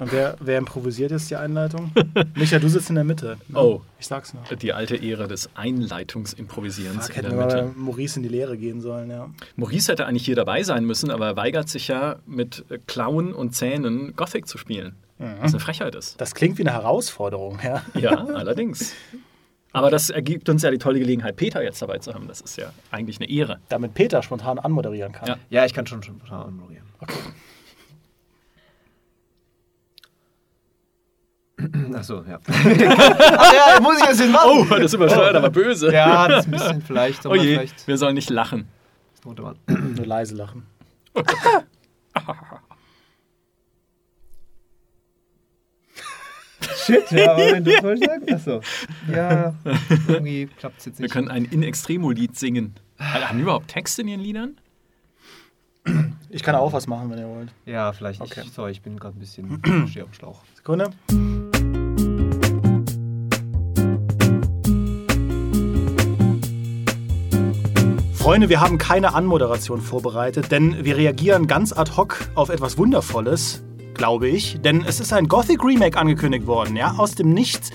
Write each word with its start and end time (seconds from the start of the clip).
Und 0.00 0.12
wer, 0.12 0.36
wer 0.40 0.58
improvisiert 0.58 1.10
jetzt 1.10 1.30
die 1.30 1.36
Einleitung? 1.36 1.92
Micha, 2.34 2.58
du 2.58 2.68
sitzt 2.68 2.88
in 2.88 2.94
der 2.94 3.04
Mitte. 3.04 3.36
Ne? 3.48 3.58
Oh. 3.58 3.82
Ich 3.98 4.06
sag's 4.06 4.32
noch. 4.32 4.48
Die 4.48 4.72
alte 4.72 4.96
Ehre 4.96 5.28
des 5.28 5.50
Einleitungsimprovisierens 5.54 7.08
Fuck, 7.08 7.16
in 7.16 7.22
der 7.22 7.32
Mitte. 7.34 7.70
Maurice 7.76 8.16
in 8.16 8.22
die 8.22 8.30
Lehre 8.30 8.56
gehen 8.56 8.80
sollen, 8.80 9.10
ja. 9.10 9.28
Maurice 9.56 9.92
hätte 9.92 10.06
eigentlich 10.06 10.24
hier 10.24 10.36
dabei 10.36 10.62
sein 10.62 10.86
müssen, 10.86 11.10
aber 11.10 11.26
er 11.26 11.36
weigert 11.36 11.68
sich 11.68 11.88
ja 11.88 12.16
mit 12.26 12.64
Klauen 12.86 13.34
und 13.34 13.54
Zähnen 13.54 14.16
Gothic 14.16 14.48
zu 14.48 14.56
spielen. 14.56 14.96
Mhm. 15.18 15.34
Was 15.42 15.52
eine 15.52 15.60
Frechheit 15.60 15.94
ist. 15.94 16.18
Das 16.18 16.34
klingt 16.34 16.56
wie 16.56 16.62
eine 16.62 16.72
Herausforderung, 16.72 17.58
ja. 17.62 17.82
Ja, 18.00 18.24
allerdings. 18.24 18.94
Aber 19.72 19.90
das 19.90 20.08
ergibt 20.08 20.48
uns 20.48 20.62
ja 20.62 20.70
die 20.70 20.78
tolle 20.78 20.98
Gelegenheit, 20.98 21.36
Peter 21.36 21.62
jetzt 21.62 21.80
dabei 21.82 21.98
zu 21.98 22.14
haben. 22.14 22.26
Das 22.26 22.40
ist 22.40 22.56
ja 22.56 22.72
eigentlich 22.90 23.20
eine 23.20 23.30
Ehre. 23.30 23.60
Damit 23.68 23.92
Peter 23.92 24.22
spontan 24.22 24.58
anmoderieren 24.58 25.12
kann. 25.12 25.28
Ja, 25.28 25.36
ja 25.50 25.66
ich 25.66 25.74
kann 25.74 25.86
schon 25.86 26.02
spontan 26.02 26.48
anmoderieren. 26.48 26.86
Okay. 27.00 27.18
Achso, 31.94 32.24
ja. 32.28 32.38
Ach 32.48 33.52
ja, 33.52 33.80
muss 33.80 33.98
ich 33.98 34.04
das 34.06 34.18
jetzt 34.20 34.32
machen? 34.32 34.66
Oh, 34.70 34.74
das 34.74 34.94
übersteuert 34.94 35.34
oh. 35.34 35.38
aber 35.38 35.50
böse. 35.50 35.92
Ja, 35.92 36.28
das 36.28 36.46
ist 36.46 36.46
ein 36.46 36.50
bisschen 36.52 36.82
vielleicht. 36.82 37.26
Oh 37.26 37.34
je, 37.34 37.56
vielleicht. 37.56 37.86
wir 37.86 37.96
sollen 37.96 38.14
nicht 38.14 38.30
lachen. 38.30 38.68
Nur 39.24 39.56
leise 40.06 40.34
lachen. 40.34 40.66
Shit, 46.86 47.10
ja, 47.10 47.36
Moment, 47.36 47.66
du 47.66 47.70
wolltest 47.82 48.10
sagen? 48.10 48.34
Achso. 48.34 48.60
Ja, 49.12 49.54
irgendwie 50.08 50.46
klappt 50.58 50.78
es 50.78 50.86
jetzt 50.86 51.00
nicht. 51.00 51.08
Wir 51.08 51.12
können 51.12 51.28
ein 51.28 51.44
In 51.46 51.62
Extremo-Lied 51.62 52.38
singen. 52.38 52.74
Haben 52.98 53.38
die 53.38 53.42
überhaupt 53.42 53.68
Text 53.68 53.98
in 53.98 54.08
ihren 54.08 54.20
Liedern? 54.20 54.56
Ich 56.28 56.42
kann 56.42 56.54
auch 56.54 56.72
was 56.72 56.86
machen, 56.86 57.10
wenn 57.10 57.18
ihr 57.18 57.28
wollt. 57.28 57.52
Ja, 57.66 57.92
vielleicht 57.92 58.20
okay. 58.20 58.42
nicht. 58.42 58.54
Sorry, 58.54 58.72
ich 58.72 58.82
bin 58.82 58.98
gerade 58.98 59.16
ein 59.16 59.20
bisschen 59.20 59.60
stehe 59.88 60.04
auf 60.04 60.10
dem 60.10 60.14
Schlauch. 60.14 60.42
Sekunde. 60.54 60.90
Freunde, 68.30 68.48
wir 68.48 68.60
haben 68.60 68.78
keine 68.78 69.14
Anmoderation 69.14 69.80
vorbereitet, 69.80 70.52
denn 70.52 70.84
wir 70.84 70.96
reagieren 70.96 71.48
ganz 71.48 71.76
ad 71.76 71.96
hoc 71.96 72.28
auf 72.36 72.48
etwas 72.48 72.78
Wundervolles, 72.78 73.64
glaube 73.94 74.28
ich, 74.28 74.60
denn 74.60 74.84
es 74.86 75.00
ist 75.00 75.12
ein 75.12 75.26
Gothic 75.26 75.64
Remake 75.64 75.98
angekündigt 75.98 76.46
worden, 76.46 76.76
ja, 76.76 76.94
aus 76.96 77.16
dem 77.16 77.30
Nichts. 77.34 77.70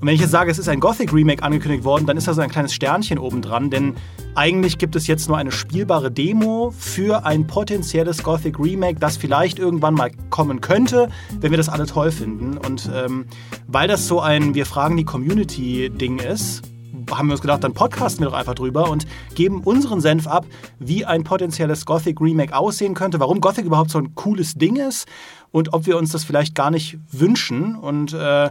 Und 0.00 0.06
wenn 0.06 0.14
ich 0.14 0.20
jetzt 0.20 0.30
sage, 0.30 0.48
es 0.48 0.60
ist 0.60 0.68
ein 0.68 0.78
Gothic 0.78 1.12
Remake 1.12 1.42
angekündigt 1.42 1.82
worden, 1.82 2.06
dann 2.06 2.16
ist 2.16 2.28
da 2.28 2.34
so 2.34 2.40
ein 2.40 2.50
kleines 2.50 2.72
Sternchen 2.72 3.18
oben 3.18 3.42
dran, 3.42 3.68
denn 3.68 3.96
eigentlich 4.36 4.78
gibt 4.78 4.94
es 4.94 5.08
jetzt 5.08 5.26
nur 5.26 5.38
eine 5.38 5.50
spielbare 5.50 6.12
Demo 6.12 6.72
für 6.78 7.26
ein 7.26 7.48
potenzielles 7.48 8.22
Gothic 8.22 8.60
Remake, 8.60 9.00
das 9.00 9.16
vielleicht 9.16 9.58
irgendwann 9.58 9.94
mal 9.94 10.12
kommen 10.30 10.60
könnte, 10.60 11.08
wenn 11.40 11.50
wir 11.50 11.58
das 11.58 11.68
alle 11.68 11.86
toll 11.86 12.12
finden. 12.12 12.58
Und 12.58 12.88
ähm, 12.94 13.26
weil 13.66 13.88
das 13.88 14.06
so 14.06 14.20
ein 14.20 14.54
Wir 14.54 14.66
fragen 14.66 14.96
die 14.96 15.04
Community-Ding 15.04 16.20
ist, 16.20 16.62
haben 17.10 17.28
wir 17.28 17.32
uns 17.32 17.40
gedacht, 17.40 17.64
dann 17.64 17.74
podcasten 17.74 18.24
wir 18.24 18.30
doch 18.30 18.36
einfach 18.36 18.54
drüber 18.54 18.90
und 18.90 19.06
geben 19.34 19.62
unseren 19.62 20.00
Senf 20.00 20.26
ab, 20.26 20.46
wie 20.78 21.04
ein 21.04 21.24
potenzielles 21.24 21.84
Gothic 21.86 22.20
Remake 22.20 22.56
aussehen 22.56 22.94
könnte, 22.94 23.20
warum 23.20 23.40
Gothic 23.40 23.64
überhaupt 23.64 23.90
so 23.90 23.98
ein 23.98 24.14
cooles 24.14 24.54
Ding 24.54 24.76
ist 24.76 25.06
und 25.52 25.72
ob 25.72 25.86
wir 25.86 25.96
uns 25.96 26.12
das 26.12 26.24
vielleicht 26.24 26.54
gar 26.54 26.70
nicht 26.70 26.98
wünschen. 27.10 27.76
Und 27.76 28.12
äh, 28.12 28.50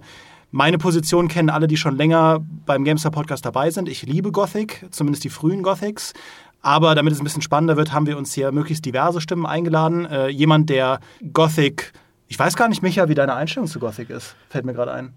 meine 0.51 0.77
Position 0.77 1.27
kennen 1.27 1.49
alle, 1.49 1.67
die 1.67 1.77
schon 1.77 1.97
länger 1.97 2.39
beim 2.65 2.83
GameStar 2.83 3.11
Podcast 3.11 3.45
dabei 3.45 3.71
sind. 3.71 3.89
Ich 3.89 4.03
liebe 4.03 4.31
Gothic, 4.31 4.85
zumindest 4.91 5.23
die 5.23 5.29
frühen 5.29 5.63
Gothics. 5.63 6.13
Aber 6.61 6.95
damit 6.95 7.13
es 7.13 7.19
ein 7.19 7.23
bisschen 7.23 7.43
spannender 7.43 7.77
wird, 7.77 7.93
haben 7.93 8.07
wir 8.07 8.17
uns 8.17 8.33
hier 8.33 8.51
möglichst 8.51 8.85
diverse 8.85 9.21
Stimmen 9.21 9.45
eingeladen. 9.45 10.05
Äh, 10.05 10.29
jemand, 10.29 10.69
der 10.69 10.99
Gothic, 11.31 11.93
ich 12.27 12.39
weiß 12.39 12.55
gar 12.55 12.69
nicht, 12.69 12.81
Micha, 12.81 13.07
wie 13.07 13.13
deine 13.13 13.35
Einstellung 13.35 13.67
zu 13.67 13.79
Gothic 13.79 14.09
ist, 14.09 14.35
fällt 14.49 14.65
mir 14.65 14.73
gerade 14.73 14.93
ein. 14.93 15.13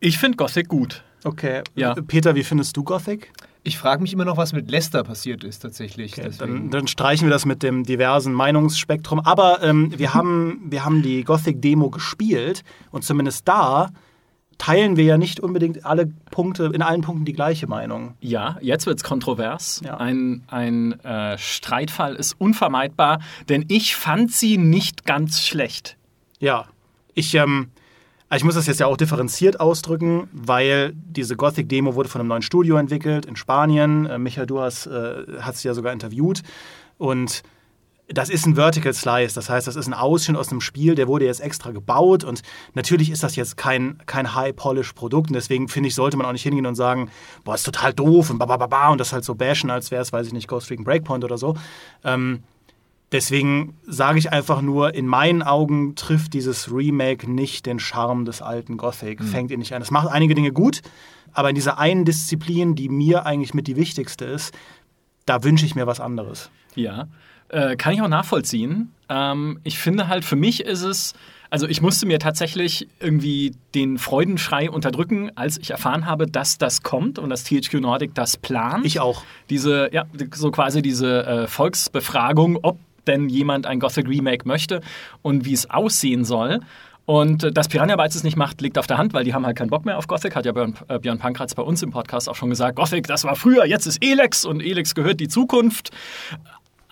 Ich 0.00 0.18
finde 0.18 0.36
Gothic 0.36 0.68
gut. 0.68 1.04
Okay. 1.24 1.62
Ja. 1.74 1.94
Peter, 1.94 2.34
wie 2.34 2.42
findest 2.42 2.76
du 2.76 2.82
Gothic? 2.82 3.32
Ich 3.62 3.76
frage 3.76 4.00
mich 4.00 4.14
immer 4.14 4.24
noch, 4.24 4.38
was 4.38 4.54
mit 4.54 4.70
Lester 4.70 5.04
passiert 5.04 5.44
ist 5.44 5.58
tatsächlich. 5.58 6.16
Okay, 6.16 6.30
dann, 6.38 6.70
dann, 6.70 6.86
streichen 6.86 7.28
wir 7.28 7.30
das 7.30 7.44
mit 7.44 7.62
dem 7.62 7.84
diversen 7.84 8.32
Meinungsspektrum. 8.32 9.20
Aber 9.20 9.62
ähm, 9.62 9.92
wir, 9.98 10.14
haben, 10.14 10.62
wir 10.64 10.86
haben 10.86 11.02
die 11.02 11.22
Gothic-Demo 11.22 11.90
gespielt 11.90 12.64
und 12.90 13.04
zumindest 13.04 13.46
da 13.46 13.90
teilen 14.56 14.96
wir 14.96 15.04
ja 15.04 15.18
nicht 15.18 15.40
unbedingt 15.40 15.84
alle 15.84 16.06
Punkte, 16.30 16.70
in 16.72 16.80
allen 16.80 17.02
Punkten 17.02 17.26
die 17.26 17.32
gleiche 17.34 17.66
Meinung. 17.66 18.14
Ja, 18.20 18.56
jetzt 18.62 18.86
wird 18.86 18.98
es 18.98 19.04
kontrovers. 19.04 19.82
Ja. 19.84 19.98
Ein, 19.98 20.44
ein 20.46 20.98
äh, 21.00 21.36
Streitfall 21.36 22.14
ist 22.14 22.34
unvermeidbar, 22.38 23.20
denn 23.50 23.66
ich 23.68 23.96
fand 23.96 24.32
sie 24.32 24.56
nicht 24.56 25.04
ganz 25.04 25.46
schlecht. 25.46 25.98
Ja, 26.38 26.66
ich, 27.14 27.34
ähm, 27.34 27.70
ich 28.36 28.44
muss 28.44 28.54
das 28.54 28.66
jetzt 28.66 28.80
ja 28.80 28.86
auch 28.86 28.96
differenziert 28.96 29.58
ausdrücken, 29.58 30.28
weil 30.32 30.92
diese 30.94 31.36
Gothic-Demo 31.36 31.94
wurde 31.94 32.08
von 32.08 32.20
einem 32.20 32.28
neuen 32.28 32.42
Studio 32.42 32.76
entwickelt 32.76 33.26
in 33.26 33.36
Spanien. 33.36 34.06
Äh, 34.06 34.18
Michael, 34.18 34.46
du 34.46 34.60
hast, 34.60 34.86
äh, 34.86 35.24
hast 35.40 35.58
sie 35.58 35.68
ja 35.68 35.74
sogar 35.74 35.92
interviewt. 35.92 36.42
Und 36.96 37.42
das 38.12 38.28
ist 38.28 38.46
ein 38.46 38.56
Vertical 38.56 38.92
Slice, 38.92 39.34
das 39.34 39.48
heißt, 39.48 39.66
das 39.66 39.76
ist 39.76 39.86
ein 39.86 39.94
Ausschnitt 39.94 40.36
aus 40.36 40.50
einem 40.50 40.60
Spiel, 40.60 40.94
der 40.96 41.06
wurde 41.06 41.26
jetzt 41.26 41.40
extra 41.40 41.70
gebaut 41.70 42.24
und 42.24 42.42
natürlich 42.74 43.10
ist 43.10 43.22
das 43.22 43.36
jetzt 43.36 43.56
kein, 43.56 43.98
kein 44.06 44.34
High-Polish-Produkt 44.34 45.30
und 45.30 45.34
deswegen 45.34 45.68
finde 45.68 45.88
ich, 45.88 45.94
sollte 45.94 46.16
man 46.16 46.26
auch 46.26 46.32
nicht 46.32 46.42
hingehen 46.42 46.66
und 46.66 46.74
sagen, 46.74 47.10
boah, 47.44 47.54
ist 47.54 47.62
total 47.62 47.94
doof 47.94 48.30
und 48.30 48.38
babababa 48.38 48.88
und 48.88 48.98
das 48.98 49.12
halt 49.12 49.24
so 49.24 49.34
bashen, 49.36 49.70
als 49.70 49.90
wäre 49.90 50.02
es, 50.02 50.12
weiß 50.12 50.26
ich 50.26 50.32
nicht, 50.32 50.48
Ghost 50.48 50.70
Recon 50.70 50.84
Breakpoint 50.84 51.24
oder 51.24 51.38
so. 51.38 51.56
Ähm, 52.04 52.42
Deswegen 53.12 53.76
sage 53.86 54.18
ich 54.18 54.32
einfach 54.32 54.62
nur, 54.62 54.94
in 54.94 55.06
meinen 55.06 55.42
Augen 55.42 55.96
trifft 55.96 56.32
dieses 56.32 56.72
Remake 56.72 57.28
nicht 57.30 57.66
den 57.66 57.80
Charme 57.80 58.24
des 58.24 58.40
alten 58.40 58.76
Gothic, 58.76 59.20
mhm. 59.20 59.24
fängt 59.24 59.50
ihn 59.50 59.58
nicht 59.58 59.74
an. 59.74 59.82
Es 59.82 59.90
macht 59.90 60.08
einige 60.08 60.34
Dinge 60.34 60.52
gut, 60.52 60.80
aber 61.32 61.48
in 61.48 61.56
dieser 61.56 61.78
einen 61.78 62.04
Disziplin, 62.04 62.76
die 62.76 62.88
mir 62.88 63.26
eigentlich 63.26 63.52
mit 63.52 63.66
die 63.66 63.76
wichtigste 63.76 64.24
ist, 64.24 64.54
da 65.26 65.42
wünsche 65.42 65.66
ich 65.66 65.74
mir 65.74 65.86
was 65.86 66.00
anderes. 66.00 66.50
Ja, 66.76 67.08
äh, 67.48 67.76
kann 67.76 67.94
ich 67.94 68.02
auch 68.02 68.08
nachvollziehen. 68.08 68.92
Ähm, 69.08 69.58
ich 69.64 69.78
finde 69.78 70.06
halt, 70.06 70.24
für 70.24 70.36
mich 70.36 70.60
ist 70.64 70.82
es, 70.82 71.14
also 71.50 71.66
ich 71.66 71.82
musste 71.82 72.06
mir 72.06 72.20
tatsächlich 72.20 72.86
irgendwie 73.00 73.56
den 73.74 73.98
Freudenschrei 73.98 74.70
unterdrücken, 74.70 75.32
als 75.36 75.58
ich 75.58 75.70
erfahren 75.70 76.06
habe, 76.06 76.26
dass 76.26 76.58
das 76.58 76.82
kommt 76.82 77.18
und 77.18 77.28
dass 77.28 77.42
THQ 77.42 77.80
Nordic 77.80 78.14
das 78.14 78.36
plant. 78.36 78.86
Ich 78.86 79.00
auch. 79.00 79.24
Diese, 79.50 79.90
ja, 79.92 80.04
so 80.32 80.52
quasi 80.52 80.80
diese 80.80 81.26
äh, 81.26 81.46
Volksbefragung, 81.48 82.60
ob 82.62 82.78
denn 83.10 83.28
jemand 83.28 83.66
ein 83.66 83.80
Gothic 83.80 84.08
Remake 84.08 84.46
möchte 84.46 84.80
und 85.22 85.44
wie 85.44 85.52
es 85.52 85.68
aussehen 85.68 86.24
soll. 86.24 86.60
Und 87.06 87.42
äh, 87.44 87.52
dass 87.52 87.68
Piranha 87.68 87.96
Bytes 87.96 88.14
es 88.14 88.24
nicht 88.24 88.36
macht, 88.36 88.60
liegt 88.60 88.78
auf 88.78 88.86
der 88.86 88.98
Hand, 88.98 89.12
weil 89.14 89.24
die 89.24 89.34
haben 89.34 89.44
halt 89.44 89.56
keinen 89.56 89.70
Bock 89.70 89.84
mehr 89.84 89.98
auf 89.98 90.06
Gothic. 90.06 90.36
Hat 90.36 90.46
ja 90.46 90.52
Björn, 90.52 90.76
äh, 90.88 90.98
Björn 90.98 91.18
Pankratz 91.18 91.54
bei 91.54 91.62
uns 91.62 91.82
im 91.82 91.90
Podcast 91.90 92.28
auch 92.28 92.36
schon 92.36 92.50
gesagt. 92.50 92.76
Gothic, 92.76 93.06
das 93.06 93.24
war 93.24 93.36
früher, 93.36 93.64
jetzt 93.66 93.86
ist 93.86 94.04
Elex 94.04 94.44
und 94.44 94.60
Elex 94.60 94.94
gehört 94.94 95.20
die 95.20 95.28
Zukunft. 95.28 95.90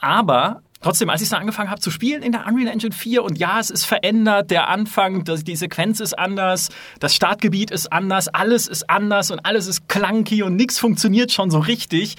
Aber 0.01 0.63
Trotzdem, 0.81 1.11
als 1.11 1.23
ich 1.23 1.29
da 1.29 1.39
angefangen 1.39 1.71
habe 1.71 1.81
zu 1.81 1.91
spielen 1.91 2.23
in 2.23 2.31
der 2.31 2.47
Unreal 2.47 2.69
Engine 2.69 2.95
4 2.95 3.25
und 3.25 3.37
ja, 3.37 3.59
es 3.59 3.69
ist 3.69 3.85
verändert, 3.85 4.53
der 4.53 4.69
Anfang, 4.69 5.25
die 5.25 5.57
Sequenz 5.57 5.99
ist 5.99 6.17
anders, 6.17 6.69
das 7.01 7.17
Startgebiet 7.17 7.73
ist 7.73 7.93
anders, 7.93 8.29
alles 8.29 8.69
ist 8.69 8.89
anders 8.89 9.33
und 9.33 9.45
alles 9.45 9.67
ist 9.67 9.89
clunky 9.89 10.45
und 10.45 10.55
nichts 10.55 10.79
funktioniert 10.79 11.33
schon 11.33 11.51
so 11.51 11.59
richtig 11.59 12.15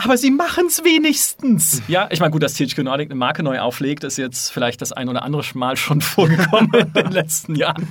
aber 0.00 0.16
sie 0.16 0.30
machen 0.30 0.66
es 0.68 0.84
wenigstens. 0.84 1.82
Ja, 1.88 2.06
ich 2.12 2.20
meine, 2.20 2.30
gut, 2.30 2.44
dass 2.44 2.54
THQ 2.54 2.78
Nordic 2.84 3.10
eine 3.10 3.16
Marke 3.16 3.42
neu 3.42 3.58
auflegt, 3.58 4.04
ist 4.04 4.16
jetzt 4.16 4.52
vielleicht 4.52 4.80
das 4.80 4.92
ein 4.92 5.08
oder 5.08 5.24
andere 5.24 5.42
Mal 5.54 5.76
schon 5.76 6.00
vorgekommen 6.00 6.72
in 6.72 6.92
den 6.92 7.10
letzten 7.10 7.56
Jahren. 7.56 7.88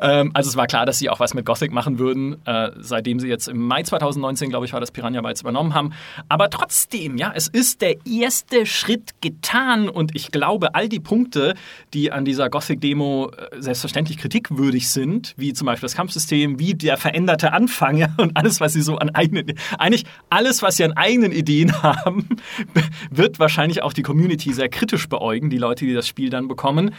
Ähm, 0.00 0.30
also 0.32 0.48
es 0.48 0.56
war 0.56 0.66
klar, 0.66 0.86
dass 0.86 0.98
sie 0.98 1.10
auch 1.10 1.20
was 1.20 1.34
mit 1.34 1.44
Gothic 1.44 1.70
machen 1.70 1.98
würden, 1.98 2.38
äh, 2.46 2.70
seitdem 2.78 3.20
sie 3.20 3.28
jetzt 3.28 3.46
im 3.46 3.58
Mai 3.58 3.82
2019, 3.82 4.48
glaube 4.48 4.64
ich, 4.64 4.72
war 4.72 4.80
das 4.80 4.90
Piranha 4.90 5.20
Bytes 5.20 5.42
übernommen 5.42 5.74
haben. 5.74 5.92
Aber 6.30 6.48
trotzdem, 6.48 7.18
ja, 7.18 7.30
es 7.34 7.46
ist 7.46 7.82
der 7.82 8.06
erste 8.06 8.64
Schritt 8.64 9.20
getan 9.20 9.90
und 9.90 10.16
ich 10.16 10.32
glaube, 10.32 10.74
all 10.74 10.88
die 10.88 11.00
Punkte, 11.00 11.54
die 11.92 12.10
an 12.10 12.24
dieser 12.24 12.48
Gothic-Demo 12.48 13.32
äh, 13.32 13.60
selbstverständlich 13.60 14.16
kritikwürdig 14.16 14.88
sind, 14.88 15.34
wie 15.36 15.52
zum 15.52 15.66
Beispiel 15.66 15.88
das 15.88 15.94
Kampfsystem, 15.94 16.58
wie 16.58 16.72
der 16.72 16.96
veränderte 16.96 17.52
Anfang 17.52 17.96
ja, 17.98 18.08
und 18.16 18.34
alles, 18.38 18.62
was 18.62 18.72
sie 18.72 18.80
so 18.80 18.96
an 18.96 19.10
eigenen, 19.10 19.58
eigentlich 19.78 20.06
alles, 20.30 20.62
was 20.62 20.78
sie 20.78 20.84
an 20.84 20.94
eigenen 20.94 21.32
Ideen 21.32 21.49
Ideen 21.50 21.82
haben, 21.82 22.28
wird 23.10 23.38
wahrscheinlich 23.38 23.82
auch 23.82 23.92
die 23.92 24.02
Community 24.02 24.52
sehr 24.52 24.68
kritisch 24.68 25.08
beäugen, 25.08 25.50
die 25.50 25.58
Leute, 25.58 25.84
die 25.84 25.94
das 25.94 26.06
Spiel 26.06 26.30
dann 26.30 26.48
bekommen. 26.48 26.94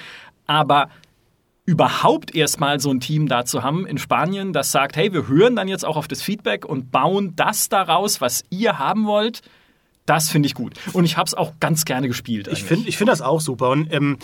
Aber 0.45 0.89
überhaupt 1.65 2.36
erstmal 2.36 2.80
so 2.80 2.92
ein 2.92 3.00
Team 3.00 3.27
da 3.27 3.45
zu 3.45 3.63
haben 3.63 3.86
in 3.86 3.98
Spanien, 3.98 4.51
das 4.51 4.71
sagt, 4.71 4.98
hey, 4.98 5.13
wir 5.13 5.27
hören 5.27 5.56
dann 5.56 5.68
jetzt 5.68 5.86
auch 5.86 5.95
auf 5.95 6.07
das 6.07 6.21
Feedback 6.21 6.65
und 6.65 6.92
bauen 6.92 7.33
das 7.36 7.69
daraus, 7.69 8.19
was 8.19 8.44
ihr 8.50 8.80
haben 8.80 9.06
wollt, 9.06 9.42
das 10.06 10.30
finde 10.30 10.48
ich 10.48 10.56
gut. 10.56 10.74
Und 10.94 11.06
ich 11.06 11.15
habe 11.18 11.27
es 11.27 11.33
auch 11.33 11.54
ganz 11.59 11.86
gerne 11.86 12.07
gespielt. 12.07 12.47
Eigentlich. 12.47 12.62
Ich 12.62 12.68
finde 12.68 12.89
ich 12.89 12.97
find 12.97 13.09
das 13.09 13.21
auch 13.21 13.39
super. 13.39 13.69
Und 13.69 13.94
ähm, 13.94 14.18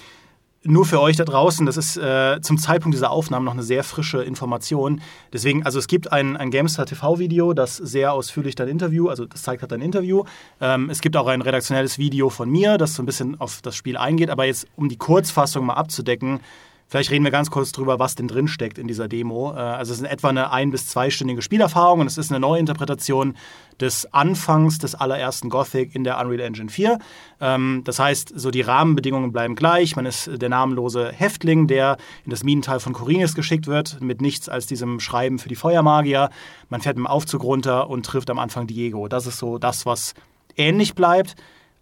nur 0.64 0.86
für 0.86 1.00
euch 1.00 1.16
da 1.16 1.24
draußen, 1.24 1.66
das 1.66 1.78
ist 1.78 1.98
äh, 1.98 2.40
zum 2.42 2.58
Zeitpunkt 2.58 2.96
dieser 2.96 3.12
Aufnahmen 3.12 3.46
noch 3.46 3.54
eine 3.54 3.64
sehr 3.64 3.84
frische 3.84 4.24
Information. 4.24 5.02
Deswegen, 5.32 5.64
also 5.64 5.80
es 5.80 5.88
gibt 5.88 6.12
ein, 6.12 6.36
ein 6.36 6.52
GameStar 6.52 6.86
TV-Video, 6.86 7.54
das 7.54 7.78
sehr 7.78 8.14
ausführlich 8.14 8.56
dein 8.56 8.68
Interview, 8.68 9.08
also 9.08 9.26
das 9.26 9.44
zeigt 9.44 9.62
halt 9.62 9.72
dein 9.72 9.82
Interview. 9.82 10.24
Ähm, 10.60 10.90
es 10.90 11.02
gibt 11.02 11.16
auch 11.16 11.28
ein 11.28 11.42
redaktionelles 11.42 11.98
Video 11.98 12.30
von 12.30 12.50
mir, 12.50 12.78
das 12.78 12.96
so 12.96 13.04
ein 13.04 13.06
bisschen 13.06 13.40
auf 13.40 13.62
das 13.62 13.76
Spiel 13.76 13.98
eingeht. 13.98 14.30
Aber 14.30 14.46
jetzt, 14.46 14.68
um 14.76 14.90
die 14.90 14.98
Kurzfassung 14.98 15.66
mal 15.66 15.76
abzudecken, 15.76 16.40
Vielleicht 16.90 17.12
reden 17.12 17.26
wir 17.26 17.32
ganz 17.32 17.52
kurz 17.52 17.74
drüber, 17.74 18.00
was 18.00 18.16
denn 18.16 18.30
drin 18.30 18.48
steckt 18.48 18.78
in 18.78 18.88
dieser 18.88 19.10
Demo. 19.10 19.52
Äh, 19.54 19.58
also 19.58 19.92
es 19.92 20.00
ist 20.00 20.06
etwa 20.06 20.30
eine 20.30 20.52
ein- 20.52 20.72
bis 20.72 20.88
zweistündige 20.88 21.42
Spielerfahrung 21.42 22.00
und 22.00 22.08
es 22.08 22.18
ist 22.18 22.32
eine 22.32 22.40
neue 22.40 22.60
Interpretation 22.62 23.36
des 23.82 24.12
Anfangs 24.14 24.80
des 24.80 24.96
allerersten 24.96 25.50
Gothic 25.50 25.94
in 25.94 26.06
der 26.06 26.18
Unreal 26.20 26.40
Engine 26.40 26.70
4. 26.70 26.98
Ähm, 27.42 27.82
das 27.84 28.00
heißt, 28.00 28.32
so 28.36 28.52
die 28.52 28.62
Rahmenbedingungen 28.62 29.34
bleiben 29.34 29.56
gleich. 29.56 29.98
Man 29.98 30.06
ist 30.06 30.30
der 30.34 30.50
namenlose 30.50 31.12
Häftling, 31.12 31.68
der 31.68 31.98
in 32.24 32.32
das 32.32 32.44
Minental 32.46 32.80
von 32.80 32.94
Corinius 32.94 33.36
geschickt 33.36 33.68
wird, 33.68 34.00
mit 34.02 34.22
nichts 34.22 34.48
als 34.48 34.66
diesem 34.66 35.02
Schreiben 35.02 35.40
für 35.40 35.50
die 35.50 35.56
Feuermagier. 35.56 36.30
Man 36.70 36.80
fährt 36.82 36.96
mit 36.96 37.04
dem 37.06 37.08
Aufzug 37.08 37.44
runter 37.44 37.90
und 37.90 38.06
trifft 38.06 38.30
am 38.30 38.40
Anfang 38.40 38.66
Diego. 38.66 39.10
Das 39.10 39.28
ist 39.28 39.40
so 39.40 39.58
das, 39.58 39.86
was 39.86 40.14
ähnlich 40.56 40.96
bleibt. 40.96 41.36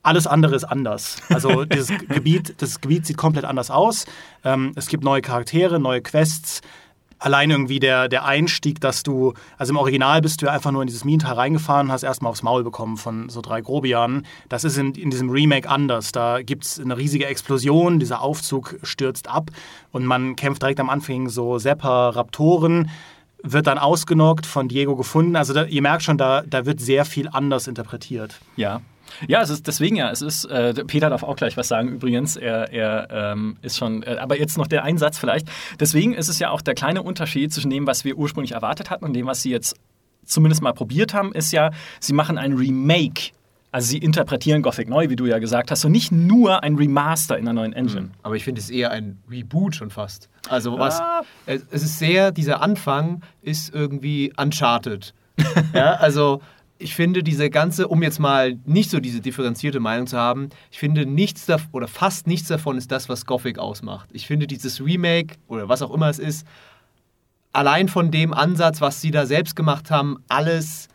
Alles 0.06 0.28
andere 0.28 0.56
ist 0.56 0.66
anders. 0.66 1.18
Also 1.30 1.66
dieses 1.66 1.88
Gebiet, 2.08 2.62
das 2.62 2.80
Gebiet 2.80 3.08
sieht 3.08 3.18
komplett 3.18 3.44
anders 3.44 3.72
aus. 3.72 4.06
Ähm, 4.44 4.72
es 4.76 4.86
gibt 4.86 5.04
neue 5.04 5.22
Charaktere, 5.22 5.80
neue 5.80 6.00
Quests. 6.02 6.62
Allein 7.18 7.50
irgendwie 7.50 7.80
der, 7.80 8.08
der 8.08 8.24
Einstieg, 8.24 8.80
dass 8.80 9.02
du, 9.02 9.34
also 9.58 9.74
im 9.74 9.78
Original 9.78 10.22
bist 10.22 10.44
du 10.44 10.46
ja 10.46 10.52
einfach 10.52 10.72
nur 10.72 10.84
in 10.84 10.88
dieses 10.88 11.06
Minental 11.06 11.34
reingefahren 11.34 11.92
hast 11.92 12.04
erstmal 12.04 12.30
aufs 12.30 12.44
Maul 12.44 12.64
bekommen 12.64 12.98
von 12.98 13.30
so 13.30 13.42
drei 13.42 13.62
Grobianen. 13.62 14.28
Das 14.48 14.64
ist 14.64 14.78
in, 14.78 14.94
in 14.94 15.10
diesem 15.10 15.32
Remake 15.32 15.68
anders. 15.68 16.12
Da 16.12 16.44
gibt 16.44 16.66
es 16.66 16.80
eine 16.80 16.98
riesige 16.98 17.26
Explosion, 17.26 17.98
dieser 17.98 18.22
Aufzug 18.22 18.78
stürzt 18.84 19.28
ab 19.28 19.50
und 19.92 20.06
man 20.06 20.36
kämpft 20.36 20.62
direkt 20.62 20.80
am 20.80 20.92
Anfang 20.92 21.30
so 21.30 21.58
Sepper-Raptoren, 21.58 22.92
wird 23.42 23.66
dann 23.66 23.80
ausgenockt, 23.80 24.46
von 24.46 24.68
Diego 24.68 24.96
gefunden. 24.96 25.36
Also 25.36 25.56
da, 25.56 25.64
ihr 25.64 25.82
merkt 25.82 26.04
schon, 26.04 26.20
da, 26.20 26.44
da 26.44 26.68
wird 26.68 26.80
sehr 26.80 27.06
viel 27.06 27.28
anders 27.28 27.66
interpretiert. 27.66 28.40
Ja. 28.56 28.82
Ja, 29.28 29.42
es 29.42 29.50
ist 29.50 29.68
deswegen 29.68 29.96
ja, 29.96 30.12
es 30.12 30.22
ist, 30.22 30.46
äh, 30.46 30.74
Peter 30.86 31.10
darf 31.10 31.24
auch 31.24 31.36
gleich 31.36 31.58
was 31.58 31.68
sagen 31.68 31.90
übrigens, 31.90 32.36
er, 32.36 32.72
er 32.72 33.08
ähm, 33.12 33.58
ist 33.62 33.78
schon, 33.78 34.04
äh, 34.04 34.18
aber 34.20 34.38
jetzt 34.38 34.58
noch 34.58 34.68
der 34.68 34.84
Einsatz 34.84 35.18
vielleicht. 35.18 35.48
Deswegen 35.80 36.14
ist 36.14 36.28
es 36.28 36.40
ja 36.40 36.50
auch 36.50 36.62
der 36.62 36.76
kleine 36.76 37.04
Unterschied 37.04 37.54
zwischen 37.54 37.70
dem, 37.70 37.88
was 37.88 38.06
wir 38.06 38.18
ursprünglich 38.18 38.54
erwartet 38.54 38.90
hatten 38.90 39.06
und 39.06 39.14
dem, 39.14 39.28
was 39.28 39.42
sie 39.42 39.52
jetzt 39.52 39.76
zumindest 40.26 40.62
mal 40.62 40.74
probiert 40.74 41.14
haben, 41.14 41.34
ist 41.34 41.52
ja, 41.52 41.72
sie 42.00 42.14
machen 42.14 42.38
ein 42.38 42.54
Remake. 42.54 43.32
Also 43.72 43.90
sie 43.90 43.98
interpretieren 43.98 44.62
Gothic 44.62 44.88
neu, 44.88 45.10
wie 45.10 45.18
du 45.18 45.26
ja 45.26 45.38
gesagt 45.38 45.70
hast, 45.70 45.84
und 45.84 45.92
nicht 45.92 46.10
nur 46.10 46.64
ein 46.64 46.76
Remaster 46.76 47.38
in 47.38 47.46
einer 47.46 47.62
neuen 47.62 47.74
Engine. 47.74 48.12
Aber 48.24 48.36
ich 48.38 48.46
finde 48.46 48.62
es 48.62 48.70
eher 48.70 48.92
ein 48.92 49.22
Reboot 49.30 49.76
schon 49.76 49.90
fast. 49.90 50.30
Also 50.48 50.80
was, 50.80 51.02
es 51.46 51.62
es 51.72 51.84
ist 51.84 52.00
sehr, 52.00 52.32
dieser 52.32 52.62
Anfang 52.62 53.22
ist 53.42 53.74
irgendwie 53.76 54.32
Uncharted. 54.38 55.14
ja, 55.74 55.96
also 55.96 56.42
ich 56.78 56.94
finde 56.94 57.24
diese 57.24 57.50
ganze, 57.50 57.88
um 57.88 58.04
jetzt 58.04 58.20
mal 58.20 58.58
nicht 58.66 58.90
so 58.90 59.00
diese 59.00 59.22
differenzierte 59.22 59.80
Meinung 59.80 60.08
zu 60.08 60.18
haben, 60.18 60.50
ich 60.72 60.80
finde 60.80 61.06
nichts 61.06 61.46
davon 61.46 61.70
oder 61.72 61.88
fast 61.88 62.28
nichts 62.28 62.48
davon 62.48 62.78
ist 62.78 62.92
das, 62.92 63.08
was 63.08 63.26
Gothic 63.26 63.60
ausmacht. 63.60 64.10
Ich 64.12 64.28
finde 64.28 64.46
dieses 64.48 64.84
Remake 64.84 65.36
oder 65.48 65.70
was 65.70 65.82
auch 65.82 65.94
immer 65.94 66.10
es 66.10 66.20
ist, 66.20 66.46
allein 67.54 67.88
von 67.88 68.12
dem 68.12 68.34
Ansatz, 68.34 68.82
was 68.82 69.02
sie 69.02 69.12
da 69.12 69.26
selbst 69.26 69.56
gemacht 69.56 69.90
haben, 69.90 70.18
alles 70.28 70.90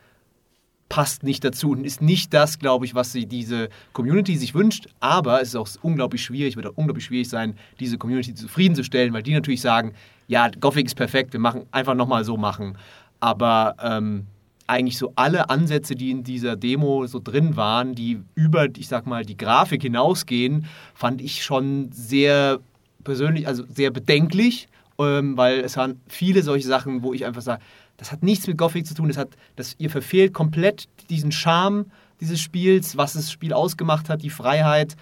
passt 0.87 1.23
nicht 1.23 1.43
dazu 1.43 1.71
und 1.71 1.85
ist 1.85 2.01
nicht 2.01 2.33
das, 2.33 2.59
glaube 2.59 2.85
ich, 2.85 2.93
was 2.93 3.13
sie 3.13 3.25
diese 3.25 3.69
Community 3.93 4.35
sich 4.35 4.53
wünscht. 4.53 4.87
Aber 4.99 5.41
es 5.41 5.49
ist 5.49 5.55
auch 5.55 5.69
unglaublich 5.81 6.21
schwierig, 6.21 6.57
wird 6.57 6.67
auch 6.67 6.75
unglaublich 6.75 7.05
schwierig 7.05 7.29
sein, 7.29 7.55
diese 7.79 7.97
Community 7.97 8.35
zufriedenzustellen, 8.35 9.13
weil 9.13 9.23
die 9.23 9.33
natürlich 9.33 9.61
sagen, 9.61 9.93
ja, 10.27 10.49
Gothic 10.49 10.87
ist 10.87 10.95
perfekt, 10.95 11.33
wir 11.33 11.39
machen 11.39 11.65
einfach 11.71 11.95
nochmal 11.95 12.25
so 12.25 12.35
machen. 12.35 12.77
Aber 13.21 13.75
ähm, 13.81 14.27
eigentlich 14.71 14.97
so 14.97 15.11
alle 15.15 15.49
Ansätze, 15.49 15.95
die 15.95 16.11
in 16.11 16.23
dieser 16.23 16.55
Demo 16.55 17.05
so 17.05 17.19
drin 17.19 17.57
waren, 17.57 17.93
die 17.93 18.21
über, 18.35 18.67
ich 18.77 18.87
sag 18.87 19.05
mal, 19.05 19.25
die 19.25 19.35
Grafik 19.35 19.81
hinausgehen, 19.81 20.65
fand 20.95 21.21
ich 21.21 21.43
schon 21.43 21.91
sehr 21.91 22.59
persönlich, 23.03 23.47
also 23.47 23.63
sehr 23.67 23.91
bedenklich, 23.91 24.67
ähm, 24.97 25.35
weil 25.35 25.59
es 25.59 25.75
waren 25.75 25.99
viele 26.07 26.41
solche 26.41 26.67
Sachen, 26.67 27.03
wo 27.03 27.13
ich 27.13 27.25
einfach 27.25 27.41
sage, 27.41 27.61
das 27.97 28.13
hat 28.13 28.23
nichts 28.23 28.47
mit 28.47 28.57
Gothic 28.57 28.87
zu 28.87 28.93
tun, 28.93 29.09
das 29.09 29.17
hat, 29.17 29.29
das, 29.57 29.75
ihr 29.77 29.89
verfehlt 29.89 30.33
komplett 30.33 30.87
diesen 31.09 31.33
Charme 31.33 31.85
dieses 32.21 32.39
Spiels, 32.39 32.95
was 32.95 33.13
das 33.13 33.29
Spiel 33.29 33.51
ausgemacht 33.51 34.07
hat, 34.07 34.21
die 34.21 34.29
Freiheit. 34.29 34.95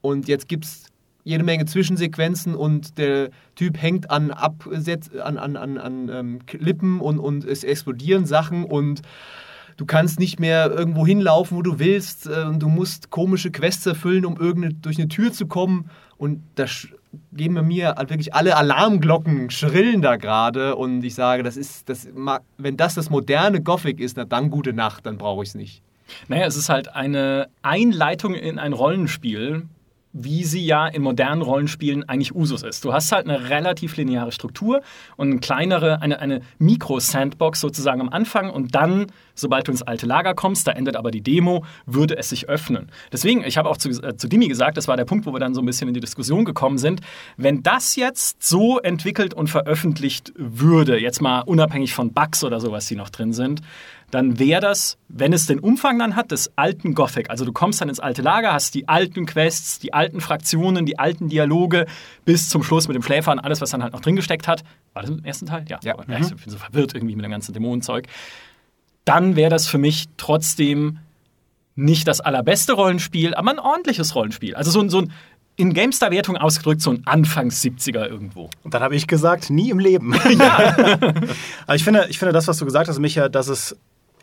Und 0.00 0.26
jetzt 0.26 0.48
gibt 0.48 0.64
es 0.64 0.84
jede 1.24 1.44
Menge 1.44 1.66
Zwischensequenzen 1.66 2.54
und 2.54 2.98
der 2.98 3.30
Typ 3.54 3.80
hängt 3.80 4.10
an, 4.10 4.30
Absetz, 4.30 5.10
an, 5.14 5.38
an, 5.38 5.56
an, 5.56 5.78
an 5.78 6.08
ähm, 6.08 6.38
Lippen 6.52 7.00
und, 7.00 7.18
und 7.18 7.44
es 7.44 7.64
explodieren 7.64 8.26
Sachen 8.26 8.64
und 8.64 9.02
du 9.76 9.86
kannst 9.86 10.18
nicht 10.18 10.40
mehr 10.40 10.70
irgendwo 10.70 11.06
hinlaufen, 11.06 11.56
wo 11.56 11.62
du 11.62 11.78
willst 11.78 12.26
äh, 12.26 12.44
und 12.44 12.60
du 12.60 12.68
musst 12.68 13.10
komische 13.10 13.50
Quests 13.50 13.86
erfüllen, 13.86 14.24
um 14.24 14.36
irgende, 14.36 14.74
durch 14.74 14.98
eine 14.98 15.08
Tür 15.08 15.32
zu 15.32 15.46
kommen 15.46 15.90
und 16.18 16.42
da 16.56 16.66
gehen 17.32 17.54
bei 17.54 17.62
mir 17.62 17.94
halt 17.96 18.10
wirklich 18.10 18.34
alle 18.34 18.56
Alarmglocken 18.56 19.50
schrillen 19.50 20.02
da 20.02 20.16
gerade 20.16 20.76
und 20.76 21.04
ich 21.04 21.14
sage, 21.14 21.42
das 21.42 21.56
ist, 21.56 21.88
das 21.88 22.08
mag, 22.14 22.42
wenn 22.58 22.76
das 22.76 22.94
das 22.94 23.10
moderne 23.10 23.62
Gothic 23.62 24.00
ist, 24.00 24.16
na 24.16 24.24
dann 24.24 24.50
gute 24.50 24.72
Nacht, 24.72 25.06
dann 25.06 25.18
brauche 25.18 25.42
ich 25.42 25.50
es 25.50 25.54
nicht. 25.54 25.82
Naja, 26.28 26.46
es 26.46 26.56
ist 26.56 26.68
halt 26.68 26.94
eine 26.94 27.48
Einleitung 27.62 28.34
in 28.34 28.58
ein 28.58 28.72
Rollenspiel, 28.72 29.66
wie 30.12 30.44
sie 30.44 30.64
ja 30.64 30.86
in 30.86 31.02
modernen 31.02 31.42
Rollenspielen 31.42 32.08
eigentlich 32.08 32.34
Usus 32.34 32.62
ist. 32.62 32.84
Du 32.84 32.92
hast 32.92 33.12
halt 33.12 33.26
eine 33.28 33.48
relativ 33.48 33.96
lineare 33.96 34.32
Struktur 34.32 34.82
und 35.16 35.30
eine 35.30 35.40
kleinere, 35.40 36.02
eine, 36.02 36.20
eine 36.20 36.42
Mikro-Sandbox 36.58 37.60
sozusagen 37.60 38.00
am 38.00 38.10
Anfang 38.10 38.50
und 38.50 38.74
dann, 38.74 39.06
sobald 39.34 39.68
du 39.68 39.72
ins 39.72 39.82
alte 39.82 40.06
Lager 40.06 40.34
kommst, 40.34 40.66
da 40.66 40.72
endet 40.72 40.96
aber 40.96 41.10
die 41.10 41.22
Demo, 41.22 41.64
würde 41.86 42.16
es 42.18 42.28
sich 42.28 42.48
öffnen. 42.48 42.90
Deswegen, 43.10 43.42
ich 43.44 43.56
habe 43.56 43.68
auch 43.68 43.76
zu, 43.76 43.88
äh, 43.88 44.16
zu 44.16 44.28
Dimi 44.28 44.48
gesagt, 44.48 44.76
das 44.76 44.88
war 44.88 44.96
der 44.96 45.04
Punkt, 45.04 45.26
wo 45.26 45.32
wir 45.32 45.40
dann 45.40 45.54
so 45.54 45.62
ein 45.62 45.66
bisschen 45.66 45.88
in 45.88 45.94
die 45.94 46.00
Diskussion 46.00 46.44
gekommen 46.44 46.78
sind, 46.78 47.00
wenn 47.36 47.62
das 47.62 47.96
jetzt 47.96 48.42
so 48.42 48.78
entwickelt 48.78 49.34
und 49.34 49.48
veröffentlicht 49.48 50.32
würde, 50.36 51.00
jetzt 51.00 51.22
mal 51.22 51.40
unabhängig 51.40 51.94
von 51.94 52.12
Bugs 52.12 52.44
oder 52.44 52.60
sowas, 52.60 52.86
die 52.86 52.96
noch 52.96 53.10
drin 53.10 53.32
sind, 53.32 53.62
dann 54.12 54.38
wäre 54.38 54.60
das, 54.60 54.98
wenn 55.08 55.32
es 55.32 55.46
den 55.46 55.58
Umfang 55.58 55.98
dann 55.98 56.16
hat, 56.16 56.32
des 56.32 56.52
alten 56.54 56.94
Gothic. 56.94 57.30
Also 57.30 57.46
du 57.46 57.52
kommst 57.52 57.80
dann 57.80 57.88
ins 57.88 57.98
alte 57.98 58.20
Lager, 58.20 58.52
hast 58.52 58.74
die 58.74 58.86
alten 58.86 59.24
Quests, 59.24 59.78
die 59.78 59.94
alten 59.94 60.20
Fraktionen, 60.20 60.84
die 60.84 60.98
alten 60.98 61.30
Dialoge 61.30 61.86
bis 62.26 62.50
zum 62.50 62.62
Schluss 62.62 62.88
mit 62.88 62.94
dem 62.94 63.02
Schläfer 63.02 63.32
und 63.32 63.38
alles, 63.38 63.62
was 63.62 63.70
dann 63.70 63.82
halt 63.82 63.94
noch 63.94 64.02
drin 64.02 64.14
gesteckt 64.14 64.46
hat. 64.46 64.64
War 64.92 65.00
das 65.00 65.10
im 65.10 65.24
ersten 65.24 65.46
Teil? 65.46 65.64
Ja. 65.66 65.80
Ja. 65.82 65.94
Aber, 65.94 66.02
Ich 66.02 66.28
bin 66.28 66.52
so 66.52 66.58
verwirrt 66.58 66.94
irgendwie 66.94 67.16
mit 67.16 67.24
dem 67.24 67.30
ganzen 67.30 67.54
Dämonenzeug. 67.54 68.06
Dann 69.06 69.34
wäre 69.34 69.48
das 69.48 69.66
für 69.66 69.78
mich 69.78 70.04
trotzdem 70.18 70.98
nicht 71.74 72.06
das 72.06 72.20
allerbeste 72.20 72.74
Rollenspiel, 72.74 73.34
aber 73.34 73.50
ein 73.50 73.58
ordentliches 73.58 74.14
Rollenspiel. 74.14 74.54
Also 74.54 74.70
so 74.70 74.80
ein, 74.80 74.90
so 74.90 74.98
ein 74.98 75.12
in 75.56 75.72
GameStar-Wertung 75.72 76.36
ausgedrückt, 76.36 76.82
so 76.82 76.90
ein 76.90 77.02
Anfangs 77.06 77.62
70er 77.62 78.06
irgendwo. 78.08 78.50
Und 78.62 78.74
dann 78.74 78.82
habe 78.82 78.94
ich 78.94 79.06
gesagt, 79.06 79.48
nie 79.48 79.70
im 79.70 79.78
Leben. 79.78 80.14
Aber 81.66 81.74
ich 81.74 81.84
finde, 81.84 82.06
ich 82.10 82.18
finde 82.18 82.32
das, 82.32 82.46
was 82.46 82.58
du 82.58 82.66
gesagt 82.66 82.88
hast, 82.88 82.98
Micha, 82.98 83.30
dass 83.30 83.48
es 83.48 83.76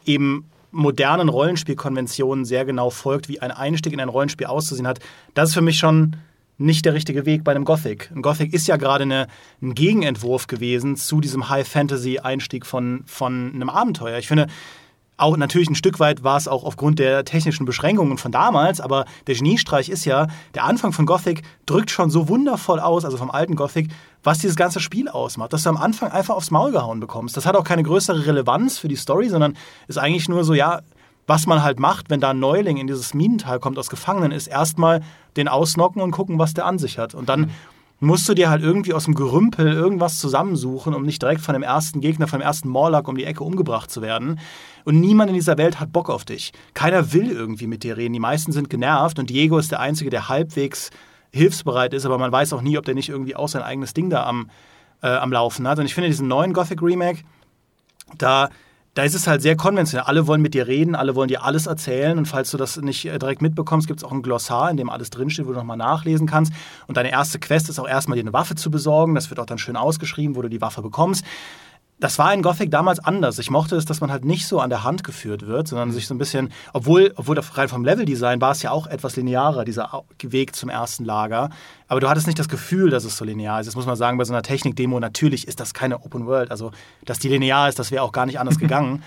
eben 0.06 0.50
modernen 0.72 1.30
Rollenspielkonventionen 1.30 2.46
sehr 2.46 2.66
genau 2.66 2.90
folgt, 2.90 3.28
wie 3.28 3.40
ein 3.40 3.52
Einstieg 3.52 3.94
in 3.94 4.00
ein 4.00 4.10
Rollenspiel 4.10 4.48
auszusehen 4.48 4.88
hat. 4.88 5.00
Das 5.34 5.50
ist 5.50 5.56
für 5.56 5.62
mich 5.62 5.78
schon 5.78 6.16
nicht 6.58 6.86
der 6.86 6.94
richtige 6.94 7.26
Weg 7.26 7.44
bei 7.44 7.52
einem 7.52 7.66
Gothic. 7.66 8.12
Ein 8.14 8.22
Gothic 8.22 8.54
ist 8.54 8.68
ja 8.68 8.76
gerade 8.76 9.04
eine, 9.04 9.28
ein 9.62 9.74
Gegenentwurf 9.74 10.48
gewesen 10.48 10.98
zu 10.98 11.22
diesem 11.22 11.50
High-Fantasy-Einstieg 11.50 12.66
von, 12.66 13.04
von 13.06 13.52
einem 13.56 13.70
Abenteuer. 13.70 14.18
Ich 14.18 14.28
finde, 14.28 14.48
auch 15.20 15.38
natürlich 15.38 15.70
ein 15.70 15.76
Stück 15.76 16.00
weit 16.00 16.24
war 16.24 16.38
es 16.38 16.48
auch 16.48 16.64
aufgrund 16.64 17.00
der 17.00 17.26
technischen 17.26 17.66
Beschränkungen 17.66 18.18
von 18.18 18.32
damals, 18.32 18.82
aber 18.82 19.06
der 19.28 19.36
Geniestreich 19.36 19.90
ist 19.90 20.06
ja, 20.06 20.28
der 20.56 20.64
Anfang 20.64 20.94
von 20.94 21.06
Gothic 21.06 21.44
drückt 21.66 21.92
schon 21.92 22.10
so 22.10 22.30
wundervoll 22.30 22.80
aus, 22.80 23.06
also 23.06 23.18
vom 23.18 23.32
alten 23.32 23.56
Gothic, 23.56 23.90
was 24.24 24.40
dieses 24.40 24.56
ganze 24.56 24.80
Spiel 24.80 25.10
ausmacht, 25.10 25.54
dass 25.54 25.64
du 25.64 25.70
am 25.70 25.78
Anfang 25.78 26.12
einfach 26.12 26.36
aufs 26.36 26.52
Maul 26.52 26.72
gehauen 26.72 27.00
bekommst. 27.00 27.38
Das 27.38 27.46
hat 27.46 27.56
auch 27.56 27.64
keine 27.64 27.84
größere 27.84 28.26
Relevanz 28.26 28.78
für 28.78 28.88
die 28.88 28.96
Story, 28.96 29.30
sondern 29.30 29.56
ist 29.88 29.98
eigentlich 29.98 30.30
nur 30.30 30.44
so, 30.44 30.54
ja, 30.54 30.82
was 31.28 31.46
man 31.46 31.62
halt 31.62 31.80
macht, 31.80 32.10
wenn 32.10 32.20
da 32.20 32.32
ein 32.32 32.40
Neuling 32.40 32.78
in 32.78 32.88
dieses 32.88 33.14
Minental 33.14 33.60
kommt 33.60 33.78
aus 33.78 33.90
Gefangenen, 33.90 34.32
ist 34.32 34.48
erstmal 34.48 35.02
den 35.38 35.48
ausnocken 35.48 36.02
und 36.02 36.12
gucken, 36.12 36.40
was 36.40 36.56
der 36.56 36.66
an 36.66 36.80
sich 36.80 36.98
hat. 36.98 37.14
Und 37.14 37.30
dann 37.30 37.52
musst 38.00 38.30
du 38.30 38.34
dir 38.34 38.50
halt 38.50 38.64
irgendwie 38.64 38.94
aus 38.94 39.06
dem 39.06 39.14
Gerümpel 39.14 39.68
irgendwas 39.74 40.20
zusammensuchen, 40.20 40.94
um 40.94 41.04
nicht 41.04 41.22
direkt 41.22 41.42
von 41.42 41.54
dem 41.54 41.64
ersten 41.64 42.00
Gegner, 42.00 42.28
von 42.28 42.40
dem 42.40 42.46
ersten 42.46 42.70
Morlock 42.70 43.08
um 43.08 43.18
die 43.18 43.26
Ecke 43.26 43.44
umgebracht 43.44 43.92
zu 43.92 44.02
werden. 44.02 44.40
Und 44.86 45.00
niemand 45.00 45.30
in 45.30 45.36
dieser 45.36 45.58
Welt 45.58 45.80
hat 45.80 45.92
Bock 45.92 46.10
auf 46.10 46.24
dich. 46.24 46.54
Keiner 46.74 47.12
will 47.14 47.30
irgendwie 47.30 47.68
mit 47.68 47.84
dir 47.84 47.98
reden. 47.98 48.14
Die 48.14 48.20
meisten 48.20 48.52
sind 48.52 48.70
genervt 48.70 49.20
und 49.20 49.30
Diego 49.30 49.58
ist 49.58 49.72
der 49.72 49.82
Einzige, 49.82 50.10
der 50.10 50.30
halbwegs 50.30 50.92
hilfsbereit 51.32 51.94
ist, 51.94 52.06
aber 52.06 52.18
man 52.18 52.32
weiß 52.32 52.54
auch 52.54 52.62
nie, 52.62 52.78
ob 52.78 52.86
der 52.86 52.96
nicht 52.96 53.10
irgendwie 53.10 53.36
auch 53.36 53.50
sein 53.50 53.62
eigenes 53.62 53.94
Ding 53.94 54.10
da 54.10 54.26
am, 54.26 54.50
äh, 55.04 55.08
am 55.08 55.32
Laufen 55.32 55.68
hat. 55.68 55.78
Und 55.80 55.86
ich 55.86 55.94
finde 55.94 56.10
diesen 56.10 56.28
neuen 56.28 56.54
Gothic 56.54 56.82
Remake, 56.82 57.24
da, 58.18 58.50
da 58.96 59.04
ist 59.04 59.16
es 59.16 59.28
halt 59.28 59.42
sehr 59.42 59.56
konventionell. 59.56 60.06
Alle 60.06 60.28
wollen 60.28 60.42
mit 60.42 60.54
dir 60.54 60.68
reden, 60.68 60.96
alle 60.96 61.16
wollen 61.16 61.28
dir 61.28 61.44
alles 61.44 61.68
erzählen. 61.68 62.18
Und 62.18 62.26
falls 62.26 62.52
du 62.52 62.58
das 62.58 62.78
nicht 62.78 63.06
äh, 63.06 63.20
direkt 63.20 63.42
mitbekommst, 63.42 63.88
gibt 63.88 64.00
es 64.00 64.04
auch 64.04 64.12
ein 64.12 64.22
Glossar, 64.22 64.70
in 64.72 64.78
dem 64.78 64.90
alles 64.90 65.10
drinsteht, 65.10 65.46
wo 65.46 65.52
du 65.52 65.58
nochmal 65.58 65.78
nachlesen 65.78 66.28
kannst. 66.28 66.54
Und 66.88 66.98
deine 66.98 67.12
erste 67.12 67.40
Quest 67.40 67.70
ist 67.70 67.80
auch 67.80 67.88
erstmal 67.88 68.16
dir 68.16 68.24
eine 68.24 68.34
Waffe 68.34 68.56
zu 68.56 68.72
besorgen. 68.72 69.16
Das 69.16 69.30
wird 69.30 69.40
auch 69.40 69.46
dann 69.46 69.58
schön 69.58 69.76
ausgeschrieben, 69.76 70.36
wo 70.36 70.42
du 70.42 70.50
die 70.50 70.62
Waffe 70.62 70.82
bekommst. 70.82 71.24
Das 72.00 72.18
war 72.18 72.34
in 72.34 72.42
Gothic 72.42 72.72
damals 72.72 73.00
anders. 73.00 73.40
Ich 73.40 73.52
mochte 73.52 73.76
es, 73.76 73.86
dass 73.86 74.00
man 74.00 74.12
halt 74.12 74.24
nicht 74.24 74.48
so 74.48 74.60
an 74.62 74.70
der 74.70 74.84
Hand 74.84 75.04
geführt 75.04 75.46
wird, 75.46 75.68
sondern 75.68 75.92
sich 75.92 76.08
so 76.08 76.16
ein 76.16 76.18
bisschen, 76.18 76.52
obwohl, 76.74 77.14
obwohl 77.16 77.38
rein 77.40 77.68
vom 77.68 77.84
Leveldesign 77.84 78.40
war 78.40 78.52
es 78.52 78.62
ja 78.62 78.72
auch 78.72 78.88
etwas 78.88 79.18
linearer, 79.18 79.66
dieser 79.66 80.04
Weg 80.22 80.56
zum 80.56 80.70
ersten 80.70 81.04
Lager. 81.04 81.50
Aber 81.88 82.00
du 82.00 82.10
hattest 82.10 82.28
nicht 82.28 82.40
das 82.40 82.48
Gefühl, 82.48 82.90
dass 82.90 83.04
es 83.04 83.18
so 83.18 83.26
linear 83.26 83.60
ist. 83.60 83.68
Das 83.68 83.76
muss 83.76 83.86
man 83.86 83.98
sagen, 83.98 84.18
bei 84.18 84.24
so 84.24 84.34
einer 84.34 84.44
Technik-Demo, 84.44 85.00
natürlich 85.00 85.48
ist 85.48 85.60
das 85.60 85.74
keine 85.74 86.04
Open 86.04 86.26
World. 86.26 86.52
Also, 86.52 86.72
dass 87.04 87.20
die 87.20 87.28
linear 87.28 87.68
ist, 87.68 87.80
das 87.80 87.92
wäre 87.92 88.04
auch 88.04 88.14
gar 88.14 88.26
nicht 88.26 88.40
anders 88.40 88.58
gegangen. 88.60 89.04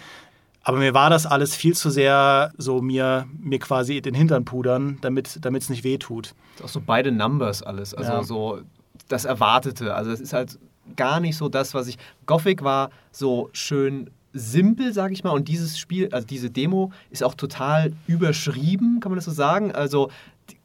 Aber 0.62 0.78
mir 0.78 0.94
war 0.94 1.10
das 1.10 1.26
alles 1.26 1.56
viel 1.56 1.74
zu 1.74 1.90
sehr 1.90 2.52
so 2.56 2.82
mir, 2.82 3.26
mir 3.40 3.58
quasi 3.58 4.00
den 4.00 4.14
Hintern 4.14 4.44
pudern, 4.44 4.98
damit 5.00 5.28
es 5.28 5.68
nicht 5.70 5.82
wehtut. 5.82 6.34
Auch 6.62 6.68
so 6.68 6.80
beide 6.84 7.10
Numbers 7.10 7.62
alles. 7.62 7.94
Also 7.94 8.12
ja. 8.12 8.22
so 8.22 8.60
das 9.08 9.24
Erwartete. 9.24 9.94
Also 9.94 10.10
es 10.10 10.20
ist 10.20 10.32
halt 10.32 10.58
gar 10.96 11.20
nicht 11.20 11.36
so 11.36 11.48
das, 11.48 11.74
was 11.74 11.88
ich. 11.88 11.98
Gothic 12.26 12.62
war 12.62 12.90
so 13.10 13.50
schön 13.52 14.10
simpel, 14.32 14.92
sag 14.92 15.12
ich 15.12 15.24
mal, 15.24 15.30
und 15.30 15.48
dieses 15.48 15.78
Spiel, 15.78 16.08
also 16.12 16.26
diese 16.26 16.50
Demo, 16.50 16.92
ist 17.10 17.22
auch 17.22 17.34
total 17.34 17.92
überschrieben, 18.06 19.00
kann 19.00 19.10
man 19.10 19.16
das 19.16 19.26
so 19.26 19.30
sagen. 19.30 19.72
Also 19.72 20.10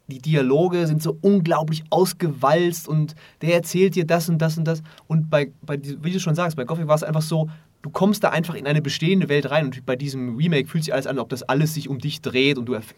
die 0.08 0.20
Dialoge 0.20 0.88
sind 0.88 1.04
so 1.04 1.18
unglaublich 1.22 1.84
ausgewalzt 1.90 2.88
und 2.88 3.16
der 3.42 3.56
erzählt 3.56 3.96
dir 3.96 4.06
das 4.06 4.30
und 4.30 4.38
das 4.38 4.58
und 4.58 4.66
das. 4.66 4.82
Und 5.08 5.30
bei, 5.30 5.52
bei 5.62 5.80
wie 5.84 6.12
du 6.12 6.20
schon 6.20 6.36
sagst, 6.36 6.56
bei 6.56 6.64
Gothic 6.64 6.88
war 6.88 6.96
es 6.96 7.04
einfach 7.04 7.22
so, 7.22 7.50
du 7.82 7.90
kommst 7.90 8.24
da 8.24 8.30
einfach 8.30 8.56
in 8.56 8.68
eine 8.68 8.82
bestehende 8.82 9.28
Welt 9.28 9.50
rein 9.52 9.66
und 9.66 9.86
bei 9.86 9.96
diesem 9.96 10.38
Remake 10.38 10.68
fühlt 10.68 10.86
sich 10.86 10.94
alles 10.94 11.08
an, 11.08 11.20
ob 11.20 11.30
das 11.30 11.44
alles 11.44 11.74
sich 11.74 11.90
um 11.90 12.00
dich 12.00 12.22
dreht 12.22 12.58
und 12.58 12.66
du 12.66 12.74
erf 12.74 12.94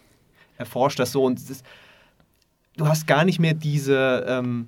erforscht 0.58 1.00
das 1.00 1.14
so 1.14 1.24
und 1.24 1.50
das, 1.50 1.64
du 2.76 2.86
hast 2.86 3.08
gar 3.08 3.24
nicht 3.24 3.40
mehr 3.40 3.54
diese. 3.54 4.26
Ähm, 4.28 4.68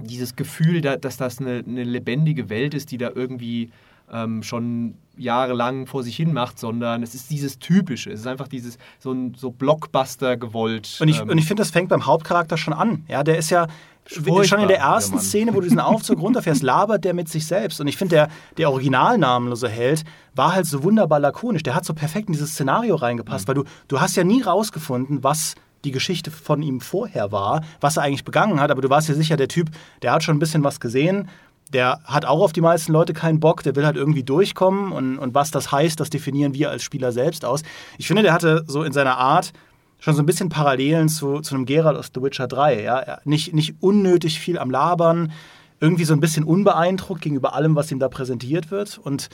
dieses 0.00 0.36
Gefühl, 0.36 0.80
dass 0.80 1.16
das 1.16 1.40
eine, 1.40 1.62
eine, 1.66 1.84
lebendige 1.84 2.48
Welt 2.50 2.74
ist, 2.74 2.90
die 2.90 2.98
da 2.98 3.10
irgendwie 3.14 3.70
ähm, 4.12 4.42
schon 4.42 4.94
jahrelang 5.16 5.86
vor 5.86 6.02
sich 6.02 6.16
hin 6.16 6.32
macht, 6.32 6.58
sondern 6.58 7.02
es 7.02 7.14
ist 7.14 7.30
dieses 7.30 7.58
Typische. 7.58 8.10
Es 8.10 8.20
ist 8.20 8.26
einfach 8.26 8.48
dieses 8.48 8.78
so 8.98 9.12
ein 9.12 9.34
so 9.34 9.50
Blockbuster 9.50 10.36
gewollt. 10.36 10.98
Und 11.00 11.08
ich, 11.08 11.20
ähm, 11.20 11.38
ich 11.38 11.46
finde, 11.46 11.62
das 11.62 11.70
fängt 11.70 11.88
beim 11.88 12.06
Hauptcharakter 12.06 12.56
schon 12.56 12.74
an. 12.74 13.04
Ja, 13.08 13.22
der 13.22 13.38
ist 13.38 13.50
ja 13.50 13.68
schon 14.06 14.60
in 14.60 14.68
der 14.68 14.80
ersten 14.80 15.18
Szene, 15.18 15.54
wo 15.54 15.60
du 15.60 15.64
diesen 15.64 15.80
Aufzug 15.80 16.20
runterfährst, 16.20 16.62
labert 16.64 17.04
der 17.04 17.14
mit 17.14 17.28
sich 17.28 17.46
selbst. 17.46 17.80
Und 17.80 17.86
ich 17.86 17.96
finde, 17.96 18.16
der, 18.16 18.28
der 18.58 18.70
originalnamenlose 18.70 19.68
Held 19.68 20.04
war 20.34 20.54
halt 20.54 20.66
so 20.66 20.82
wunderbar 20.82 21.20
lakonisch. 21.20 21.62
Der 21.62 21.74
hat 21.74 21.84
so 21.84 21.94
perfekt 21.94 22.28
in 22.28 22.34
dieses 22.34 22.52
Szenario 22.52 22.96
reingepasst, 22.96 23.46
mhm. 23.46 23.48
weil 23.48 23.54
du, 23.54 23.64
du 23.88 24.00
hast 24.00 24.16
ja 24.16 24.24
nie 24.24 24.42
rausgefunden, 24.42 25.22
was 25.22 25.54
die 25.84 25.90
Geschichte 25.90 26.30
von 26.30 26.62
ihm 26.62 26.80
vorher 26.80 27.32
war, 27.32 27.62
was 27.80 27.96
er 27.96 28.02
eigentlich 28.02 28.24
begangen 28.24 28.60
hat. 28.60 28.70
Aber 28.70 28.82
du 28.82 28.90
warst 28.90 29.08
ja 29.08 29.14
sicher, 29.14 29.36
der 29.36 29.48
Typ, 29.48 29.70
der 30.02 30.12
hat 30.12 30.22
schon 30.22 30.36
ein 30.36 30.40
bisschen 30.40 30.64
was 30.64 30.80
gesehen. 30.80 31.28
Der 31.72 32.00
hat 32.04 32.24
auch 32.24 32.40
auf 32.40 32.52
die 32.52 32.60
meisten 32.60 32.92
Leute 32.92 33.14
keinen 33.14 33.40
Bock, 33.40 33.62
der 33.62 33.74
will 33.74 33.86
halt 33.86 33.96
irgendwie 33.96 34.22
durchkommen 34.22 34.92
und, 34.92 35.18
und 35.18 35.34
was 35.34 35.50
das 35.50 35.72
heißt, 35.72 35.98
das 35.98 36.10
definieren 36.10 36.54
wir 36.54 36.70
als 36.70 36.82
Spieler 36.82 37.10
selbst 37.10 37.44
aus. 37.44 37.62
Ich 37.98 38.06
finde, 38.06 38.22
der 38.22 38.32
hatte 38.32 38.64
so 38.66 38.82
in 38.82 38.92
seiner 38.92 39.16
Art 39.16 39.52
schon 39.98 40.14
so 40.14 40.22
ein 40.22 40.26
bisschen 40.26 40.50
Parallelen 40.50 41.08
zu, 41.08 41.40
zu 41.40 41.54
einem 41.54 41.64
Geralt 41.64 41.96
aus 41.96 42.10
The 42.14 42.22
Witcher 42.22 42.46
3. 42.46 42.82
Ja? 42.82 43.18
Nicht, 43.24 43.54
nicht 43.54 43.76
unnötig 43.80 44.38
viel 44.38 44.58
am 44.58 44.70
Labern, 44.70 45.32
irgendwie 45.80 46.04
so 46.04 46.12
ein 46.12 46.20
bisschen 46.20 46.44
unbeeindruckt 46.44 47.22
gegenüber 47.22 47.54
allem, 47.54 47.74
was 47.74 47.90
ihm 47.90 47.98
da 47.98 48.08
präsentiert 48.08 48.70
wird. 48.70 48.98
Und 48.98 49.30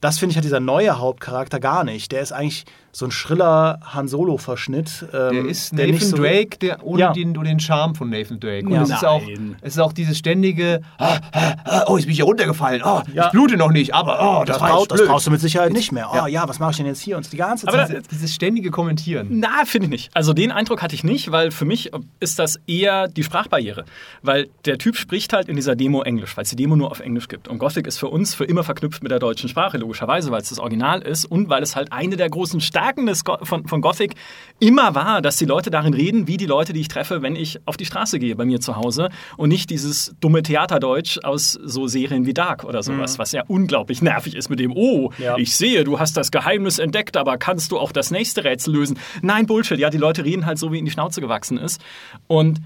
das 0.00 0.18
finde 0.18 0.32
ich 0.32 0.36
hat 0.36 0.44
dieser 0.44 0.60
neue 0.60 0.98
Hauptcharakter 0.98 1.60
gar 1.60 1.84
nicht. 1.84 2.12
Der 2.12 2.22
ist 2.22 2.32
eigentlich 2.32 2.64
so 2.94 3.06
ein 3.06 3.10
schriller 3.10 3.80
Han 3.94 4.06
Solo-Verschnitt. 4.06 5.06
Ähm, 5.14 5.32
der 5.32 5.44
ist 5.46 5.76
der 5.76 5.86
Nathan 5.86 6.08
so 6.08 6.16
Drake, 6.18 6.58
der 6.58 6.84
ohne 6.84 7.00
ja. 7.00 7.12
den, 7.12 7.32
den 7.32 7.58
Charme 7.58 7.94
von 7.94 8.10
Nathan 8.10 8.38
Drake. 8.38 8.66
Und 8.66 8.72
ja. 8.72 8.82
es, 8.82 8.90
ist 8.90 9.04
auch, 9.04 9.22
es 9.62 9.74
ist 9.74 9.80
auch 9.80 9.94
dieses 9.94 10.18
ständige, 10.18 10.82
ah, 10.98 11.18
ah, 11.32 11.54
ah, 11.64 11.84
oh, 11.86 11.96
jetzt 11.96 12.04
bin 12.04 12.12
ich 12.12 12.18
hier 12.18 12.26
runtergefallen, 12.26 12.82
oh, 12.84 13.00
ja. 13.14 13.26
ich 13.26 13.32
blute 13.32 13.56
noch 13.56 13.70
nicht, 13.70 13.94
aber 13.94 14.18
oh, 14.20 14.44
das, 14.44 14.58
das, 14.58 14.68
brauch, 14.68 14.86
das 14.86 15.06
brauchst 15.06 15.26
du 15.26 15.30
mit 15.30 15.40
Sicherheit 15.40 15.72
nicht 15.72 15.90
mehr. 15.90 16.10
Oh 16.12 16.26
ja, 16.26 16.46
was 16.46 16.58
mache 16.58 16.72
ich 16.72 16.76
denn 16.76 16.86
jetzt 16.86 17.00
hier? 17.00 17.16
Und 17.16 17.32
die 17.32 17.36
ganze 17.38 17.66
Zeit. 17.66 17.90
Aber 17.90 18.00
dieses 18.10 18.34
ständige 18.34 18.70
Kommentieren. 18.70 19.28
Na, 19.30 19.64
finde 19.64 19.86
ich 19.86 19.90
nicht. 19.90 20.10
Also 20.14 20.34
den 20.34 20.52
Eindruck 20.52 20.82
hatte 20.82 20.94
ich 20.94 21.02
nicht, 21.02 21.32
weil 21.32 21.50
für 21.50 21.64
mich 21.64 21.90
ist 22.20 22.38
das 22.38 22.60
eher 22.66 23.08
die 23.08 23.24
Sprachbarriere. 23.24 23.86
Weil 24.20 24.48
der 24.66 24.76
Typ 24.76 24.96
spricht 24.96 25.32
halt 25.32 25.48
in 25.48 25.56
dieser 25.56 25.76
Demo 25.76 26.02
Englisch, 26.02 26.36
weil 26.36 26.44
es 26.44 26.50
die 26.50 26.56
Demo 26.56 26.76
nur 26.76 26.90
auf 26.90 27.00
Englisch 27.00 27.28
gibt. 27.28 27.48
Und 27.48 27.56
Gothic 27.56 27.86
ist 27.86 27.98
für 27.98 28.08
uns 28.08 28.34
für 28.34 28.44
immer 28.44 28.64
verknüpft 28.64 29.02
mit 29.02 29.10
der 29.10 29.18
deutschen 29.18 29.48
Sprache, 29.48 29.78
logischerweise, 29.78 30.30
weil 30.30 30.42
es 30.42 30.50
das 30.50 30.58
Original 30.58 31.00
ist 31.00 31.24
und 31.24 31.48
weil 31.48 31.62
es 31.62 31.74
halt 31.74 31.90
eine 31.90 32.16
der 32.16 32.28
großen 32.28 32.60
Stärken 32.60 32.81
Stärken 32.82 33.06
des 33.06 33.24
Go 33.24 33.36
von, 33.42 33.68
von 33.68 33.80
Gothic 33.80 34.14
immer 34.58 34.96
war, 34.96 35.22
dass 35.22 35.36
die 35.36 35.44
Leute 35.44 35.70
darin 35.70 35.94
reden, 35.94 36.26
wie 36.26 36.36
die 36.36 36.46
Leute, 36.46 36.72
die 36.72 36.80
ich 36.80 36.88
treffe, 36.88 37.22
wenn 37.22 37.36
ich 37.36 37.60
auf 37.64 37.76
die 37.76 37.86
Straße 37.86 38.18
gehe 38.18 38.34
bei 38.34 38.44
mir 38.44 38.60
zu 38.60 38.74
Hause 38.74 39.10
und 39.36 39.50
nicht 39.50 39.70
dieses 39.70 40.16
dumme 40.20 40.42
Theaterdeutsch 40.42 41.20
aus 41.22 41.52
so 41.52 41.86
Serien 41.86 42.26
wie 42.26 42.34
Dark 42.34 42.64
oder 42.64 42.82
sowas, 42.82 43.14
mhm. 43.14 43.18
was 43.18 43.32
ja 43.32 43.44
unglaublich 43.46 44.02
nervig 44.02 44.34
ist 44.34 44.50
mit 44.50 44.58
dem, 44.58 44.72
oh, 44.74 45.12
ja. 45.18 45.36
ich 45.36 45.56
sehe, 45.56 45.84
du 45.84 46.00
hast 46.00 46.16
das 46.16 46.32
Geheimnis 46.32 46.80
entdeckt, 46.80 47.16
aber 47.16 47.38
kannst 47.38 47.70
du 47.70 47.78
auch 47.78 47.92
das 47.92 48.10
nächste 48.10 48.42
Rätsel 48.42 48.74
lösen? 48.74 48.98
Nein, 49.22 49.46
Bullshit. 49.46 49.78
Ja, 49.78 49.88
die 49.88 49.98
Leute 49.98 50.24
reden 50.24 50.44
halt 50.44 50.58
so, 50.58 50.72
wie 50.72 50.78
ihnen 50.78 50.86
die 50.86 50.90
Schnauze 50.90 51.20
gewachsen 51.20 51.58
ist. 51.58 51.80
Und 52.26 52.60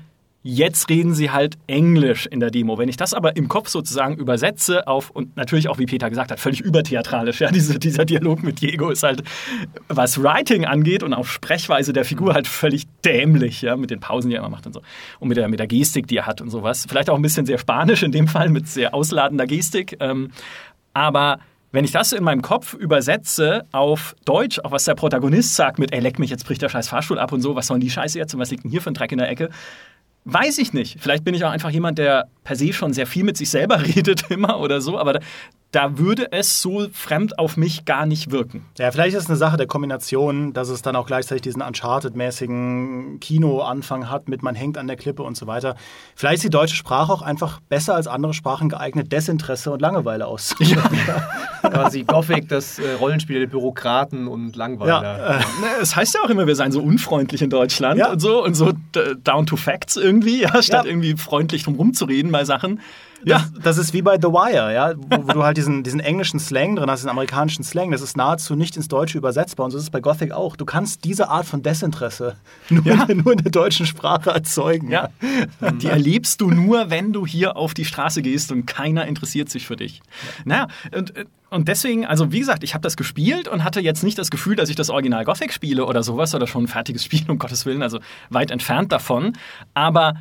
Jetzt 0.49 0.91
reden 0.91 1.13
sie 1.13 1.33
halt 1.33 1.59
Englisch 1.67 2.25
in 2.27 2.39
der 2.39 2.53
Demo. 2.53 2.79
Wenn 2.79 2.89
ich 2.89 2.97
das 2.97 3.15
aber 3.15 3.35
im 3.35 3.49
Kopf 3.49 3.69
sozusagen 3.69 4.15
übersetze 4.15 4.87
auf, 4.87 5.11
und 5.11 5.37
natürlich 5.37 5.69
auch, 5.69 5.79
wie 5.79 5.87
Peter 5.87 6.09
gesagt 6.09 6.31
hat, 6.31 6.39
völlig 6.39 6.61
übertheatralisch, 6.61 7.41
ja, 7.41 7.51
diese, 7.53 7.81
dieser 7.81 8.05
Dialog 8.05 8.45
mit 8.45 8.61
Diego 8.61 8.91
ist 8.91 9.03
halt, 9.03 9.25
was 9.89 10.23
Writing 10.23 10.65
angeht 10.65 11.03
und 11.03 11.15
auch 11.15 11.27
Sprechweise 11.27 11.93
der 11.93 12.05
Figur 12.05 12.35
halt 12.35 12.47
völlig 12.47 12.85
dämlich, 13.05 13.63
ja, 13.63 13.77
mit 13.77 13.91
den 13.91 13.99
Pausen, 13.99 14.31
die 14.31 14.37
er 14.37 14.39
immer 14.39 14.51
macht 14.51 14.67
und 14.67 14.73
so. 14.73 14.83
Und 15.19 15.27
mit 15.27 15.37
der, 15.37 15.49
mit 15.49 15.59
der 15.59 15.67
Gestik, 15.67 16.07
die 16.07 16.19
er 16.19 16.27
hat 16.27 16.41
und 16.41 16.51
sowas. 16.51 16.87
Vielleicht 16.89 17.11
auch 17.11 17.17
ein 17.17 17.23
bisschen 17.23 17.45
sehr 17.45 17.59
spanisch 17.59 18.05
in 18.05 18.13
dem 18.13 18.29
Fall, 18.29 18.49
mit 18.49 18.69
sehr 18.69 18.95
ausladender 18.95 19.49
Gestik. 19.49 19.97
Ähm, 19.99 20.31
aber 20.95 21.41
wenn 21.73 21.85
ich 21.85 21.91
das 21.91 22.13
in 22.13 22.23
meinem 22.23 22.43
Kopf 22.43 22.73
übersetze 22.73 23.65
auf 23.73 24.15
Deutsch, 24.25 24.61
auch 24.61 24.71
was 24.71 24.85
der 24.85 24.95
Protagonist 24.95 25.57
sagt 25.57 25.81
mit, 25.81 25.93
ey, 25.93 25.99
leck 25.99 26.21
mich, 26.21 26.31
jetzt 26.31 26.47
bricht 26.47 26.63
der 26.63 26.69
scheiß 26.69 26.89
Fahrstuhl 26.89 27.19
ab 27.19 27.33
und 27.33 27.41
so, 27.41 27.57
was 27.57 27.67
soll 27.67 27.81
denn 27.81 27.87
die 27.87 27.91
Scheiße 27.91 28.17
jetzt 28.17 28.33
und 28.33 28.39
was 28.39 28.53
liegt 28.53 28.63
denn 28.63 28.71
hier 28.71 28.81
für 28.81 28.93
ein 28.93 28.95
Dreck 28.95 29.11
in 29.11 29.19
der 29.19 29.29
Ecke, 29.29 29.51
Weiß 30.29 30.59
ich 30.59 30.73
nicht. 30.73 30.97
Vielleicht 31.01 31.23
bin 31.23 31.35
ich 31.35 31.45
auch 31.45 31.53
einfach 31.53 31.71
jemand, 31.71 31.99
der 31.99 32.29
per 32.43 32.57
se 32.57 32.73
schon 32.73 32.93
sehr 32.93 33.07
viel 33.07 33.23
mit 33.23 33.37
sich 33.37 33.49
selber 33.49 33.81
redet 33.87 34.29
immer 34.29 34.59
oder 34.59 34.81
so, 34.81 34.99
aber 34.99 35.13
da 35.13 35.21
würde 35.73 36.33
es 36.33 36.63
so 36.63 36.87
fremd 36.93 37.39
auf 37.39 37.57
mich 37.57 37.85
gar 37.85 38.07
nicht 38.07 38.31
wirken. 38.31 38.65
Ja, 38.79 38.91
vielleicht 38.91 39.15
ist 39.15 39.25
es 39.25 39.29
eine 39.29 39.37
Sache 39.37 39.57
der 39.57 39.67
Kombination, 39.67 40.53
dass 40.53 40.71
es 40.71 40.81
dann 40.81 40.97
auch 40.97 41.07
gleichzeitig 41.07 41.43
diesen 41.43 41.61
Uncharted-mäßigen 41.61 43.21
Kino-Anfang 43.21 44.09
hat 44.09 44.29
mit 44.29 44.43
man 44.43 44.55
hängt 44.55 44.79
an 44.79 44.87
der 44.87 44.97
Klippe 44.97 45.23
und 45.23 45.37
so 45.37 45.47
weiter. 45.47 45.77
Vielleicht 46.15 46.37
ist 46.37 46.45
die 46.45 46.51
deutsche 46.51 46.77
Sprache 46.77 47.13
auch 47.13 47.23
einfach 47.23 47.61
besser 47.69 47.95
als 47.95 48.07
andere 48.07 48.33
Sprachen 48.33 48.69
geeignet, 48.69 49.13
Desinteresse 49.13 49.71
und 49.71 49.83
Langeweile 49.83 50.27
auszudrücken. 50.27 50.99
Ja. 51.07 51.29
Quasi 51.71 52.05
Gothic, 52.05 52.49
das 52.49 52.79
äh, 52.79 52.95
Rollenspiel 52.95 53.41
der 53.41 53.47
Bürokraten 53.47 54.29
und 54.29 54.57
Langweiler. 54.57 55.03
Ja, 55.03 55.39
äh, 55.39 55.43
es 55.83 55.95
heißt 55.95 56.15
ja 56.15 56.21
auch 56.23 56.31
immer, 56.31 56.47
wir 56.47 56.57
seien 56.57 56.73
so 56.73 56.81
unfreundlich 56.81 57.43
in 57.43 57.51
Deutschland 57.51 57.99
ja. 57.99 58.13
und 58.13 58.21
so 58.21 58.43
und 58.43 58.55
so 58.55 58.73
down 59.25 59.47
to 59.47 59.57
facts 59.57 59.97
irgendwie, 59.97 60.43
ja, 60.43 60.63
statt 60.63 60.85
ja. 60.85 60.91
irgendwie 60.91 61.17
freundlich 61.17 61.65
drum 61.65 61.75
rumzureden 61.75 62.33
bei 62.33 62.45
Sachen. 62.45 62.81
Ja. 63.27 63.39
Das, 63.55 63.63
das, 63.63 63.79
ist 63.79 63.93
wie 63.93 64.03
bei 64.03 64.17
The 64.17 64.29
Wire, 64.29 64.73
ja, 64.73 64.95
wo, 64.97 65.27
wo 65.27 65.33
du 65.33 65.43
halt 65.43 65.57
diesen, 65.57 65.83
diesen 65.83 65.99
englischen 65.99 66.39
Slang 66.39 66.77
drin 66.77 66.89
hast, 66.89 67.01
diesen 67.01 67.11
amerikanischen 67.11 67.65
Slang. 67.65 67.91
Das 67.91 68.01
ist 68.01 68.17
nahezu 68.17 68.55
nicht 68.55 68.77
ins 68.77 68.87
Deutsche 68.87 69.19
übersetzbar. 69.19 69.65
Und 69.65 69.73
so 69.73 69.79
ist 69.79 69.83
es 69.83 69.91
bei 69.91 70.01
Gothic 70.01 70.31
auch. 70.31 70.55
Du 70.55 70.65
kannst 70.65 71.05
diese 71.05 71.29
Art 71.29 71.45
von 71.45 71.63
Desinteresse 71.63 72.37
nur, 72.71 72.87
ja. 72.87 73.03
in, 73.05 73.19
nur 73.19 73.33
in 73.33 73.39
der 73.39 73.51
deutschen 73.51 73.85
Sprache 73.85 74.31
erzeugen. 74.31 74.91
Ja. 74.91 75.09
Die 75.83 75.89
erlebst 75.89 76.41
du 76.41 76.51
nur, 76.51 76.91
wenn 76.91 77.13
du 77.13 77.27
hier 77.27 77.57
auf 77.57 77.75
die 77.75 77.85
Straße 77.85 78.23
gehst 78.23 78.53
und 78.53 78.67
keiner 78.67 79.07
interessiert 79.07 79.49
sich 79.51 79.67
für 79.67 79.77
dich. 79.77 79.97
Ja. 79.97 80.43
Naja, 80.45 80.69
und, 80.95 81.13
und 81.51 81.69
deswegen, 81.69 82.07
also 82.07 82.31
wie 82.31 82.39
gesagt, 82.39 82.63
ich 82.63 82.75
habe 82.75 82.83
das 82.83 82.97
gespielt 82.97 83.49
und 83.49 83.65
hatte 83.65 83.81
jetzt 83.81 84.05
nicht 84.05 84.19
das 84.19 84.31
Gefühl, 84.31 84.55
dass 84.55 84.69
ich 84.69 84.77
das 84.77 84.89
Original 84.91 85.25
Gothic 85.25 85.53
spiele 85.53 85.85
oder 85.87 86.03
sowas 86.03 86.35
oder 86.35 86.47
schon 86.47 86.65
ein 86.65 86.69
fertiges 86.69 87.05
Spiel, 87.07 87.25
um 87.29 87.39
Gottes 87.39 87.67
Willen, 87.67 87.83
also 87.83 87.99
weit 88.31 88.53
entfernt 88.53 88.93
davon. 88.93 89.33
Aber 89.75 90.15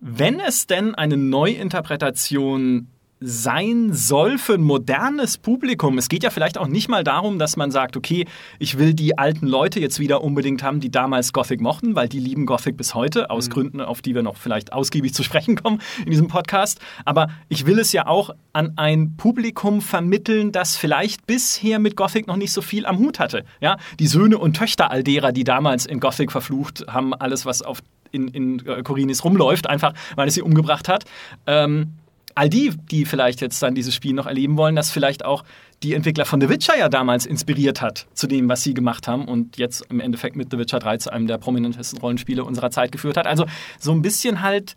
wenn 0.00 0.40
es 0.40 0.66
denn 0.66 0.94
eine 0.94 1.16
Neuinterpretation 1.16 2.88
sein 3.18 3.94
soll 3.94 4.36
für 4.36 4.54
ein 4.54 4.62
modernes 4.62 5.38
Publikum. 5.38 5.96
Es 5.96 6.10
geht 6.10 6.22
ja 6.22 6.28
vielleicht 6.28 6.58
auch 6.58 6.66
nicht 6.66 6.88
mal 6.88 7.02
darum, 7.02 7.38
dass 7.38 7.56
man 7.56 7.70
sagt, 7.70 7.96
okay, 7.96 8.26
ich 8.58 8.76
will 8.76 8.92
die 8.92 9.16
alten 9.16 9.46
Leute 9.46 9.80
jetzt 9.80 9.98
wieder 9.98 10.22
unbedingt 10.22 10.62
haben, 10.62 10.80
die 10.80 10.90
damals 10.90 11.32
Gothic 11.32 11.62
mochten, 11.62 11.94
weil 11.94 12.10
die 12.10 12.18
lieben 12.18 12.44
Gothic 12.44 12.76
bis 12.76 12.94
heute, 12.94 13.30
aus 13.30 13.48
mhm. 13.48 13.52
Gründen, 13.52 13.80
auf 13.80 14.02
die 14.02 14.14
wir 14.14 14.22
noch 14.22 14.36
vielleicht 14.36 14.74
ausgiebig 14.74 15.14
zu 15.14 15.22
sprechen 15.22 15.56
kommen 15.56 15.80
in 16.04 16.10
diesem 16.10 16.28
Podcast. 16.28 16.78
Aber 17.06 17.28
ich 17.48 17.64
will 17.64 17.78
es 17.78 17.92
ja 17.92 18.06
auch 18.06 18.30
an 18.52 18.74
ein 18.76 19.16
Publikum 19.16 19.80
vermitteln, 19.80 20.52
das 20.52 20.76
vielleicht 20.76 21.26
bisher 21.26 21.78
mit 21.78 21.96
Gothic 21.96 22.26
noch 22.26 22.36
nicht 22.36 22.52
so 22.52 22.60
viel 22.60 22.84
am 22.84 22.98
Hut 22.98 23.18
hatte. 23.18 23.44
Ja, 23.60 23.78
die 23.98 24.08
Söhne 24.08 24.36
und 24.36 24.56
Töchter 24.56 24.90
all 24.90 25.02
derer, 25.02 25.32
die 25.32 25.44
damals 25.44 25.86
in 25.86 26.00
Gothic 26.00 26.30
verflucht 26.30 26.84
haben, 26.86 27.14
alles, 27.14 27.46
was 27.46 27.62
auf 27.62 27.80
in, 28.12 28.28
in 28.28 28.66
äh, 28.66 28.82
Corinis 28.82 29.24
rumläuft, 29.24 29.68
einfach 29.68 29.94
weil 30.14 30.28
es 30.28 30.34
sie 30.34 30.42
umgebracht 30.42 30.88
hat. 30.88 31.04
Ähm, 31.46 31.92
all 32.34 32.50
die, 32.50 32.70
die 32.90 33.04
vielleicht 33.06 33.40
jetzt 33.40 33.62
dann 33.62 33.74
dieses 33.74 33.94
Spiel 33.94 34.12
noch 34.12 34.26
erleben 34.26 34.56
wollen, 34.56 34.76
das 34.76 34.90
vielleicht 34.90 35.24
auch 35.24 35.42
die 35.82 35.94
Entwickler 35.94 36.24
von 36.24 36.40
The 36.40 36.48
Witcher 36.48 36.76
ja 36.76 36.88
damals 36.88 37.26
inspiriert 37.26 37.80
hat 37.80 38.06
zu 38.14 38.26
dem, 38.26 38.48
was 38.48 38.62
sie 38.62 38.74
gemacht 38.74 39.08
haben 39.08 39.26
und 39.26 39.56
jetzt 39.56 39.84
im 39.90 40.00
Endeffekt 40.00 40.36
mit 40.36 40.50
The 40.50 40.58
Witcher 40.58 40.78
3 40.78 40.98
zu 40.98 41.12
einem 41.12 41.26
der 41.26 41.38
prominentesten 41.38 41.98
Rollenspiele 41.98 42.44
unserer 42.44 42.70
Zeit 42.70 42.92
geführt 42.92 43.16
hat. 43.16 43.26
Also 43.26 43.46
so 43.78 43.92
ein 43.92 44.02
bisschen 44.02 44.42
halt 44.42 44.76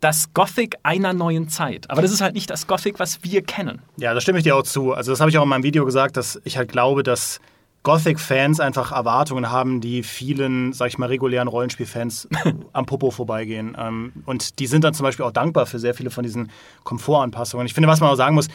das 0.00 0.34
Gothic 0.34 0.76
einer 0.82 1.14
neuen 1.14 1.48
Zeit. 1.48 1.90
Aber 1.90 2.02
das 2.02 2.12
ist 2.12 2.20
halt 2.20 2.34
nicht 2.34 2.50
das 2.50 2.66
Gothic, 2.66 2.98
was 2.98 3.24
wir 3.24 3.42
kennen. 3.42 3.80
Ja, 3.96 4.12
da 4.12 4.20
stimme 4.20 4.38
ich 4.38 4.44
dir 4.44 4.54
auch 4.54 4.62
zu. 4.62 4.92
Also 4.92 5.12
das 5.12 5.20
habe 5.20 5.30
ich 5.30 5.38
auch 5.38 5.44
in 5.44 5.48
meinem 5.48 5.62
Video 5.62 5.86
gesagt, 5.86 6.18
dass 6.18 6.40
ich 6.44 6.58
halt 6.58 6.70
glaube, 6.70 7.02
dass 7.02 7.40
Gothic-Fans 7.84 8.60
einfach 8.60 8.92
Erwartungen 8.92 9.50
haben, 9.50 9.80
die 9.80 10.02
vielen, 10.02 10.72
sag 10.72 10.88
ich 10.88 10.98
mal, 10.98 11.06
regulären 11.06 11.48
Rollenspielfans 11.48 12.28
am 12.72 12.86
Popo 12.86 13.10
vorbeigehen. 13.10 13.76
Ähm, 13.78 14.12
und 14.26 14.58
die 14.58 14.66
sind 14.66 14.84
dann 14.84 14.94
zum 14.94 15.04
Beispiel 15.04 15.24
auch 15.24 15.32
dankbar 15.32 15.66
für 15.66 15.78
sehr 15.78 15.94
viele 15.94 16.10
von 16.10 16.24
diesen 16.24 16.50
Komfortanpassungen. 16.82 17.66
Ich 17.66 17.74
finde, 17.74 17.88
was 17.88 18.00
man 18.00 18.10
auch 18.10 18.16
sagen 18.16 18.34
muss, 18.34 18.48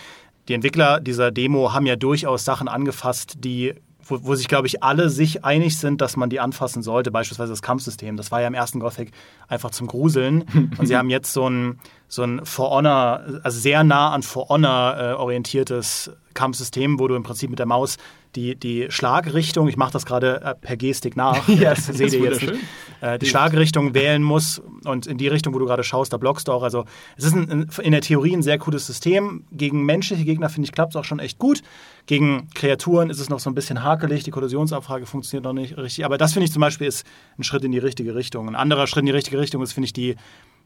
die 0.47 0.55
Entwickler 0.55 0.99
dieser 0.99 1.31
Demo 1.31 1.73
haben 1.73 1.85
ja 1.85 1.95
durchaus 1.95 2.43
Sachen 2.43 2.67
angefasst, 2.67 3.35
die 3.37 3.75
wo, 4.09 4.17
wo 4.23 4.35
sich, 4.35 4.47
glaube 4.47 4.67
ich, 4.67 4.81
alle 4.83 5.09
sich 5.09 5.45
einig 5.45 5.77
sind, 5.77 6.01
dass 6.01 6.17
man 6.17 6.29
die 6.29 6.39
anfassen 6.39 6.81
sollte, 6.81 7.11
beispielsweise 7.11 7.51
das 7.51 7.61
Kampfsystem. 7.61 8.17
Das 8.17 8.31
war 8.31 8.41
ja 8.41 8.47
im 8.47 8.53
ersten 8.53 8.79
Gothic 8.79 9.11
einfach 9.47 9.71
zum 9.71 9.85
Gruseln. 9.85 10.45
Und 10.77 10.87
sie 10.87 10.97
haben 10.97 11.09
jetzt 11.09 11.31
so 11.31 11.47
ein, 11.47 11.79
so 12.07 12.23
ein 12.23 12.43
For 12.45 12.71
Honor, 12.71 13.21
also 13.43 13.59
sehr 13.59 13.83
nah 13.83 14.11
an 14.11 14.23
For 14.23 14.49
Honor 14.49 14.97
äh, 14.97 15.13
orientiertes 15.13 16.11
Kampfsystem, 16.33 16.99
wo 16.99 17.07
du 17.07 17.15
im 17.15 17.23
Prinzip 17.23 17.49
mit 17.49 17.59
der 17.59 17.65
Maus 17.65 17.97
die, 18.35 18.55
die 18.55 18.87
Schlagrichtung, 18.89 19.67
ich 19.67 19.77
mache 19.77 19.91
das 19.91 20.05
gerade 20.05 20.41
äh, 20.41 20.55
per 20.55 20.77
Gestik 20.77 21.15
nach, 21.15 21.47
Ja, 21.47 21.73
das 21.73 21.87
seht 21.87 22.13
ihr 22.13 22.19
jetzt 22.19 22.41
nicht, 22.41 22.53
äh, 23.01 23.17
die 23.17 23.25
Schlagrichtung 23.25 23.93
wählen 23.93 24.21
muss 24.21 24.61
und 24.85 25.07
in 25.07 25.17
die 25.17 25.27
Richtung, 25.27 25.53
wo 25.53 25.59
du 25.59 25.65
gerade 25.65 25.83
schaust, 25.83 26.13
da 26.13 26.17
blockst 26.17 26.47
du 26.47 26.51
auch. 26.51 26.63
Also 26.63 26.85
es 27.17 27.25
ist 27.25 27.35
ein, 27.35 27.69
in 27.81 27.91
der 27.91 28.01
Theorie 28.01 28.35
ein 28.35 28.43
sehr 28.43 28.57
cooles 28.57 28.85
System. 28.85 29.45
Gegen 29.51 29.83
menschliche 29.83 30.25
Gegner, 30.25 30.49
finde 30.49 30.67
ich, 30.67 30.71
klappt 30.71 30.93
es 30.93 30.95
auch 30.95 31.05
schon 31.05 31.19
echt 31.19 31.39
gut. 31.39 31.61
Gegen 32.05 32.49
Kreaturen 32.53 33.09
ist 33.09 33.19
es 33.19 33.29
noch 33.29 33.39
so 33.39 33.49
ein 33.49 33.55
bisschen 33.55 33.83
hakelig, 33.83 34.23
die 34.23 34.31
Kollisionsabfrage 34.31 35.05
funktioniert 35.05 35.43
noch 35.43 35.53
nicht 35.53 35.77
richtig. 35.77 36.05
Aber 36.05 36.17
das 36.17 36.33
finde 36.33 36.45
ich 36.45 36.51
zum 36.51 36.61
Beispiel 36.61 36.87
ist 36.87 37.05
ein 37.37 37.43
Schritt 37.43 37.63
in 37.63 37.71
die 37.71 37.79
richtige 37.79 38.15
Richtung. 38.15 38.47
Ein 38.47 38.55
anderer 38.55 38.87
Schritt 38.87 39.01
in 39.01 39.07
die 39.07 39.11
richtige 39.11 39.39
Richtung 39.39 39.61
ist, 39.61 39.73
finde 39.73 39.85
ich, 39.85 39.93
die 39.93 40.15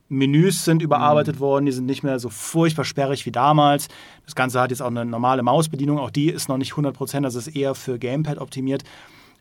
Menüs 0.09 0.65
sind 0.65 0.81
überarbeitet 0.81 1.39
worden, 1.39 1.65
die 1.65 1.71
sind 1.71 1.85
nicht 1.85 2.03
mehr 2.03 2.19
so 2.19 2.29
furchtbar 2.29 2.85
sperrig 2.85 3.25
wie 3.25 3.31
damals. 3.31 3.87
Das 4.25 4.35
Ganze 4.35 4.59
hat 4.61 4.71
jetzt 4.71 4.81
auch 4.81 4.87
eine 4.87 5.05
normale 5.05 5.43
Mausbedienung, 5.43 5.97
auch 5.97 6.11
die 6.11 6.29
ist 6.29 6.49
noch 6.49 6.57
nicht 6.57 6.73
100%, 6.73 7.21
das 7.21 7.35
ist 7.35 7.47
eher 7.47 7.73
für 7.75 7.97
Gamepad 7.97 8.37
optimiert. 8.37 8.83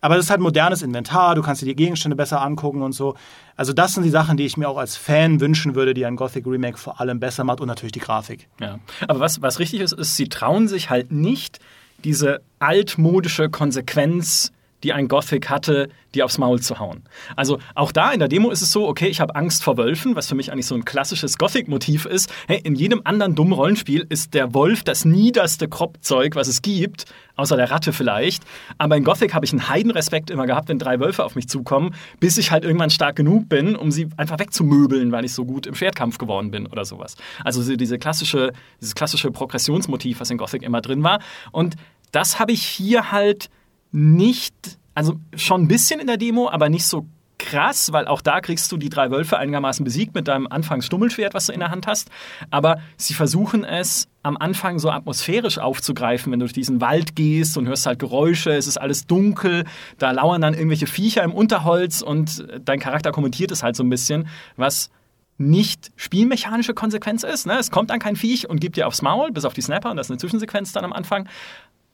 Aber 0.01 0.17
das 0.17 0.25
ist 0.25 0.31
halt 0.31 0.41
modernes 0.41 0.83
Inventar, 0.83 1.37
du 1.37 1.43
kannst 1.43 1.63
dir 1.63 1.67
die 1.67 1.77
Gegenstände 1.77 2.17
besser 2.17 2.43
angucken 2.43 2.83
und 2.83 2.93
so. 2.93 3.15
Also 3.55 3.73
das 3.73 3.95
sind 3.95 4.03
die 4.03 4.11
Sachen, 4.11 4.37
die 4.37 4.45
ich 4.45 4.57
mir 4.57 4.69
auch 4.69 4.77
als 4.77 4.97
Fan 4.97 5.41
wünschen 5.41 5.77
würde, 5.77 5.95
die 5.95 6.05
ein 6.05 6.17
Gothic 6.17 6.45
Remake 6.45 6.77
vor 6.77 7.01
allem 7.01 7.21
besser 7.21 7.45
macht 7.45 7.61
und 7.61 7.69
natürlich 7.69 7.93
die 7.93 8.01
Grafik. 8.01 8.49
Ja. 8.61 8.81
Aber 9.07 9.21
was, 9.21 9.43
was 9.43 9.61
richtig 9.61 9.81
ist, 9.81 9.93
ist, 9.93 10.17
sie 10.17 10.29
trauen 10.29 10.67
sich 10.67 10.91
halt 10.91 11.13
nicht, 11.13 11.61
diese 12.03 12.41
altmodische 12.59 13.49
Konsequenz 13.49 14.53
die 14.83 14.93
ein 14.93 15.09
Gothic 15.09 15.51
hatte, 15.51 15.89
die 16.15 16.23
aufs 16.23 16.39
Maul 16.39 16.61
zu 16.61 16.79
hauen. 16.79 17.03
Also 17.37 17.59
auch 17.75 17.93
da 17.93 18.13
in 18.13 18.19
der 18.19 18.29
Demo 18.29 18.51
ist 18.51 18.63
es 18.63 18.73
so, 18.73 18.89
okay, 18.89 19.07
ich 19.09 19.21
habe 19.21 19.35
Angst 19.35 19.63
vor 19.63 19.77
Wölfen, 19.77 20.17
was 20.17 20.29
für 20.29 20.35
mich 20.35 20.53
eigentlich 20.53 20.67
so 20.67 20.75
ein 20.75 20.85
klassisches 20.85 21.39
Gothic-Motiv 21.39 22.05
ist. 22.05 22.33
Hey, 22.47 22.61
in 22.63 22.75
jedem 22.75 23.01
anderen 23.05 23.35
dummen 23.35 23.53
Rollenspiel 23.53 24.07
ist 24.09 24.35
der 24.35 24.55
Wolf 24.55 24.83
das 24.83 25.05
niederste 25.05 25.69
Kropfzeug, 25.69 26.35
was 26.37 26.49
es 26.49 26.63
gibt, 26.63 27.07
außer 27.37 27.57
der 27.57 27.71
Ratte 27.71 27.93
vielleicht. 27.93 28.45
Aber 28.79 28.97
in 28.97 29.05
Gothic 29.05 29.35
habe 29.35 29.45
ich 29.45 29.53
einen 29.53 29.69
Heidenrespekt 29.69 30.31
immer 30.31 30.47
gehabt, 30.47 30.69
wenn 30.69 30.79
drei 30.79 31.01
Wölfe 31.01 31.25
auf 31.25 31.35
mich 31.35 31.49
zukommen, 31.49 31.95
bis 32.21 32.37
ich 32.37 32.51
halt 32.51 32.65
irgendwann 32.65 32.91
stark 32.91 33.17
genug 33.17 33.49
bin, 33.49 33.77
um 33.77 33.91
sie 33.91 34.09
einfach 34.17 34.39
wegzumöbeln, 34.39 35.13
weil 35.13 35.25
ich 35.25 35.33
so 35.33 35.45
gut 35.45 35.67
im 35.67 35.75
Schwertkampf 35.75 36.19
geworden 36.19 36.51
bin 36.51 36.67
oder 36.67 36.85
sowas. 36.85 37.17
Also 37.45 37.77
diese 37.77 37.99
klassische, 37.99 38.53
dieses 38.81 38.95
klassische 38.95 39.31
Progressionsmotiv, 39.31 40.21
was 40.21 40.31
in 40.31 40.39
Gothic 40.39 40.63
immer 40.63 40.81
drin 40.81 41.03
war. 41.03 41.21
Und 41.53 41.77
das 42.11 42.39
habe 42.39 42.53
ich 42.53 42.63
hier 42.63 43.11
halt 43.11 43.49
nicht, 43.93 44.79
also 44.95 45.21
schon 45.35 45.63
ein 45.63 45.69
bisschen 45.69 46.01
in 46.01 46.07
der 46.07 46.17
Demo, 46.17 46.49
aber 46.49 46.69
nicht 46.69 46.87
so 46.87 47.07
krass, 47.43 47.93
weil 47.93 48.07
auch 48.07 48.21
da 48.21 48.41
kriegst 48.41 48.71
du 48.71 48.77
die 48.77 48.89
drei 48.89 49.11
Wölfe 49.11 49.37
einigermaßen 49.37 49.85
besiegt 49.85 50.15
mit 50.15 50.29
deinem 50.29 50.47
Anfangsstummelschwert, 50.47 51.35
was 51.35 51.47
du 51.47 51.53
in 51.53 51.61
der 51.61 51.71
Hand 51.71 51.87
hast. 51.87 52.09
Aber 52.51 52.79
sie 52.97 53.15
versuchen 53.15 53.65
es 53.65 54.09
am 54.23 54.37
Anfang 54.37 54.79
so 54.79 54.91
atmosphärisch 54.91 55.59
aufzugreifen, 55.59 56.33
wenn 56.33 56.39
du 56.39 56.45
durch 56.45 56.53
diesen 56.53 56.81
Wald 56.81 57.17
gehst 57.17 57.59
und 57.59 57.67
hörst 57.67 57.87
halt 57.87 57.99
Geräusche, 57.99 58.53
es 58.53 58.67
ist 58.67 58.79
alles 58.79 59.07
dunkel, 59.07 59.65
da 59.99 60.13
lauern 60.13 60.41
dann 60.41 60.55
irgendwelche 60.55 60.87
Viecher 60.87 61.25
im 61.25 61.33
Unterholz 61.33 62.01
und 62.01 62.47
dein 62.65 62.79
Charakter 62.79 63.11
kommentiert 63.11 63.51
es 63.51 63.63
halt 63.63 63.75
so 63.75 63.83
ein 63.83 63.91
bisschen, 63.91 64.29
was 64.57 64.91
nicht 65.39 65.91
spielmechanische 65.97 66.75
Konsequenz 66.75 67.25
ist. 67.25 67.47
Ne? 67.47 67.59
Es 67.59 67.73
kommt 67.73 67.91
dann 67.91 67.99
kein 67.99 68.15
Viech 68.15 68.49
und 68.49 68.61
gibt 68.61 68.77
dir 68.77 68.87
aufs 68.87 69.03
Maul, 69.03 69.33
bis 69.33 69.45
auf 69.45 69.55
die 69.55 69.63
Snapper, 69.63 69.91
und 69.91 69.97
das 69.97 70.07
ist 70.07 70.13
eine 70.13 70.19
Zwischensequenz 70.19 70.73
dann 70.73 70.85
am 70.85 70.93
Anfang. 70.93 71.29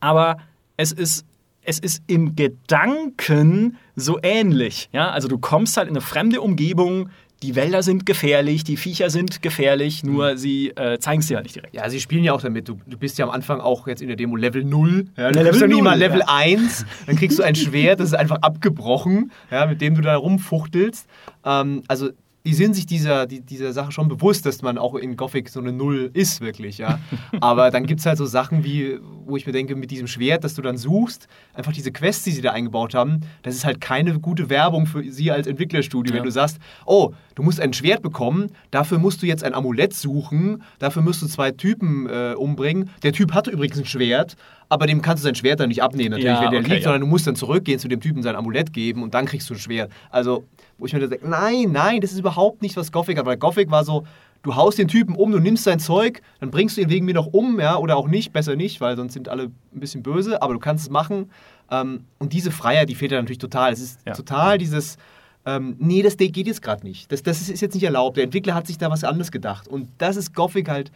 Aber 0.00 0.36
es 0.76 0.92
ist 0.92 1.24
es 1.68 1.78
ist 1.78 2.02
im 2.06 2.34
Gedanken 2.34 3.76
so 3.94 4.18
ähnlich. 4.22 4.88
Ja? 4.92 5.10
Also 5.10 5.28
du 5.28 5.36
kommst 5.38 5.76
halt 5.76 5.86
in 5.86 5.94
eine 5.94 6.00
fremde 6.00 6.40
Umgebung, 6.40 7.10
die 7.42 7.54
Wälder 7.54 7.82
sind 7.82 8.06
gefährlich, 8.06 8.64
die 8.64 8.76
Viecher 8.76 9.10
sind 9.10 9.42
gefährlich, 9.42 10.02
nur 10.02 10.32
mhm. 10.32 10.36
sie 10.38 10.70
äh, 10.70 10.98
zeigen 10.98 11.20
es 11.20 11.28
dir 11.28 11.36
halt 11.36 11.44
nicht 11.44 11.54
direkt. 11.54 11.74
Ja, 11.74 11.88
sie 11.88 12.00
spielen 12.00 12.24
ja 12.24 12.32
auch 12.32 12.40
damit. 12.40 12.68
Du, 12.68 12.80
du 12.86 12.96
bist 12.96 13.18
ja 13.18 13.26
am 13.26 13.30
Anfang 13.30 13.60
auch 13.60 13.86
jetzt 13.86 14.00
in 14.00 14.08
der 14.08 14.16
Demo 14.16 14.34
Level 14.34 14.64
0. 14.64 15.04
Ja, 15.16 15.30
du 15.30 15.44
bist 15.44 15.60
ja 15.60 15.66
nicht 15.66 15.82
mal 15.82 15.96
Level 15.96 16.20
ja. 16.20 16.26
1. 16.26 16.86
Dann 17.06 17.16
kriegst 17.16 17.38
du 17.38 17.42
ein 17.42 17.54
Schwert, 17.54 18.00
das 18.00 18.08
ist 18.08 18.14
einfach 18.14 18.38
abgebrochen, 18.40 19.30
ja, 19.50 19.66
mit 19.66 19.80
dem 19.82 19.94
du 19.94 20.00
da 20.00 20.16
rumfuchtelst. 20.16 21.06
Ähm, 21.44 21.82
also 21.86 22.10
die 22.48 22.54
sind 22.54 22.74
sich 22.74 22.86
dieser, 22.86 23.26
die, 23.26 23.42
dieser 23.42 23.74
Sache 23.74 23.92
schon 23.92 24.08
bewusst, 24.08 24.46
dass 24.46 24.62
man 24.62 24.78
auch 24.78 24.94
in 24.94 25.18
Gothic 25.18 25.50
so 25.50 25.60
eine 25.60 25.70
Null 25.70 26.10
ist, 26.14 26.40
wirklich, 26.40 26.78
ja. 26.78 26.98
Aber 27.42 27.70
dann 27.70 27.84
gibt 27.84 28.00
es 28.00 28.06
halt 28.06 28.16
so 28.16 28.24
Sachen 28.24 28.64
wie, 28.64 28.98
wo 29.26 29.36
ich 29.36 29.46
mir 29.46 29.52
denke, 29.52 29.76
mit 29.76 29.90
diesem 29.90 30.06
Schwert, 30.06 30.44
das 30.44 30.54
du 30.54 30.62
dann 30.62 30.78
suchst, 30.78 31.28
einfach 31.52 31.74
diese 31.74 31.92
Quests, 31.92 32.24
die 32.24 32.30
sie 32.30 32.40
da 32.40 32.52
eingebaut 32.52 32.94
haben, 32.94 33.20
das 33.42 33.54
ist 33.54 33.66
halt 33.66 33.82
keine 33.82 34.18
gute 34.18 34.48
Werbung 34.48 34.86
für 34.86 35.04
sie 35.12 35.30
als 35.30 35.46
Entwicklerstudio. 35.46 36.14
Ja. 36.14 36.20
Wenn 36.20 36.24
du 36.24 36.30
sagst, 36.30 36.56
oh, 36.86 37.12
du 37.34 37.42
musst 37.42 37.60
ein 37.60 37.74
Schwert 37.74 38.00
bekommen, 38.00 38.50
dafür 38.70 38.96
musst 38.96 39.20
du 39.20 39.26
jetzt 39.26 39.44
ein 39.44 39.52
Amulett 39.52 39.92
suchen, 39.92 40.62
dafür 40.78 41.02
musst 41.02 41.20
du 41.20 41.26
zwei 41.26 41.50
Typen 41.50 42.08
äh, 42.08 42.32
umbringen. 42.34 42.88
Der 43.02 43.12
Typ 43.12 43.34
hatte 43.34 43.50
übrigens 43.50 43.76
ein 43.76 43.84
Schwert, 43.84 44.36
aber 44.70 44.86
dem 44.86 45.02
kannst 45.02 45.22
du 45.22 45.26
sein 45.26 45.34
Schwert 45.34 45.60
dann 45.60 45.68
nicht 45.68 45.82
abnehmen, 45.82 46.12
natürlich, 46.12 46.32
ja, 46.32 46.44
wenn 46.44 46.50
der 46.50 46.60
okay, 46.60 46.70
liegt, 46.70 46.80
ja. 46.80 46.84
sondern 46.84 47.02
du 47.02 47.06
musst 47.06 47.26
dann 47.26 47.36
zurückgehen 47.36 47.78
zu 47.78 47.88
dem 47.88 48.00
Typen 48.00 48.22
sein 48.22 48.36
Amulett 48.36 48.72
geben 48.72 49.02
und 49.02 49.12
dann 49.12 49.26
kriegst 49.26 49.48
du 49.50 49.54
ein 49.54 49.60
Schwert. 49.60 49.90
Also, 50.10 50.44
wo 50.78 50.86
ich 50.86 50.92
mir 50.92 51.00
dann 51.00 51.10
denke, 51.10 51.28
nein, 51.28 51.72
nein, 51.72 52.00
das 52.00 52.12
ist 52.12 52.20
überhaupt 52.20 52.62
nicht, 52.62 52.76
was 52.76 52.92
Gothic 52.92 53.18
hat, 53.18 53.26
weil 53.26 53.36
Gothic 53.36 53.70
war 53.70 53.84
so, 53.84 54.04
du 54.42 54.54
haust 54.56 54.78
den 54.78 54.88
Typen 54.88 55.14
um, 55.16 55.32
du 55.32 55.38
nimmst 55.38 55.64
sein 55.64 55.78
Zeug, 55.80 56.22
dann 56.40 56.50
bringst 56.50 56.76
du 56.76 56.80
ihn 56.80 56.88
wegen 56.88 57.04
mir 57.04 57.14
noch 57.14 57.26
um, 57.26 57.60
ja, 57.60 57.76
oder 57.76 57.96
auch 57.96 58.08
nicht, 58.08 58.32
besser 58.32 58.56
nicht, 58.56 58.80
weil 58.80 58.96
sonst 58.96 59.12
sind 59.12 59.28
alle 59.28 59.44
ein 59.44 59.80
bisschen 59.80 60.02
böse, 60.02 60.40
aber 60.40 60.54
du 60.54 60.60
kannst 60.60 60.84
es 60.84 60.90
machen. 60.90 61.30
Ähm, 61.70 62.04
und 62.18 62.32
diese 62.32 62.50
Freiheit, 62.50 62.88
die 62.88 62.94
fehlt 62.94 63.12
ja 63.12 63.18
natürlich 63.18 63.38
total. 63.38 63.72
Es 63.72 63.80
ist 63.80 64.00
ja. 64.06 64.14
total 64.14 64.58
dieses, 64.58 64.96
ähm, 65.44 65.76
nee, 65.78 66.02
das 66.02 66.16
geht 66.16 66.36
jetzt 66.36 66.62
gerade 66.62 66.86
nicht. 66.86 67.10
Das, 67.10 67.22
das 67.22 67.48
ist 67.48 67.60
jetzt 67.60 67.74
nicht 67.74 67.84
erlaubt. 67.84 68.16
Der 68.16 68.24
Entwickler 68.24 68.54
hat 68.54 68.66
sich 68.66 68.78
da 68.78 68.90
was 68.90 69.04
anderes 69.04 69.32
gedacht. 69.32 69.68
Und 69.68 69.88
das 69.98 70.16
ist 70.16 70.34
Gothic 70.34 70.68
halt, 70.68 70.92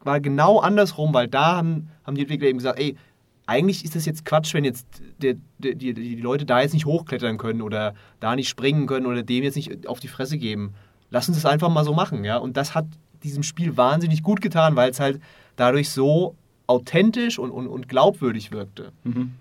war 0.00 0.20
genau 0.20 0.58
andersrum, 0.58 1.14
weil 1.14 1.28
da 1.28 1.56
haben, 1.56 1.88
haben 2.04 2.14
die 2.14 2.22
Entwickler 2.22 2.48
eben 2.48 2.58
gesagt, 2.58 2.78
ey, 2.78 2.96
eigentlich 3.46 3.84
ist 3.84 3.94
das 3.94 4.06
jetzt 4.06 4.24
Quatsch, 4.24 4.54
wenn 4.54 4.64
jetzt 4.64 4.86
die, 5.18 5.38
die, 5.58 5.74
die, 5.74 5.94
die, 5.94 6.16
Leute 6.16 6.46
da 6.46 6.60
jetzt 6.60 6.72
nicht 6.72 6.86
hochklettern 6.86 7.38
können 7.38 7.62
oder 7.62 7.94
da 8.20 8.34
nicht 8.36 8.48
springen 8.48 8.86
können 8.86 9.06
oder 9.06 9.22
dem 9.22 9.44
jetzt 9.44 9.56
nicht 9.56 9.86
auf 9.86 10.00
die 10.00 10.08
Fresse 10.08 10.38
geben. 10.38 10.74
Lass 11.10 11.28
uns 11.28 11.36
das 11.36 11.46
einfach 11.46 11.68
mal 11.68 11.84
so 11.84 11.92
machen, 11.92 12.24
ja. 12.24 12.38
Und 12.38 12.56
das 12.56 12.74
hat 12.74 12.86
diesem 13.22 13.42
Spiel 13.42 13.76
wahnsinnig 13.76 14.22
gut 14.22 14.40
getan, 14.40 14.76
weil 14.76 14.90
es 14.90 15.00
halt 15.00 15.20
dadurch 15.56 15.90
so 15.90 16.36
authentisch 16.66 17.38
und, 17.38 17.50
und, 17.50 17.66
und 17.66 17.88
glaubwürdig 17.88 18.50
wirkte. 18.50 18.92
Mhm. 19.04 19.34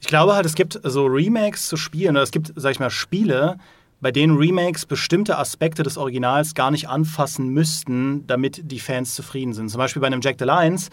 Ich 0.00 0.06
glaube 0.06 0.34
halt, 0.34 0.46
es 0.46 0.54
gibt 0.54 0.78
so 0.82 1.06
Remakes 1.06 1.68
zu 1.68 1.76
Spielen, 1.76 2.16
oder 2.16 2.22
es 2.22 2.30
gibt, 2.30 2.52
sag 2.56 2.72
ich 2.72 2.80
mal, 2.80 2.90
Spiele, 2.90 3.58
bei 4.00 4.10
denen 4.10 4.36
Remakes 4.36 4.86
bestimmte 4.86 5.38
Aspekte 5.38 5.82
des 5.82 5.98
Originals 5.98 6.54
gar 6.54 6.70
nicht 6.70 6.88
anfassen 6.88 7.48
müssten, 7.48 8.26
damit 8.26 8.62
die 8.70 8.80
Fans 8.80 9.14
zufrieden 9.14 9.52
sind. 9.52 9.68
Zum 9.68 9.78
Beispiel 9.78 10.00
bei 10.00 10.06
einem 10.06 10.22
Jack 10.22 10.36
the 10.38 10.46
Lions 10.46 10.88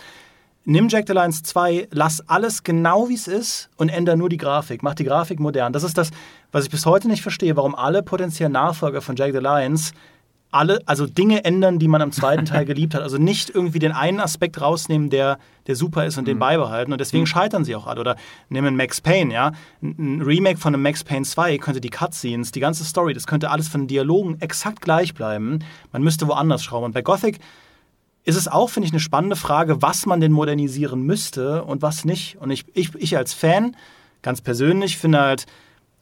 nimm 0.67 0.89
Jack 0.89 1.05
the 1.07 1.13
Lions 1.13 1.43
2, 1.43 1.87
lass 1.91 2.21
alles 2.27 2.63
genau 2.63 3.09
wie 3.09 3.15
es 3.15 3.27
ist 3.27 3.69
und 3.77 3.89
ändere 3.89 4.17
nur 4.17 4.29
die 4.29 4.37
Grafik. 4.37 4.83
Mach 4.83 4.93
die 4.93 5.05
Grafik 5.05 5.39
modern. 5.39 5.73
Das 5.73 5.83
ist 5.83 5.97
das, 5.97 6.11
was 6.51 6.65
ich 6.65 6.69
bis 6.69 6.85
heute 6.85 7.07
nicht 7.07 7.23
verstehe, 7.23 7.55
warum 7.55 7.73
alle 7.73 8.03
potenziellen 8.03 8.53
Nachfolger 8.53 9.01
von 9.01 9.15
Jack 9.15 9.33
the 9.33 9.39
Lions 9.39 9.93
alle, 10.49 10.79
also 10.85 11.05
Dinge 11.05 11.43
ändern, 11.43 11.77
die 11.77 11.87
man 11.87 12.01
am 12.01 12.11
zweiten 12.11 12.45
Teil 12.45 12.65
geliebt 12.65 12.95
hat. 12.95 13.01
Also 13.01 13.17
nicht 13.17 13.49
irgendwie 13.49 13.79
den 13.79 13.91
einen 13.91 14.19
Aspekt 14.19 14.61
rausnehmen, 14.61 15.09
der, 15.09 15.39
der 15.67 15.75
super 15.75 16.05
ist 16.05 16.17
und 16.17 16.23
mhm. 16.23 16.31
den 16.31 16.39
beibehalten. 16.39 16.91
Und 16.91 16.99
deswegen 16.99 17.23
mhm. 17.23 17.27
scheitern 17.27 17.65
sie 17.65 17.75
auch 17.75 17.87
alle. 17.87 17.99
Oder 17.99 18.15
nehmen 18.49 18.75
Max 18.75 19.01
Payne, 19.01 19.33
ja. 19.33 19.51
Ein 19.81 20.21
Remake 20.21 20.57
von 20.57 20.73
einem 20.73 20.83
Max 20.83 21.03
Payne 21.03 21.25
2 21.25 21.57
könnte 21.57 21.81
die 21.81 21.89
Cutscenes, 21.89 22.51
die 22.51 22.59
ganze 22.59 22.85
Story, 22.85 23.13
das 23.13 23.27
könnte 23.27 23.51
alles 23.51 23.67
von 23.67 23.81
den 23.81 23.87
Dialogen 23.87 24.37
exakt 24.39 24.81
gleich 24.81 25.13
bleiben. 25.13 25.59
Man 25.91 26.01
müsste 26.01 26.27
woanders 26.27 26.63
schrauben. 26.63 26.85
Und 26.85 26.93
bei 26.93 27.01
Gothic 27.01 27.39
ist 28.27 28.35
es 28.35 28.49
auch, 28.49 28.69
finde 28.69 28.87
ich, 28.87 28.91
eine 28.91 28.99
spannende 28.99 29.37
Frage, 29.37 29.81
was 29.81 30.05
man 30.05 30.19
denn 30.19 30.33
modernisieren 30.33 31.01
müsste 31.01 31.63
und 31.63 31.81
was 31.81 32.03
nicht. 32.03 32.37
Und 32.41 32.51
ich, 32.51 32.65
ich, 32.73 32.93
ich 32.95 33.15
als 33.15 33.33
Fan, 33.33 33.73
ganz 34.21 34.41
persönlich, 34.41 34.97
finde 34.97 35.21
halt 35.21 35.45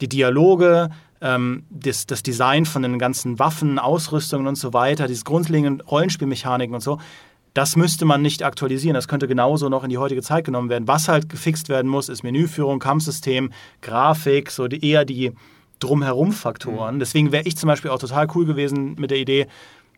die 0.02 0.10
Dialoge, 0.10 0.90
ähm, 1.22 1.66
das, 1.70 2.08
das 2.08 2.24
Design 2.24 2.66
von 2.66 2.82
den 2.82 2.98
ganzen 2.98 3.38
Waffen, 3.38 3.78
Ausrüstungen 3.78 4.48
und 4.48 4.56
so 4.56 4.74
weiter, 4.74 5.08
diese 5.08 5.24
grundlegenden 5.24 5.82
Rollenspielmechaniken 5.82 6.74
und 6.74 6.82
so, 6.82 6.98
das 7.54 7.76
müsste 7.76 8.06
man 8.06 8.24
nicht 8.24 8.42
aktualisieren. 8.42 8.96
Das 8.96 9.08
könnte 9.08 9.28
genauso 9.28 9.70
noch 9.70 9.84
in 9.84 9.92
die 9.92 10.00
heutige 10.00 10.24
Zeit 10.24 10.46
genommen 10.46 10.70
werden. 10.70 10.88
Was 10.88 11.08
halt 11.08 11.30
gefixt 11.30 11.70
werden 11.70 11.90
muss, 11.90 12.10
ist 12.10 12.24
Menüführung, 12.24 12.80
Kampfsystem, 12.80 13.52
Grafik, 13.82 14.50
so 14.50 14.68
die, 14.68 14.84
eher 14.84 15.06
die 15.06 15.32
Drumherum-Faktoren. 15.80 16.96
Mhm. 16.96 17.00
Deswegen 17.00 17.32
wäre 17.32 17.44
ich 17.46 17.56
zum 17.56 17.68
Beispiel 17.68 17.92
auch 17.92 18.00
total 18.00 18.28
cool 18.34 18.46
gewesen 18.48 18.96
mit 18.98 19.12
der 19.12 19.20
Idee, 19.20 19.46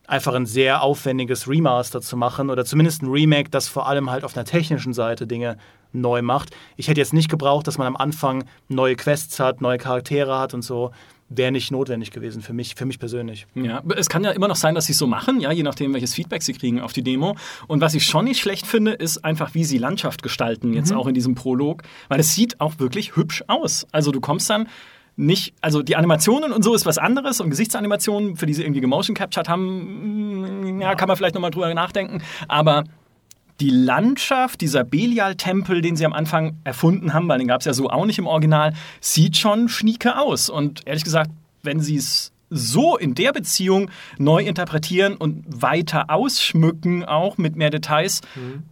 einfach 0.07 0.33
ein 0.33 0.45
sehr 0.45 0.81
aufwendiges 0.81 1.47
Remaster 1.47 2.01
zu 2.01 2.17
machen 2.17 2.49
oder 2.49 2.65
zumindest 2.65 3.03
ein 3.03 3.09
Remake, 3.09 3.49
das 3.49 3.67
vor 3.67 3.87
allem 3.87 4.09
halt 4.09 4.23
auf 4.23 4.35
einer 4.35 4.45
technischen 4.45 4.93
Seite 4.93 5.27
Dinge 5.27 5.57
neu 5.91 6.21
macht. 6.21 6.49
Ich 6.77 6.87
hätte 6.87 6.99
jetzt 6.99 7.13
nicht 7.13 7.29
gebraucht, 7.29 7.67
dass 7.67 7.77
man 7.77 7.87
am 7.87 7.95
Anfang 7.97 8.45
neue 8.69 8.95
Quests 8.95 9.39
hat, 9.39 9.61
neue 9.61 9.77
Charaktere 9.77 10.39
hat 10.39 10.53
und 10.53 10.61
so. 10.63 10.91
Wäre 11.29 11.51
nicht 11.51 11.71
notwendig 11.71 12.11
gewesen 12.11 12.41
für 12.41 12.53
mich, 12.53 12.75
für 12.75 12.85
mich 12.85 12.99
persönlich. 12.99 13.47
Ja, 13.53 13.83
es 13.97 14.07
kann 14.07 14.23
ja 14.23 14.31
immer 14.31 14.47
noch 14.47 14.55
sein, 14.55 14.75
dass 14.75 14.85
sie 14.85 14.93
es 14.93 14.97
so 14.97 15.07
machen, 15.07 15.41
ja, 15.41 15.51
je 15.51 15.61
nachdem, 15.63 15.93
welches 15.93 16.13
Feedback 16.13 16.41
sie 16.41 16.53
kriegen 16.53 16.79
auf 16.79 16.93
die 16.93 17.03
Demo. 17.03 17.35
Und 17.67 17.81
was 17.81 17.93
ich 17.95 18.05
schon 18.05 18.23
nicht 18.23 18.39
schlecht 18.39 18.65
finde, 18.65 18.93
ist 18.93 19.25
einfach, 19.25 19.53
wie 19.53 19.65
sie 19.65 19.77
Landschaft 19.77 20.23
gestalten, 20.23 20.71
jetzt 20.73 20.91
Mhm. 20.91 20.97
auch 20.97 21.07
in 21.07 21.13
diesem 21.13 21.35
Prolog, 21.35 21.83
weil 22.07 22.21
es 22.21 22.33
sieht 22.33 22.61
auch 22.61 22.79
wirklich 22.79 23.17
hübsch 23.17 23.43
aus. 23.47 23.85
Also 23.91 24.11
du 24.13 24.21
kommst 24.21 24.49
dann 24.49 24.69
nicht, 25.17 25.53
also 25.61 25.81
die 25.81 25.95
Animationen 25.95 26.53
und 26.53 26.63
so 26.63 26.73
ist 26.73 26.85
was 26.85 26.97
anderes 26.97 27.41
und 27.41 27.49
Gesichtsanimationen, 27.49 28.37
für 28.37 28.45
die 28.45 28.53
sie 28.53 28.63
irgendwie 28.63 28.81
gemotion 28.81 29.15
captured 29.15 29.49
haben, 29.49 30.77
mm, 30.77 30.81
ja, 30.81 30.95
kann 30.95 31.07
man 31.07 31.17
vielleicht 31.17 31.35
nochmal 31.35 31.51
drüber 31.51 31.73
nachdenken, 31.73 32.21
aber 32.47 32.83
die 33.59 33.71
Landschaft, 33.71 34.61
dieser 34.61 34.83
Belial-Tempel, 34.83 35.81
den 35.81 35.95
sie 35.95 36.05
am 36.05 36.13
Anfang 36.13 36.57
erfunden 36.63 37.13
haben, 37.13 37.27
weil 37.27 37.39
den 37.39 37.47
gab 37.47 37.61
es 37.61 37.65
ja 37.65 37.73
so 37.73 37.89
auch 37.89 38.05
nicht 38.05 38.19
im 38.19 38.27
Original, 38.27 38.73
sieht 39.01 39.35
schon 39.35 39.67
schnieke 39.67 40.19
aus. 40.19 40.49
Und 40.49 40.85
ehrlich 40.85 41.03
gesagt, 41.03 41.31
wenn 41.63 41.79
sie 41.79 41.95
es 41.95 42.31
so 42.49 42.97
in 42.97 43.13
der 43.13 43.33
Beziehung 43.33 43.89
neu 44.17 44.43
interpretieren 44.43 45.15
und 45.15 45.43
weiter 45.47 46.09
ausschmücken, 46.09 47.03
auch 47.03 47.37
mit 47.37 47.55
mehr 47.55 47.69
Details, 47.69 48.21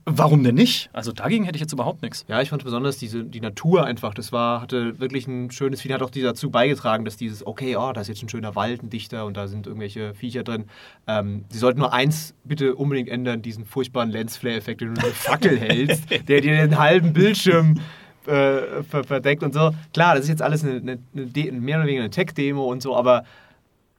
warum 0.06 0.44
denn 0.44 0.56
nicht? 0.56 0.90
Also 0.94 1.12
dagegen 1.12 1.46
hätte 1.46 1.58
ich 1.58 1.62
jetzt 1.62 1.74
überhaupt 1.74 2.02
nichts. 2.02 2.26
Ja, 2.28 2.42
ich 2.42 2.50
fand 2.50 2.64
besonders 2.64 2.98
diese, 2.98 3.24
die 3.24 3.42
Natur 3.42 3.86
einfach, 3.86 4.14
das 4.14 4.32
war, 4.32 4.62
hatte 4.62 5.00
wirklich 5.00 5.28
ein 5.28 5.52
schönes 5.52 5.82
Feeling, 5.82 5.96
hat 5.96 6.04
auch 6.04 6.10
dazu 6.10 6.50
beigetragen, 6.50 7.06
dass 7.06 7.18
dieses, 7.18 7.46
okay, 7.46 7.76
oh, 7.76 7.92
da 7.92 8.02
ist 8.02 8.08
jetzt 8.08 8.24
ein 8.24 8.30
schöner 8.30 8.56
Wald, 8.56 8.84
ein 8.84 8.90
dichter 8.90 9.26
und 9.26 9.36
da 9.36 9.48
sind 9.48 9.68
irgendwelche 9.68 10.14
Viecher 10.14 10.44
drin. 10.44 10.66
Ähm, 11.08 11.46
sie 11.50 11.60
sollten 11.60 11.80
nur 11.80 11.94
eins 11.94 12.34
bitte 12.44 12.76
unbedingt 12.76 13.10
ändern, 13.10 13.42
diesen 13.42 13.66
furchtbaren 13.66 14.10
Lensflare-Effekt, 14.10 14.82
den 14.82 14.96
du 14.96 15.02
eine 15.02 15.12
Fackel 15.12 15.60
hältst, 15.60 16.06
der 16.28 16.42
dir 16.42 16.56
den 16.56 16.78
halben 16.78 17.14
Bildschirm 17.14 17.80
äh, 18.28 18.84
ver 18.84 19.04
verdeckt 19.04 19.44
und 19.44 19.54
so. 19.54 19.72
Klar, 19.94 20.16
das 20.16 20.24
ist 20.24 20.30
jetzt 20.30 20.42
alles 20.42 20.64
eine, 20.64 20.78
eine, 20.78 21.00
eine 21.14 21.52
mehr 21.60 21.78
oder 21.78 21.88
weniger 21.88 22.04
eine 22.04 22.10
Tech-Demo 22.10 22.64
und 22.66 22.82
so, 22.82 22.96
aber 22.96 23.24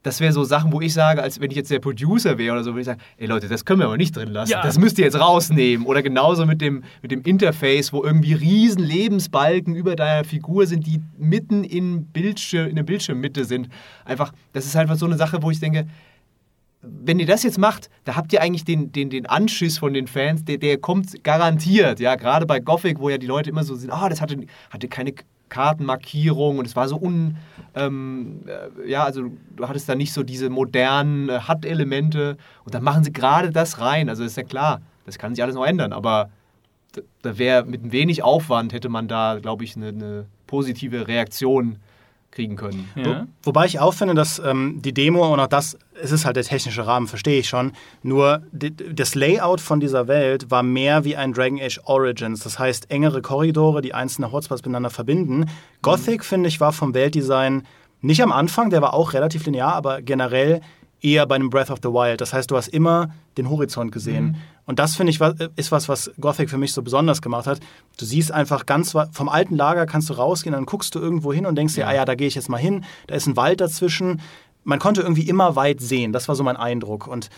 das 0.06 0.20
wäre 0.20 0.32
so 0.32 0.44
Sachen, 0.44 0.72
wo 0.72 0.80
ich 0.80 0.94
sage, 0.94 1.20
als 1.20 1.40
wenn 1.40 1.50
ich 1.50 1.56
jetzt 1.56 1.70
der 1.70 1.80
Producer 1.80 2.38
wäre 2.38 2.52
oder 2.52 2.62
so, 2.62 2.70
würde 2.70 2.80
ich 2.80 2.86
sagen, 2.86 3.00
ey 3.16 3.26
Leute, 3.26 3.48
das 3.48 3.64
können 3.64 3.80
wir 3.80 3.86
aber 3.86 3.96
nicht 3.96 4.14
drin 4.14 4.28
lassen. 4.28 4.52
Ja. 4.52 4.62
Das 4.62 4.78
müsst 4.78 4.98
ihr 4.98 5.04
jetzt 5.04 5.18
rausnehmen. 5.18 5.84
Oder 5.84 6.00
genauso 6.00 6.46
mit 6.46 6.60
dem, 6.60 6.84
mit 7.02 7.10
dem 7.10 7.22
Interface, 7.22 7.92
wo 7.92 8.04
irgendwie 8.04 8.32
riesen 8.34 8.82
Lebensbalken 8.82 9.74
über 9.74 9.96
deiner 9.96 10.22
Figur 10.22 10.66
sind, 10.66 10.86
die 10.86 11.00
mitten 11.18 11.64
in, 11.64 12.06
Bildschirm, 12.06 12.68
in 12.68 12.76
der 12.76 12.84
Bildschirmmitte 12.84 13.44
sind. 13.44 13.68
Einfach, 14.04 14.32
das 14.52 14.64
ist 14.64 14.76
einfach 14.76 14.94
so 14.94 15.06
eine 15.06 15.16
Sache, 15.16 15.42
wo 15.42 15.50
ich 15.50 15.58
denke, 15.58 15.88
wenn 16.82 17.18
ihr 17.18 17.26
das 17.26 17.42
jetzt 17.42 17.58
macht, 17.58 17.90
da 18.04 18.14
habt 18.14 18.32
ihr 18.32 18.40
eigentlich 18.42 18.64
den, 18.64 18.92
den, 18.92 19.10
den 19.10 19.26
Anschiss 19.26 19.76
von 19.76 19.92
den 19.92 20.06
Fans, 20.06 20.44
der, 20.44 20.58
der 20.58 20.78
kommt 20.78 21.24
garantiert. 21.24 21.98
Ja, 21.98 22.14
gerade 22.14 22.46
bei 22.46 22.60
Gothic, 22.60 23.00
wo 23.00 23.10
ja 23.10 23.18
die 23.18 23.26
Leute 23.26 23.50
immer 23.50 23.64
so 23.64 23.74
sind, 23.74 23.90
ah, 23.90 24.08
das 24.08 24.20
hatte, 24.20 24.36
hatte 24.70 24.86
keine 24.86 25.14
Kartenmarkierung 25.48 26.58
und 26.58 26.66
es 26.66 26.76
war 26.76 26.88
so 26.88 26.96
un. 26.96 27.36
Ähm, 27.74 28.42
äh, 28.46 28.90
ja, 28.90 29.04
also 29.04 29.30
du 29.54 29.68
hattest 29.68 29.88
da 29.88 29.94
nicht 29.94 30.12
so 30.12 30.22
diese 30.22 30.48
modernen 30.48 31.28
äh, 31.28 31.40
HUD-Elemente 31.46 32.36
und 32.64 32.74
dann 32.74 32.82
machen 32.82 33.04
sie 33.04 33.12
gerade 33.12 33.50
das 33.50 33.80
rein. 33.80 34.08
Also 34.08 34.24
ist 34.24 34.36
ja 34.36 34.44
klar, 34.44 34.80
das 35.04 35.18
kann 35.18 35.34
sich 35.34 35.42
alles 35.42 35.54
noch 35.54 35.66
ändern, 35.66 35.92
aber 35.92 36.30
da, 36.92 37.02
da 37.22 37.38
wäre 37.38 37.64
mit 37.64 37.92
wenig 37.92 38.22
Aufwand 38.22 38.72
hätte 38.72 38.88
man 38.88 39.08
da, 39.08 39.38
glaube 39.40 39.64
ich, 39.64 39.76
eine, 39.76 39.88
eine 39.88 40.26
positive 40.46 41.06
Reaktion 41.06 41.78
kriegen 42.36 42.56
können. 42.56 42.88
Ja. 42.94 43.26
Wobei 43.42 43.64
ich 43.64 43.80
auch 43.80 43.94
finde, 43.94 44.14
dass 44.14 44.38
ähm, 44.38 44.82
die 44.82 44.92
Demo 44.92 45.32
und 45.32 45.40
auch 45.40 45.46
das, 45.46 45.78
es 46.00 46.12
ist 46.12 46.26
halt 46.26 46.36
der 46.36 46.44
technische 46.44 46.86
Rahmen, 46.86 47.06
verstehe 47.06 47.40
ich 47.40 47.48
schon. 47.48 47.72
Nur 48.02 48.42
die, 48.52 48.76
das 48.76 49.14
Layout 49.14 49.62
von 49.62 49.80
dieser 49.80 50.06
Welt 50.06 50.50
war 50.50 50.62
mehr 50.62 51.04
wie 51.04 51.16
ein 51.16 51.32
Dragon 51.32 51.58
Age 51.58 51.80
Origins. 51.84 52.40
Das 52.40 52.58
heißt, 52.58 52.90
engere 52.90 53.22
Korridore, 53.22 53.80
die 53.80 53.94
einzelne 53.94 54.32
Hotspots 54.32 54.60
miteinander 54.60 54.90
verbinden. 54.90 55.46
Gothic, 55.80 56.24
finde 56.24 56.50
ich, 56.50 56.60
war 56.60 56.72
vom 56.72 56.92
Weltdesign 56.92 57.62
nicht 58.02 58.22
am 58.22 58.32
Anfang, 58.32 58.68
der 58.68 58.82
war 58.82 58.92
auch 58.92 59.14
relativ 59.14 59.46
linear, 59.46 59.74
aber 59.74 60.02
generell 60.02 60.60
eher 61.00 61.26
bei 61.26 61.34
einem 61.34 61.50
Breath 61.50 61.70
of 61.70 61.78
the 61.82 61.88
Wild. 61.88 62.20
Das 62.20 62.32
heißt, 62.32 62.50
du 62.50 62.56
hast 62.56 62.68
immer 62.68 63.10
den 63.36 63.50
Horizont 63.50 63.92
gesehen. 63.92 64.36
Und 64.64 64.78
das, 64.78 64.96
finde 64.96 65.12
ich, 65.12 65.20
ist 65.56 65.70
was, 65.70 65.88
was 65.88 66.10
Gothic 66.20 66.50
für 66.50 66.58
mich 66.58 66.72
so 66.72 66.82
besonders 66.82 67.22
gemacht 67.22 67.46
hat. 67.46 67.60
Du 67.98 68.04
siehst 68.04 68.32
einfach 68.32 68.66
ganz 68.66 68.94
vom 69.12 69.28
alten 69.28 69.56
Lager 69.56 69.86
kannst 69.86 70.10
du 70.10 70.14
rausgehen, 70.14 70.52
dann 70.52 70.66
guckst 70.66 70.94
du 70.94 70.98
irgendwo 70.98 71.32
hin 71.32 71.46
und 71.46 71.54
denkst 71.56 71.74
dir, 71.74 71.86
ah 71.86 71.94
ja, 71.94 72.04
da 72.04 72.14
gehe 72.14 72.26
ich 72.26 72.34
jetzt 72.34 72.48
mal 72.48 72.56
hin, 72.56 72.84
da 73.06 73.14
ist 73.14 73.26
ein 73.26 73.36
Wald 73.36 73.60
dazwischen. 73.60 74.20
Man 74.64 74.78
konnte 74.78 75.02
irgendwie 75.02 75.28
immer 75.28 75.54
weit 75.54 75.80
sehen. 75.80 76.12
Das 76.12 76.28
war 76.28 76.34
so 76.34 76.42
mein 76.42 76.56
Eindruck. 76.56 77.06
Und 77.06 77.30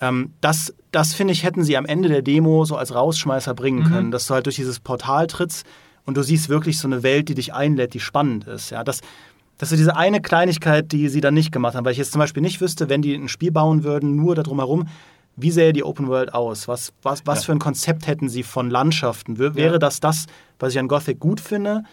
ähm, 0.00 0.32
das, 0.40 0.74
das 0.92 1.14
finde 1.14 1.32
ich, 1.32 1.42
hätten 1.42 1.64
sie 1.64 1.76
am 1.76 1.86
Ende 1.86 2.08
der 2.08 2.22
Demo 2.22 2.64
so 2.64 2.76
als 2.76 2.94
Rausschmeißer 2.94 3.54
bringen 3.54 3.84
können, 3.84 4.10
dass 4.10 4.26
du 4.26 4.34
halt 4.34 4.46
durch 4.46 4.56
dieses 4.56 4.78
Portal 4.78 5.26
trittst 5.26 5.66
und 6.04 6.16
du 6.16 6.22
siehst 6.22 6.48
wirklich 6.48 6.78
so 6.78 6.86
eine 6.86 7.02
Welt, 7.02 7.28
die 7.28 7.34
dich 7.34 7.52
einlädt, 7.52 7.94
die 7.94 8.00
spannend 8.00 8.46
ist. 8.46 8.70
Ja, 8.70 8.84
das, 8.84 9.00
das 9.58 9.72
ist 9.72 9.78
diese 9.78 9.96
eine 9.96 10.20
Kleinigkeit, 10.20 10.92
die 10.92 11.08
sie 11.08 11.20
dann 11.20 11.34
nicht 11.34 11.52
gemacht 11.52 11.74
haben, 11.74 11.84
weil 11.84 11.92
ich 11.92 11.98
jetzt 11.98 12.12
zum 12.12 12.18
Beispiel 12.20 12.42
nicht 12.42 12.60
wüsste, 12.60 12.88
wenn 12.88 13.02
die 13.02 13.14
ein 13.14 13.28
Spiel 13.28 13.50
bauen 13.52 13.84
würden, 13.84 14.16
nur 14.16 14.34
darum 14.34 14.58
herum, 14.58 14.88
wie 15.36 15.50
sähe 15.50 15.72
die 15.72 15.84
Open 15.84 16.08
World 16.08 16.32
aus? 16.34 16.66
Was, 16.68 16.92
was, 17.02 17.22
was 17.26 17.44
für 17.44 17.52
ein 17.52 17.58
Konzept 17.58 18.06
hätten 18.06 18.28
sie 18.28 18.42
von 18.42 18.70
Landschaften? 18.70 19.38
Wär- 19.38 19.54
Wäre 19.54 19.78
das 19.78 20.00
das, 20.00 20.26
was 20.58 20.72
ich 20.72 20.78
an 20.78 20.88
Gothic 20.88 21.20
gut 21.20 21.40
finde 21.40 21.84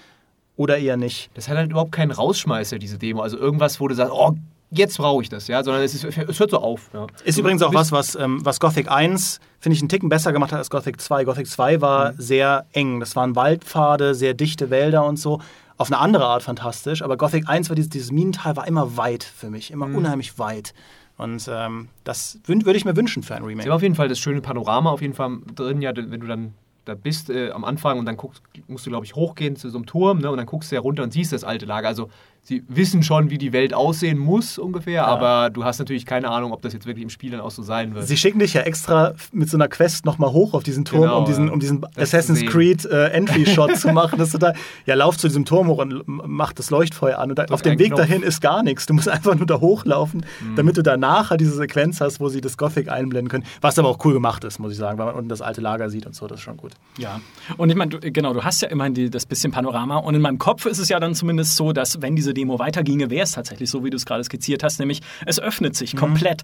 oder 0.55 0.77
eher 0.77 0.97
nicht? 0.97 1.29
Das 1.33 1.49
hat 1.49 1.57
halt 1.57 1.71
überhaupt 1.71 1.91
keinen 1.91 2.11
Rausschmeißer, 2.11 2.79
diese 2.79 2.97
Demo. 2.97 3.21
Also 3.21 3.37
irgendwas, 3.37 3.79
wo 3.81 3.87
du 3.89 3.95
sagst, 3.95 4.13
oh, 4.13 4.33
jetzt 4.71 4.97
brauche 4.97 5.21
ich 5.21 5.29
das, 5.29 5.47
ja, 5.49 5.61
sondern 5.63 5.83
es, 5.83 5.93
ist, 5.93 6.03
es 6.17 6.39
hört 6.39 6.51
so 6.51 6.57
auf. 6.59 6.89
Ja. 6.93 7.07
Ist 7.25 7.37
Du 7.37 7.41
übrigens 7.41 7.61
auch 7.63 7.73
was, 7.73 7.91
was, 7.91 8.15
ähm, 8.15 8.39
was 8.45 8.59
Gothic 8.61 8.89
1, 8.89 9.39
finde 9.59 9.75
ich, 9.75 9.81
einen 9.81 9.89
Ticken 9.89 10.07
besser 10.09 10.31
gemacht 10.31 10.51
hat 10.53 10.59
als 10.59 10.69
Gothic 10.69 11.01
2. 11.01 11.25
Gothic 11.25 11.47
2 11.47 11.81
war 11.81 12.13
sehr 12.17 12.65
eng. 12.71 12.99
Das 13.01 13.15
waren 13.17 13.35
Waldpfade, 13.35 14.15
sehr 14.15 14.33
dichte 14.33 14.69
Wälder 14.69 15.05
und 15.05 15.17
so. 15.17 15.41
Auf 15.77 15.91
eine 15.91 15.99
andere 15.99 16.25
Art 16.25 16.43
fantastisch. 16.43 17.01
Aber 17.01 17.17
Gothic 17.17 17.49
1 17.49 17.69
war 17.69 17.75
dieses, 17.75 17.89
dieses 17.89 18.11
Minental 18.11 18.55
war 18.55 18.67
immer 18.67 18.97
weit 18.97 19.23
für 19.23 19.49
mich. 19.49 19.71
Immer 19.71 19.85
unheimlich 19.85 20.37
weit. 20.39 20.73
Und 21.17 21.47
ähm, 21.51 21.89
das 22.03 22.39
würde 22.45 22.75
ich 22.75 22.85
mir 22.85 22.95
wünschen 22.95 23.23
für 23.23 23.35
ein 23.35 23.43
Sie 23.43 23.47
Remake. 23.49 23.69
haben 23.69 23.75
auf 23.75 23.81
jeden 23.83 23.95
Fall 23.95 24.07
das 24.07 24.19
schöne 24.19 24.41
Panorama 24.41 24.91
auf 24.91 25.01
jeden 25.01 25.13
Fall 25.13 25.37
drin, 25.55 25.81
ja, 25.81 25.91
wenn 25.95 26.19
du 26.19 26.27
dann 26.27 26.53
da 26.85 26.95
bist 26.95 27.29
äh, 27.29 27.51
am 27.51 27.63
Anfang 27.63 27.97
und 27.99 28.05
dann 28.05 28.17
guckst, 28.17 28.41
musst 28.67 28.85
du, 28.85 28.89
glaube 28.89 29.05
ich, 29.05 29.15
hochgehen 29.15 29.55
zu 29.55 29.69
so 29.69 29.77
einem 29.77 29.85
Turm 29.85 30.19
ne, 30.19 30.29
und 30.29 30.37
dann 30.37 30.45
guckst 30.45 30.71
du 30.71 30.75
ja 30.75 30.81
runter 30.81 31.03
und 31.03 31.13
siehst 31.13 31.31
das 31.31 31.43
alte 31.43 31.65
Lager. 31.65 31.87
Also 31.87 32.09
sie 32.45 32.63
wissen 32.67 33.03
schon, 33.03 33.29
wie 33.29 33.37
die 33.37 33.53
Welt 33.53 33.73
aussehen 33.73 34.17
muss 34.17 34.57
ungefähr, 34.57 35.07
aber 35.07 35.49
du 35.49 35.63
hast 35.63 35.79
natürlich 35.79 36.05
keine 36.05 36.29
Ahnung, 36.29 36.51
ob 36.51 36.61
das 36.61 36.73
jetzt 36.73 36.85
wirklich 36.85 37.03
im 37.03 37.09
Spiel 37.09 37.31
dann 37.31 37.39
auch 37.39 37.51
so 37.51 37.63
sein 37.63 37.95
wird. 37.95 38.05
Sie 38.07 38.17
schicken 38.17 38.39
dich 38.39 38.53
ja 38.53 38.61
extra 38.61 39.13
mit 39.31 39.49
so 39.49 39.55
einer 39.57 39.67
Quest 39.69 40.05
nochmal 40.05 40.31
hoch 40.33 40.53
auf 40.53 40.63
diesen 40.63 40.83
Turm, 40.85 41.01
Genau, 41.03 41.19
um 41.19 41.25
diesen, 41.25 41.47
ja. 41.47 41.53
um 41.53 41.59
diesen 41.59 41.81
Das 41.81 42.13
Assassin's. 42.13 42.45
Creed 42.45 42.83
äh, 42.85 43.07
Entry-Shot 43.11 43.77
zu 43.77 43.93
machen. 43.93 44.19
Das 44.19 44.27
ist 44.27 44.33
total, 44.33 44.55
ja, 44.85 44.95
lauf 44.95 45.17
zu 45.17 45.27
diesem 45.27 45.45
Turm 45.45 45.67
hoch 45.67 45.77
und 45.77 46.03
mach 46.05 46.51
das 46.53 46.69
Leuchtfeuer 46.69 47.17
an. 47.17 47.29
Und 47.29 47.39
da, 47.39 47.45
auf 47.45 47.61
dem 47.61 47.79
Weg 47.79 47.87
Knopf. 47.87 48.01
dahin 48.01 48.23
ist 48.23 48.41
gar 48.41 48.61
nichts. 48.61 48.85
Du 48.85 48.93
musst 48.93 49.07
einfach 49.09 49.35
nur 49.35 49.45
da 49.45 49.59
hochlaufen, 49.61 50.25
Mhm. 50.41 50.55
damit 50.55 50.75
du 50.77 50.81
danach 50.83 51.29
halt 51.29 51.39
diese 51.39 51.53
Sequenz 51.55 52.01
hast, 52.01 52.19
wo 52.19 52.27
sie 52.29 52.41
das 52.41 52.57
Gothic 52.57 52.89
einblenden 52.89 53.29
können. 53.29 53.45
Was 53.61 53.79
aber 53.79 53.87
auch 53.87 54.03
cool 54.03 54.13
gemacht 54.13 54.43
ist, 54.43 54.59
muss 54.59 54.71
ich 54.73 54.77
sagen, 54.77 54.97
weil 54.97 55.05
man 55.05 55.15
unten 55.15 55.29
das 55.29 55.41
alte 55.41 55.61
Lager 55.61 55.89
sieht 55.89 56.05
und 56.05 56.13
so. 56.15 56.27
Das 56.27 56.39
ist 56.39 56.43
schon 56.43 56.57
gut. 56.57 56.73
Ja, 56.97 57.21
und 57.57 57.69
ich 57.69 57.75
meine, 57.75 57.91
du- 57.97 58.11
genau, 58.11 58.33
du 58.33 58.43
hast 58.43 58.61
ja 58.61 58.67
immerhin 58.67 58.93
die, 58.93 59.09
das 59.09 59.25
bisschen 59.25 59.51
Panorama 59.51 59.97
und 59.97 60.13
in 60.15 60.21
meinem 60.21 60.39
Kopf 60.39 60.65
ist 60.65 60.79
es 60.79 60.89
ja 60.89 60.99
dann 60.99 61.15
zumindest 61.15 61.55
so, 61.55 61.71
dass 61.71 62.01
wenn 62.01 62.15
diese 62.17 62.32
Demo 62.33 62.59
weiterginge, 62.59 63.09
wäre 63.09 63.23
es 63.23 63.31
tatsächlich 63.31 63.69
so, 63.69 63.83
wie 63.83 63.89
du 63.89 63.97
es 63.97 64.05
gerade 64.05 64.23
skizziert 64.23 64.63
hast, 64.63 64.79
nämlich 64.79 65.01
es 65.25 65.39
öffnet 65.39 65.75
sich 65.75 65.95
komplett. 65.95 66.43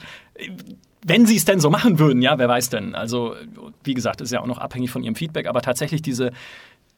Wenn 1.06 1.26
sie 1.26 1.38
es 1.38 1.46
denn 1.46 1.60
so 1.60 1.70
machen 1.70 2.00
würden, 2.00 2.22
ja, 2.22 2.38
wer 2.38 2.50
weiß 2.50 2.70
denn. 2.70 2.96
Also, 2.96 3.36
wie 3.84 3.94
gesagt, 3.94 4.22
ist 4.22 4.32
ja 4.32 4.42
auch 4.42 4.48
noch 4.48 4.58
abhängig 4.58 4.92
von 4.92 5.04
ihrem 5.04 5.16
Feedback, 5.16 5.48
aber 5.48 5.62
tatsächlich 5.62 6.02
diese, 6.02 6.32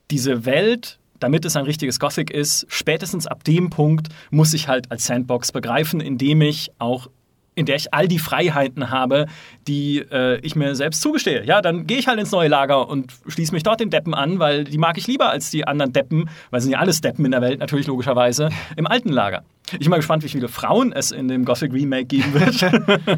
diese 0.10 0.46
Welt, 0.46 1.00
damit 1.20 1.46
es 1.46 1.56
ein 1.56 1.66
richtiges 1.66 2.00
Gothic 2.00 2.32
ist, 2.32 2.66
spätestens 2.68 3.28
ab 3.28 3.44
dem 3.44 3.70
Punkt 3.70 4.10
muss 4.32 4.54
ich 4.54 4.68
halt 4.68 4.92
als 4.92 5.06
Sandbox 5.06 5.52
begreifen, 5.52 6.02
indem 6.02 6.42
ich 6.42 6.72
auch 6.80 7.08
in 7.54 7.66
der 7.66 7.76
ich 7.76 7.94
all 7.94 8.08
die 8.08 8.20
Freiheiten 8.20 8.90
habe, 8.92 9.26
die 9.68 10.00
äh, 10.00 10.40
ich 10.40 10.56
mir 10.56 10.74
selbst 10.76 11.02
zugestehe. 11.02 11.44
Ja, 11.46 11.62
dann 11.62 11.86
gehe 11.86 11.98
ich 11.98 12.08
halt 12.08 12.20
ins 12.20 12.32
neue 12.32 12.48
Lager 12.48 12.88
und 12.88 13.12
schließe 13.28 13.54
mich 13.54 13.64
dort 13.64 13.80
den 13.82 13.90
Deppen 13.90 14.14
an, 14.14 14.40
weil 14.40 14.64
die 14.64 14.78
mag 14.78 14.98
ich 14.98 15.06
lieber 15.08 15.30
als 15.30 15.52
die 15.52 15.68
anderen 15.68 15.92
Deppen, 15.92 16.30
weil 16.50 16.62
sind 16.62 16.72
ja 16.72 16.80
alles 16.80 17.02
Deppen 17.02 17.26
in 17.26 17.32
der 17.32 17.42
Welt, 17.42 17.60
natürlich 17.60 17.88
logischerweise, 17.88 18.50
im 18.78 18.88
alten 18.88 19.10
Lager. 19.10 19.44
Ich 19.74 19.80
bin 19.80 19.90
mal 19.90 19.98
gespannt, 19.98 20.24
wie 20.24 20.28
viele 20.30 20.48
Frauen 20.50 20.92
es 20.92 21.12
in 21.12 21.28
dem 21.30 21.46
Gothic 21.46 21.72
Remake 21.72 22.06
geben 22.06 22.34
wird. 22.34 22.62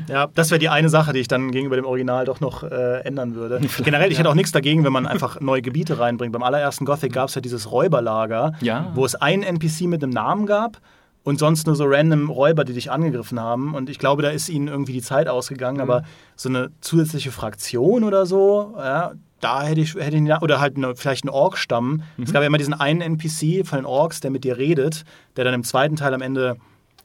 Ja, 0.10 0.28
das 0.36 0.52
wäre 0.52 0.60
die 0.60 0.70
eine 0.70 0.90
Sache, 0.90 1.14
die 1.14 1.20
ich 1.20 1.28
dann 1.28 1.52
gegenüber 1.52 1.76
dem 1.76 1.86
Original 1.86 2.26
doch 2.26 2.40
noch 2.42 2.64
äh, 2.64 3.00
ändern 3.06 3.34
würde. 3.36 3.60
Generell, 3.84 4.12
ich 4.12 4.20
hätte 4.20 4.30
auch 4.30 4.36
nichts 4.36 4.52
dagegen, 4.52 4.84
wenn 4.84 4.94
man 4.94 5.08
einfach 5.08 5.40
neue 5.42 5.62
Gebiete 5.62 6.00
reinbringt. 6.00 6.34
Beim 6.34 6.44
allerersten 6.44 6.86
Gothic 6.86 7.14
gab 7.14 7.30
es 7.30 7.36
ja 7.36 7.42
dieses 7.42 7.72
Räuberlager, 7.72 8.54
Ja. 8.62 8.92
wo 8.94 9.06
es 9.06 9.16
einen 9.16 9.42
NPC 9.44 9.82
mit 9.82 10.04
einem 10.04 10.12
Namen 10.12 10.46
gab 10.46 10.80
und 11.24 11.40
sonst 11.40 11.68
nur 11.68 11.76
so 11.76 11.86
random 11.86 12.30
Räuber, 12.30 12.64
die 12.64 12.74
dich 12.74 12.92
angegriffen 12.92 13.40
haben. 13.40 13.74
Und 13.76 13.90
ich 13.90 14.00
glaube, 14.00 14.22
da 14.22 14.30
ist 14.30 14.50
ihnen 14.50 14.68
irgendwie 14.68 14.94
die 14.94 15.02
Zeit 15.02 15.28
ausgegangen, 15.28 15.80
aber 15.80 16.04
so 16.36 16.50
eine 16.50 16.72
zusätzliche 16.82 17.32
Fraktion 17.32 18.04
oder 18.04 18.26
so, 18.26 18.76
ja, 18.78 19.14
da 19.40 19.64
hätte 19.64 19.82
ich, 19.82 19.96
hätte 19.96 20.18
ich 20.18 20.42
oder 20.42 20.62
halt 20.62 20.78
eine, 20.78 20.96
vielleicht 20.96 21.26
einen 21.26 21.34
Ork-Stamm. 21.34 22.04
Es 22.22 22.32
gab 22.32 22.42
ja 22.42 22.48
immer 22.48 22.58
diesen 22.58 22.74
einen 22.74 23.02
NPC 23.02 23.66
von 23.68 23.80
den 23.80 23.86
Orks, 23.86 24.22
der 24.22 24.32
mit 24.32 24.46
dir 24.46 24.58
redet, 24.58 25.04
der 25.36 25.44
dann 25.44 25.54
im 25.54 25.64
zweiten 25.64 25.98
Teil 25.98 26.14
am 26.14 26.22
Ende 26.22 26.58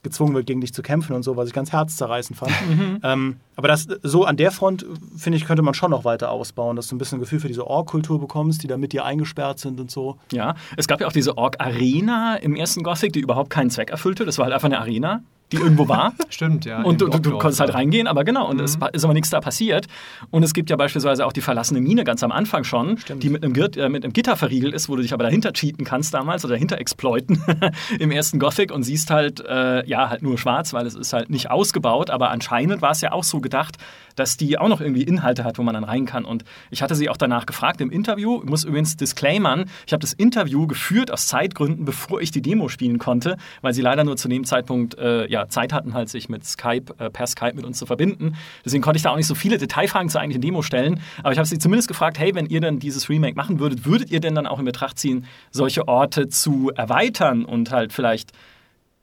gezwungen 0.02 0.34
wird, 0.34 0.46
gegen 0.46 0.60
dich 0.60 0.72
zu 0.72 0.82
kämpfen 0.82 1.14
und 1.14 1.22
so, 1.22 1.36
was 1.36 1.48
ich 1.48 1.54
ganz 1.54 1.72
herzzerreißend 1.72 2.38
fand. 2.38 2.52
Ähm, 3.02 3.36
aber 3.56 3.68
das 3.68 3.86
so 4.02 4.24
an 4.24 4.36
der 4.36 4.50
Front, 4.50 4.84
finde 5.16 5.36
ich, 5.36 5.44
könnte 5.44 5.62
man 5.62 5.74
schon 5.74 5.90
noch 5.90 6.04
weiter 6.04 6.30
ausbauen, 6.30 6.74
dass 6.76 6.88
du 6.88 6.96
ein 6.96 6.98
bisschen 6.98 7.18
ein 7.18 7.20
Gefühl 7.20 7.38
für 7.38 7.48
diese 7.48 7.66
Ork-Kultur 7.66 8.18
bekommst, 8.20 8.62
die 8.62 8.66
da 8.66 8.76
mit 8.76 8.92
dir 8.92 9.04
eingesperrt 9.04 9.58
sind 9.58 9.78
und 9.78 9.90
so. 9.90 10.16
Ja, 10.32 10.54
es 10.76 10.88
gab 10.88 11.00
ja 11.00 11.06
auch 11.06 11.12
diese 11.12 11.38
Ork-Arena 11.38 12.36
im 12.36 12.56
ersten 12.56 12.82
Gothic, 12.82 13.12
die 13.12 13.20
überhaupt 13.20 13.50
keinen 13.50 13.70
Zweck 13.70 13.90
erfüllte. 13.90 14.24
Das 14.24 14.38
war 14.38 14.44
halt 14.44 14.54
einfach 14.54 14.66
eine 14.66 14.78
Arena, 14.78 15.22
die 15.52 15.56
irgendwo 15.56 15.88
war. 15.88 16.12
Stimmt, 16.28 16.64
ja. 16.64 16.82
Und 16.82 17.00
du, 17.00 17.08
du, 17.08 17.18
du 17.18 17.30
konntest 17.38 17.60
halt 17.60 17.72
reingehen, 17.74 18.06
aber 18.06 18.24
genau, 18.24 18.48
und 18.48 18.60
es 18.60 18.76
pa- 18.76 18.88
ist 18.88 19.04
aber 19.04 19.14
nichts 19.14 19.30
da 19.30 19.40
passiert. 19.40 19.86
Und 20.30 20.42
es 20.42 20.52
gibt 20.54 20.70
ja 20.70 20.76
beispielsweise 20.76 21.24
auch 21.26 21.32
die 21.32 21.40
verlassene 21.40 21.80
Mine 21.80 22.04
ganz 22.04 22.22
am 22.22 22.32
Anfang 22.32 22.64
schon, 22.64 22.98
die 23.16 23.30
mit 23.30 23.42
einem, 23.42 23.52
Girt, 23.54 23.76
äh, 23.76 23.88
mit 23.88 24.04
einem 24.04 24.12
Gitter 24.12 24.36
verriegelt 24.36 24.74
ist, 24.74 24.88
wo 24.88 24.96
du 24.96 25.02
dich 25.02 25.12
aber 25.14 25.24
dahinter 25.24 25.52
cheaten 25.52 25.84
kannst 25.84 26.12
damals 26.14 26.44
oder 26.44 26.54
dahinter 26.54 26.78
exploiten 26.78 27.42
im 27.98 28.10
ersten 28.10 28.38
Gothic 28.38 28.72
und 28.72 28.82
siehst 28.82 29.10
halt, 29.10 29.40
äh, 29.40 29.86
ja, 29.88 30.10
halt 30.10 30.22
nur 30.22 30.36
schwarz, 30.38 30.72
weil 30.72 30.86
es 30.86 30.94
ist 30.94 31.12
halt 31.12 31.30
nicht 31.30 31.50
ausgebaut, 31.50 32.10
aber 32.10 32.30
anscheinend 32.30 32.82
war 32.82 32.90
es 32.90 33.00
ja 33.00 33.12
auch 33.12 33.24
so 33.24 33.40
gedacht, 33.40 33.76
dass 34.16 34.36
die 34.36 34.58
auch 34.58 34.68
noch 34.68 34.80
irgendwie 34.80 35.02
Inhalte 35.02 35.44
hat, 35.44 35.58
wo 35.58 35.62
man 35.62 35.74
dann 35.74 35.84
rein 35.84 36.04
kann. 36.04 36.24
Und 36.24 36.44
ich 36.70 36.82
hatte 36.82 36.94
sie 36.96 37.08
auch 37.08 37.16
danach 37.16 37.46
gefragt 37.46 37.80
im 37.80 37.90
Interview. 37.90 38.40
Ich 38.42 38.50
muss 38.50 38.64
übrigens 38.64 38.96
disclaimern, 38.96 39.66
ich 39.86 39.92
habe 39.92 40.00
das 40.00 40.12
Interview 40.12 40.66
geführt 40.66 41.12
aus 41.12 41.28
Zeitgründen, 41.28 41.84
bevor 41.84 42.20
ich 42.20 42.32
die 42.32 42.42
Demo 42.42 42.68
spielen 42.68 42.98
konnte, 42.98 43.36
weil 43.62 43.72
sie 43.74 43.80
leider 43.82 44.02
nur 44.04 44.16
zu 44.16 44.28
dem 44.28 44.44
Zeitpunkt 44.44 44.98
äh, 44.98 45.28
ja, 45.30 45.37
Zeit 45.46 45.72
hatten, 45.72 45.94
halt 45.94 46.08
sich 46.08 46.28
mit 46.28 46.44
Skype, 46.44 46.94
äh, 46.98 47.10
per 47.10 47.26
Skype 47.26 47.54
mit 47.54 47.64
uns 47.64 47.78
zu 47.78 47.86
verbinden. 47.86 48.36
Deswegen 48.64 48.82
konnte 48.82 48.96
ich 48.96 49.02
da 49.02 49.10
auch 49.10 49.16
nicht 49.16 49.26
so 49.26 49.34
viele 49.34 49.58
Detailfragen 49.58 50.08
zur 50.08 50.20
eigentlichen 50.20 50.42
Demo 50.42 50.62
stellen. 50.62 51.00
Aber 51.18 51.32
ich 51.32 51.38
habe 51.38 51.46
sie 51.46 51.58
zumindest 51.58 51.88
gefragt, 51.88 52.18
hey, 52.18 52.34
wenn 52.34 52.46
ihr 52.46 52.60
dann 52.60 52.78
dieses 52.78 53.08
Remake 53.08 53.36
machen 53.36 53.60
würdet, 53.60 53.84
würdet 53.84 54.10
ihr 54.10 54.20
denn 54.20 54.34
dann 54.34 54.46
auch 54.46 54.58
in 54.58 54.64
Betracht 54.64 54.98
ziehen, 54.98 55.26
solche 55.50 55.86
Orte 55.86 56.28
zu 56.28 56.70
erweitern 56.74 57.44
und 57.44 57.70
halt 57.70 57.92
vielleicht 57.92 58.32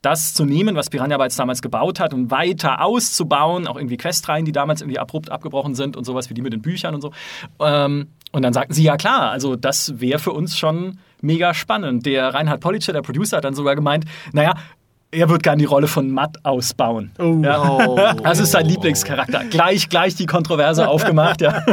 das 0.05 0.35
zu 0.35 0.45
nehmen, 0.45 0.75
was 0.75 0.91
Piranha 0.91 1.17
Bytes 1.17 1.35
damals 1.35 1.63
gebaut 1.63 1.99
hat 1.99 2.13
und 2.13 2.29
weiter 2.29 2.81
auszubauen, 2.81 3.67
auch 3.67 3.75
irgendwie 3.75 3.97
Questreihen, 3.97 4.45
die 4.45 4.51
damals 4.51 4.81
irgendwie 4.81 4.99
abrupt 4.99 5.31
abgebrochen 5.31 5.73
sind 5.73 5.97
und 5.97 6.03
sowas 6.03 6.29
wie 6.29 6.35
die 6.35 6.41
mit 6.41 6.53
den 6.53 6.61
Büchern 6.61 6.93
und 6.93 7.01
so. 7.01 7.11
Ähm, 7.59 8.09
und 8.31 8.41
dann 8.43 8.53
sagten 8.53 8.73
sie, 8.73 8.83
ja 8.83 8.97
klar, 8.97 9.31
also 9.31 9.55
das 9.55 9.99
wäre 9.99 10.19
für 10.19 10.31
uns 10.31 10.57
schon 10.57 10.99
mega 11.21 11.53
spannend. 11.53 12.05
Der 12.05 12.33
Reinhard 12.33 12.61
Politscher, 12.61 12.93
der 12.93 13.01
Producer, 13.01 13.37
hat 13.37 13.45
dann 13.45 13.55
sogar 13.55 13.75
gemeint, 13.75 14.05
naja, 14.31 14.53
er 15.15 15.29
wird 15.29 15.43
gern 15.43 15.57
die 15.57 15.65
Rolle 15.65 15.87
von 15.87 16.11
Matt 16.11 16.37
ausbauen. 16.43 17.11
Ja. 17.41 17.79
Oh. 17.79 17.99
Das 18.23 18.39
ist 18.39 18.51
sein 18.51 18.65
Lieblingscharakter. 18.65 19.45
Gleich, 19.45 19.89
gleich 19.89 20.15
die 20.15 20.25
Kontroverse 20.25 20.87
aufgemacht, 20.87 21.41
ja. 21.41 21.63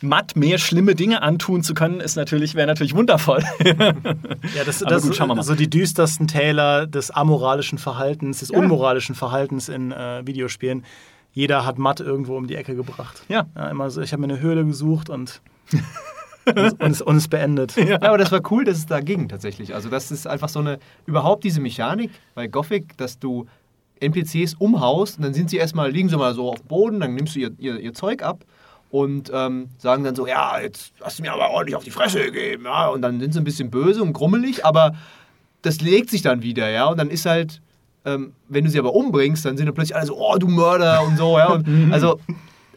Matt 0.00 0.36
mehr 0.36 0.58
schlimme 0.58 0.94
Dinge 0.94 1.22
antun 1.22 1.62
zu 1.62 1.74
können, 1.74 2.00
ist 2.00 2.16
natürlich, 2.16 2.54
wäre 2.54 2.66
natürlich 2.66 2.94
wundervoll. 2.94 3.42
Ja, 3.64 4.64
das, 4.64 4.78
das 4.80 5.02
gut, 5.02 5.16
schauen 5.16 5.28
wir 5.28 5.34
mal. 5.34 5.42
so 5.42 5.54
die 5.54 5.70
düstersten 5.70 6.28
Täler 6.28 6.86
des 6.86 7.10
amoralischen 7.10 7.78
Verhaltens, 7.78 8.40
des 8.40 8.50
unmoralischen 8.50 9.14
Verhaltens 9.14 9.68
in 9.68 9.92
äh, 9.92 10.26
Videospielen. 10.26 10.84
Jeder 11.32 11.66
hat 11.66 11.78
Matt 11.78 12.00
irgendwo 12.00 12.36
um 12.36 12.46
die 12.46 12.56
Ecke 12.56 12.74
gebracht. 12.74 13.22
Ja. 13.28 13.46
immer 13.70 13.90
so, 13.90 14.00
ich 14.00 14.12
habe 14.12 14.20
mir 14.22 14.32
eine 14.32 14.40
Höhle 14.40 14.64
gesucht 14.64 15.10
und, 15.10 15.40
und, 16.46 16.58
es- 16.58 16.72
und, 16.74 16.90
es, 16.90 17.02
und 17.02 17.16
es 17.16 17.28
beendet. 17.28 17.74
Ja, 17.76 17.96
aber 18.02 18.18
das 18.18 18.32
war 18.32 18.40
cool, 18.50 18.64
dass 18.64 18.78
es 18.78 18.86
da 18.86 19.00
ging 19.00 19.28
tatsächlich. 19.28 19.74
Also 19.74 19.88
das 19.88 20.10
ist 20.10 20.26
einfach 20.26 20.48
so 20.48 20.60
eine, 20.60 20.78
überhaupt 21.06 21.44
diese 21.44 21.60
Mechanik 21.60 22.10
bei 22.34 22.46
Gothic, 22.46 22.96
dass 22.96 23.18
du 23.18 23.46
NPCs 24.00 24.54
umhaust 24.54 25.16
und 25.18 25.24
dann 25.24 25.34
sind 25.34 25.50
sie 25.50 25.56
erstmal, 25.56 25.90
liegen 25.90 26.08
sie 26.08 26.16
mal 26.16 26.34
so 26.34 26.50
auf 26.50 26.58
dem 26.60 26.66
Boden, 26.66 27.00
dann 27.00 27.14
nimmst 27.14 27.34
du 27.34 27.40
ihr, 27.40 27.50
ihr, 27.58 27.78
ihr 27.80 27.94
Zeug 27.94 28.22
ab 28.22 28.44
und 28.90 29.30
ähm, 29.34 29.68
sagen 29.78 30.04
dann 30.04 30.14
so, 30.14 30.26
ja, 30.26 30.60
jetzt 30.60 30.92
hast 31.02 31.18
du 31.18 31.22
mir 31.22 31.32
aber 31.32 31.50
ordentlich 31.50 31.76
auf 31.76 31.84
die 31.84 31.90
Fresse 31.90 32.20
gegeben. 32.24 32.64
Ja? 32.66 32.88
Und 32.88 33.02
dann 33.02 33.18
sind 33.20 33.32
sie 33.32 33.40
ein 33.40 33.44
bisschen 33.44 33.70
böse 33.70 34.02
und 34.02 34.12
grummelig, 34.12 34.64
aber 34.64 34.94
das 35.62 35.80
legt 35.80 36.10
sich 36.10 36.22
dann 36.22 36.42
wieder, 36.42 36.68
ja. 36.70 36.84
Und 36.86 36.98
dann 36.98 37.10
ist 37.10 37.26
halt, 37.26 37.60
ähm, 38.04 38.32
wenn 38.48 38.64
du 38.64 38.70
sie 38.70 38.78
aber 38.78 38.94
umbringst, 38.94 39.44
dann 39.44 39.56
sind 39.56 39.66
dann 39.66 39.74
plötzlich 39.74 39.96
alle 39.96 40.06
so, 40.06 40.16
oh, 40.16 40.36
du 40.38 40.46
Mörder 40.46 41.02
und 41.04 41.16
so, 41.16 41.36
ja. 41.38 41.48
Und, 41.48 41.66
also 41.92 42.20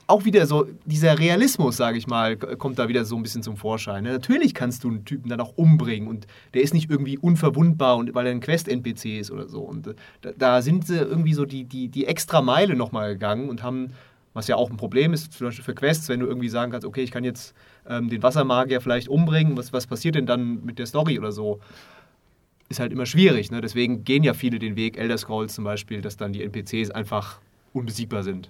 auch 0.09 0.25
wieder 0.25 0.47
so, 0.47 0.65
dieser 0.85 1.19
Realismus, 1.19 1.77
sage 1.77 1.97
ich 1.97 2.07
mal, 2.07 2.35
kommt 2.35 2.79
da 2.79 2.87
wieder 2.87 3.05
so 3.05 3.15
ein 3.15 3.21
bisschen 3.21 3.43
zum 3.43 3.57
Vorschein. 3.57 4.03
ne? 4.03 4.11
Natürlich 4.11 4.55
kannst 4.55 4.83
du 4.83 4.89
einen 4.89 5.05
Typen 5.05 5.29
dann 5.29 5.39
auch 5.39 5.53
umbringen 5.55 6.09
und 6.09 6.25
der 6.55 6.63
ist 6.63 6.73
nicht 6.73 6.89
irgendwie 6.89 7.17
unverwundbar 7.17 7.95
und 7.97 8.15
weil 8.15 8.25
er 8.25 8.31
ein 8.31 8.39
Quest-NPC 8.39 9.19
ist 9.19 9.29
oder 9.29 9.47
so. 9.47 9.61
Und 9.61 9.87
äh, 9.87 9.93
da, 10.21 10.31
da 10.35 10.61
sind 10.63 10.87
sie 10.87 10.97
irgendwie 10.97 11.33
so 11.33 11.45
die, 11.45 11.63
die, 11.63 11.89
die 11.89 12.05
extra 12.07 12.41
Meile 12.41 12.75
nochmal 12.75 13.13
gegangen 13.13 13.49
und 13.49 13.61
haben, 13.61 13.93
was 14.33 14.47
ja 14.47 14.55
auch 14.55 14.71
ein 14.71 14.77
Problem 14.77 15.13
ist, 15.13 15.33
zum 15.33 15.47
Beispiel 15.47 15.63
für 15.63 15.75
Quests, 15.75 16.09
wenn 16.09 16.21
du 16.21 16.25
irgendwie 16.25 16.49
sagen 16.49 16.71
kannst, 16.71 16.87
okay, 16.87 17.03
ich 17.03 17.11
kann 17.11 17.23
jetzt 17.23 17.53
ähm, 17.87 18.09
den 18.09 18.23
Wassermagier 18.23 18.81
vielleicht 18.81 19.09
umbringen, 19.09 19.57
was, 19.57 19.73
was 19.73 19.85
passiert 19.85 20.15
denn 20.15 20.25
dann 20.25 20.65
mit 20.65 20.79
der 20.79 20.87
Story 20.87 21.19
oder 21.19 21.31
so? 21.31 21.59
Ist 22.67 22.79
halt 22.79 22.91
immer 22.91 23.05
schwierig. 23.05 23.51
Ne? 23.51 23.61
Deswegen 23.61 24.03
gehen 24.03 24.23
ja 24.23 24.33
viele 24.33 24.57
den 24.57 24.75
Weg, 24.75 24.97
Elder 24.97 25.19
Scrolls 25.19 25.53
zum 25.53 25.65
Beispiel, 25.65 26.01
dass 26.01 26.17
dann 26.17 26.33
die 26.33 26.41
NPCs 26.43 26.89
einfach 26.89 27.39
unbesiegbar 27.73 28.23
sind. 28.23 28.49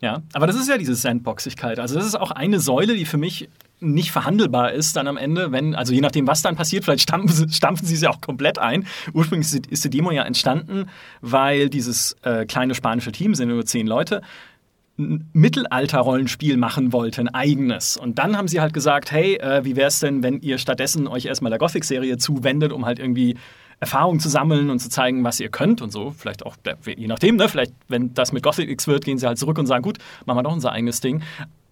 Ja, 0.00 0.22
aber 0.32 0.46
das 0.46 0.56
ist 0.56 0.68
ja 0.68 0.78
diese 0.78 0.94
Sandboxigkeit. 0.94 1.78
Also 1.78 1.94
das 1.94 2.06
ist 2.06 2.14
auch 2.18 2.30
eine 2.30 2.58
Säule, 2.58 2.96
die 2.96 3.04
für 3.04 3.18
mich 3.18 3.48
nicht 3.80 4.12
verhandelbar 4.12 4.72
ist 4.72 4.96
dann 4.96 5.06
am 5.08 5.16
Ende, 5.16 5.52
wenn, 5.52 5.74
also 5.74 5.92
je 5.92 6.00
nachdem, 6.00 6.26
was 6.26 6.42
dann 6.42 6.56
passiert, 6.56 6.84
vielleicht 6.84 7.02
stampfen 7.02 7.34
sie, 7.34 7.48
stampfen 7.54 7.86
sie 7.86 7.96
sie 7.96 8.06
auch 8.08 8.20
komplett 8.20 8.58
ein. 8.58 8.86
Ursprünglich 9.12 9.52
ist 9.70 9.84
die- 9.84 9.90
Demo 9.90 10.10
ja 10.10 10.22
entstanden, 10.24 10.86
weil 11.20 11.68
dieses 11.68 12.16
äh, 12.22 12.44
kleine 12.46 12.74
spanische 12.74 13.12
Team, 13.12 13.34
sind 13.34 13.48
nur 13.48 13.64
zehn 13.66 13.86
Leute, 13.86 14.22
ein 14.98 15.28
Mittelalter-Rollenspiel 15.32 16.56
machen 16.58 16.92
wollte, 16.92 17.22
ein 17.22 17.28
eigenes. 17.28 17.96
Und 17.96 18.18
dann 18.18 18.36
haben 18.36 18.48
sie 18.48 18.60
halt 18.60 18.74
gesagt, 18.74 19.10
hey, 19.12 19.36
äh, 19.36 19.64
wie 19.64 19.76
wäre 19.76 19.88
es 19.88 20.00
denn, 20.00 20.22
wenn 20.22 20.40
ihr 20.40 20.58
stattdessen 20.58 21.06
euch 21.06 21.24
erstmal 21.26 21.50
der 21.50 21.58
Gothic-Serie 21.58 22.18
zuwendet, 22.18 22.72
um 22.72 22.84
halt 22.84 22.98
irgendwie 22.98 23.36
Erfahrung 23.80 24.20
zu 24.20 24.28
sammeln 24.28 24.68
und 24.68 24.78
zu 24.78 24.90
zeigen, 24.90 25.24
was 25.24 25.40
ihr 25.40 25.48
könnt 25.48 25.80
und 25.80 25.90
so. 25.90 26.10
Vielleicht 26.16 26.44
auch, 26.44 26.56
je 26.84 27.06
nachdem, 27.06 27.36
ne? 27.36 27.48
Vielleicht, 27.48 27.72
wenn 27.88 28.12
das 28.12 28.32
mit 28.32 28.42
Gothic 28.42 28.68
X 28.68 28.86
wird, 28.86 29.04
gehen 29.04 29.18
sie 29.18 29.26
halt 29.26 29.38
zurück 29.38 29.58
und 29.58 29.66
sagen, 29.66 29.82
gut, 29.82 29.98
machen 30.26 30.38
wir 30.38 30.42
doch 30.42 30.52
unser 30.52 30.72
eigenes 30.72 31.00
Ding. 31.00 31.22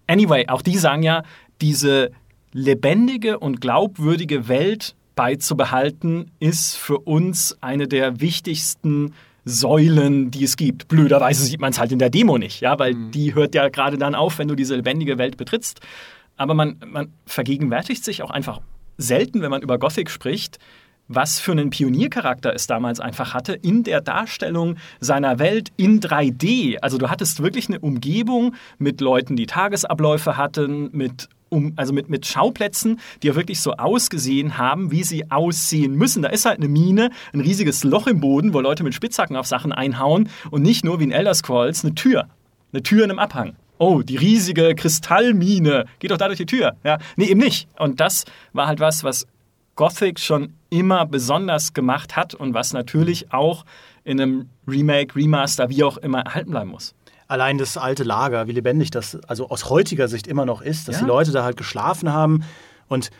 Anyway, 0.06 0.48
auch 0.48 0.62
die 0.62 0.78
sagen 0.78 1.02
ja, 1.02 1.22
diese 1.60 2.10
lebendige 2.52 3.38
und 3.38 3.60
glaubwürdige 3.60 4.48
Welt 4.48 4.94
beizubehalten, 5.14 6.30
ist 6.40 6.76
für 6.76 6.98
uns 6.98 7.58
eine 7.60 7.88
der 7.88 8.20
wichtigsten 8.20 9.12
Säulen, 9.44 10.30
die 10.30 10.44
es 10.44 10.56
gibt. 10.56 10.88
Blöderweise 10.88 11.44
sieht 11.44 11.60
man 11.60 11.70
es 11.70 11.78
halt 11.78 11.92
in 11.92 11.98
der 11.98 12.08
Demo 12.08 12.38
nicht, 12.38 12.60
ja, 12.60 12.78
weil 12.78 12.94
die 12.94 13.34
hört 13.34 13.54
ja 13.54 13.68
gerade 13.68 13.98
dann 13.98 14.14
auf, 14.14 14.38
wenn 14.38 14.48
du 14.48 14.54
diese 14.54 14.76
lebendige 14.76 15.18
Welt 15.18 15.36
betrittst. 15.36 15.80
Aber 16.36 16.54
man, 16.54 16.76
man 16.86 17.12
vergegenwärtigt 17.26 18.04
sich 18.04 18.22
auch 18.22 18.30
einfach 18.30 18.60
selten, 18.96 19.42
wenn 19.42 19.50
man 19.50 19.62
über 19.62 19.78
Gothic 19.78 20.10
spricht, 20.10 20.58
was 21.08 21.40
für 21.40 21.52
einen 21.52 21.70
Pioniercharakter 21.70 22.54
es 22.54 22.66
damals 22.66 23.00
einfach 23.00 23.34
hatte 23.34 23.54
in 23.54 23.82
der 23.82 24.00
Darstellung 24.00 24.76
seiner 25.00 25.38
Welt 25.38 25.70
in 25.76 26.00
3D. 26.00 26.78
Also 26.80 26.98
du 26.98 27.10
hattest 27.10 27.42
wirklich 27.42 27.68
eine 27.68 27.80
Umgebung 27.80 28.54
mit 28.78 29.00
Leuten, 29.00 29.34
die 29.34 29.46
Tagesabläufe 29.46 30.36
hatten, 30.36 30.90
mit 30.92 31.28
um, 31.50 31.72
also 31.76 31.94
mit, 31.94 32.10
mit 32.10 32.26
Schauplätzen, 32.26 33.00
die 33.22 33.28
ja 33.28 33.34
wirklich 33.34 33.60
so 33.60 33.72
ausgesehen 33.72 34.58
haben, 34.58 34.90
wie 34.90 35.02
sie 35.02 35.30
aussehen 35.30 35.94
müssen. 35.94 36.22
Da 36.22 36.28
ist 36.28 36.44
halt 36.44 36.58
eine 36.58 36.68
Mine, 36.68 37.10
ein 37.32 37.40
riesiges 37.40 37.84
Loch 37.84 38.06
im 38.06 38.20
Boden, 38.20 38.52
wo 38.52 38.60
Leute 38.60 38.84
mit 38.84 38.94
Spitzhacken 38.94 39.34
auf 39.34 39.46
Sachen 39.46 39.72
einhauen 39.72 40.28
und 40.50 40.62
nicht 40.62 40.84
nur 40.84 41.00
wie 41.00 41.04
in 41.04 41.10
Elder 41.10 41.32
Scrolls 41.32 41.84
eine 41.84 41.94
Tür. 41.94 42.28
Eine 42.72 42.82
Tür 42.82 43.04
in 43.04 43.10
einem 43.10 43.18
Abhang. 43.18 43.56
Oh, 43.78 44.02
die 44.02 44.16
riesige 44.16 44.74
Kristallmine. 44.74 45.86
Geht 46.00 46.10
doch 46.10 46.18
da 46.18 46.26
durch 46.26 46.38
die 46.38 46.46
Tür. 46.46 46.76
Ja, 46.84 46.98
nee, 47.16 47.26
eben 47.26 47.40
nicht. 47.40 47.68
Und 47.78 48.00
das 48.00 48.24
war 48.52 48.66
halt 48.66 48.80
was, 48.80 49.04
was 49.04 49.26
Gothic 49.76 50.18
schon 50.18 50.54
immer 50.70 51.06
besonders 51.06 51.72
gemacht 51.72 52.16
hat 52.16 52.34
und 52.34 52.54
was 52.54 52.72
natürlich 52.72 53.32
auch 53.32 53.64
in 54.04 54.20
einem 54.20 54.48
Remake, 54.66 55.16
Remaster, 55.16 55.68
wie 55.70 55.84
auch 55.84 55.96
immer 55.98 56.20
erhalten 56.20 56.50
bleiben 56.50 56.70
muss. 56.70 56.94
Allein 57.26 57.58
das 57.58 57.76
alte 57.76 58.04
Lager, 58.04 58.46
wie 58.48 58.52
lebendig 58.52 58.90
das 58.90 59.16
also 59.26 59.48
aus 59.50 59.68
heutiger 59.68 60.08
Sicht 60.08 60.26
immer 60.26 60.46
noch 60.46 60.62
ist, 60.62 60.88
dass 60.88 60.96
Ja. 60.96 61.02
die 61.02 61.08
Leute 61.08 61.30
da 61.32 61.44
halt 61.44 61.56
geschlafen 61.58 62.12
haben 62.12 62.42
und 62.88 63.10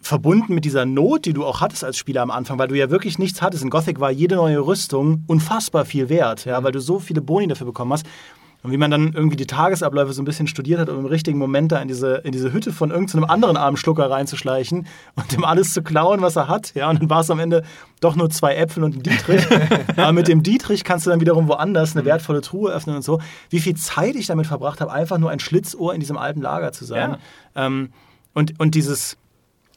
verbunden 0.00 0.54
mit 0.54 0.64
dieser 0.64 0.84
Not, 0.84 1.26
die 1.26 1.32
du 1.32 1.44
auch 1.44 1.60
hattest 1.60 1.84
als 1.84 1.96
Spieler 1.96 2.22
am 2.22 2.32
Anfang, 2.32 2.58
weil 2.58 2.66
du 2.66 2.74
ja 2.76 2.90
wirklich 2.90 3.20
nichts 3.20 3.40
hattest. 3.40 3.62
In 3.62 3.70
Gothic 3.70 4.00
war 4.00 4.10
jede 4.10 4.34
neue 4.34 4.58
Rüstung 4.58 5.22
unfassbar 5.28 5.84
viel 5.84 6.08
wert, 6.08 6.44
ja, 6.44 6.62
weil 6.64 6.72
du 6.72 6.80
so 6.80 6.98
viele 6.98 7.20
Boni 7.20 7.46
dafür 7.46 7.66
bekommen 7.66 7.92
hast. 7.92 8.04
Und 8.62 8.70
wie 8.70 8.76
man 8.76 8.92
dann 8.92 9.12
irgendwie 9.12 9.36
die 9.36 9.46
Tagesabläufe 9.46 10.12
so 10.12 10.22
ein 10.22 10.24
bisschen 10.24 10.46
studiert 10.46 10.78
hat, 10.78 10.88
um 10.88 11.00
im 11.00 11.06
richtigen 11.06 11.36
Moment 11.36 11.72
da 11.72 11.80
in 11.80 11.88
diese, 11.88 12.16
in 12.18 12.30
diese 12.30 12.52
Hütte 12.52 12.72
von 12.72 12.92
irgendeinem 12.92 13.24
anderen 13.24 13.56
armen 13.56 13.76
Schlucker 13.76 14.08
reinzuschleichen 14.08 14.86
und 15.16 15.32
dem 15.32 15.44
alles 15.44 15.72
zu 15.72 15.82
klauen, 15.82 16.20
was 16.20 16.36
er 16.36 16.46
hat. 16.46 16.72
Ja, 16.74 16.88
und 16.88 17.00
dann 17.00 17.10
war 17.10 17.20
es 17.20 17.30
am 17.30 17.40
Ende 17.40 17.64
doch 18.00 18.14
nur 18.14 18.30
zwei 18.30 18.54
Äpfel 18.54 18.84
und 18.84 18.96
ein 18.96 19.02
Dietrich. 19.02 19.44
Aber 19.96 20.12
mit 20.12 20.28
dem 20.28 20.44
Dietrich 20.44 20.84
kannst 20.84 21.06
du 21.06 21.10
dann 21.10 21.20
wiederum 21.20 21.48
woanders 21.48 21.96
eine 21.96 22.04
wertvolle 22.04 22.40
Truhe 22.40 22.72
öffnen 22.72 22.94
und 22.94 23.02
so. 23.02 23.20
Wie 23.50 23.58
viel 23.58 23.74
Zeit 23.74 24.14
ich 24.14 24.26
damit 24.28 24.46
verbracht 24.46 24.80
habe, 24.80 24.92
einfach 24.92 25.18
nur 25.18 25.30
ein 25.30 25.40
Schlitzohr 25.40 25.92
in 25.92 26.00
diesem 26.00 26.16
alten 26.16 26.40
Lager 26.40 26.72
zu 26.72 26.84
sein. 26.84 27.16
Ähm, 27.56 27.90
und, 28.32 28.60
und 28.60 28.76
dieses, 28.76 29.16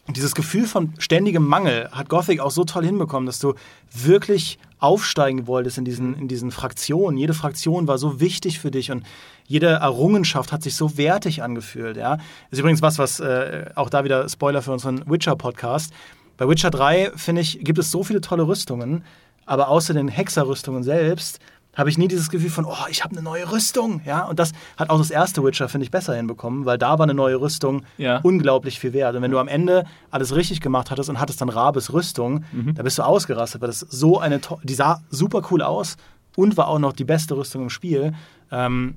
dieses 0.08 0.36
Gefühl 0.36 0.68
von 0.68 0.94
ständigem 1.00 1.46
Mangel 1.46 1.90
hat 1.92 2.08
Gothic 2.10 2.40
auch 2.40 2.52
so 2.52 2.64
toll 2.64 2.86
hinbekommen, 2.86 3.26
dass 3.26 3.40
du 3.40 3.56
wirklich 3.92 4.60
aufsteigen 4.86 5.48
wolltest 5.48 5.78
in 5.78 5.86
diesen, 5.86 6.16
in 6.18 6.28
diesen 6.28 6.52
Fraktionen. 6.52 7.18
Jede 7.18 7.34
Fraktion 7.34 7.88
war 7.88 7.98
so 7.98 8.20
wichtig 8.20 8.60
für 8.60 8.72
dich 8.72 8.92
und 8.92 9.04
jede 9.46 9.68
Errungenschaft 9.68 10.52
hat 10.52 10.64
sich 10.64 10.76
so 10.76 10.98
wertig 10.98 11.44
angefühlt. 11.44 11.98
Ja? 11.98 12.20
Ist 12.52 12.60
übrigens 12.60 12.82
was, 12.82 12.98
was 12.98 13.20
äh, 13.20 13.66
auch 13.76 13.90
da 13.90 14.04
wieder 14.04 14.30
Spoiler 14.30 14.62
für 14.62 14.72
unseren 14.72 15.04
Witcher-Podcast. 15.10 15.92
Bei 16.38 16.48
Witcher 16.48 16.70
3, 16.70 17.12
finde 17.16 17.42
ich, 17.42 17.60
gibt 17.64 17.80
es 17.80 17.92
so 17.92 18.04
viele 18.04 18.22
tolle 18.22 18.48
Rüstungen. 18.48 19.04
aber 19.46 19.70
außer 19.70 19.94
den 19.94 20.08
Hexerrüstungen 20.08 20.84
selbst 20.84 21.40
habe 21.76 21.90
ich 21.90 21.98
nie 21.98 22.08
dieses 22.08 22.30
Gefühl 22.30 22.50
von, 22.50 22.66
oh, 22.66 22.74
ich 22.90 23.04
habe 23.04 23.14
eine 23.14 23.22
neue 23.22 23.52
Rüstung. 23.52 24.02
Ja, 24.06 24.26
und 24.26 24.40
das 24.40 24.54
hat 24.78 24.90
auch 24.90 24.98
das 24.98 25.12
erste 25.12 25.44
Witcher, 25.44 25.68
finde 25.70 25.86
ich, 25.86 25.92
besser 25.92 26.16
hinbekommen, 26.16 26.66
weil 26.66 26.78
da 26.78 26.98
war 26.98 27.04
eine 27.04 27.14
neue 27.14 27.40
Rüstung 27.40 27.84
Ja. 27.98 28.20
unglaublich 28.24 28.80
viel 28.80 28.94
wert. 28.94 29.16
Und 29.16 29.22
wenn 29.22 29.32
du 29.32 29.40
am 29.40 29.48
Ende 29.48 29.86
alles 30.12 30.36
richtig 30.36 30.62
gemacht 30.62 30.92
hattest 30.92 31.10
und 31.10 31.20
hattest 31.20 31.42
dann 31.42 31.50
Rabes 31.50 31.94
Rüstung, 31.94 32.44
da 32.76 32.84
bist 32.84 32.98
du 32.98 33.04
ausgerastet, 33.04 33.62
weil 33.62 33.68
das 33.68 33.80
so 33.80 34.20
eine, 34.20 34.40
die 34.64 34.74
sah 34.74 35.02
super 35.10 35.42
cool 35.52 35.62
aus 35.62 35.98
und 36.36 36.58
war 36.58 36.68
auch 36.68 36.80
noch 36.80 36.94
die 36.94 37.04
beste 37.06 37.36
Rüstung 37.38 37.64
im 37.64 37.70
Spiel. 37.70 38.14
Ähm, 38.52 38.96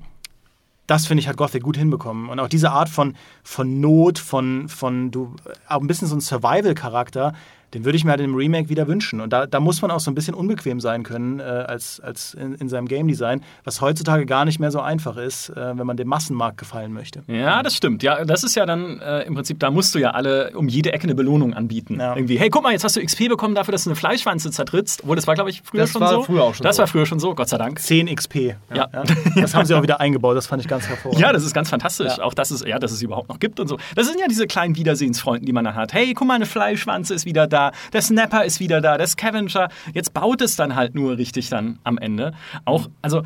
das 0.87 1.05
finde 1.05 1.21
ich 1.21 1.27
hat 1.27 1.37
Gothic 1.37 1.61
gut 1.61 1.77
hinbekommen. 1.77 2.29
Und 2.29 2.39
auch 2.39 2.47
diese 2.47 2.71
Art 2.71 2.89
von, 2.89 3.15
von 3.43 3.79
Not, 3.79 4.17
von, 4.17 4.67
von 4.69 5.11
du, 5.11 5.35
auch 5.67 5.81
ein 5.81 5.87
bisschen 5.87 6.07
so 6.07 6.15
ein 6.15 6.21
Survival-Charakter, 6.21 7.33
den 7.73 7.85
würde 7.85 7.97
ich 7.97 8.03
mir 8.03 8.11
halt 8.11 8.21
im 8.21 8.35
Remake 8.35 8.69
wieder 8.69 8.87
wünschen. 8.87 9.21
Und 9.21 9.31
da, 9.31 9.45
da 9.45 9.59
muss 9.59 9.81
man 9.81 9.91
auch 9.91 9.99
so 9.99 10.09
ein 10.11 10.15
bisschen 10.15 10.33
unbequem 10.33 10.79
sein 10.79 11.03
können 11.03 11.39
äh, 11.39 11.43
als, 11.43 11.99
als 11.99 12.33
in, 12.33 12.55
in 12.55 12.69
seinem 12.69 12.87
Game 12.87 13.07
Design, 13.07 13.43
was 13.63 13.81
heutzutage 13.81 14.25
gar 14.25 14.45
nicht 14.45 14.59
mehr 14.59 14.71
so 14.71 14.79
einfach 14.81 15.17
ist, 15.17 15.49
äh, 15.49 15.77
wenn 15.77 15.85
man 15.85 15.97
dem 15.97 16.07
Massenmarkt 16.07 16.57
gefallen 16.57 16.93
möchte. 16.93 17.23
Ja, 17.27 17.63
das 17.63 17.75
stimmt. 17.75 18.03
Ja, 18.03 18.25
das 18.25 18.43
ist 18.43 18.55
ja 18.55 18.65
dann 18.65 18.99
äh, 18.99 19.21
im 19.23 19.35
Prinzip, 19.35 19.59
da 19.59 19.71
musst 19.71 19.93
du 19.95 19.99
ja 19.99 20.11
alle 20.11 20.51
um 20.55 20.67
jede 20.67 20.93
Ecke 20.93 21.03
eine 21.03 21.15
Belohnung 21.15 21.53
anbieten. 21.53 21.99
Ja. 21.99 22.15
Irgendwie, 22.15 22.37
hey, 22.37 22.49
guck 22.49 22.63
mal, 22.63 22.71
jetzt 22.71 22.83
hast 22.83 22.95
du 22.95 23.03
XP 23.05 23.29
bekommen 23.29 23.55
dafür, 23.55 23.71
dass 23.71 23.83
du 23.83 23.89
eine 23.89 23.95
Fleischwanze 23.95 24.51
zertrittst. 24.51 25.01
Obwohl, 25.03 25.15
das 25.15 25.27
war, 25.27 25.35
glaube 25.35 25.49
ich, 25.49 25.61
früher 25.63 25.81
Das 25.81 25.91
schon 25.91 26.01
war 26.01 26.09
so. 26.11 26.23
früher 26.23 26.43
auch 26.43 26.55
schon 26.55 26.63
das 26.63 26.77
so. 26.77 26.81
war 26.81 26.87
früher 26.87 27.05
schon 27.05 27.19
so, 27.19 27.35
Gott 27.35 27.49
sei 27.49 27.57
Dank. 27.57 27.79
10 27.79 28.13
XP. 28.15 28.55
Ja. 28.73 28.87
Das 29.35 29.53
haben 29.55 29.65
sie 29.65 29.75
auch 29.75 29.83
wieder 29.83 29.99
eingebaut, 29.99 30.35
das 30.35 30.47
fand 30.47 30.61
ich 30.61 30.67
ganz 30.67 30.87
hervorragend. 30.87 31.19
Ja, 31.29 31.33
das 31.33 31.43
ist 31.43 31.53
ganz 31.53 31.69
fantastisch. 31.69 32.17
Ja. 32.17 32.23
Auch, 32.23 32.33
dass 32.33 32.49
es, 32.51 32.63
ja, 32.65 32.79
dass 32.79 32.91
es 32.91 33.01
überhaupt 33.01 33.27
noch 33.29 33.39
gibt 33.39 33.59
und 33.59 33.67
so. 33.67 33.77
Das 33.95 34.07
sind 34.07 34.19
ja 34.19 34.27
diese 34.27 34.47
kleinen 34.47 34.75
Wiedersehensfreunden, 34.77 35.45
die 35.45 35.51
man 35.51 35.65
dann 35.65 35.75
hat. 35.75 35.91
Hey, 35.93 36.13
guck 36.13 36.27
mal, 36.27 36.35
eine 36.35 36.45
Fleischwanze 36.45 37.13
ist 37.13 37.25
wieder 37.25 37.45
da, 37.47 37.58
der 37.93 38.01
Snapper 38.01 38.45
ist 38.45 38.59
wieder 38.59 38.81
da, 38.81 38.97
der 38.97 39.07
Scavenger. 39.07 39.69
Jetzt 39.93 40.13
baut 40.13 40.41
es 40.41 40.55
dann 40.55 40.75
halt 40.75 40.95
nur 40.95 41.17
richtig 41.17 41.49
dann 41.49 41.79
am 41.83 41.97
Ende. 41.97 42.33
Auch, 42.65 42.89
also, 43.01 43.23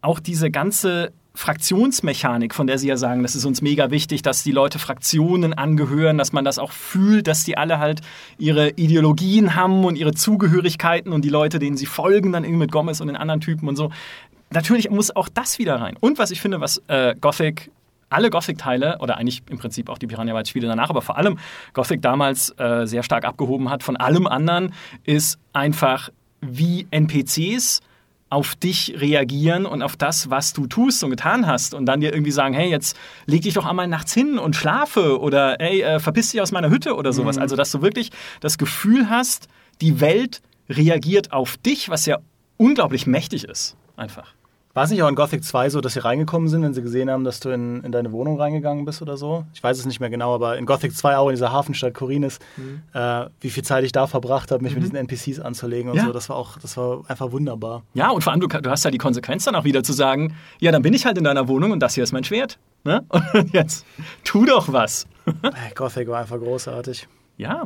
auch 0.00 0.20
diese 0.20 0.50
ganze 0.50 1.12
Fraktionsmechanik, 1.36 2.54
von 2.54 2.68
der 2.68 2.78
Sie 2.78 2.86
ja 2.86 2.96
sagen, 2.96 3.22
das 3.22 3.34
ist 3.34 3.44
uns 3.44 3.60
mega 3.60 3.90
wichtig, 3.90 4.22
dass 4.22 4.44
die 4.44 4.52
Leute 4.52 4.78
Fraktionen 4.78 5.52
angehören, 5.52 6.16
dass 6.16 6.32
man 6.32 6.44
das 6.44 6.60
auch 6.60 6.70
fühlt, 6.70 7.26
dass 7.26 7.42
die 7.42 7.56
alle 7.56 7.80
halt 7.80 8.02
ihre 8.38 8.70
Ideologien 8.70 9.56
haben 9.56 9.84
und 9.84 9.96
ihre 9.96 10.12
Zugehörigkeiten 10.12 11.12
und 11.12 11.24
die 11.24 11.30
Leute, 11.30 11.58
denen 11.58 11.76
sie 11.76 11.86
folgen, 11.86 12.30
dann 12.30 12.44
irgendwie 12.44 12.60
mit 12.60 12.72
Gomez 12.72 13.00
und 13.00 13.08
den 13.08 13.16
anderen 13.16 13.40
Typen 13.40 13.68
und 13.68 13.74
so. 13.74 13.90
Natürlich 14.50 14.90
muss 14.90 15.14
auch 15.14 15.28
das 15.28 15.58
wieder 15.58 15.80
rein. 15.80 15.96
Und 15.98 16.18
was 16.18 16.30
ich 16.30 16.40
finde, 16.40 16.60
was 16.60 16.80
äh, 16.86 17.16
Gothic 17.20 17.72
alle 18.10 18.30
Gothic-Teile, 18.30 18.98
oder 19.00 19.16
eigentlich 19.16 19.42
im 19.48 19.58
Prinzip 19.58 19.88
auch 19.88 19.98
die 19.98 20.06
Piranha 20.06 20.32
Bytes-Spiele 20.32 20.66
danach, 20.66 20.90
aber 20.90 21.02
vor 21.02 21.16
allem 21.16 21.38
Gothic 21.72 22.02
damals 22.02 22.50
äh, 22.58 22.86
sehr 22.86 23.02
stark 23.02 23.24
abgehoben 23.24 23.70
hat 23.70 23.82
von 23.82 23.96
allem 23.96 24.26
anderen, 24.26 24.72
ist 25.04 25.38
einfach, 25.52 26.10
wie 26.40 26.86
NPCs 26.90 27.80
auf 28.30 28.56
dich 28.56 28.94
reagieren 28.98 29.64
und 29.64 29.82
auf 29.82 29.96
das, 29.96 30.28
was 30.28 30.52
du 30.52 30.66
tust 30.66 31.04
und 31.04 31.10
getan 31.10 31.46
hast 31.46 31.72
und 31.72 31.86
dann 31.86 32.00
dir 32.00 32.12
irgendwie 32.12 32.32
sagen, 32.32 32.52
hey, 32.52 32.68
jetzt 32.68 32.96
leg 33.26 33.42
dich 33.42 33.54
doch 33.54 33.64
einmal 33.64 33.86
nachts 33.86 34.12
hin 34.12 34.38
und 34.38 34.56
schlafe 34.56 35.20
oder 35.20 35.60
ey, 35.60 35.82
äh, 35.82 36.00
verpiss 36.00 36.32
dich 36.32 36.40
aus 36.40 36.50
meiner 36.50 36.68
Hütte 36.68 36.96
oder 36.96 37.12
sowas. 37.12 37.38
Also, 37.38 37.54
dass 37.54 37.70
du 37.70 37.80
wirklich 37.80 38.10
das 38.40 38.58
Gefühl 38.58 39.08
hast, 39.08 39.48
die 39.80 40.00
Welt 40.00 40.42
reagiert 40.68 41.32
auf 41.32 41.56
dich, 41.58 41.88
was 41.90 42.06
ja 42.06 42.18
unglaublich 42.56 43.06
mächtig 43.06 43.44
ist. 43.44 43.76
Einfach. 43.96 44.34
War 44.74 44.82
es 44.84 44.90
nicht 44.90 45.00
auch 45.04 45.08
in 45.08 45.14
Gothic 45.14 45.44
2 45.44 45.70
so, 45.70 45.80
dass 45.80 45.92
sie 45.92 46.00
reingekommen 46.00 46.48
sind, 46.48 46.62
wenn 46.62 46.74
sie 46.74 46.82
gesehen 46.82 47.08
haben, 47.08 47.22
dass 47.22 47.38
du 47.38 47.50
in, 47.50 47.84
in 47.84 47.92
deine 47.92 48.10
Wohnung 48.10 48.40
reingegangen 48.40 48.84
bist 48.84 49.00
oder 49.02 49.16
so? 49.16 49.44
Ich 49.54 49.62
weiß 49.62 49.78
es 49.78 49.86
nicht 49.86 50.00
mehr 50.00 50.10
genau, 50.10 50.34
aber 50.34 50.58
in 50.58 50.66
Gothic 50.66 50.96
2 50.96 51.16
auch 51.16 51.28
in 51.28 51.34
dieser 51.36 51.52
Hafenstadt 51.52 51.94
Korinis, 51.94 52.40
äh, 52.92 53.26
wie 53.40 53.50
viel 53.50 53.62
Zeit 53.62 53.84
ich 53.84 53.92
da 53.92 54.08
verbracht 54.08 54.50
habe, 54.50 54.64
mich 54.64 54.74
mit 54.74 54.82
diesen 54.82 54.96
NPCs 54.96 55.38
anzulegen 55.38 55.92
und 55.92 55.96
Ja. 55.98 56.06
so, 56.06 56.12
das 56.12 56.28
war 56.28 56.34
auch, 56.36 56.58
das 56.58 56.76
war 56.76 57.02
einfach 57.08 57.30
wunderbar. 57.30 57.84
Ja, 57.94 58.10
und 58.10 58.24
vor 58.24 58.32
allem, 58.32 58.40
du, 58.40 58.48
du 58.48 58.68
hast 58.68 58.84
ja 58.84 58.90
die 58.90 58.98
Konsequenz 58.98 59.44
dann 59.44 59.54
auch 59.54 59.64
wieder 59.64 59.84
zu 59.84 59.92
sagen, 59.92 60.34
ja, 60.58 60.72
dann 60.72 60.82
bin 60.82 60.92
ich 60.92 61.06
halt 61.06 61.18
in 61.18 61.24
deiner 61.24 61.46
Wohnung 61.46 61.70
und 61.70 61.78
das 61.78 61.94
hier 61.94 62.02
ist 62.02 62.12
mein 62.12 62.24
Schwert. 62.24 62.58
Ne? 62.82 63.02
Und 63.32 63.52
jetzt 63.54 63.86
tu 64.24 64.44
doch 64.44 64.70
was. 64.72 65.06
Gothic 65.74 66.06
war 66.08 66.20
einfach 66.20 66.38
großartig. 66.38 67.08
Ja, 67.38 67.62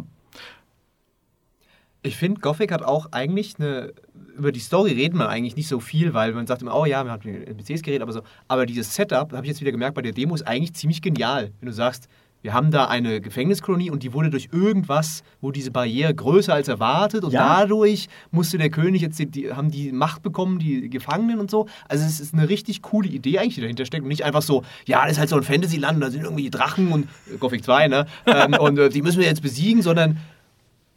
Ich 2.02 2.16
finde, 2.16 2.40
Gothic 2.40 2.70
hat 2.72 2.82
auch 2.82 3.08
eigentlich 3.12 3.56
eine. 3.58 3.92
Über 4.36 4.52
die 4.52 4.60
Story 4.60 4.92
redet 4.92 5.14
man 5.14 5.26
eigentlich 5.26 5.56
nicht 5.56 5.66
so 5.66 5.80
viel, 5.80 6.14
weil 6.14 6.32
man 6.32 6.46
sagt 6.46 6.62
immer, 6.62 6.76
oh 6.78 6.84
ja, 6.84 7.04
wir 7.04 7.10
haben 7.10 7.28
mit 7.28 7.48
NPCs 7.48 7.82
geredet, 7.82 8.02
aber 8.02 8.12
so. 8.12 8.20
Aber 8.46 8.66
dieses 8.66 8.94
Setup, 8.94 9.32
habe 9.32 9.42
ich 9.44 9.48
jetzt 9.48 9.60
wieder 9.60 9.72
gemerkt, 9.72 9.96
bei 9.96 10.02
der 10.02 10.12
Demo 10.12 10.32
ist 10.34 10.46
eigentlich 10.46 10.74
ziemlich 10.74 11.02
genial. 11.02 11.50
Wenn 11.58 11.66
du 11.66 11.72
sagst, 11.72 12.08
wir 12.40 12.54
haben 12.54 12.70
da 12.70 12.86
eine 12.86 13.20
Gefängniskolonie 13.20 13.90
und 13.90 14.04
die 14.04 14.12
wurde 14.12 14.30
durch 14.30 14.50
irgendwas, 14.52 15.24
wo 15.40 15.50
diese 15.50 15.72
Barriere 15.72 16.14
größer 16.14 16.54
als 16.54 16.68
erwartet 16.68 17.24
und 17.24 17.32
Ja. 17.32 17.58
dadurch 17.62 18.06
musste 18.30 18.58
der 18.58 18.70
König 18.70 19.02
jetzt, 19.02 19.18
die, 19.18 19.26
die 19.26 19.52
haben 19.52 19.72
die 19.72 19.90
Macht 19.90 20.22
bekommen, 20.22 20.60
die 20.60 20.88
Gefangenen 20.88 21.40
und 21.40 21.50
so. 21.50 21.66
Also 21.88 22.04
es 22.06 22.20
ist 22.20 22.34
eine 22.34 22.48
richtig 22.48 22.80
coole 22.80 23.08
Idee 23.08 23.40
eigentlich, 23.40 23.56
die 23.56 23.60
dahinter 23.62 23.84
steckt 23.86 24.04
und 24.04 24.08
nicht 24.08 24.24
einfach 24.24 24.42
so, 24.42 24.62
ja, 24.86 25.02
das 25.02 25.12
ist 25.14 25.18
halt 25.18 25.30
so 25.30 25.36
ein 25.36 25.42
Fantasyland, 25.42 26.00
da 26.00 26.10
sind 26.12 26.22
irgendwie 26.22 26.48
Drachen 26.48 26.92
und 26.92 27.08
äh, 27.34 27.38
Gothic 27.38 27.64
2, 27.64 27.88
ne? 27.88 28.06
ähm, 28.26 28.54
und 28.54 28.78
äh, 28.78 28.88
die 28.88 29.02
müssen 29.02 29.18
wir 29.18 29.26
jetzt 29.26 29.42
besiegen, 29.42 29.82
sondern 29.82 30.18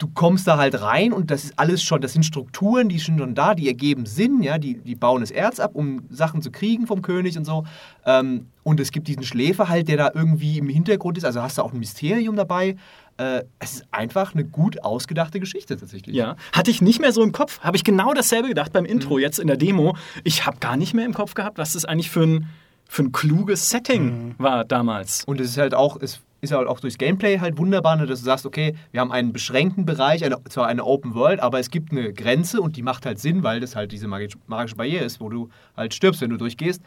du 0.01 0.07
kommst 0.13 0.47
da 0.47 0.57
halt 0.57 0.81
rein 0.81 1.13
und 1.13 1.29
das 1.29 1.43
ist 1.43 1.53
alles 1.59 1.83
schon, 1.83 2.01
das 2.01 2.13
sind 2.13 2.23
Strukturen, 2.23 2.89
die 2.89 2.97
sind 2.97 3.19
schon 3.19 3.35
da, 3.35 3.53
die 3.53 3.67
ergeben 3.67 4.05
Sinn, 4.05 4.41
ja, 4.41 4.57
die, 4.57 4.75
die 4.79 4.95
bauen 4.95 5.21
das 5.21 5.29
Erz 5.31 5.59
ab, 5.59 5.71
um 5.75 6.03
Sachen 6.09 6.41
zu 6.41 6.49
kriegen 6.51 6.87
vom 6.87 7.01
König 7.01 7.37
und 7.37 7.45
so. 7.45 7.65
Ähm, 8.05 8.47
und 8.63 8.79
es 8.79 8.91
gibt 8.91 9.07
diesen 9.07 9.23
Schläfer 9.23 9.69
halt, 9.69 9.87
der 9.87 9.97
da 9.97 10.11
irgendwie 10.13 10.57
im 10.57 10.69
Hintergrund 10.69 11.17
ist, 11.17 11.25
also 11.25 11.41
hast 11.41 11.57
du 11.57 11.61
auch 11.61 11.71
ein 11.73 11.79
Mysterium 11.79 12.35
dabei. 12.35 12.77
Äh, 13.17 13.43
es 13.59 13.73
ist 13.73 13.85
einfach 13.91 14.33
eine 14.33 14.43
gut 14.43 14.83
ausgedachte 14.83 15.39
Geschichte 15.39 15.77
tatsächlich. 15.77 16.15
ja. 16.15 16.35
Hatte 16.53 16.71
ich 16.71 16.81
nicht 16.81 16.99
mehr 16.99 17.11
so 17.11 17.21
im 17.21 17.31
Kopf. 17.31 17.59
Habe 17.59 17.77
ich 17.77 17.83
genau 17.83 18.13
dasselbe 18.13 18.47
gedacht 18.47 18.73
beim 18.73 18.85
Intro, 18.85 19.15
Mhm. 19.15 19.19
jetzt 19.21 19.37
in 19.39 19.47
der 19.47 19.57
Demo. 19.57 19.95
Ich 20.23 20.45
habe 20.47 20.57
gar 20.59 20.77
nicht 20.77 20.93
mehr 20.95 21.05
im 21.05 21.13
Kopf 21.13 21.33
gehabt, 21.35 21.57
was 21.59 21.73
das 21.73 21.85
eigentlich 21.85 22.09
für 22.09 22.23
ein, 22.23 22.47
für 22.89 23.03
ein 23.03 23.11
kluges 23.11 23.69
Setting 23.69 24.05
Mhm. 24.29 24.35
war 24.39 24.65
damals. 24.65 25.23
Und 25.25 25.39
es 25.39 25.51
ist 25.51 25.57
halt 25.57 25.75
auch, 25.75 25.97
es 26.01 26.21
ist 26.41 26.51
halt 26.51 26.67
auch 26.67 26.79
durchs 26.79 26.97
Gameplay 26.97 27.39
halt 27.39 27.57
wunderbar, 27.57 27.95
ne, 27.95 28.05
dass 28.05 28.19
du 28.19 28.25
sagst, 28.25 28.45
okay, 28.45 28.75
wir 28.91 29.01
haben 29.01 29.11
einen 29.11 29.31
beschränkten 29.31 29.85
Bereich, 29.85 30.25
eine, 30.25 30.43
zwar 30.49 30.67
eine 30.67 30.83
Open 30.83 31.13
World, 31.13 31.39
aber 31.39 31.59
es 31.59 31.69
gibt 31.69 31.91
eine 31.91 32.11
Grenze 32.13 32.61
und 32.61 32.75
die 32.75 32.81
macht 32.81 33.05
halt 33.05 33.19
Sinn, 33.19 33.43
weil 33.43 33.59
das 33.59 33.75
halt 33.75 33.91
diese 33.91 34.07
magische, 34.07 34.37
magische 34.47 34.75
Barriere 34.75 35.05
ist, 35.05 35.21
wo 35.21 35.29
du 35.29 35.49
halt 35.77 35.93
stirbst, 35.93 36.21
wenn 36.21 36.31
du 36.31 36.37
durchgehst 36.37 36.81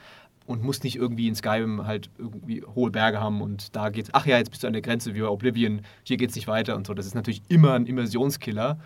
und 0.47 0.63
musst 0.63 0.85
nicht 0.85 0.97
irgendwie 0.97 1.29
in 1.29 1.35
Skyrim 1.35 1.87
halt 1.87 2.11
irgendwie 2.19 2.63
hohe 2.75 2.91
Berge 2.91 3.21
haben 3.21 3.41
und 3.41 3.75
da 3.75 3.89
geht's, 3.89 4.11
ach 4.13 4.27
ja, 4.27 4.39
jetzt 4.39 4.51
bist 4.51 4.63
du 4.63 4.67
an 4.67 4.73
der 4.73 4.83
Grenze 4.83 5.15
wie 5.15 5.21
bei 5.21 5.29
Oblivion, 5.29 5.81
hier 6.03 6.17
geht's 6.17 6.35
nicht 6.35 6.49
weiter 6.49 6.77
und 6.77 6.87
so. 6.87 6.95
Das 6.95 7.07
ist 7.07 7.15
natürlich 7.15 7.43
immer 7.49 7.75
ein 7.75 7.87
Immersionskiller. 7.87 8.79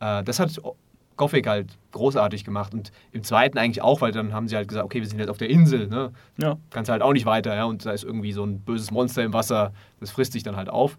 Äh, 0.00 0.22
das 0.24 0.38
hat 0.38 0.58
Gothic 1.16 1.46
halt 1.46 1.76
großartig 1.92 2.44
gemacht 2.44 2.72
und 2.74 2.90
im 3.12 3.22
zweiten 3.22 3.58
eigentlich 3.58 3.82
auch, 3.82 4.00
weil 4.00 4.12
dann 4.12 4.32
haben 4.32 4.48
sie 4.48 4.56
halt 4.56 4.68
gesagt, 4.68 4.84
okay, 4.84 5.00
wir 5.00 5.06
sind 5.08 5.18
jetzt 5.18 5.28
auf 5.28 5.38
der 5.38 5.50
Insel, 5.50 5.88
ne? 5.88 6.10
Ja. 6.38 6.56
kannst 6.70 6.90
halt 6.90 7.02
auch 7.02 7.12
nicht 7.12 7.26
weiter, 7.26 7.54
ja, 7.54 7.64
und 7.64 7.84
da 7.84 7.92
ist 7.92 8.02
irgendwie 8.04 8.32
so 8.32 8.44
ein 8.44 8.60
böses 8.60 8.90
Monster 8.90 9.22
im 9.22 9.32
Wasser, 9.32 9.72
das 10.00 10.10
frisst 10.10 10.34
dich 10.34 10.42
dann 10.42 10.56
halt 10.56 10.68
auf. 10.70 10.98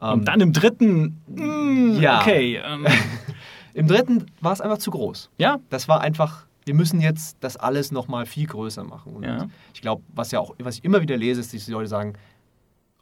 Ähm, 0.00 0.20
Und 0.20 0.24
dann 0.28 0.40
im 0.40 0.52
dritten, 0.52 1.20
mm, 1.28 1.98
Ja. 2.00 2.20
okay. 2.20 2.60
Ähm, 2.64 2.86
Im 3.74 3.86
dritten 3.86 4.26
war 4.40 4.52
es 4.52 4.60
einfach 4.60 4.78
zu 4.78 4.90
groß. 4.90 5.30
ja, 5.38 5.58
Das 5.70 5.88
war 5.88 6.00
einfach, 6.00 6.46
wir 6.64 6.74
müssen 6.74 7.00
jetzt 7.00 7.36
das 7.40 7.56
alles 7.56 7.92
nochmal 7.92 8.26
viel 8.26 8.46
größer 8.46 8.82
machen. 8.84 9.14
Und 9.16 9.22
Ja. 9.24 9.46
ich 9.72 9.80
glaube, 9.80 10.02
was 10.14 10.30
ja 10.32 10.40
auch, 10.40 10.54
was 10.58 10.78
ich 10.78 10.84
immer 10.84 11.00
wieder 11.00 11.16
lese, 11.16 11.40
ist, 11.40 11.54
dass 11.54 11.64
die 11.64 11.70
Leute 11.72 11.88
sagen, 11.88 12.14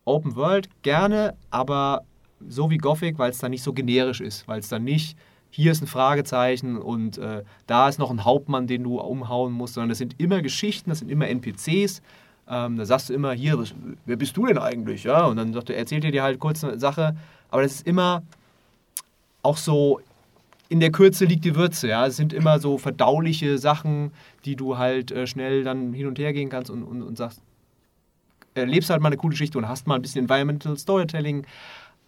Open 0.05 0.37
World 0.37 0.69
gerne, 0.83 1.35
aber 1.51 2.03
so 2.49 2.71
wie 2.71 2.79
Gothic, 2.79 3.19
weil 3.19 3.31
es 3.31 3.39
dann 3.39 3.51
nicht 3.51 3.63
so 3.63 3.73
generisch 3.73 4.21
ist, 4.21 4.47
weil 4.47 4.61
es 4.61 4.69
dann 4.69 4.85
nicht, 4.85 5.17
hier 5.51 5.73
ist 5.73 5.83
ein 5.83 5.87
Fragezeichen 5.87 6.77
und 6.77 7.19
äh, 7.19 7.43
da 7.67 7.89
ist 7.89 7.99
noch 7.99 8.11
ein 8.11 8.25
Hauptmann, 8.25 8.67
den 8.67 8.83
du 8.83 9.01
umhauen 9.01 9.53
musst, 9.53 9.75
sondern 9.75 9.89
das 9.89 9.99
sind 9.99 10.15
immer 10.19 10.43
Geschichten, 10.43 10.91
das 10.91 10.99
sind 10.99 11.11
immer 11.11 11.29
NPCs. 11.29 12.03
Ähm, 12.49 12.77
da 12.77 12.85
sagst 12.85 13.09
du 13.09 13.15
immer, 13.15 13.33
hier, 13.33 13.59
was, 13.59 13.75
wer 14.05 14.17
bist 14.17 14.37
du 14.37 14.47
denn 14.47 14.59
eigentlich? 14.59 15.05
Ja, 15.05 15.27
und 15.27 15.37
dann 15.37 15.53
sagt 15.53 15.71
er, 15.71 15.77
erzählt 15.77 16.05
er 16.05 16.13
dir 16.13 16.23
halt 16.23 16.39
kurz 16.39 16.63
eine 16.63 16.79
Sache, 16.79 17.17
aber 17.51 17.63
das 17.63 17.77
ist 17.77 17.87
immer 17.87 18.23
auch 19.43 19.57
so 19.57 20.01
in 20.69 20.81
der 20.81 20.91
Kürze 20.91 21.25
liegt 21.25 21.45
die 21.45 21.55
Würze, 21.55 21.89
ja. 21.89 22.07
Es 22.07 22.17
sind 22.17 22.33
immer 22.33 22.59
so 22.59 22.79
verdauliche 22.79 23.59
Sachen, 23.59 24.11
die 24.45 24.57
du 24.57 24.79
halt 24.79 25.13
äh, 25.13 25.27
schnell 25.27 25.65
dann 25.65 25.93
hin 25.93 26.07
und 26.07 26.19
her 26.19 26.33
gehen 26.33 26.49
kannst 26.49 26.71
und, 26.71 26.83
und, 26.83 27.03
und 27.03 27.17
sagst, 27.17 27.41
erlebst 28.55 28.91
halt 28.91 29.01
mal 29.01 29.09
eine 29.09 29.17
coole 29.17 29.33
Geschichte 29.33 29.59
und 29.59 29.69
hast 29.69 29.87
mal 29.87 29.97
ein 29.97 30.03
bisschen 30.03 30.23
Environmental 30.23 30.77
Storytelling. 30.77 31.47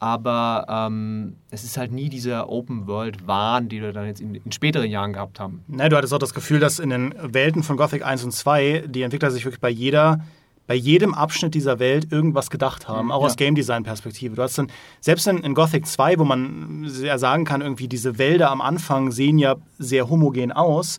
Aber 0.00 0.64
ähm, 0.68 1.37
es 1.50 1.64
ist 1.64 1.76
halt 1.76 1.90
nie 1.92 2.08
dieser 2.08 2.48
Open-World-Wahn, 2.48 3.68
den 3.68 3.82
wir 3.82 3.92
dann 3.92 4.06
jetzt 4.06 4.20
in, 4.20 4.34
in 4.37 4.52
späteren 4.52 4.88
Jahren 4.90 5.12
gehabt 5.12 5.40
haben. 5.40 5.62
Ne, 5.66 5.88
du 5.88 5.96
hattest 5.96 6.14
auch 6.14 6.18
das 6.18 6.34
Gefühl, 6.34 6.61
dass 6.61 6.78
in 6.78 6.90
den 6.90 7.14
Welten 7.20 7.62
von 7.62 7.76
Gothic 7.76 8.05
1 8.05 8.22
und 8.24 8.32
2 8.32 8.84
die 8.88 9.03
Entwickler 9.03 9.30
sich 9.30 9.44
wirklich 9.44 9.61
bei 9.61 9.70
jeder 9.70 10.20
bei 10.68 10.74
jedem 10.74 11.14
Abschnitt 11.14 11.55
dieser 11.55 11.78
Welt 11.78 12.12
irgendwas 12.12 12.51
gedacht 12.51 12.88
haben, 12.88 13.11
auch 13.11 13.22
Ja. 13.22 13.26
aus 13.28 13.36
Game 13.36 13.55
Design 13.55 13.84
Perspektive. 13.84 14.34
Du 14.36 14.42
hast 14.42 14.59
dann, 14.59 14.70
selbst 15.01 15.26
in, 15.26 15.38
in 15.38 15.55
Gothic 15.55 15.86
2, 15.86 16.18
wo 16.18 16.24
man 16.26 16.84
sehr 16.86 17.18
sagen 17.18 17.46
kann, 17.46 17.62
irgendwie 17.62 17.88
diese 17.88 18.18
Wälder 18.18 18.51
am 18.51 18.61
Anfang 18.61 19.11
sehen 19.11 19.38
ja 19.38 19.57
sehr 19.78 20.11
homogen 20.11 20.53
aus, 20.53 20.99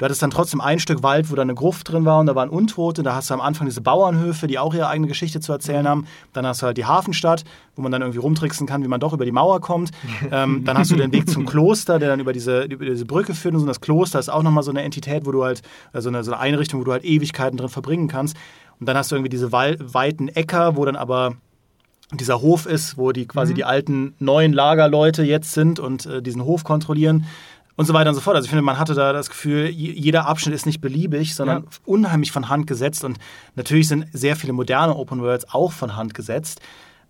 Du 0.00 0.06
hattest 0.06 0.22
dann 0.22 0.30
trotzdem 0.30 0.62
ein 0.62 0.78
Stück 0.78 1.02
Wald, 1.02 1.30
wo 1.30 1.34
da 1.34 1.42
eine 1.42 1.54
Gruft 1.54 1.92
drin 1.92 2.06
war 2.06 2.20
und 2.20 2.26
da 2.26 2.34
waren 2.34 2.48
Untote. 2.48 3.02
Da 3.02 3.14
hast 3.14 3.28
du 3.28 3.34
am 3.34 3.42
Anfang 3.42 3.66
diese 3.66 3.82
Bauernhöfe, 3.82 4.46
die 4.46 4.58
auch 4.58 4.72
ihre 4.72 4.88
eigene 4.88 5.08
Geschichte 5.08 5.40
zu 5.40 5.52
erzählen 5.52 5.86
haben. 5.86 6.06
Dann 6.32 6.46
hast 6.46 6.62
du 6.62 6.66
halt 6.66 6.78
die 6.78 6.86
Hafenstadt, 6.86 7.44
wo 7.76 7.82
man 7.82 7.92
dann 7.92 8.00
irgendwie 8.00 8.18
rumtricksen 8.18 8.66
kann, 8.66 8.82
wie 8.82 8.88
man 8.88 8.98
doch 8.98 9.12
über 9.12 9.26
die 9.26 9.30
Mauer 9.30 9.60
kommt. 9.60 9.90
ähm, 10.32 10.64
dann 10.64 10.78
hast 10.78 10.90
du 10.90 10.96
den 10.96 11.12
Weg 11.12 11.28
zum 11.28 11.44
Kloster, 11.44 11.98
der 11.98 12.08
dann 12.08 12.18
über 12.18 12.32
diese, 12.32 12.62
über 12.62 12.86
diese 12.86 13.04
Brücke 13.04 13.34
führt. 13.34 13.52
Und 13.52 13.60
so 13.60 13.66
das 13.66 13.82
Kloster 13.82 14.18
ist 14.18 14.30
auch 14.30 14.42
nochmal 14.42 14.62
so 14.62 14.70
eine 14.70 14.80
Entität, 14.80 15.26
wo 15.26 15.32
du 15.32 15.44
halt, 15.44 15.60
also 15.92 16.08
eine, 16.08 16.24
so 16.24 16.32
eine 16.32 16.40
Einrichtung, 16.40 16.80
wo 16.80 16.84
du 16.84 16.92
halt 16.92 17.04
Ewigkeiten 17.04 17.58
drin 17.58 17.68
verbringen 17.68 18.08
kannst. 18.08 18.38
Und 18.80 18.88
dann 18.88 18.96
hast 18.96 19.12
du 19.12 19.16
irgendwie 19.16 19.28
diese 19.28 19.52
weiten 19.52 20.28
Äcker, 20.28 20.76
wo 20.76 20.84
dann 20.86 20.96
aber 20.96 21.34
dieser 22.14 22.40
Hof 22.40 22.64
ist, 22.64 22.96
wo 22.96 23.12
die 23.12 23.26
quasi 23.26 23.52
mhm. 23.52 23.56
die 23.56 23.64
alten 23.64 24.14
neuen 24.18 24.54
Lagerleute 24.54 25.22
jetzt 25.24 25.52
sind 25.52 25.78
und 25.78 26.06
äh, 26.06 26.22
diesen 26.22 26.42
Hof 26.42 26.64
kontrollieren 26.64 27.26
und 27.76 27.86
so 27.86 27.94
weiter 27.94 28.10
und 28.10 28.14
so 28.14 28.20
fort. 28.20 28.36
Also 28.36 28.46
ich 28.46 28.50
finde, 28.50 28.62
man 28.62 28.78
hatte 28.78 28.94
da 28.94 29.12
das 29.12 29.30
Gefühl, 29.30 29.66
jeder 29.68 30.26
Abschnitt 30.26 30.54
ist 30.54 30.66
nicht 30.66 30.80
beliebig, 30.80 31.34
sondern 31.34 31.62
ja. 31.62 31.68
unheimlich 31.86 32.32
von 32.32 32.48
Hand 32.48 32.66
gesetzt 32.66 33.04
und 33.04 33.18
natürlich 33.56 33.88
sind 33.88 34.06
sehr 34.12 34.36
viele 34.36 34.52
moderne 34.52 34.96
Open 34.96 35.22
Worlds 35.22 35.46
auch 35.52 35.72
von 35.72 35.96
Hand 35.96 36.14
gesetzt. 36.14 36.60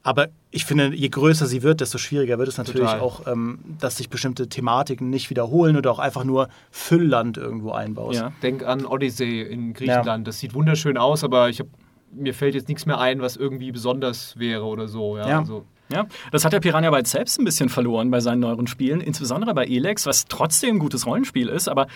Aber 0.02 0.28
ich 0.50 0.64
finde, 0.64 0.94
je 0.94 1.08
größer 1.08 1.46
sie 1.46 1.62
wird, 1.62 1.82
desto 1.82 1.98
schwieriger 1.98 2.38
wird 2.38 2.48
es 2.48 2.56
natürlich 2.56 2.88
Total. 2.88 3.00
auch, 3.00 3.26
ähm, 3.26 3.58
dass 3.78 3.98
sich 3.98 4.08
bestimmte 4.08 4.48
Thematiken 4.48 5.10
nicht 5.10 5.28
wiederholen 5.28 5.76
oder 5.76 5.90
auch 5.90 5.98
einfach 5.98 6.24
nur 6.24 6.48
Füllland 6.70 7.36
irgendwo 7.36 7.72
einbaust. 7.72 8.18
Ja. 8.18 8.32
Denk 8.42 8.64
an 8.64 8.86
Odyssey 8.86 9.42
in 9.42 9.74
Griechenland. 9.74 10.06
Ja. 10.06 10.30
Das 10.30 10.38
sieht 10.38 10.54
wunderschön 10.54 10.96
aus, 10.96 11.22
aber 11.22 11.50
ich 11.50 11.60
habe 11.60 11.68
mir 12.12 12.34
fällt 12.34 12.54
jetzt 12.54 12.68
nichts 12.68 12.86
mehr 12.86 12.98
ein, 12.98 13.20
was 13.20 13.36
irgendwie 13.36 13.72
besonders 13.72 14.38
wäre 14.38 14.64
oder 14.64 14.88
so. 14.88 15.16
Ja, 15.16 15.28
ja. 15.28 15.38
Also. 15.40 15.64
Ja. 15.92 16.06
das 16.30 16.44
hat 16.44 16.52
der 16.52 16.60
Piranha 16.60 16.90
Bytes 16.90 17.10
selbst 17.10 17.38
ein 17.38 17.44
bisschen 17.44 17.68
verloren 17.68 18.10
bei 18.10 18.20
seinen 18.20 18.40
neueren 18.40 18.66
Spielen, 18.66 19.00
insbesondere 19.00 19.54
bei 19.54 19.66
Elex, 19.66 20.06
was 20.06 20.26
trotzdem 20.26 20.76
ein 20.76 20.78
gutes 20.78 21.06
Rollenspiel 21.06 21.48
ist, 21.48 21.68
aber 21.68 21.86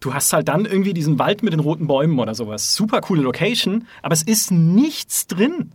du 0.00 0.14
hast 0.14 0.32
halt 0.32 0.48
dann 0.48 0.64
irgendwie 0.64 0.94
diesen 0.94 1.18
Wald 1.18 1.42
mit 1.42 1.52
den 1.52 1.60
roten 1.60 1.86
Bäumen 1.86 2.18
oder 2.18 2.34
sowas. 2.34 2.74
Super 2.74 3.00
coole 3.00 3.22
Location, 3.22 3.86
aber 4.02 4.12
es 4.12 4.22
ist 4.22 4.50
nichts 4.50 5.26
drin. 5.26 5.72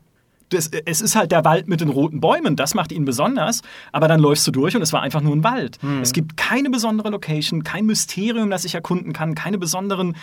Das, 0.49 0.69
es 0.85 1.01
ist 1.01 1.15
halt 1.15 1.31
der 1.31 1.45
Wald 1.45 1.67
mit 1.67 1.81
den 1.81 1.89
roten 1.89 2.19
Bäumen, 2.19 2.55
das 2.55 2.75
macht 2.75 2.91
ihn 2.91 3.05
besonders, 3.05 3.61
aber 3.91 4.07
dann 4.07 4.19
läufst 4.19 4.45
du 4.45 4.51
durch 4.51 4.75
und 4.75 4.83
es 4.83 4.93
war 4.93 5.01
einfach 5.01 5.21
nur 5.21 5.35
ein 5.35 5.43
Wald. 5.43 5.81
Mhm. 5.81 6.01
Es 6.01 6.13
gibt 6.13 6.37
keine 6.37 6.69
besondere 6.69 7.09
Location, 7.09 7.63
kein 7.63 7.85
Mysterium, 7.85 8.51
das 8.51 8.63
ich 8.63 8.75
erkunden 8.75 9.13
kann, 9.13 9.33
keine 9.33 9.57
besonderen 9.57 10.15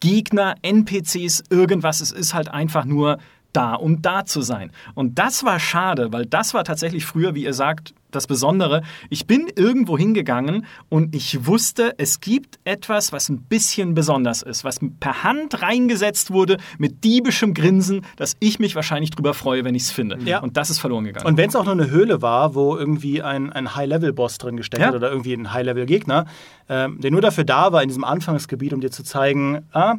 Gegner, 0.00 0.54
NPCs, 0.62 1.44
irgendwas. 1.50 2.00
Es 2.00 2.12
ist 2.12 2.34
halt 2.34 2.48
einfach 2.48 2.84
nur 2.84 3.18
da, 3.54 3.74
um 3.74 4.02
da 4.02 4.24
zu 4.24 4.42
sein. 4.42 4.70
Und 4.94 5.18
das 5.18 5.44
war 5.44 5.58
schade, 5.58 6.12
weil 6.12 6.26
das 6.26 6.54
war 6.54 6.64
tatsächlich 6.64 7.06
früher, 7.06 7.34
wie 7.34 7.44
ihr 7.44 7.54
sagt, 7.54 7.94
das 8.14 8.26
Besondere. 8.26 8.82
Ich 9.10 9.26
bin 9.26 9.48
irgendwo 9.54 9.98
hingegangen 9.98 10.66
und 10.88 11.14
ich 11.14 11.46
wusste, 11.46 11.94
es 11.98 12.20
gibt 12.20 12.58
etwas, 12.64 13.12
was 13.12 13.28
ein 13.28 13.42
bisschen 13.42 13.94
besonders 13.94 14.42
ist, 14.42 14.64
was 14.64 14.78
per 15.00 15.24
Hand 15.24 15.62
reingesetzt 15.62 16.30
wurde 16.30 16.58
mit 16.78 17.04
diebischem 17.04 17.54
Grinsen, 17.54 18.02
dass 18.16 18.36
ich 18.40 18.58
mich 18.58 18.74
wahrscheinlich 18.74 19.10
drüber 19.10 19.34
freue, 19.34 19.64
wenn 19.64 19.74
ich 19.74 19.84
es 19.84 19.90
finde. 19.90 20.18
Ja. 20.24 20.40
Und 20.40 20.56
das 20.56 20.70
ist 20.70 20.78
verloren 20.78 21.04
gegangen. 21.04 21.26
Und 21.26 21.36
wenn 21.36 21.48
es 21.48 21.56
auch 21.56 21.64
nur 21.64 21.72
eine 21.72 21.90
Höhle 21.90 22.22
war, 22.22 22.54
wo 22.54 22.76
irgendwie 22.76 23.22
ein, 23.22 23.52
ein 23.52 23.74
High-Level-Boss 23.74 24.38
drin 24.38 24.56
gesteckt 24.56 24.80
ja. 24.80 24.88
hat 24.88 24.94
oder 24.94 25.10
irgendwie 25.10 25.34
ein 25.34 25.52
High-Level-Gegner, 25.52 26.26
ähm, 26.68 27.00
der 27.00 27.10
nur 27.10 27.20
dafür 27.20 27.44
da 27.44 27.72
war 27.72 27.82
in 27.82 27.88
diesem 27.88 28.04
Anfangsgebiet, 28.04 28.72
um 28.72 28.80
dir 28.80 28.90
zu 28.90 29.02
zeigen, 29.02 29.64
ah, 29.72 29.96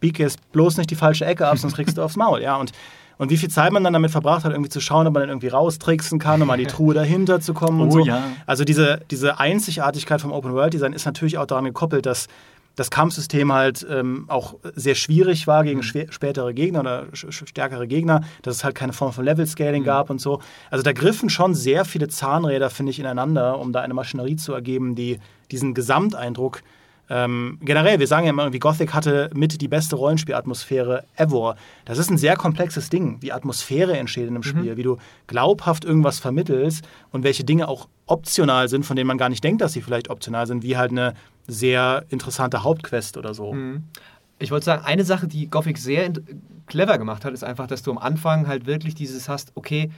biege 0.00 0.22
jetzt 0.22 0.52
bloß 0.52 0.76
nicht 0.76 0.90
die 0.90 0.94
falsche 0.94 1.24
Ecke 1.24 1.46
ab, 1.46 1.58
sonst 1.58 1.74
kriegst 1.74 1.98
du 1.98 2.02
aufs 2.02 2.16
Maul. 2.16 2.40
Ja, 2.40 2.56
und, 2.56 2.72
und 3.18 3.30
wie 3.30 3.36
viel 3.36 3.50
Zeit 3.50 3.72
man 3.72 3.84
dann 3.84 3.92
damit 3.92 4.10
verbracht 4.10 4.44
hat, 4.44 4.52
irgendwie 4.52 4.70
zu 4.70 4.80
schauen, 4.80 5.06
ob 5.06 5.14
man 5.14 5.22
dann 5.22 5.30
irgendwie 5.30 5.48
raustricksen 5.48 6.18
kann, 6.18 6.40
um 6.40 6.50
an 6.50 6.58
die 6.58 6.66
Truhe 6.68 6.94
dahinter 6.94 7.40
zu 7.40 7.52
kommen 7.52 7.80
und 7.80 7.88
oh, 7.88 7.92
so. 7.92 8.06
Ja. 8.06 8.22
Also 8.46 8.64
diese, 8.64 9.00
diese 9.10 9.38
Einzigartigkeit 9.38 10.20
vom 10.20 10.32
Open 10.32 10.52
World 10.54 10.72
Design 10.72 10.92
ist 10.92 11.04
natürlich 11.04 11.36
auch 11.38 11.46
daran 11.46 11.64
gekoppelt, 11.64 12.06
dass 12.06 12.28
das 12.78 12.90
Kampfsystem 12.90 13.52
halt 13.52 13.84
ähm, 13.90 14.26
auch 14.28 14.54
sehr 14.74 14.94
schwierig 14.94 15.48
war 15.48 15.64
gegen 15.64 15.80
mhm. 15.80 16.06
spätere 16.10 16.54
Gegner 16.54 16.80
oder 16.80 17.06
stärkere 17.12 17.88
Gegner, 17.88 18.22
dass 18.42 18.56
es 18.56 18.64
halt 18.64 18.76
keine 18.76 18.92
Form 18.92 19.12
von 19.12 19.24
Level-Scaling 19.24 19.82
mhm. 19.82 19.86
gab 19.86 20.10
und 20.10 20.20
so. 20.20 20.40
Also 20.70 20.84
da 20.84 20.92
griffen 20.92 21.28
schon 21.28 21.56
sehr 21.56 21.84
viele 21.84 22.06
Zahnräder, 22.06 22.70
finde 22.70 22.90
ich, 22.90 23.00
ineinander, 23.00 23.58
um 23.58 23.72
da 23.72 23.80
eine 23.80 23.94
Maschinerie 23.94 24.36
zu 24.36 24.52
ergeben, 24.52 24.94
die 24.94 25.18
diesen 25.50 25.74
Gesamteindruck 25.74 26.62
ähm, 27.10 27.58
generell, 27.62 27.98
wir 27.98 28.06
sagen 28.06 28.24
ja 28.26 28.30
immer 28.30 28.42
irgendwie, 28.42 28.58
Gothic 28.58 28.92
hatte 28.92 29.30
mit 29.34 29.60
die 29.60 29.68
beste 29.68 29.96
Rollenspielatmosphäre 29.96 31.04
ever. 31.16 31.56
Das 31.84 31.98
ist 31.98 32.10
ein 32.10 32.18
sehr 32.18 32.36
komplexes 32.36 32.90
Ding, 32.90 33.18
wie 33.20 33.32
Atmosphäre 33.32 33.96
entsteht 33.96 34.24
in 34.24 34.30
einem 34.30 34.38
mhm. 34.38 34.42
Spiel, 34.42 34.72
mhm. 34.72 34.76
wie 34.76 34.82
du 34.82 34.98
glaubhaft 35.26 35.84
irgendwas 35.84 36.18
vermittelst 36.18 36.86
und 37.10 37.24
welche 37.24 37.44
Dinge 37.44 37.68
auch 37.68 37.88
optional 38.06 38.68
sind, 38.68 38.84
von 38.84 38.96
denen 38.96 39.06
man 39.06 39.18
gar 39.18 39.28
nicht 39.28 39.42
denkt, 39.42 39.60
dass 39.62 39.72
sie 39.72 39.82
vielleicht 39.82 40.10
optional 40.10 40.46
sind, 40.46 40.62
wie 40.62 40.76
halt 40.76 40.90
eine 40.90 41.14
sehr 41.46 42.04
interessante 42.10 42.62
Hauptquest 42.62 43.16
oder 43.16 43.32
so. 43.32 43.54
Mhm. 43.54 43.84
Ich 44.38 44.50
wollte 44.50 44.66
sagen, 44.66 44.84
eine 44.84 45.04
Sache, 45.04 45.26
die 45.26 45.48
Gothic 45.48 45.78
sehr 45.78 46.12
clever 46.66 46.98
gemacht 46.98 47.24
hat, 47.24 47.32
ist 47.32 47.42
einfach, 47.42 47.66
dass 47.66 47.82
du 47.82 47.90
am 47.90 47.98
Anfang 47.98 48.46
halt 48.46 48.66
wirklich 48.66 48.94
dieses 48.94 49.28
hast, 49.28 49.52
okay, 49.54 49.90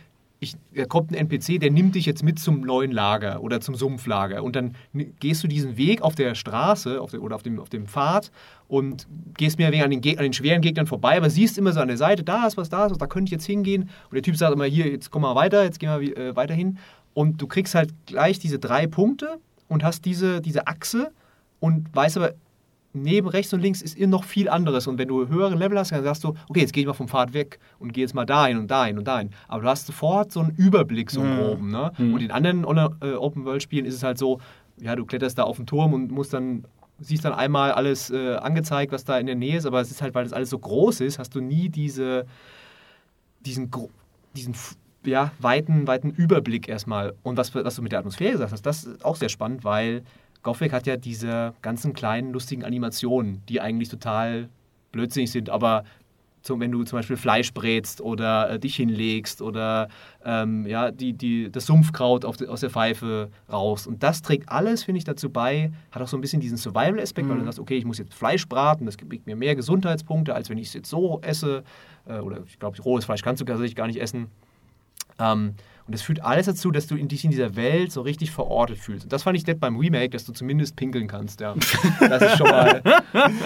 ich, 0.43 0.57
da 0.74 0.86
kommt 0.86 1.11
ein 1.11 1.14
NPC, 1.14 1.61
der 1.61 1.70
nimmt 1.70 1.95
dich 1.95 2.07
jetzt 2.07 2.22
mit 2.22 2.38
zum 2.38 2.62
neuen 2.62 2.91
Lager 2.91 3.43
oder 3.43 3.61
zum 3.61 3.74
Sumpflager. 3.74 4.43
Und 4.43 4.57
dann 4.57 4.74
gehst 5.20 5.45
du 5.45 5.49
diesen 5.49 5.76
Weg 5.76 6.01
auf 6.01 6.14
der 6.14 6.34
Straße 6.34 6.99
auf 6.99 7.11
der, 7.11 7.22
oder 7.22 7.36
auf 7.36 7.43
dem, 7.43 7.61
auf 7.61 7.68
dem 7.68 7.86
Pfad 7.86 8.30
und 8.66 9.07
gehst 9.36 9.59
mehr 9.59 9.70
wegen 9.70 9.82
an 9.82 9.91
den, 9.91 10.18
an 10.18 10.24
den 10.24 10.32
schweren 10.32 10.62
Gegnern 10.62 10.86
vorbei, 10.86 11.18
aber 11.18 11.28
siehst 11.28 11.59
immer 11.59 11.72
so 11.72 11.80
an 11.80 11.88
der 11.88 11.99
Seite, 11.99 12.24
da 12.24 12.47
ist 12.47 12.57
was, 12.57 12.70
da 12.70 12.86
ist 12.86 12.93
was, 12.93 12.99
da 12.99 13.07
könnte 13.07 13.28
ich 13.28 13.32
jetzt 13.32 13.45
hingehen. 13.45 13.82
Und 13.82 14.14
der 14.14 14.22
Typ 14.22 14.36
sagt 14.36 14.55
immer, 14.55 14.64
hier, 14.64 14.91
jetzt 14.91 15.11
komm 15.11 15.22
mal 15.22 15.34
weiter, 15.34 15.62
jetzt 15.62 15.78
gehen 15.78 16.01
wir 16.01 16.16
äh, 16.16 16.36
weiter 16.36 16.55
hin. 16.55 16.78
Und 17.12 17.43
du 17.43 17.47
kriegst 17.47 17.74
halt 17.74 17.93
gleich 18.07 18.38
diese 18.38 18.59
drei 18.59 18.86
Punkte 18.86 19.38
und 19.68 19.84
hast 19.84 20.07
diese, 20.07 20.41
diese 20.41 20.66
Achse 20.66 21.12
und 21.59 21.95
weißt 21.95 22.16
aber, 22.16 22.32
neben 22.93 23.28
rechts 23.28 23.53
und 23.53 23.61
links 23.61 23.82
ist 23.82 23.99
noch 23.99 24.24
viel 24.24 24.49
anderes. 24.49 24.86
Und 24.86 24.99
wenn 24.99 25.09
du 25.09 25.28
höhere 25.28 25.55
Level 25.55 25.78
hast, 25.78 25.93
dann 25.93 26.03
sagst 26.03 26.24
du, 26.24 26.34
okay, 26.49 26.61
jetzt 26.61 26.72
gehe 26.72 26.82
ich 26.82 26.86
mal 26.86 26.95
vom 26.95 27.09
Pfad 27.09 27.32
weg 27.32 27.59
und 27.78 27.93
gehe 27.93 28.03
jetzt 28.03 28.14
mal 28.14 28.26
dahin 28.26 28.59
und 28.59 28.70
dahin 28.70 28.99
und 28.99 29.07
dahin. 29.07 29.30
Aber 29.49 29.62
du 29.62 29.68
hast 29.68 29.86
sofort 29.86 30.32
so 30.32 30.41
einen 30.41 30.51
Überblick 30.57 31.11
so 31.11 31.22
mhm. 31.22 31.36
groben. 31.36 31.70
Ne? 31.70 31.93
Mhm. 31.99 32.14
Und 32.14 32.22
in 32.22 32.30
anderen 32.30 32.64
äh, 33.01 33.12
Open-World-Spielen 33.12 33.86
ist 33.86 33.95
es 33.95 34.03
halt 34.03 34.18
so, 34.18 34.41
ja, 34.80 34.97
du 34.97 35.05
kletterst 35.05 35.38
da 35.38 35.45
auf 35.45 35.57
den 35.57 35.66
Turm 35.66 35.93
und 35.93 36.11
musst 36.11 36.32
dann 36.32 36.64
siehst 37.03 37.24
dann 37.24 37.32
einmal 37.32 37.72
alles 37.72 38.11
äh, 38.11 38.34
angezeigt, 38.36 38.93
was 38.93 39.05
da 39.05 39.18
in 39.18 39.26
der 39.26 39.34
Nähe 39.34 39.57
ist, 39.57 39.66
aber 39.66 39.80
es 39.80 39.91
ist 39.91 40.03
halt, 40.03 40.14
weil 40.14 40.24
das 40.24 40.34
alles 40.34 40.51
so 40.51 40.59
groß 40.59 41.01
ist, 41.01 41.18
hast 41.18 41.34
du 41.34 41.41
nie 41.41 41.70
diese, 41.70 42.26
diesen, 43.41 43.70
diesen 44.36 44.55
ja, 45.05 45.32
weiten, 45.38 45.86
weiten 45.86 46.11
Überblick 46.11 46.68
erstmal. 46.68 47.14
Und 47.22 47.36
was, 47.36 47.55
was 47.55 47.74
du 47.74 47.82
mit 47.82 47.93
der 47.93 48.01
Atmosphäre 48.01 48.32
gesagt 48.32 48.53
hast, 48.53 48.66
das 48.66 48.84
ist 48.84 49.05
auch 49.05 49.16
sehr 49.16 49.30
spannend, 49.30 49.64
weil 49.64 50.03
Gothic 50.43 50.72
hat 50.72 50.86
ja 50.86 50.97
diese 50.97 51.55
ganzen 51.62 51.93
kleinen, 51.93 52.32
lustigen 52.32 52.64
Animationen, 52.64 53.43
die 53.49 53.61
eigentlich 53.61 53.88
total 53.88 54.49
blödsinnig 54.93 55.30
sind, 55.30 55.51
aber 55.51 55.84
zum, 56.43 56.61
wenn 56.61 56.72
du 56.72 56.84
zum 56.84 56.99
Beispiel 56.99 57.16
Fleisch 57.16 57.53
brätst 57.53 58.01
oder 58.01 58.51
äh, 58.51 58.59
dich 58.59 58.76
hinlegst 58.76 59.43
oder 59.43 59.88
ähm, 60.24 60.66
ja, 60.66 60.91
die, 60.91 61.12
die, 61.12 61.51
das 61.51 61.66
Sumpfkraut 61.66 62.24
de, 62.41 62.49
aus 62.49 62.61
der 62.61 62.70
Pfeife 62.70 63.30
raus. 63.51 63.86
Und 63.86 64.03
das 64.03 64.22
trägt 64.22 64.49
alles, 64.49 64.84
finde 64.84 64.99
ich, 64.99 65.05
dazu 65.05 65.30
bei, 65.30 65.70
hat 65.91 66.03
auch 66.03 66.09
so 66.09 66.16
ein 66.16 66.20
bisschen 66.20 66.41
diesen 66.41 66.57
Survival-Aspekt, 66.57 67.26
mhm. 67.26 67.30
weil 67.30 67.36
du 67.36 67.43
mhm. 67.43 67.47
sagst, 67.47 67.61
okay, 67.61 67.76
ich 67.76 67.84
muss 67.84 67.99
jetzt 67.99 68.14
Fleisch 68.14 68.49
braten, 68.49 68.86
das 68.86 68.97
gibt 68.97 69.26
mir 69.26 69.36
mehr 69.36 69.55
Gesundheitspunkte, 69.55 70.34
als 70.34 70.49
wenn 70.49 70.59
ich 70.59 70.68
es 70.68 70.74
jetzt 70.74 70.88
so 70.88 71.20
esse. 71.22 71.62
Äh, 72.07 72.20
oder 72.20 72.43
ich 72.47 72.59
glaube, 72.59 72.80
rohes 72.82 73.05
Fleisch 73.05 73.22
kannst 73.22 73.41
du 73.43 73.45
tatsächlich 73.45 73.76
gar 73.76 73.86
nicht 73.86 74.01
essen. 74.01 74.28
Ähm, 75.18 75.55
und 75.91 75.95
das 75.95 76.03
führt 76.03 76.22
alles 76.22 76.47
dazu, 76.47 76.70
dass 76.70 76.86
du 76.86 76.95
dich 76.95 77.24
in 77.24 77.32
dieser 77.32 77.57
Welt 77.57 77.91
so 77.91 78.03
richtig 78.03 78.30
verortet 78.30 78.78
fühlst. 78.78 79.07
Und 79.07 79.12
das 79.12 79.24
fand 79.24 79.36
ich 79.36 79.45
nett 79.45 79.59
beim 79.59 79.76
Remake, 79.76 80.11
dass 80.11 80.24
du 80.24 80.32
zumindest 80.32 80.76
pinkeln 80.76 81.09
kannst. 81.09 81.41
Ja. 81.41 81.57
Das 81.99 82.22
ist 82.22 82.38
schon 82.38 82.49
mal 82.49 82.80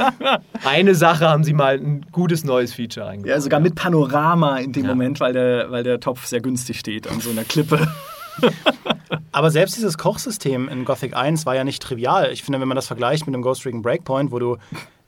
eine 0.67 0.95
Sache, 0.95 1.27
haben 1.27 1.43
sie 1.43 1.55
mal 1.55 1.79
ein 1.79 2.05
gutes 2.13 2.45
neues 2.45 2.75
Feature 2.75 3.07
eingebaut. 3.07 3.31
Ja, 3.31 3.41
sogar 3.41 3.61
mit 3.61 3.77
Panorama 3.77 4.59
in 4.59 4.75
dem 4.75 4.85
ja. 4.85 4.91
Moment, 4.91 5.21
weil 5.21 5.33
der, 5.33 5.71
weil 5.71 5.85
der 5.85 6.01
Topf 6.01 6.27
sehr 6.27 6.43
günstig 6.43 6.79
steht 6.79 7.09
an 7.09 7.19
so 7.21 7.31
einer 7.31 7.45
Klippe. 7.45 7.89
Aber 9.33 9.51
selbst 9.51 9.79
dieses 9.79 9.97
Kochsystem 9.97 10.69
in 10.69 10.85
Gothic 10.85 11.17
1 11.17 11.47
war 11.47 11.55
ja 11.55 11.65
nicht 11.65 11.83
trivial. 11.83 12.31
Ich 12.31 12.43
finde, 12.43 12.61
wenn 12.61 12.69
man 12.69 12.77
das 12.77 12.89
vergleicht 12.89 13.27
mit 13.27 13.35
dem 13.35 13.41
Ghost 13.41 13.65
Recon 13.65 13.81
Breakpoint, 13.81 14.33
wo 14.33 14.39
du 14.39 14.59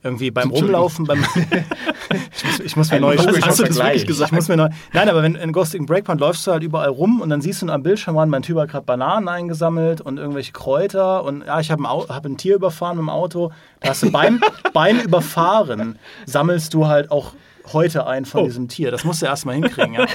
irgendwie 0.02 0.30
beim 0.30 0.50
Rumlaufen, 0.50 1.04
beim 1.06 1.24
ich, 2.34 2.44
muss, 2.44 2.60
ich 2.60 2.76
muss 2.76 2.90
mir 2.90 3.00
neu, 3.00 3.16
hast, 3.16 3.26
hast 3.44 3.58
du 3.58 3.64
das 3.64 3.76
wirklich 3.76 4.06
gesagt? 4.06 4.30
Ich 4.30 4.36
muss 4.36 4.48
mir 4.48 4.56
neu, 4.56 4.68
nein, 4.92 5.08
aber 5.08 5.22
wenn 5.22 5.34
in 5.34 5.52
Ghosting 5.52 5.86
Breakpoint 5.86 6.20
läufst 6.20 6.46
du 6.46 6.52
halt 6.52 6.62
überall 6.62 6.88
rum 6.88 7.20
und 7.20 7.30
dann 7.30 7.40
siehst 7.40 7.62
du 7.62 7.68
am 7.68 7.82
Bildschirm 7.82 8.16
an, 8.18 8.28
mein 8.28 8.42
Typ 8.42 8.58
hat 8.58 8.70
gerade 8.70 8.84
Bananen 8.84 9.28
eingesammelt 9.28 10.00
und 10.00 10.18
irgendwelche 10.18 10.52
Kräuter 10.52 11.24
und 11.24 11.44
ja, 11.44 11.60
ich 11.60 11.70
habe 11.70 11.82
ein, 11.82 12.08
hab 12.08 12.24
ein 12.24 12.36
Tier 12.36 12.56
überfahren 12.56 12.96
mit 12.96 13.04
dem 13.04 13.10
Auto. 13.10 13.50
Da 13.80 13.90
hast 13.90 14.02
du 14.02 14.12
beim, 14.12 14.40
beim 14.72 15.00
Überfahren 15.00 15.98
sammelst 16.26 16.74
du 16.74 16.86
halt 16.86 17.10
auch 17.10 17.32
heute 17.72 18.06
ein 18.06 18.24
von 18.24 18.42
oh. 18.42 18.44
diesem 18.44 18.68
Tier. 18.68 18.90
Das 18.90 19.04
musst 19.04 19.22
du 19.22 19.26
erstmal 19.26 19.56
hinkriegen. 19.56 19.94
Ja? 19.94 20.06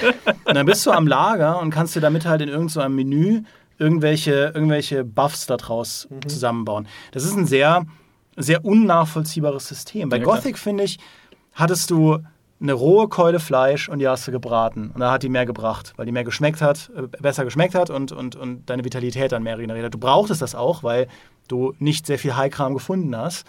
Und 0.44 0.54
dann 0.54 0.64
bist 0.64 0.86
du 0.86 0.90
am 0.90 1.06
Lager 1.06 1.60
und 1.60 1.70
kannst 1.70 1.94
dir 1.94 2.00
damit 2.00 2.24
halt 2.24 2.40
in 2.40 2.48
irgendeinem 2.48 2.92
so 2.92 2.96
Menü 2.96 3.42
irgendwelche, 3.78 4.52
irgendwelche 4.54 5.04
Buffs 5.04 5.46
daraus 5.46 6.08
mhm. 6.08 6.28
zusammenbauen. 6.28 6.88
Das 7.10 7.24
ist 7.24 7.36
ein 7.36 7.46
sehr 7.46 7.84
sehr 8.36 8.64
unnachvollziehbares 8.64 9.66
System. 9.66 10.08
Bei 10.08 10.18
ja, 10.18 10.24
Gothic, 10.24 10.58
finde 10.58 10.84
ich, 10.84 10.98
hattest 11.52 11.90
du 11.90 12.18
eine 12.60 12.72
rohe 12.72 13.08
Keule 13.08 13.40
Fleisch 13.40 13.88
und 13.88 13.98
die 13.98 14.08
hast 14.08 14.26
du 14.26 14.32
gebraten. 14.32 14.90
Und 14.94 15.00
da 15.00 15.10
hat 15.10 15.22
die 15.22 15.28
mehr 15.28 15.46
gebracht, 15.46 15.94
weil 15.96 16.06
die 16.06 16.12
mehr 16.12 16.24
geschmeckt 16.24 16.62
hat, 16.62 16.90
äh, 16.96 17.02
besser 17.20 17.44
geschmeckt 17.44 17.74
hat 17.74 17.90
und, 17.90 18.12
und, 18.12 18.36
und 18.36 18.70
deine 18.70 18.84
Vitalität 18.84 19.32
dann 19.32 19.42
mehr 19.42 19.58
regeneriert 19.58 19.86
hat. 19.86 19.94
Du 19.94 19.98
brauchtest 19.98 20.42
das 20.42 20.54
auch, 20.54 20.82
weil 20.82 21.08
du 21.48 21.74
nicht 21.78 22.06
sehr 22.06 22.18
viel 22.18 22.36
Heilkram 22.36 22.74
gefunden 22.74 23.16
hast. 23.16 23.46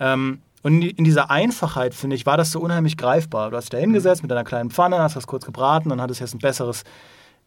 Ähm, 0.00 0.40
Und 0.62 0.74
in, 0.74 0.80
die, 0.80 0.90
in 0.90 1.04
dieser 1.04 1.30
Einfachheit, 1.30 1.94
finde 1.94 2.16
ich, 2.16 2.26
war 2.26 2.36
das 2.36 2.50
so 2.50 2.58
unheimlich 2.60 2.96
greifbar. 2.96 3.50
Du 3.50 3.56
hast 3.56 3.66
dich 3.66 3.70
da 3.70 3.78
hingesetzt 3.78 4.22
mit 4.22 4.30
deiner 4.30 4.42
kleinen 4.42 4.70
Pfanne, 4.70 4.98
hast 4.98 5.14
das 5.14 5.28
kurz 5.28 5.46
gebraten 5.46 5.92
und 5.92 6.00
hattest 6.00 6.20
jetzt 6.20 6.34
ein 6.34 6.40
besseres 6.40 6.82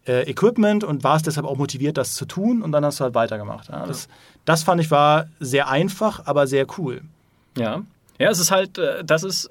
äh, 0.07 0.29
Equipment 0.29 0.86
und 0.86 1.03
warst 1.03 1.27
deshalb 1.27 1.45
auch 1.45 1.57
motiviert, 1.57 1.97
das 1.97 2.15
zu 2.15 2.25
tun 2.25 2.61
und 2.61 2.71
dann 2.71 2.86
hast 2.86 3.01
du 3.01 3.03
halt 3.03 3.13
weitergemacht. 3.13 3.67
Ja. 3.67 3.86
Das, 3.86 4.07
das 4.45 4.63
fand 4.63 4.81
ich 4.81 4.91
war 4.91 5.27
sehr 5.39 5.69
einfach, 5.69 6.25
aber 6.25 6.47
sehr 6.47 6.65
cool. 6.77 7.01
Ja. 7.57 7.83
Ja, 8.19 8.29
es 8.29 8.39
ist 8.39 8.51
halt, 8.51 8.77
äh, 8.77 9.03
das 9.03 9.23
ist, 9.23 9.49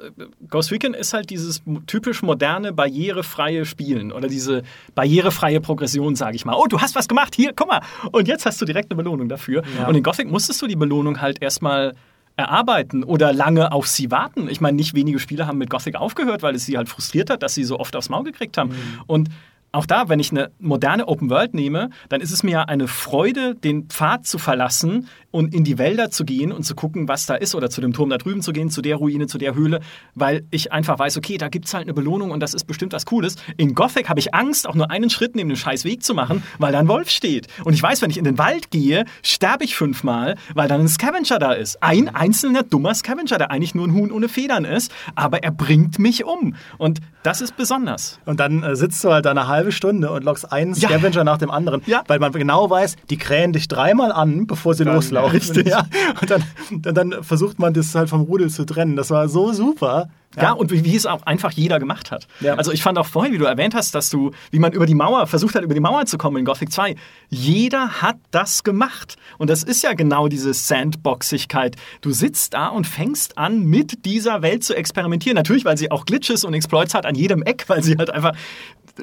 Ghost 0.49 0.71
Recon 0.71 0.95
ist 0.95 1.13
halt 1.13 1.31
dieses 1.31 1.61
typisch 1.89 2.23
moderne, 2.23 2.73
barrierefreie 2.73 3.65
Spielen 3.65 4.13
oder 4.13 4.29
diese 4.29 4.63
barrierefreie 4.95 5.61
Progression, 5.61 6.15
sage 6.15 6.37
ich 6.37 6.45
mal. 6.45 6.55
Oh, 6.55 6.67
du 6.69 6.81
hast 6.81 6.95
was 6.95 7.09
gemacht, 7.09 7.35
hier, 7.35 7.53
guck 7.55 7.67
mal. 7.67 7.83
Und 8.13 8.29
jetzt 8.29 8.47
hast 8.47 8.61
du 8.61 8.65
direkt 8.65 8.93
eine 8.93 8.97
Belohnung 9.03 9.29
dafür. 9.29 9.65
Ja. 9.77 9.89
Und 9.89 9.97
in 9.97 10.05
Gothic 10.05 10.31
musstest 10.31 10.63
du 10.63 10.69
die 10.69 10.77
Belohnung 10.77 11.21
halt 11.21 11.43
erstmal 11.43 11.95
erarbeiten 12.37 13.03
oder 13.03 13.33
lange 13.33 13.73
auf 13.73 13.89
sie 13.89 14.13
warten. 14.13 14.49
Ich 14.49 14.61
meine, 14.61 14.77
nicht 14.77 14.95
wenige 14.95 15.19
Spieler 15.19 15.49
haben 15.49 15.59
mit 15.59 15.69
Gothic 15.69 15.97
aufgehört, 15.97 16.43
weil 16.43 16.55
es 16.55 16.65
sie 16.65 16.77
halt 16.77 16.89
frustriert 16.89 17.29
hat, 17.29 17.43
dass 17.43 17.55
sie 17.55 17.65
so 17.65 17.81
oft 17.81 17.97
aufs 17.97 18.09
Maul 18.09 18.23
gekriegt 18.23 18.57
haben. 18.57 18.75
Und 19.09 19.31
auch 19.73 19.87
da, 19.87 20.09
wenn 20.09 20.19
ich 20.19 20.31
eine 20.33 20.51
moderne 20.59 21.07
Open 21.07 21.31
World 21.31 21.55
nehme, 21.55 21.91
dann 22.09 22.21
ist 22.21 22.33
es 22.33 22.43
mir 22.43 22.51
ja 22.51 22.63
eine 22.63 22.89
Freude, 22.89 23.55
den 23.55 23.85
Pfad 23.85 24.27
zu 24.27 24.39
verlassen 24.39 25.09
und 25.31 25.55
in 25.55 25.63
die 25.63 25.79
Wälder 25.79 26.11
zu 26.11 26.25
gehen 26.25 26.51
und 26.51 26.65
zu 26.65 26.75
gucken, 26.75 27.07
was 27.07 27.27
da 27.27 27.37
ist 27.37 27.55
oder 27.55 27.71
zu 27.71 27.81
dem 27.81 27.93
Turm 27.93 28.11
da 28.11 28.19
drüben 28.19 28.43
zu 28.43 28.53
gehen, 28.53 28.71
zu 28.71 28.83
der 28.83 28.97
Ruine, 28.97 29.29
zu 29.29 29.39
der 29.39 29.55
Höhle, 29.55 29.81
weil 30.15 30.45
ich 30.51 30.73
einfach 30.73 30.99
weiß, 30.99 31.17
okay, 31.17 31.39
da 31.39 31.49
gibt 31.49 31.67
es 31.67 31.75
halt 31.75 31.85
eine 31.85 31.95
Belohnung 31.95 32.33
und 32.33 32.41
das 32.41 32.53
ist 32.53 32.65
bestimmt 32.65 32.93
was 32.93 33.07
Cooles. 33.07 33.37
In 33.57 33.75
Gothic 33.75 34.09
habe 34.09 34.19
ich 34.19 34.35
Angst, 34.35 34.69
auch 34.69 34.75
nur 34.75 34.91
einen 34.91 35.09
Schritt 35.09 35.37
neben 35.37 35.49
dem 35.49 35.57
scheiß 35.57 35.85
Weg 35.85 36.03
zu 36.03 36.15
machen, 36.15 36.43
weil 36.59 36.73
da 36.73 36.81
ein 36.81 36.89
Wolf 36.89 37.11
steht. 37.11 37.47
Und 37.65 37.75
ich 37.75 37.83
weiß, 37.83 38.03
wenn 38.03 38.11
ich 38.11 38.19
in 38.19 38.25
den 38.25 38.39
Wald 38.39 38.71
gehe, 38.73 39.05
sterbe 39.23 39.65
ich 39.65 39.77
fünfmal, 39.77 40.37
weil 40.55 40.67
dann 40.67 40.81
ein 40.81 40.89
Scavenger 40.89 41.39
da 41.39 41.53
ist. 41.53 41.81
Ein 41.81 42.09
einzelner 42.09 42.65
dummer 42.65 42.95
Scavenger, 42.95 43.39
der 43.39 43.51
eigentlich 43.53 43.75
nur 43.75 43.87
ein 43.87 43.95
Huhn 43.95 44.11
ohne 44.11 44.29
Federn 44.29 44.65
ist, 44.65 44.93
aber 45.15 45.45
er 45.45 45.53
bringt 45.53 46.01
mich 46.01 46.25
um. 46.25 46.57
Und 46.77 47.01
das 47.23 47.41
ist 47.41 47.57
besonders. 47.57 48.19
Und 48.25 48.41
dann 48.41 48.63
äh, 48.63 48.77
sitzt 48.77 49.03
du 49.05 49.13
halt 49.13 49.27
da 49.27 49.31
eine 49.31 49.47
halbe 49.47 49.73
Stunde 49.73 50.11
und 50.11 50.25
lockst 50.25 50.51
einen 50.53 50.75
Ja. 50.75 50.89
Scavenger 50.89 51.25
nach 51.25 51.39
dem 51.39 51.51
anderen, 51.51 51.83
Ja. 51.87 52.03
weil 52.07 52.19
man 52.19 52.33
genau 52.33 52.71
weiß, 52.71 52.97
die 53.11 53.19
krähen 53.19 53.53
dich 53.53 53.69
dreimal 53.69 54.13
an, 54.13 54.47
bevor 54.47 54.75
sie 54.75 54.85
Dann, 54.85 54.95
loslaufen. 54.95 55.41
ja. 55.67 55.85
Und 56.21 56.31
dann, 56.31 56.43
dann, 56.71 56.95
dann 56.95 57.23
versucht 57.23 57.59
man 57.59 57.75
das 57.75 57.95
halt 57.95 58.09
vom 58.09 58.23
Rudel 58.23 58.49
zu 58.51 58.65
trennen. 58.65 58.97
Das 58.97 59.11
war 59.11 59.29
so 59.29 59.53
super. 59.53 60.09
Ja, 60.37 60.53
und 60.53 60.71
wie, 60.71 60.85
wie 60.85 60.95
es 60.95 61.07
auch 61.07 61.23
einfach 61.23 61.51
jeder 61.51 61.81
gemacht 61.81 62.13
hat. 62.13 62.29
Ja. 62.39 62.55
Also 62.55 62.71
ich 62.71 62.85
fand 62.85 62.97
auch 62.99 63.07
vorhin, 63.07 63.33
wie 63.33 63.39
du 63.39 63.47
erwähnt 63.47 63.75
hast, 63.75 63.97
dass 63.97 64.11
du, 64.11 64.31
wie 64.53 64.61
man 64.61 64.73
über 64.73 64.87
die 64.87 64.95
Mauer, 64.95 65.27
versucht 65.27 65.57
hat, 65.57 65.65
über 65.65 65.75
die 65.75 65.81
Mauer 65.81 66.07
zu 66.07 66.19
kommen 66.19 66.37
in 66.37 66.45
Gothic 66.45 66.71
2. 66.71 66.95
Jeder 67.31 68.01
hat 68.01 68.17
das 68.31 68.63
gemacht. 68.63 69.17
Und 69.39 69.51
das 69.51 69.65
ist 69.65 69.83
ja 69.83 69.95
genau 69.95 70.29
diese 70.29 70.55
Sandboxigkeit. 70.55 71.75
Du 72.01 72.13
sitzt 72.13 72.55
da 72.55 72.69
und 72.69 72.87
fängst 72.87 73.39
an, 73.39 73.65
mit 73.65 74.05
dieser 74.05 74.41
Welt 74.43 74.63
zu 74.63 74.77
experimentieren. 74.77 75.35
Natürlich, 75.35 75.65
weil 75.65 75.77
sie 75.77 75.91
auch 75.91 76.05
Glitches 76.05 76.45
und 76.45 76.55
Exploits 76.55 76.95
hat 76.95 77.07
an 77.07 77.17
jedem 77.17 77.43
Eck, 77.43 77.65
weil 77.67 77.83
sie 77.83 77.97
halt 77.97 78.11
einfach 78.11 78.35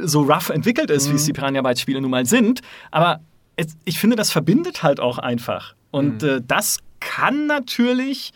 so 0.02 0.22
rough 0.22 0.50
entwickelt 0.50 0.90
ist, 0.90 1.12
wie 1.12 1.16
es 1.16 1.26
die 1.26 1.34
Piranha 1.34 1.62
Bytes 1.62 1.82
Spiele 1.82 2.00
nun 2.00 2.12
mal 2.12 2.26
sind. 2.26 2.62
Aber 2.90 3.20
es, 3.58 3.76
ich 3.84 4.00
finde, 4.00 4.16
das 4.16 4.32
verbindet 4.32 4.82
halt 4.82 5.02
auch 5.02 5.18
einfach. 5.18 5.76
Und 5.92 6.24
äh, 6.24 6.42
das 6.46 6.78
kann 7.02 7.48
natürlich 7.48 8.32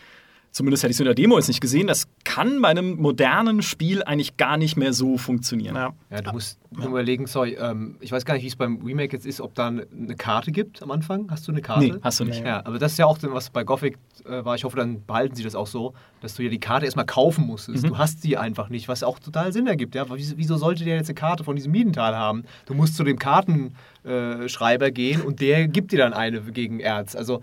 zumindest 0.52 0.84
hätte 0.84 0.92
ich 0.92 0.98
es 0.98 1.00
in 1.00 1.06
der 1.06 1.16
Demo 1.16 1.38
jetzt 1.38 1.48
nicht 1.48 1.62
gesehen, 1.62 1.88
das 1.88 2.08
kann 2.24 2.62
bei 2.62 2.70
einem 2.70 2.98
modernen 2.98 3.62
Spiel 3.62 4.04
eigentlich 4.04 4.38
gar 4.38 4.58
nicht 4.58 4.78
mehr 4.78 4.94
so 4.94 5.18
funktionieren. 5.18 5.76
Ja. 5.76 5.94
Ja, 6.10 6.22
du 6.22 6.32
musst 6.32 6.60
nur 6.72 6.88
überlegen, 6.88 7.26
sorry, 7.28 7.58
ähm, 7.60 7.96
ich 8.00 8.12
weiß 8.12 8.26
gar 8.26 8.34
nicht, 8.34 8.44
wie 8.44 8.48
es 8.48 8.56
beim 8.56 8.82
Remake 8.86 9.16
jetzt 9.16 9.26
ist, 9.26 9.42
ob 9.42 9.56
da 9.56 9.68
eine 9.68 10.16
Karte 10.18 10.52
gibt 10.52 10.84
am 10.84 10.92
Anfang. 10.92 11.30
Hast 11.32 11.48
du 11.48 11.52
eine 11.52 11.62
Karte? 11.62 11.86
Nee, 11.86 11.94
hast 12.02 12.20
du 12.20 12.26
nicht. 12.26 12.44
Ja, 12.44 12.66
aber 12.66 12.80
das 12.80 12.94
ist 12.94 12.98
ja 12.98 13.06
auch, 13.06 13.18
was 13.22 13.50
bei 13.50 13.64
Gothic 13.64 13.98
äh, 14.26 14.44
war. 14.44 14.56
Ich 14.56 14.64
hoffe, 14.64 14.78
dann 14.78 15.06
behalten 15.06 15.36
sie 15.36 15.44
das 15.44 15.56
auch 15.56 15.68
so, 15.68 15.94
dass 16.22 16.36
du 16.36 16.44
ja 16.44 16.50
die 16.50 16.60
Karte 16.60 16.86
erstmal 16.86 17.06
kaufen 17.06 17.46
musstest. 17.46 17.88
Du 17.88 17.98
hast 17.98 18.24
die 18.24 18.38
einfach 18.38 18.70
nicht, 18.70 18.88
was 18.88 19.04
auch 19.04 19.20
total 19.20 19.54
Sinn 19.54 19.68
ergibt. 19.68 19.96
Ja? 19.96 20.06
Wieso, 20.10 20.38
wieso 20.38 20.58
sollte 20.58 20.84
der 20.84 20.96
jetzt 20.96 21.10
eine 21.10 21.16
Karte 21.16 21.44
von 21.44 21.56
diesem 21.56 21.72
Miedental 21.72 22.16
haben? 22.16 22.44
Du 22.66 22.74
musst 22.74 22.96
zu 22.96 23.04
dem 23.04 23.18
Kartenschreiber 23.20 24.44
äh, 24.44 24.50
Schreiber 24.50 24.92
gehen 24.92 25.22
und 25.22 25.42
der 25.42 25.68
gibt 25.68 25.92
dir 25.92 26.00
dann 26.00 26.14
eine 26.14 26.42
gegen 26.42 26.80
Erz. 26.80 27.16
Also 27.16 27.42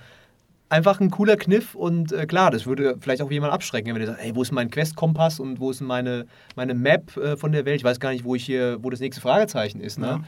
einfach 0.68 1.00
ein 1.00 1.10
cooler 1.10 1.36
Kniff 1.36 1.74
und 1.74 2.12
äh, 2.12 2.26
klar, 2.26 2.50
das 2.50 2.66
würde 2.66 2.96
vielleicht 3.00 3.22
auch 3.22 3.30
jemand 3.30 3.52
abschrecken, 3.52 3.88
wenn 3.94 4.00
der 4.00 4.08
sagt, 4.08 4.20
ey, 4.22 4.34
wo 4.34 4.42
ist 4.42 4.52
mein 4.52 4.70
Quest-Kompass 4.70 5.40
und 5.40 5.60
wo 5.60 5.70
ist 5.70 5.80
meine, 5.80 6.26
meine 6.56 6.74
Map 6.74 7.16
äh, 7.16 7.36
von 7.36 7.52
der 7.52 7.64
Welt? 7.64 7.76
Ich 7.76 7.84
weiß 7.84 8.00
gar 8.00 8.12
nicht, 8.12 8.24
wo 8.24 8.34
ich 8.34 8.44
hier, 8.44 8.78
wo 8.82 8.90
das 8.90 9.00
nächste 9.00 9.20
Fragezeichen 9.20 9.80
ist. 9.80 9.98
Ne? 9.98 10.06
Ja. 10.06 10.24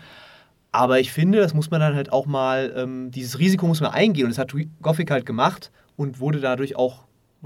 Aber 0.72 1.01
ich 1.01 1.12
finde, 1.12 1.38
das 1.38 1.53
muss 1.53 1.70
man 1.70 1.80
dann 1.80 1.95
halt 1.95 2.12
auch 2.12 2.26
mal, 2.26 2.72
ähm, 2.76 3.11
dieses 3.11 3.38
Risiko 3.38 3.66
muss 3.66 3.80
man 3.80 3.91
eingehen 3.91 4.24
und 4.24 4.30
das 4.30 4.38
hat 4.38 4.55
Gothic 4.82 5.11
halt 5.11 5.26
gemacht 5.26 5.70
und 5.97 6.20
wurde 6.20 6.41
dadurch 6.41 6.76
auch, 6.76 7.05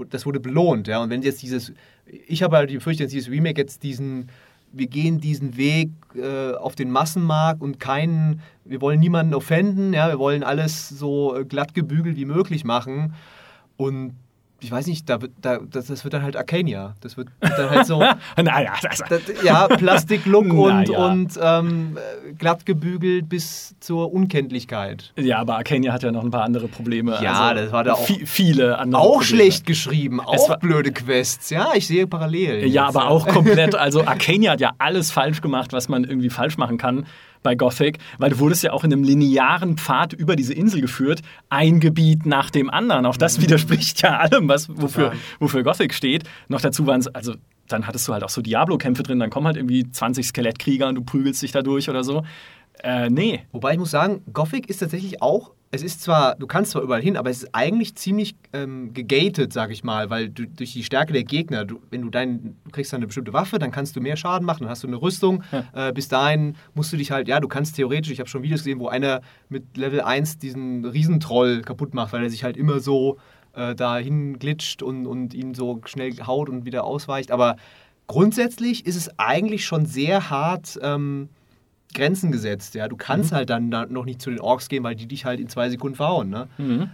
das 0.09 0.25
wurde 0.25 0.39
belohnt. 0.39 0.87
Ja? 0.87 1.01
Und 1.01 1.09
wenn 1.09 1.21
jetzt 1.21 1.41
dieses, 1.41 1.73
ich 2.05 2.43
habe 2.43 2.55
halt 2.55 2.69
die 2.69 2.75
Befürchtung, 2.75 3.07
dass 3.07 3.13
dieses 3.13 3.29
Remake 3.29 3.59
jetzt 3.59 3.83
diesen, 3.83 4.29
wir 4.75 4.87
gehen 4.87 5.19
diesen 5.19 5.55
Weg 5.57 5.91
äh, 6.15 6.51
auf 6.53 6.75
den 6.75 6.91
Massenmarkt 6.91 7.61
und 7.61 7.79
keinen, 7.79 8.41
wir 8.65 8.81
wollen 8.81 8.99
niemanden 8.99 9.33
offenden, 9.33 9.93
ja, 9.93 10.09
wir 10.09 10.19
wollen 10.19 10.43
alles 10.43 10.89
so 10.89 11.35
äh, 11.35 11.45
glatt 11.45 11.73
gebügelt 11.73 12.17
wie 12.17 12.25
möglich 12.25 12.65
machen. 12.65 13.13
Und 13.77 14.15
ich 14.61 14.71
weiß 14.71 14.87
nicht, 14.87 15.09
da 15.09 15.19
da, 15.41 15.59
das, 15.69 15.87
das 15.87 16.03
wird 16.03 16.13
dann 16.13 16.23
halt 16.23 16.35
Arcania. 16.35 16.95
Das 17.01 17.17
wird 17.17 17.27
dann 17.39 17.69
halt 17.69 17.85
so, 17.85 17.99
naja, 18.41 18.73
das, 18.81 19.03
das, 19.09 19.21
ja, 19.43 19.67
Plastiklook 19.67 20.45
und, 20.53 20.87
Naja. 20.89 21.05
und 21.05 21.39
ähm, 21.41 21.97
äh, 21.97 22.33
glatt 22.33 22.65
gebügelt 22.65 23.29
bis 23.29 23.75
zur 23.79 24.11
Unkenntlichkeit. 24.13 25.11
ja, 25.17 25.39
aber 25.39 25.57
Arcania 25.57 25.91
hat 25.93 26.03
ja 26.03 26.11
noch 26.11 26.23
ein 26.23 26.31
paar 26.31 26.43
andere 26.43 26.67
Probleme. 26.67 27.17
Ja, 27.21 27.53
das 27.53 27.71
war 27.71 27.83
da 27.83 27.93
auch- 27.93 28.07
vi- 28.07 28.25
viele 28.25 28.77
andere 28.77 29.01
Auch 29.01 29.19
Probleme. 29.19 29.25
schlecht 29.25 29.65
geschrieben, 29.65 30.19
auch 30.21 30.49
war- 30.49 30.57
blöde 30.59 30.91
Quests. 30.91 31.49
Ja, 31.49 31.69
ich 31.75 31.87
sehe 31.87 32.07
Parallelen. 32.07 32.61
Ja, 32.71 32.85
jetzt, 32.87 32.95
aber 32.95 33.09
auch 33.09 33.27
komplett. 33.35 33.75
Also 33.75 34.05
Arcania 34.05 34.51
hat 34.51 34.61
ja 34.61 34.71
alles 34.77 35.11
falsch 35.11 35.41
gemacht, 35.41 35.73
was 35.73 35.89
man 35.89 36.03
irgendwie 36.03 36.29
falsch 36.29 36.57
machen 36.57 36.77
kann 36.77 37.05
bei 37.45 37.55
Gothic, 37.55 37.99
weil 38.17 38.31
du 38.31 38.39
wurdest 38.39 38.63
ja 38.63 38.73
auch 38.73 38.83
in 38.83 38.91
einem 38.91 39.03
linearen 39.03 39.77
Pfad 39.77 40.13
über 40.13 40.35
diese 40.35 40.53
Insel 40.53 40.81
geführt, 40.81 41.21
ein 41.49 41.79
Gebiet 41.79 42.25
nach 42.25 42.49
dem 42.49 42.69
anderen. 42.69 43.05
Auch 43.05 43.17
das 43.17 43.39
widerspricht 43.41 44.01
ja 44.01 44.17
allem, 44.17 44.49
was, 44.49 44.67
wofür, 44.67 45.13
wofür 45.39 45.63
Gothic 45.63 45.93
steht. 45.93 46.23
Noch 46.49 46.59
dazu 46.59 46.85
waren 46.87 46.99
es, 46.99 47.07
also 47.07 47.35
dann 47.67 47.87
hattest 47.87 48.07
du 48.07 48.13
halt 48.13 48.23
auch 48.23 48.29
so 48.29 48.41
Diablo-Kämpfe 48.41 49.03
drin, 49.03 49.19
dann 49.19 49.29
kommen 49.29 49.47
halt 49.47 49.57
irgendwie 49.57 49.89
20 49.89 50.27
Skelettkrieger 50.27 50.87
und 50.87 50.95
du 50.95 51.03
prügelst 51.03 51.41
dich 51.41 51.51
da 51.51 51.61
durch 51.61 51.89
oder 51.89 52.03
so. 52.03 52.23
Äh, 52.83 53.09
nee. 53.09 53.43
Wobei 53.51 53.73
ich 53.73 53.79
muss 53.79 53.91
sagen, 53.91 54.23
Gothic 54.33 54.69
ist 54.69 54.79
tatsächlich 54.79 55.21
auch, 55.21 55.51
es 55.75 55.83
ist 55.83 56.01
zwar, 56.01 56.35
du 56.35 56.47
kannst 56.47 56.71
zwar 56.71 56.81
überall 56.81 57.01
hin, 57.01 57.17
aber 57.17 57.29
es 57.29 57.43
ist 57.43 57.49
eigentlich 57.53 57.95
ziemlich 57.95 58.35
ähm, 58.53 58.93
gegated, 58.93 59.53
sag 59.53 59.71
ich 59.71 59.83
mal, 59.83 60.09
weil 60.09 60.29
du, 60.29 60.47
durch 60.47 60.73
die 60.73 60.83
Stärke 60.83 61.13
der 61.13 61.23
Gegner, 61.23 61.65
du, 61.65 61.81
wenn 61.91 62.01
du 62.01 62.09
dein, 62.09 62.55
du 62.63 62.71
kriegst 62.71 62.93
dann 62.93 62.99
eine 62.99 63.07
bestimmte 63.07 63.33
Waffe, 63.33 63.59
dann 63.59 63.71
kannst 63.71 63.95
du 63.95 64.01
mehr 64.01 64.15
Schaden 64.15 64.45
machen, 64.45 64.63
dann 64.63 64.69
hast 64.69 64.83
du 64.83 64.87
eine 64.87 65.01
Rüstung. 65.01 65.43
Äh, 65.73 65.91
bis 65.93 66.07
dahin 66.07 66.55
musst 66.73 66.93
du 66.93 66.97
dich 66.97 67.11
halt, 67.11 67.27
ja, 67.27 67.39
du 67.39 67.47
kannst 67.47 67.75
theoretisch, 67.75 68.11
ich 68.11 68.19
habe 68.19 68.29
schon 68.29 68.43
Videos 68.43 68.61
gesehen, 68.61 68.79
wo 68.79 68.87
einer 68.87 69.21
mit 69.49 69.75
Level 69.75 70.01
1 70.01 70.37
diesen 70.37 70.85
Riesentroll 70.85 71.61
kaputt 71.61 71.93
macht, 71.93 72.13
weil 72.13 72.23
er 72.23 72.29
sich 72.29 72.43
halt 72.43 72.55
immer 72.55 72.79
so 72.79 73.17
äh, 73.53 73.75
dahin 73.75 74.39
glitscht 74.39 74.81
und, 74.81 75.05
und 75.05 75.33
ihn 75.33 75.53
so 75.53 75.81
schnell 75.85 76.13
haut 76.25 76.49
und 76.49 76.65
wieder 76.65 76.85
ausweicht. 76.85 77.31
Aber 77.31 77.57
grundsätzlich 78.07 78.85
ist 78.85 78.95
es 78.95 79.19
eigentlich 79.19 79.65
schon 79.65 79.85
sehr 79.85 80.29
hart. 80.29 80.79
Ähm, 80.81 81.29
Grenzen 81.95 82.31
gesetzt. 82.31 82.75
Ja, 82.75 82.87
du 82.87 82.95
kannst 82.95 83.31
halt 83.31 83.49
dann 83.49 83.71
da 83.71 83.85
noch 83.87 84.05
nicht 84.05 84.21
zu 84.21 84.29
den 84.29 84.39
Orks 84.39 84.69
gehen, 84.69 84.83
weil 84.83 84.95
die 84.95 85.07
dich 85.07 85.25
halt 85.25 85.39
in 85.39 85.49
zwei 85.49 85.69
Sekunden 85.69 85.95
verhauen. 85.95 86.29
Ne? 86.29 86.47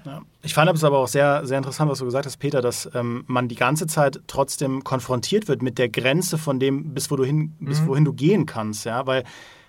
Ja. 0.05 0.21
Ich 0.43 0.53
fand 0.53 0.71
es 0.71 0.83
aber 0.85 0.99
auch 0.99 1.09
sehr, 1.09 1.45
sehr 1.45 1.57
interessant, 1.57 1.91
was 1.91 1.99
du 1.99 2.05
gesagt 2.05 2.25
hast, 2.25 2.37
Peter, 2.37 2.61
dass 2.61 2.89
ähm, 2.93 3.23
man 3.27 3.49
die 3.49 3.55
ganze 3.55 3.87
Zeit 3.87 4.21
trotzdem 4.27 4.83
konfrontiert 4.85 5.49
wird 5.49 5.61
mit 5.61 5.77
der 5.77 5.89
Grenze 5.89 6.37
von 6.37 6.59
dem, 6.59 6.93
bis, 6.93 7.11
wo 7.11 7.17
du 7.17 7.25
hin, 7.25 7.53
bis 7.59 7.85
wohin 7.85 8.05
du 8.05 8.13
gehen 8.13 8.45
kannst. 8.45 8.85
Ja? 8.85 9.05
Weil, 9.05 9.23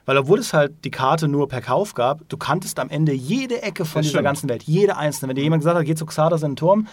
weil 0.07 0.17
obwohl 0.19 0.39
es 0.39 0.53
halt 0.53 0.73
die 0.85 0.91
Karte 0.91 1.27
nur 1.29 1.49
per 1.49 1.61
Kauf 1.61 1.95
gab, 1.95 2.29
du 2.29 2.37
kanntest 2.37 2.79
am 2.79 2.89
Ende 2.89 3.13
jede 3.13 3.63
Ecke 3.63 3.85
von 3.85 4.01
Das 4.01 4.07
dieser 4.07 4.19
stimmt. 4.19 4.25
ganzen 4.25 4.49
Welt, 4.49 4.63
jede 4.63 4.97
einzelne. 4.97 5.31
Wenn 5.31 5.37
dir 5.37 5.43
jemand 5.43 5.63
gesagt 5.63 5.79
hat, 5.79 5.85
geh 5.85 5.95
zu 5.95 6.07
Xardas 6.07 6.43
in 6.43 6.51
den 6.53 6.57
Turm, 6.57 6.87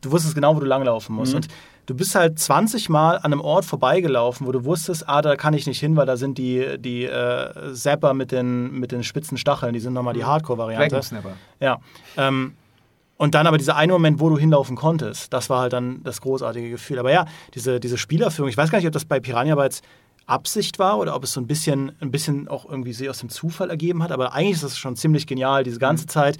du 0.00 0.10
wusstest 0.10 0.34
genau, 0.34 0.56
wo 0.56 0.60
du 0.60 0.66
langlaufen 0.66 1.14
musst. 1.14 1.34
Und 1.34 1.48
du 1.86 1.94
bist 1.94 2.14
halt 2.14 2.38
20 2.38 2.88
Mal 2.88 3.16
an 3.16 3.32
einem 3.32 3.40
Ort 3.40 3.64
vorbeigelaufen, 3.64 4.46
wo 4.46 4.52
du 4.52 4.64
wusstest, 4.64 5.08
ah, 5.08 5.22
da 5.22 5.36
kann 5.36 5.54
ich 5.54 5.66
nicht 5.66 5.80
hin, 5.80 5.96
weil 5.96 6.06
da 6.06 6.16
sind 6.16 6.38
die, 6.38 6.78
die 6.78 7.04
äh, 7.04 7.72
Zapper 7.72 8.12
mit 8.12 8.32
den, 8.32 8.72
mit 8.72 8.92
den 8.92 9.02
spitzen 9.02 9.38
Stacheln, 9.38 9.72
die 9.72 9.80
sind 9.80 9.92
nochmal 9.92 10.14
die 10.14 10.24
Hardcore-Variante. 10.24 10.88
Dragon 10.88 11.02
Snapper. 11.02 11.32
Ja. 11.60 11.78
Ähm, 12.16 12.54
und 13.16 13.34
dann 13.34 13.46
aber 13.46 13.56
dieser 13.56 13.76
eine 13.76 13.92
Moment, 13.92 14.20
wo 14.20 14.28
du 14.28 14.36
hinlaufen 14.36 14.76
konntest, 14.76 15.32
das 15.32 15.48
war 15.48 15.60
halt 15.60 15.72
dann 15.72 16.02
das 16.02 16.20
großartige 16.20 16.68
Gefühl. 16.68 16.98
Aber 16.98 17.12
ja, 17.12 17.24
diese, 17.54 17.80
diese 17.80 17.96
Spielerführung, 17.96 18.50
ich 18.50 18.56
weiß 18.56 18.70
gar 18.70 18.78
nicht, 18.78 18.86
ob 18.86 18.92
das 18.92 19.06
bei 19.06 19.20
Piranha 19.20 19.54
Bytes 19.54 19.80
Absicht 20.26 20.80
war 20.80 20.98
oder 20.98 21.14
ob 21.14 21.22
es 21.22 21.32
so 21.32 21.40
ein 21.40 21.46
bisschen, 21.46 21.92
ein 22.00 22.10
bisschen 22.10 22.48
auch 22.48 22.68
irgendwie 22.68 22.92
sich 22.92 23.08
aus 23.08 23.20
dem 23.20 23.28
Zufall 23.28 23.70
ergeben 23.70 24.02
hat. 24.02 24.10
Aber 24.10 24.32
eigentlich 24.34 24.56
ist 24.56 24.64
das 24.64 24.76
schon 24.76 24.96
ziemlich 24.96 25.26
genial, 25.26 25.62
diese 25.62 25.78
ganze 25.78 26.06
Zeit 26.06 26.36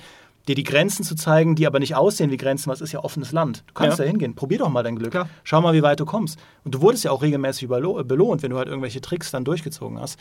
dir 0.49 0.55
die 0.55 0.62
Grenzen 0.64 1.03
zu 1.05 1.14
zeigen, 1.16 1.55
die 1.57 1.66
aber 1.66 1.78
nicht 1.78 1.94
aussehen 1.97 2.30
wie 2.30 2.36
Grenzen, 2.36 2.66
weil 2.68 2.74
es 2.74 2.80
ist 2.80 2.92
ja 2.92 3.01
offenes 3.03 3.32
Land. 3.32 3.64
Du 3.66 3.74
kannst 3.74 3.99
Ja. 3.99 4.05
da 4.05 4.11
hingehen, 4.11 4.34
probier 4.34 4.59
doch 4.59 4.68
mal 4.68 4.82
dein 4.82 4.97
Glück. 4.97 5.11
Klar. 5.11 5.28
Schau 5.44 5.61
mal, 5.61 5.74
wie 5.74 5.82
weit 5.82 5.99
du 6.01 6.05
kommst. 6.05 6.38
Und 6.64 6.74
du 6.74 6.80
wurdest 6.80 7.05
ja 7.05 7.11
auch 7.11 7.22
regelmäßig 7.22 7.68
belohnt, 7.68 8.42
wenn 8.42 8.51
du 8.51 8.57
halt 8.59 8.68
irgendwelche 8.68 9.01
Tricks 9.01 9.30
dann 9.30 9.44
durchgezogen 9.44 10.01
hast. 10.01 10.18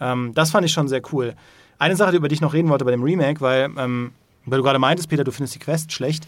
Ähm, 0.00 0.32
das 0.34 0.50
fand 0.50 0.64
ich 0.66 0.72
schon 0.72 0.88
sehr 0.88 1.02
cool. 1.12 1.34
Eine 1.78 1.96
Sache, 1.96 2.16
über 2.16 2.28
die 2.28 2.34
ich 2.34 2.40
noch 2.40 2.54
reden 2.54 2.68
wollte 2.70 2.84
bei 2.86 2.90
dem 2.90 3.02
Remake, 3.02 3.40
weil, 3.42 3.68
ähm, 3.76 4.12
weil 4.46 4.58
du 4.58 4.64
gerade 4.64 4.78
meintest, 4.78 5.08
Peter, 5.10 5.24
du 5.24 5.30
findest 5.32 5.54
die 5.54 5.58
Quest 5.60 5.92
schlecht. 5.92 6.26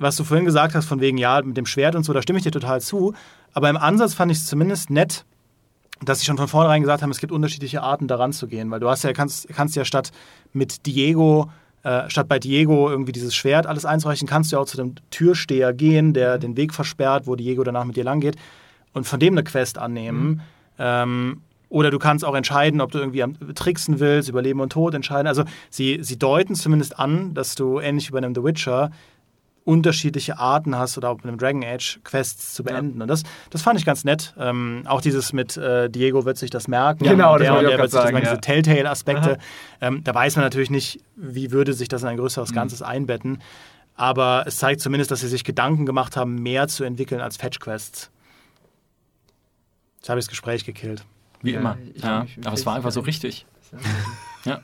was 0.00 0.14
du 0.14 0.22
vorhin 0.22 0.44
gesagt 0.44 0.76
hast, 0.76 0.86
von 0.86 1.00
wegen, 1.00 1.18
ja, 1.18 1.42
mit 1.42 1.56
dem 1.56 1.66
Schwert 1.66 1.96
und 1.96 2.04
so, 2.04 2.12
da 2.12 2.22
stimme 2.22 2.38
ich 2.38 2.44
dir 2.44 2.52
total 2.52 2.80
zu. 2.80 3.14
Aber 3.52 3.68
im 3.68 3.76
Ansatz 3.76 4.14
fand 4.14 4.30
ich 4.30 4.38
es 4.38 4.46
zumindest 4.46 4.90
nett, 4.90 5.24
dass 6.00 6.20
sie 6.20 6.26
schon 6.26 6.36
von 6.36 6.46
vornherein 6.46 6.82
gesagt 6.82 7.02
haben, 7.02 7.10
es 7.10 7.18
gibt 7.18 7.32
unterschiedliche 7.32 7.82
Arten, 7.82 8.06
daran 8.06 8.32
zu 8.32 8.46
gehen. 8.46 8.70
Weil 8.70 8.78
du 8.78 8.88
hast 8.88 9.02
ja, 9.02 9.12
kannst, 9.12 9.48
kannst 9.48 9.74
ja 9.74 9.84
statt 9.84 10.12
mit 10.52 10.86
Diego, 10.86 11.50
äh, 11.82 12.08
statt 12.10 12.28
bei 12.28 12.38
Diego 12.38 12.90
irgendwie 12.90 13.12
dieses 13.12 13.34
Schwert 13.34 13.66
alles 13.66 13.84
einzureichen, 13.84 14.28
kannst 14.28 14.52
du 14.52 14.56
ja 14.56 14.62
auch 14.62 14.66
zu 14.66 14.76
dem 14.76 14.94
Türsteher 15.10 15.72
gehen, 15.72 16.12
der 16.12 16.38
den 16.38 16.56
Weg 16.56 16.74
versperrt, 16.74 17.26
wo 17.26 17.36
Diego 17.36 17.62
danach 17.64 17.84
mit 17.84 17.96
dir 17.96 18.04
lang 18.04 18.20
geht 18.20 18.36
und 18.92 19.06
von 19.06 19.20
dem 19.20 19.34
eine 19.34 19.44
Quest 19.44 19.78
annehmen. 19.78 20.28
Mhm. 20.28 20.40
Ähm, 20.78 21.42
oder 21.70 21.90
du 21.90 21.98
kannst 21.98 22.24
auch 22.24 22.34
entscheiden, 22.34 22.80
ob 22.80 22.92
du 22.92 22.98
irgendwie 22.98 23.22
am 23.22 23.36
tricksen 23.54 24.00
willst, 24.00 24.28
über 24.28 24.40
Leben 24.40 24.60
und 24.60 24.72
Tod 24.72 24.94
entscheiden. 24.94 25.26
Also 25.26 25.44
sie, 25.70 25.98
sie 26.00 26.18
deuten 26.18 26.54
zumindest 26.54 26.98
an, 26.98 27.34
dass 27.34 27.54
du 27.54 27.78
ähnlich 27.78 28.08
wie 28.08 28.12
bei 28.12 28.18
einem 28.18 28.34
The 28.34 28.42
Witcher 28.42 28.90
unterschiedliche 29.68 30.38
Arten 30.38 30.74
hast 30.76 30.96
oder 30.96 31.10
auch 31.10 31.16
mit 31.16 31.26
einem 31.26 31.36
Dragon 31.36 31.62
Age 31.62 32.00
Quests 32.02 32.54
zu 32.54 32.64
beenden. 32.64 33.02
Und 33.02 33.08
das, 33.08 33.22
das 33.50 33.60
fand 33.60 33.78
ich 33.78 33.84
ganz 33.84 34.02
nett. 34.02 34.32
Ähm, 34.38 34.84
auch 34.86 35.02
dieses 35.02 35.34
mit 35.34 35.58
äh, 35.58 35.90
Diego 35.90 36.24
wird 36.24 36.38
sich 36.38 36.48
das 36.48 36.68
merken. 36.68 37.04
Genau, 37.04 37.34
und 37.34 37.40
das 37.40 37.46
der 37.48 37.52
wollte 37.54 37.66
und 37.66 37.70
der 37.72 37.78
wird 37.78 37.90
sich 37.90 38.00
grad 38.00 38.06
das 38.06 38.12
merken, 38.12 38.26
sagen, 38.26 38.40
diese 38.40 38.62
Telltale-Aspekte. 38.62 39.38
Ähm, 39.82 40.02
da 40.04 40.14
weiß 40.14 40.36
man 40.36 40.46
natürlich 40.46 40.70
nicht, 40.70 41.00
wie 41.16 41.50
würde 41.50 41.74
sich 41.74 41.88
das 41.88 42.00
in 42.02 42.08
ein 42.08 42.14
Mhm. 42.16 42.20
größeres 42.20 42.54
Ganzes 42.54 42.80
einbetten. 42.80 43.42
Aber 43.94 44.44
es 44.46 44.56
zeigt 44.56 44.80
zumindest, 44.80 45.10
dass 45.10 45.20
sie 45.20 45.28
sich 45.28 45.44
Gedanken 45.44 45.84
gemacht 45.84 46.16
haben, 46.16 46.42
mehr 46.42 46.66
zu 46.68 46.84
entwickeln 46.84 47.20
als 47.20 47.36
Fetch-Quests. 47.36 48.10
Jetzt 49.98 50.08
habe 50.08 50.18
ich 50.18 50.24
das 50.24 50.30
Gespräch 50.30 50.64
gekillt. 50.64 51.04
Wie 51.42 51.52
Ja, 51.52 51.60
immer. 51.60 51.76
ja, 51.96 52.26
aber 52.44 52.54
es 52.54 52.64
war 52.64 52.74
einfach 52.74 52.90
so 52.92 53.00
ja. 53.04 53.04
richtig. 53.06 53.46
Ja. 54.44 54.60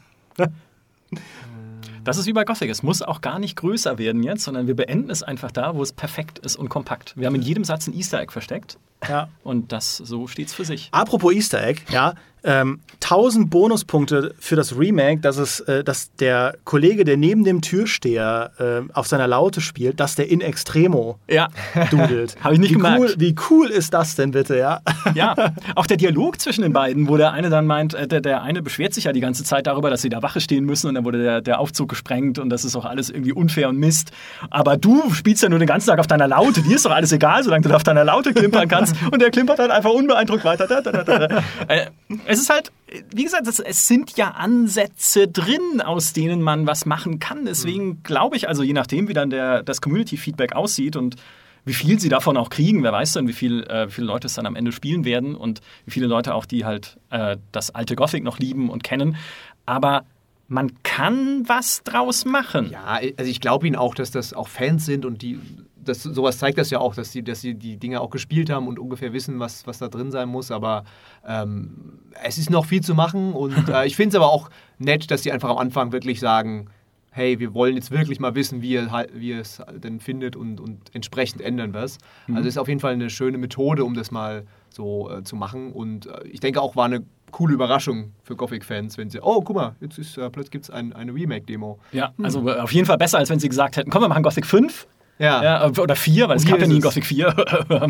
Das 2.05 2.19
ist 2.19 2.27
wie 2.27 2.33
bei 2.33 2.45
Gothic. 2.45 2.71
Es 2.71 2.83
muss 2.83 3.03
auch 3.03 3.21
gar 3.21 3.39
nicht 3.39 3.57
größer 3.57 3.99
werden 3.99 4.23
jetzt, 4.23 4.45
sondern 4.45 4.67
wir 4.67 4.77
beenden 4.77 5.11
es 5.11 5.23
einfach 5.23 5.51
da, 5.51 5.75
wo 5.75 5.83
es 5.83 5.93
perfekt 5.93 6.39
ist 6.41 6.57
und 6.57 6.69
kompakt. 6.69 7.17
Wir 7.17 7.27
haben 7.27 7.35
in 7.35 7.43
jedem 7.43 7.65
Satz 7.65 7.87
ein 7.87 7.95
Easter 7.95 8.21
Egg 8.21 8.31
versteckt 8.33 8.79
Ja. 9.09 9.29
und 9.43 9.73
das 9.73 9.97
so 9.97 10.27
steht 10.27 10.49
es 10.49 10.55
für 10.55 10.65
sich. 10.65 10.89
Apropos 10.93 11.33
Easter 11.33 11.65
Egg, 11.67 11.81
ja, 11.91 12.15
ähm, 12.45 12.81
1000 13.03 13.51
Bonuspunkte 13.51 14.35
für 14.39 14.57
das 14.57 14.79
Remake, 14.79 15.21
dass 15.21 15.37
es, 15.37 15.61
äh, 15.61 15.85
dass 15.85 16.15
der 16.17 16.55
Kollege, 16.65 17.05
der 17.05 17.17
neben 17.17 17.45
dem 17.45 17.61
Türsteher 17.61 18.53
äh, 18.59 18.93
auf 18.93 19.07
seiner 19.07 19.27
Laute 19.27 19.61
spielt, 19.61 20.01
dass 20.01 20.15
der 20.15 20.31
in 20.31 20.41
Extremo 20.41 21.19
Ja. 21.29 21.49
dudelt. 21.91 22.37
Hab 22.43 22.53
ich 22.53 22.59
nicht 22.59 22.71
wie 22.71 22.75
gemerkt. 22.75 23.01
Cool, 23.01 23.15
wie 23.19 23.35
cool 23.51 23.71
ist 23.71 23.93
das 23.93 24.15
denn 24.17 24.31
bitte, 24.31 24.57
ja? 24.59 24.81
Ja, 25.15 25.53
auch 25.77 25.87
der 25.87 25.97
Dialog 25.97 26.41
zwischen 26.41 26.63
den 26.63 26.73
beiden, 26.73 27.09
wo 27.09 27.17
der 27.17 27.33
eine 27.33 27.51
dann 27.51 27.67
meint, 27.67 27.95
äh, 27.95 28.09
der, 28.09 28.21
der 28.21 28.43
eine 28.43 28.63
beschwert 28.63 28.95
sich 28.95 29.05
ja 29.05 29.13
die 29.13 29.21
ganze 29.21 29.45
Zeit 29.45 29.67
darüber, 29.67 29.91
dass 29.91 30.03
sie 30.03 30.09
da 30.09 30.23
Wache 30.23 30.41
stehen 30.41 30.65
müssen 30.65 30.89
und 30.89 30.95
dann 30.95 31.05
wurde 31.05 31.23
der, 31.23 31.41
der 31.41 31.61
Aufzug 31.61 31.91
gesprengt 31.91 32.39
und 32.39 32.49
das 32.51 32.65
ist 32.65 32.75
auch 32.75 32.85
alles 32.85 33.11
irgendwie 33.11 33.33
unfair 33.33 33.69
und 33.69 33.79
Mist. 33.79 34.11
Aber 34.51 34.77
du 34.77 35.13
spielst 35.13 35.43
ja 35.43 35.49
nur 35.49 35.59
den 35.59 35.69
ganzen 35.69 35.89
Tag 35.89 35.99
auf 35.99 36.07
deiner 36.07 36.27
Laute, 36.27 36.63
dir 36.63 36.77
ist 36.77 36.85
doch 36.85 36.91
alles 36.91 37.13
egal, 37.13 37.45
solange 37.45 37.63
du 37.63 37.69
da 37.69 37.77
auf 37.77 37.83
deiner 37.85 38.05
Laute 38.05 38.33
klimpern 38.33 38.67
kannst 38.69 38.97
und 39.11 39.21
der 39.21 39.31
klimpert 39.31 39.59
dann 39.59 39.71
einfach 39.71 39.91
unbeeindruckt 39.91 40.45
weiter. 40.45 40.67
Da, 40.67 40.81
da, 40.81 40.91
da, 40.91 41.05
da, 41.05 41.27
da. 41.29 41.43
Äh, 41.69 41.87
es 42.35 42.41
ist 42.41 42.51
halt, 42.51 42.73
wie 43.15 43.25
gesagt, 43.25 43.47
es, 43.47 43.59
es 43.59 43.89
sind 43.89 44.17
ja 44.17 44.33
Ansätze 44.33 45.29
drin, 45.29 45.81
aus 45.81 46.13
denen 46.13 46.43
man 46.43 46.67
was 46.67 46.87
machen 46.87 47.19
kann. 47.19 47.45
Deswegen 47.47 48.03
glaube 48.03 48.37
ich, 48.37 48.49
also 48.49 48.63
je 48.63 48.73
nachdem, 48.73 49.09
wie 49.09 49.15
dann 49.15 49.31
der, 49.31 49.63
das 49.63 49.81
Community-Feedback 49.81 50.55
aussieht 50.55 50.97
und 50.97 51.17
wie 51.65 51.75
viel 51.75 51.99
sie 51.99 52.09
davon 52.09 52.37
auch 52.37 52.51
kriegen, 52.51 52.83
wer 52.83 52.93
weiß 52.93 53.15
denn, 53.15 53.27
wie, 53.27 53.33
viel, 53.33 53.63
äh, 53.65 53.89
wie 53.89 53.93
viele 53.93 54.07
Leute 54.07 54.27
es 54.27 54.35
dann 54.35 54.47
am 54.47 54.57
Ende 54.57 54.73
spielen 54.73 55.05
werden 55.05 55.35
und 55.35 55.61
wie 55.87 55.93
viele 55.93 56.07
Leute 56.07 56.35
auch, 56.35 56.45
die 56.45 56.65
halt 56.65 56.99
äh, 57.11 57.39
das 57.53 57.75
alte 57.75 57.97
Gothic 57.97 58.23
noch 58.23 58.39
lieben 58.39 58.69
und 58.69 58.85
kennen. 58.85 59.17
Aber 59.65 60.05
man 60.47 60.83
kann 60.83 61.49
was 61.49 61.83
draus 61.85 62.27
machen. 62.27 62.71
Ja, 62.71 62.99
also 63.17 63.31
ich 63.31 63.41
glaube 63.41 63.67
ihnen 63.67 63.77
auch, 63.77 63.95
dass 63.95 64.11
das 64.11 64.35
auch 64.35 64.49
Fans 64.49 64.85
sind 64.85 65.07
und 65.07 65.23
die, 65.23 65.41
das, 65.89 66.03
sowas 66.03 66.39
zeigt 66.39 66.59
das 66.59 66.71
ja 66.71 66.79
auch, 66.81 66.95
dass 66.95 67.13
sie, 67.13 67.23
dass 67.23 67.41
sie 67.41 67.55
die 67.55 67.77
Dinge 67.77 68.01
auch 68.01 68.11
gespielt 68.11 68.51
haben 68.51 68.67
und 68.69 68.79
ungefähr 68.79 69.13
wissen, 69.13 69.39
was, 69.41 69.67
was 69.67 69.79
da 69.79 69.89
drin 69.89 70.11
sein 70.11 70.29
muss. 70.29 70.51
Aber 70.51 70.85
ähm, 71.27 71.99
es 72.23 72.39
ist 72.39 72.51
noch 72.51 72.67
viel 72.67 72.83
zu 72.83 72.95
machen 72.95 73.33
und 73.33 73.69
äh, 73.69 73.87
ich 73.87 73.97
finde 73.97 74.11
es 74.11 74.15
aber 74.23 74.31
auch 74.31 74.51
nett, 74.79 75.11
dass 75.11 75.23
sie 75.23 75.33
einfach 75.33 75.51
am 75.51 75.59
Anfang 75.59 75.93
wirklich 75.93 76.21
sagen, 76.21 76.67
hey, 77.11 77.39
wir 77.39 77.55
wollen 77.55 77.77
jetzt 77.77 77.93
wirklich 77.93 78.19
mal 78.19 78.35
wissen, 78.35 78.61
wie 78.61 78.71
ihr, 78.73 78.91
halt- 78.91 79.11
wie 79.15 79.29
ihr 79.31 79.41
es 79.41 79.63
denn 79.73 80.01
findet 80.01 80.35
und, 80.35 80.61
und 80.61 80.81
entsprechend 80.95 81.41
ändern 81.43 81.73
wir 81.73 81.83
es. 81.85 81.99
Also 82.35 82.49
ist 82.49 82.59
auf 82.59 82.67
jeden 82.67 82.81
Fall 82.81 82.93
eine 82.95 83.09
schöne 83.09 83.39
Methode, 83.39 83.85
um 83.85 83.95
das 83.95 84.11
mal 84.11 84.45
so 84.69 85.09
äh, 85.11 85.23
zu 85.23 85.37
machen. 85.37 85.71
Und 85.73 86.07
äh, 86.07 86.27
ich 86.27 86.41
denke 86.41 86.61
auch, 86.61 86.75
war 86.75 86.87
eine 86.87 87.05
coole 87.31 87.55
Überraschung 87.55 88.11
für 88.25 88.35
Gothic-Fans, 88.35 88.99
wenn 88.99 89.11
sie, 89.11 89.21
oh, 89.21 89.41
guck 89.43 89.55
mal, 89.57 89.77
jetzt 89.81 89.97
ist, 89.99 90.19
äh, 90.19 90.29
plötzlich 90.29 90.51
gibt 90.51 90.65
es 90.65 90.71
ein, 90.71 90.93
eine 90.93 91.15
Remake-Demo. 91.15 91.79
Ja, 91.93 92.13
also 92.21 92.49
äh, 92.49 92.59
auf 92.59 92.73
jeden 92.73 92.87
Fall 92.87 92.99
besser, 92.99 93.19
als 93.19 93.31
wenn 93.31 93.39
sie 93.39 93.49
gesagt 93.49 93.77
hätten, 93.77 93.91
komm, 93.91 94.03
wir 94.03 94.09
machen 94.09 94.23
Gothic 94.25 94.45
5. 94.47 94.89
Ja, 95.19 95.67
äh, 95.67 95.81
oder 95.81 95.95
4, 95.95 96.29
weil 96.29 96.37
es 96.37 96.45
Und 96.45 96.51
gab 96.51 96.61
ja 96.61 96.67
nie 96.67 96.81
Gothic 96.81 97.07
4. 97.07 97.35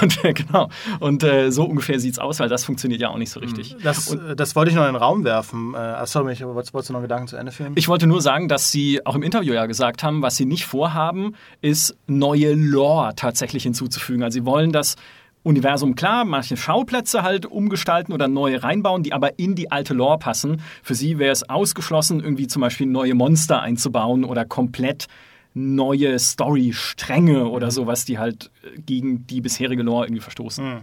und 0.00 0.24
äh, 0.24 0.32
genau. 0.32 0.68
Und 1.00 1.22
äh, 1.22 1.50
so 1.50 1.64
ungefähr 1.64 2.00
sieht 2.00 2.14
es 2.14 2.18
aus, 2.18 2.40
weil 2.40 2.48
das 2.48 2.64
funktioniert 2.64 3.00
ja 3.00 3.10
auch 3.10 3.18
nicht 3.18 3.30
so 3.30 3.40
richtig. 3.40 3.76
Das, 3.82 4.12
äh, 4.12 4.34
das 4.34 4.56
wollte 4.56 4.70
ich 4.70 4.76
noch 4.76 4.86
in 4.86 4.94
den 4.94 4.96
Raum 4.96 5.24
werfen. 5.24 5.74
Äh, 5.74 5.78
achso, 5.78 6.26
ich 6.28 6.42
wolltest, 6.42 6.72
wolltest 6.72 6.90
du 6.90 6.94
noch 6.94 7.02
Gedanken 7.02 7.28
zu 7.28 7.36
Ende 7.36 7.52
führen? 7.52 7.72
Ich 7.76 7.88
wollte 7.88 8.06
nur 8.06 8.22
sagen, 8.22 8.48
dass 8.48 8.70
sie 8.70 9.04
auch 9.04 9.14
im 9.14 9.22
Interview 9.22 9.52
ja 9.52 9.66
gesagt 9.66 10.02
haben, 10.02 10.22
was 10.22 10.36
sie 10.36 10.46
nicht 10.46 10.64
vorhaben, 10.64 11.34
ist 11.60 11.96
neue 12.06 12.54
Lore 12.54 13.12
tatsächlich 13.16 13.64
hinzuzufügen. 13.64 14.22
Also 14.22 14.40
sie 14.40 14.46
wollen 14.46 14.72
das 14.72 14.96
Universum 15.42 15.94
klar, 15.94 16.24
manche 16.24 16.56
Schauplätze 16.56 17.22
halt 17.22 17.46
umgestalten 17.46 18.12
oder 18.12 18.28
neue 18.28 18.62
reinbauen, 18.62 19.02
die 19.02 19.12
aber 19.12 19.38
in 19.38 19.54
die 19.54 19.72
alte 19.72 19.92
Lore 19.92 20.18
passen. 20.18 20.62
Für 20.82 20.94
sie 20.94 21.18
wäre 21.18 21.32
es 21.32 21.48
ausgeschlossen, 21.48 22.20
irgendwie 22.20 22.46
zum 22.46 22.62
Beispiel 22.62 22.86
neue 22.86 23.14
Monster 23.14 23.60
einzubauen 23.60 24.24
oder 24.24 24.44
komplett 24.44 25.08
neue 25.54 26.18
Story-Stränge 26.18 27.46
oder 27.48 27.70
sowas, 27.70 28.04
die 28.04 28.18
halt 28.18 28.50
äh, 28.62 28.80
gegen 28.80 29.26
die 29.26 29.40
bisherige 29.40 29.82
Lore 29.82 30.06
irgendwie 30.06 30.22
verstoßen. 30.22 30.80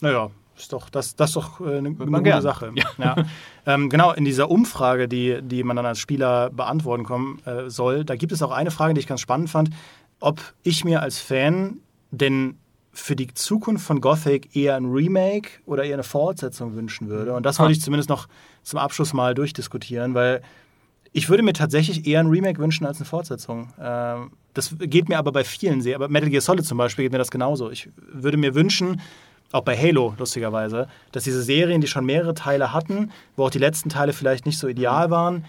Naja, 0.00 0.30
ist 0.56 0.72
doch, 0.72 0.90
das, 0.90 1.16
das 1.16 1.30
ist 1.30 1.36
doch 1.36 1.60
äh, 1.60 1.78
eine, 1.78 1.88
eine 1.88 1.94
man 1.94 2.08
gute 2.08 2.22
gern. 2.22 2.42
Sache. 2.42 2.72
Ja. 2.98 3.16
ähm, 3.66 3.88
genau, 3.88 4.12
in 4.12 4.24
dieser 4.24 4.50
Umfrage, 4.50 5.08
die, 5.08 5.40
die 5.42 5.62
man 5.62 5.76
dann 5.76 5.86
als 5.86 5.98
Spieler 5.98 6.50
beantworten 6.50 7.04
kommen, 7.04 7.40
äh, 7.46 7.70
soll, 7.70 8.04
da 8.04 8.16
gibt 8.16 8.32
es 8.32 8.42
auch 8.42 8.50
eine 8.50 8.70
Frage, 8.70 8.94
die 8.94 9.00
ich 9.00 9.06
ganz 9.06 9.20
spannend 9.20 9.50
fand, 9.50 9.70
ob 10.20 10.40
ich 10.62 10.84
mir 10.84 11.02
als 11.02 11.18
Fan 11.18 11.78
denn 12.10 12.58
für 12.92 13.16
die 13.16 13.32
Zukunft 13.32 13.86
von 13.86 14.00
Gothic 14.00 14.54
eher 14.54 14.76
ein 14.76 14.86
Remake 14.86 15.50
oder 15.64 15.84
eher 15.84 15.94
eine 15.94 16.02
Fortsetzung 16.02 16.74
wünschen 16.74 17.08
würde. 17.08 17.32
Und 17.34 17.46
das 17.46 17.58
wollte 17.58 17.72
ich 17.72 17.80
zumindest 17.80 18.10
noch 18.10 18.26
zum 18.62 18.78
Abschluss 18.80 19.12
mal 19.12 19.34
durchdiskutieren, 19.34 20.14
weil 20.14 20.42
ich 21.12 21.28
würde 21.28 21.42
mir 21.42 21.52
tatsächlich 21.52 22.06
eher 22.06 22.20
ein 22.20 22.28
Remake 22.28 22.58
wünschen 22.58 22.86
als 22.86 22.98
eine 22.98 23.06
Fortsetzung. 23.06 23.72
Ähm, 23.80 24.32
das 24.54 24.74
geht 24.78 25.08
mir 25.08 25.18
aber 25.18 25.32
bei 25.32 25.44
vielen 25.44 25.80
sehr. 25.80 25.96
Aber 25.96 26.08
Metal 26.08 26.30
Gear 26.30 26.40
Solid 26.40 26.64
zum 26.64 26.78
Beispiel 26.78 27.04
geht 27.04 27.12
mir 27.12 27.18
das 27.18 27.30
genauso. 27.30 27.70
Ich 27.70 27.88
würde 27.96 28.36
mir 28.36 28.54
wünschen, 28.54 29.00
auch 29.52 29.62
bei 29.62 29.76
Halo 29.76 30.14
lustigerweise, 30.18 30.86
dass 31.12 31.24
diese 31.24 31.42
Serien, 31.42 31.80
die 31.80 31.88
schon 31.88 32.04
mehrere 32.04 32.34
Teile 32.34 32.72
hatten, 32.72 33.10
wo 33.36 33.46
auch 33.46 33.50
die 33.50 33.58
letzten 33.58 33.88
Teile 33.88 34.12
vielleicht 34.12 34.46
nicht 34.46 34.58
so 34.58 34.68
ideal 34.68 35.10
waren, 35.10 35.44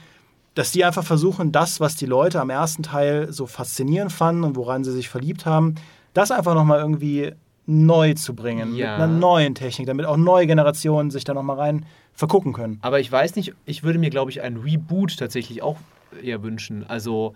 dass 0.55 0.72
die 0.72 0.84
einfach 0.84 1.03
versuchen, 1.03 1.51
das, 1.51 1.80
was 1.80 1.95
die 1.95 2.07
Leute 2.07 2.41
am 2.41 2.49
ersten 2.49 2.84
Teil 2.84 3.32
so 3.32 3.45
faszinierend 3.45 4.12
fanden 4.12 4.43
und 4.43 4.55
woran 4.55 4.84
sie 4.84 4.91
sich 4.91 5.07
verliebt 5.07 5.45
haben, 5.45 5.76
das 6.14 6.32
einfach 6.32 6.55
nochmal 6.55 6.80
irgendwie 6.80 7.32
neu 7.68 8.16
zu 8.16 8.36
bringen. 8.36 8.76
Ja. 8.76 8.93
Mit 8.93 9.03
einer 9.03 9.07
neuen 9.07 9.55
Technik, 9.55 9.88
damit 9.88 10.05
auch 10.05 10.18
neue 10.18 10.47
Generationen 10.47 11.12
sich 11.12 11.24
da 11.24 11.34
nochmal 11.34 11.57
rein 11.57 11.86
vergucken 12.22 12.53
können. 12.53 12.78
Aber 12.82 12.99
ich 12.99 13.11
weiß 13.11 13.36
nicht, 13.36 13.55
ich 13.65 13.82
würde 13.82 13.97
mir, 13.97 14.11
glaube 14.11 14.30
ich, 14.30 14.43
ein 14.43 14.57
Reboot 14.57 15.17
tatsächlich 15.17 15.63
auch 15.63 15.78
eher 16.22 16.43
wünschen. 16.43 16.86
Also, 16.88 17.34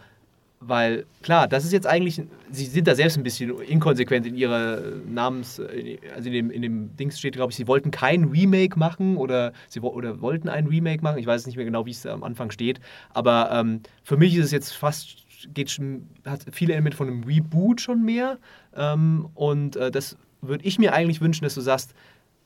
weil, 0.59 1.07
klar, 1.23 1.47
das 1.47 1.65
ist 1.65 1.73
jetzt 1.73 1.87
eigentlich, 1.87 2.21
sie 2.51 2.65
sind 2.65 2.87
da 2.87 2.93
selbst 2.93 3.17
ein 3.17 3.23
bisschen 3.23 3.59
inkonsequent 3.61 4.27
in 4.27 4.35
ihrer 4.35 4.79
Namens, 5.07 5.59
also 5.59 6.27
in 6.27 6.33
dem, 6.33 6.51
in 6.51 6.61
dem 6.61 6.95
Dings 6.97 7.17
steht, 7.17 7.33
glaube 7.33 7.49
ich, 7.49 7.55
sie 7.55 7.67
wollten 7.67 7.89
kein 7.89 8.25
Remake 8.25 8.77
machen 8.77 9.17
oder 9.17 9.53
sie 9.69 9.79
oder 9.79 10.21
wollten 10.21 10.49
ein 10.49 10.67
Remake 10.67 11.01
machen. 11.01 11.17
Ich 11.17 11.25
weiß 11.25 11.47
nicht 11.47 11.55
mehr 11.55 11.65
genau, 11.65 11.87
wie 11.87 11.91
es 11.91 12.05
am 12.05 12.23
Anfang 12.23 12.51
steht. 12.51 12.79
Aber 13.11 13.49
ähm, 13.51 13.81
für 14.03 14.17
mich 14.17 14.35
ist 14.35 14.45
es 14.45 14.51
jetzt 14.51 14.73
fast, 14.73 15.17
geht 15.51 15.71
schon, 15.71 16.09
hat 16.25 16.45
viele 16.51 16.73
Elemente 16.73 16.95
von 16.95 17.07
einem 17.07 17.23
Reboot 17.23 17.81
schon 17.81 18.05
mehr. 18.05 18.37
Ähm, 18.75 19.29
und 19.33 19.77
äh, 19.77 19.89
das 19.89 20.15
würde 20.41 20.63
ich 20.63 20.77
mir 20.77 20.93
eigentlich 20.93 21.21
wünschen, 21.21 21.43
dass 21.43 21.55
du 21.55 21.61
sagst, 21.61 21.95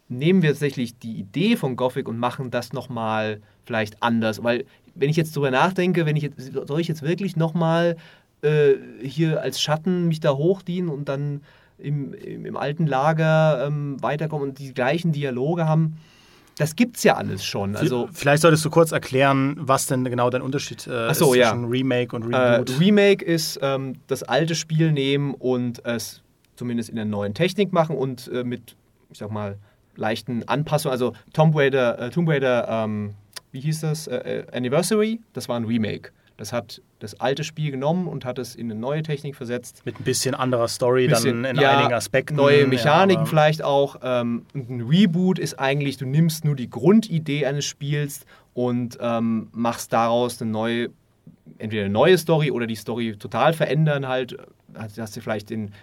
nehmen 0.10 0.41
wir 0.41 0.49
tatsächlich 0.49 0.97
die 0.97 1.14
Idee 1.14 1.55
von 1.55 1.76
Gothic 1.76 2.07
und 2.07 2.18
machen 2.18 2.51
das 2.51 2.74
nochmal 2.74 3.41
vielleicht 3.64 4.01
anders. 4.01 4.43
Weil, 4.43 4.66
wenn 4.95 5.10
ich 5.10 5.16
jetzt 5.16 5.36
drüber 5.36 5.51
nachdenke, 5.51 6.05
wenn 6.05 6.16
ich 6.16 6.24
jetzt, 6.24 6.51
soll 6.68 6.82
ich 6.82 6.88
jetzt 6.88 7.03
wirklich 7.03 7.36
nochmal 7.36 7.95
äh, 8.41 8.74
hier 9.01 9.41
als 9.41 9.62
Schatten 9.62 10.07
mich 10.07 10.20
da 10.20 10.32
hochdienen 10.32 10.89
und 10.89 11.07
dann 11.07 11.41
im, 11.78 12.14
im, 12.14 12.45
im 12.45 12.57
alten 12.57 12.88
Lager 12.88 13.66
ähm, 13.66 14.01
weiterkommen 14.01 14.49
und 14.49 14.60
die 14.60 14.74
gleichen 14.74 15.12
Dialoge 15.12 15.68
haben? 15.68 15.97
Das 16.57 16.76
gibt's 16.76 17.03
ja 17.03 17.16
alles 17.16 17.45
schon. 17.45 17.78
Also, 17.78 18.10
Vielleicht 18.12 18.41
solltest 18.41 18.66
du 18.66 18.70
kurz 18.70 18.91
erklären, 18.91 19.55
was 19.60 19.86
denn 19.86 20.03
genau 20.03 20.30
dein 20.30 20.41
Unterschied 20.41 20.86
äh, 20.88 21.14
so, 21.14 21.34
ist 21.34 21.39
ja. 21.39 21.51
zwischen 21.51 21.70
Remake 21.70 22.14
und 22.14 22.34
Äh, 22.34 22.36
Reboot. 22.36 22.80
Remake 22.82 23.24
ist 23.24 23.60
ähm, 23.62 23.93
das 24.07 24.24
alte 24.24 24.55
Spiel 24.55 24.91
nehmen 24.91 25.34
und 25.36 25.86
es 25.86 26.22
zumindest 26.57 26.89
in 26.89 26.97
der 26.97 27.05
neuen 27.05 27.34
Technik 27.34 27.72
machen 27.72 27.95
und 27.95 28.30
äh, 28.34 28.43
mit, 28.43 28.76
ich 29.10 29.20
sag 29.20 29.32
mal, 29.32 29.57
leichten 30.00 30.47
Anpassungen. 30.47 30.91
Also 30.91 31.14
Tomb 31.34 31.56
Raider, 31.56 32.00
äh, 32.00 32.10
Tomb 32.10 32.30
Raider 32.30 32.68
ähm, 32.68 33.16
wie 33.52 33.62
hieß 33.62 33.82
das? 33.82 34.08
Äh, 34.08 34.18
äh, 34.18 34.45
Anniversary, 34.56 35.20
das 35.34 35.50
war 35.50 35.58
ein 35.58 35.66
Remake. 35.66 36.12
Das 36.38 36.54
hat 36.54 36.82
das 37.00 37.20
alte 37.20 37.43
Spiel 37.43 37.72
genommen 37.72 38.08
und 38.08 38.24
hat 38.24 38.39
es 38.39 38.56
in 38.56 38.72
eine 38.72 38.80
neue 38.80 39.04
Technik 39.04 39.36
versetzt. 39.36 39.82
Mit 39.86 40.00
ein 40.00 40.04
bisschen 40.04 40.36
anderer 40.36 40.70
Story 40.70 41.08
Bisschen, 41.08 41.43
dann 41.43 41.56
in 41.56 41.62
ja, 41.62 41.78
einigen 41.78 41.93
Aspekten. 41.93 42.36
Neue 42.36 42.66
Mechaniken 42.66 43.24
Ja, 43.24 43.30
vielleicht 43.30 43.62
auch. 43.62 43.97
Ähm, 44.02 44.45
ein 44.54 44.86
Reboot 44.89 45.38
ist 45.38 45.60
eigentlich, 45.60 45.97
du 45.97 46.06
nimmst 46.06 46.45
nur 46.45 46.56
die 46.56 46.70
Grundidee 46.70 47.45
eines 47.45 47.66
Spiels 47.66 48.26
und 48.54 48.97
ähm, 49.02 49.50
machst 49.52 49.91
daraus 49.91 50.41
eine 50.41 50.52
neue, 50.52 50.89
entweder 51.58 51.84
eine 51.84 51.93
neue 51.93 52.18
Story 52.18 52.52
oder 52.52 52.68
die 52.68 52.76
Story 52.76 53.18
total 53.18 53.52
verändern 53.52 54.08
halt. 54.08 54.38
Hast, 54.76 54.97
hast 54.97 55.18
du 55.18 55.22
vielleicht 55.22 55.50
den, 55.50 55.74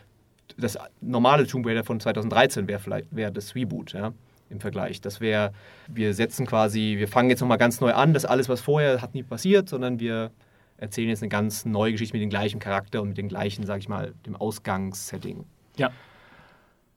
das 0.57 0.79
normale 1.01 1.47
Tomb 1.47 1.67
Raider 1.67 1.85
von 1.85 2.01
2013 2.01 2.69
wäre 2.69 2.79
vielleicht 2.79 3.15
wäre 3.15 3.33
das 3.33 3.55
Reboot, 3.55 3.93
ja, 3.93 4.13
im 4.49 4.61
Vergleich. 4.61 5.01
Das 5.01 5.21
wäre, 5.21 5.53
wir 5.89 6.15
setzen 6.15 6.47
quasi, 6.47 6.97
wir 6.99 7.09
fangen 7.09 7.31
jetzt 7.31 7.41
nochmal 7.41 7.59
ganz 7.59 7.81
neu 7.81 7.93
an, 7.93 8.15
das 8.15 8.25
alles, 8.25 8.49
was 8.49 8.61
vorher 8.61 9.03
hat 9.03 9.15
nie 9.15 9.23
passiert, 9.23 9.69
sondern 9.69 10.01
wir 10.01 10.31
erzählen 10.79 11.09
jetzt 11.09 11.23
eine 11.23 11.31
ganz 11.31 11.65
neue 11.65 11.93
Geschichte 11.93 12.15
mit 12.15 12.23
dem 12.23 12.31
gleichen 12.31 12.61
Charakter 12.61 13.03
und 13.03 13.09
mit 13.09 13.19
dem 13.19 13.29
gleichen, 13.29 13.65
sag 13.65 13.79
ich 13.79 13.89
mal, 13.89 14.15
dem 14.27 14.37
Ausgangssetting. 14.37 15.45
Ja. 15.77 15.91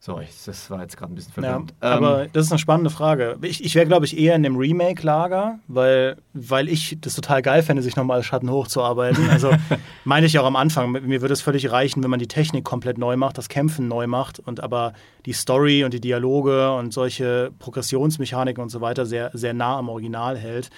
So, 0.01 0.17
ich, 0.21 0.29
das 0.45 0.71
war 0.71 0.79
jetzt 0.79 0.95
gerade 0.95 1.11
ein 1.11 1.15
bisschen 1.15 1.33
Ja, 1.35 1.41
verwirrend. 1.41 1.73
aber 1.81 2.27
das 2.31 2.45
ist 2.45 2.51
eine 2.53 2.59
spannende 2.59 2.89
Frage. 2.89 3.37
Ich, 3.41 3.61
ich 3.65 3.75
wäre, 3.75 3.85
glaube 3.85 4.05
ich, 4.05 4.17
eher 4.17 4.33
in 4.33 4.43
dem 4.43 4.55
Remake-Lager, 4.55 5.59
weil, 5.67 6.15
weil 6.33 6.69
ich 6.69 6.97
das 7.01 7.15
total 7.15 7.41
geil 7.41 7.63
fände, 7.63 7.83
sich 7.83 7.97
nochmal 7.97 8.23
Schatten 8.23 8.49
hochzuarbeiten. 8.49 9.29
Also 9.29 9.51
meine 10.05 10.25
ich 10.25 10.39
auch 10.39 10.45
am 10.45 10.55
Anfang, 10.55 10.93
mir 10.93 11.19
würde 11.21 11.33
es 11.33 11.41
völlig 11.41 11.69
reichen, 11.69 12.01
wenn 12.01 12.09
man 12.09 12.19
die 12.19 12.29
Technik 12.29 12.63
komplett 12.63 12.97
neu 12.97 13.17
macht, 13.17 13.37
das 13.37 13.49
Kämpfen 13.49 13.89
neu 13.89 14.07
macht 14.07 14.39
und 14.39 14.61
aber 14.63 14.93
die 15.25 15.33
Story 15.33 15.83
und 15.83 15.93
die 15.93 15.99
Dialoge 15.99 16.71
und 16.73 16.93
solche 16.93 17.51
Progressionsmechaniken 17.59 18.63
und 18.63 18.69
so 18.69 18.79
weiter 18.79 19.05
sehr, 19.05 19.31
sehr 19.33 19.53
nah 19.53 19.77
am 19.79 19.89
Original 19.89 20.37
hält. 20.37 20.69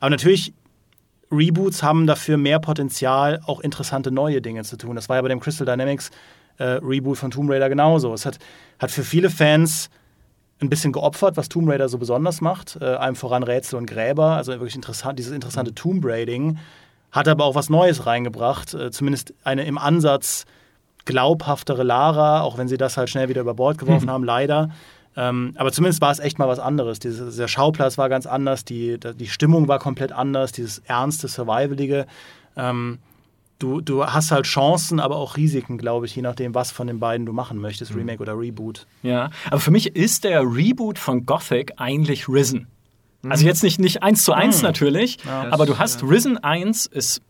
Aber 0.00 0.08
natürlich 0.08 0.54
Reboots 1.30 1.82
haben 1.82 2.06
dafür 2.06 2.38
mehr 2.38 2.58
Potenzial, 2.60 3.40
auch 3.44 3.60
interessante 3.60 4.10
neue 4.10 4.40
Dinge 4.40 4.64
zu 4.64 4.76
tun. 4.76 4.96
Das 4.96 5.08
war 5.10 5.16
ja 5.16 5.22
bei 5.22 5.28
dem 5.28 5.38
Crystal 5.40 5.66
Dynamics 5.66 6.10
äh, 6.60 6.78
Reboot 6.82 7.18
von 7.18 7.30
Tomb 7.30 7.50
Raider 7.50 7.68
genauso. 7.68 8.12
Es 8.12 8.26
hat, 8.26 8.38
hat 8.78 8.90
für 8.90 9.02
viele 9.02 9.30
Fans 9.30 9.90
ein 10.60 10.68
bisschen 10.68 10.92
geopfert, 10.92 11.36
was 11.36 11.48
Tomb 11.48 11.68
Raider 11.68 11.88
so 11.88 11.98
besonders 11.98 12.40
macht. 12.40 12.78
Äh, 12.80 12.84
allem 12.84 13.16
voran 13.16 13.42
Rätsel 13.42 13.78
und 13.78 13.86
Gräber, 13.86 14.36
also 14.36 14.52
wirklich 14.52 14.74
interessant, 14.74 15.18
dieses 15.18 15.32
interessante 15.32 15.74
Tomb 15.74 16.04
Raiding. 16.04 16.58
Hat 17.12 17.26
aber 17.26 17.44
auch 17.44 17.54
was 17.54 17.70
Neues 17.70 18.06
reingebracht, 18.06 18.74
äh, 18.74 18.90
zumindest 18.90 19.34
eine 19.42 19.64
im 19.64 19.78
Ansatz 19.78 20.44
glaubhaftere 21.06 21.82
Lara, 21.82 22.42
auch 22.42 22.58
wenn 22.58 22.68
sie 22.68 22.76
das 22.76 22.96
halt 22.96 23.08
schnell 23.08 23.28
wieder 23.28 23.40
über 23.40 23.54
Bord 23.54 23.78
geworfen 23.78 24.10
haben, 24.10 24.22
leider. 24.22 24.70
Ähm, 25.16 25.54
aber 25.56 25.72
zumindest 25.72 26.00
war 26.02 26.12
es 26.12 26.18
echt 26.18 26.38
mal 26.38 26.46
was 26.46 26.60
anderes. 26.60 26.98
Dieses, 26.98 27.36
der 27.36 27.48
Schauplatz 27.48 27.98
war 27.98 28.08
ganz 28.08 28.26
anders, 28.26 28.64
die, 28.64 28.98
die 28.98 29.26
Stimmung 29.26 29.66
war 29.66 29.78
komplett 29.78 30.12
anders, 30.12 30.52
dieses 30.52 30.78
ernste, 30.80 31.26
survivalige. 31.26 32.06
Ähm, 32.56 32.98
du, 33.60 33.80
du 33.80 34.04
hast 34.04 34.32
halt 34.32 34.46
Chancen, 34.46 34.98
aber 34.98 35.16
auch 35.16 35.36
Risiken, 35.36 35.78
glaube 35.78 36.06
ich, 36.06 36.16
je 36.16 36.22
nachdem, 36.22 36.54
was 36.56 36.72
von 36.72 36.88
den 36.88 36.98
beiden 36.98 37.24
du 37.26 37.32
machen 37.32 37.58
möchtest, 37.58 37.94
Remake 37.94 38.20
oder 38.20 38.36
Reboot. 38.36 38.86
Ja, 39.04 39.30
aber 39.46 39.60
für 39.60 39.70
mich 39.70 39.94
ist 39.94 40.24
der 40.24 40.40
Reboot 40.42 40.98
von 40.98 41.24
Gothic 41.26 41.74
eigentlich 41.76 42.28
Risen. 42.28 42.66
Also 43.28 43.44
jetzt 43.44 43.62
nicht, 43.62 43.78
nicht 43.78 44.02
eins 44.02 44.24
zu 44.24 44.32
eins 44.32 44.62
Mhm. 44.62 44.68
natürlich, 44.68 45.18
Das- 45.18 45.52
aber 45.52 45.66
du 45.66 45.76
hast 45.76 46.02
Risen 46.02 46.38
1, 46.38 46.88
es 46.90 47.20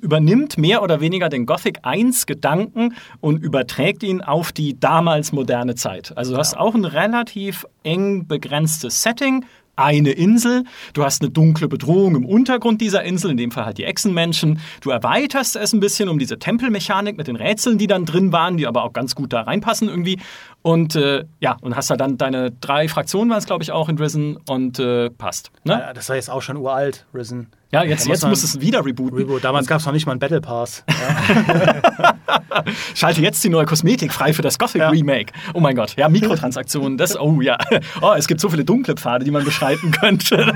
übernimmt 0.00 0.58
mehr 0.58 0.80
oder 0.80 1.00
weniger 1.00 1.28
den 1.28 1.44
Gothic 1.44 1.80
1 1.82 2.26
Gedanken 2.26 2.94
und 3.20 3.42
überträgt 3.42 4.04
ihn 4.04 4.20
auf 4.22 4.52
die 4.52 4.78
damals 4.78 5.32
moderne 5.32 5.74
Zeit. 5.74 6.16
Also 6.16 6.34
du 6.34 6.38
hast 6.38 6.56
auch 6.56 6.76
ein 6.76 6.84
relativ 6.84 7.66
eng 7.82 8.28
begrenztes 8.28 9.02
Setting, 9.02 9.44
eine 9.80 10.10
Insel, 10.10 10.64
du 10.92 11.04
hast 11.04 11.22
eine 11.22 11.30
dunkle 11.30 11.68
Bedrohung 11.68 12.16
im 12.16 12.24
Untergrund 12.24 12.80
dieser 12.80 13.02
Insel, 13.02 13.30
in 13.30 13.36
dem 13.36 13.50
Fall 13.50 13.64
halt 13.64 13.78
die 13.78 13.84
Echsenmenschen. 13.84 14.60
Du 14.80 14.90
erweiterst 14.90 15.56
es 15.56 15.72
ein 15.72 15.80
bisschen 15.80 16.08
um 16.08 16.18
diese 16.18 16.38
Tempelmechanik 16.38 17.16
mit 17.16 17.26
den 17.26 17.36
Rätseln, 17.36 17.78
die 17.78 17.86
dann 17.86 18.04
drin 18.04 18.32
waren, 18.32 18.56
die 18.56 18.66
aber 18.66 18.84
auch 18.84 18.92
ganz 18.92 19.14
gut 19.14 19.32
da 19.32 19.42
reinpassen 19.42 19.88
irgendwie. 19.88 20.18
Und 20.62 20.96
äh, 20.96 21.24
ja, 21.40 21.56
und 21.60 21.76
hast 21.76 21.90
halt 21.90 22.00
dann 22.00 22.18
deine 22.18 22.50
drei 22.50 22.88
Fraktionen, 22.88 23.30
waren 23.30 23.38
es 23.38 23.46
glaube 23.46 23.62
ich 23.62 23.72
auch 23.72 23.88
in 23.88 23.98
Risen 23.98 24.38
und 24.48 24.78
äh, 24.78 25.10
passt. 25.10 25.50
Ne? 25.64 25.72
Ja, 25.72 25.92
das 25.92 26.08
war 26.08 26.16
jetzt 26.16 26.30
auch 26.30 26.42
schon 26.42 26.56
uralt, 26.56 27.06
Risen. 27.14 27.48
Ja, 27.72 27.84
jetzt, 27.84 28.08
jetzt 28.08 28.26
muss 28.26 28.42
es 28.42 28.60
wieder 28.60 28.84
rebooten. 28.84 29.16
Reboot. 29.16 29.44
Damals 29.44 29.68
gab 29.68 29.78
es 29.78 29.86
noch 29.86 29.92
nicht 29.92 30.04
mal 30.06 30.12
einen 30.12 30.20
Battle 30.20 30.40
Pass. 30.40 30.84
Ja. 31.00 32.64
Schalte 32.94 33.20
jetzt 33.22 33.42
die 33.44 33.48
neue 33.48 33.64
Kosmetik 33.64 34.12
frei 34.12 34.32
für 34.32 34.42
das 34.42 34.58
Gothic 34.58 34.80
Ja. 34.80 34.90
Remake. 34.90 35.32
Oh 35.54 35.60
mein 35.60 35.76
Gott, 35.76 35.94
ja, 35.96 36.08
Mikrotransaktionen, 36.08 36.98
das, 36.98 37.18
oh 37.18 37.40
ja. 37.40 37.58
Oh, 38.02 38.12
es 38.16 38.26
gibt 38.26 38.40
so 38.40 38.48
viele 38.48 38.64
dunkle 38.64 38.94
Pfade, 38.94 39.24
die 39.24 39.30
man 39.30 39.44
beschreiten 39.44 39.90
könnte. 39.92 40.52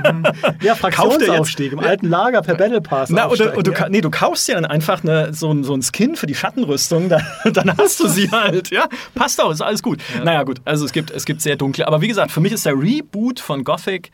ja, 0.61 0.75
Fraktionsaufstieg 0.75 1.73
im 1.73 1.81
alten 1.81 2.09
Lager 2.09 2.43
per 2.43 2.57
Battle 2.57 2.81
Pass. 2.81 3.11
Na, 3.11 3.29
oder 3.29 3.51
du, 3.53 3.73
ja. 3.73 3.89
nee, 3.89 4.01
du 4.01 4.11
kaufst 4.11 4.49
dir 4.49 4.55
dann 4.55 4.65
einfach 4.65 5.03
eine, 5.03 5.33
so, 5.33 5.53
ein, 5.53 5.65
so 5.65 5.75
ein 5.75 5.83
Skin 5.83 6.17
für 6.17 6.27
die 6.27 6.35
Schattenrüstung, 6.35 7.09
da, 7.09 7.21
dann 7.53 7.77
hast 7.77 8.01
du 8.01 8.09
sie 8.09 8.31
halt, 8.31 8.71
ja. 8.71 8.89
Passt 9.15 9.41
auch, 9.41 9.51
ist 9.51 9.61
alles 9.63 9.83
gut. 9.83 10.01
Naja, 10.25 10.43
gut, 10.43 10.61
also 10.65 10.85
es 10.85 10.93
gibt, 10.93 11.11
es 11.11 11.25
gibt 11.25 11.41
sehr 11.43 11.57
dunkle. 11.57 11.87
Aber 11.87 12.01
wie 12.01 12.09
gesagt, 12.09 12.33
für 12.33 12.41
mich 12.41 12.53
ist 12.53 12.67
der 12.67 12.75
Reboot 12.75 13.41
von 13.41 13.65
Gothic, 13.65 14.11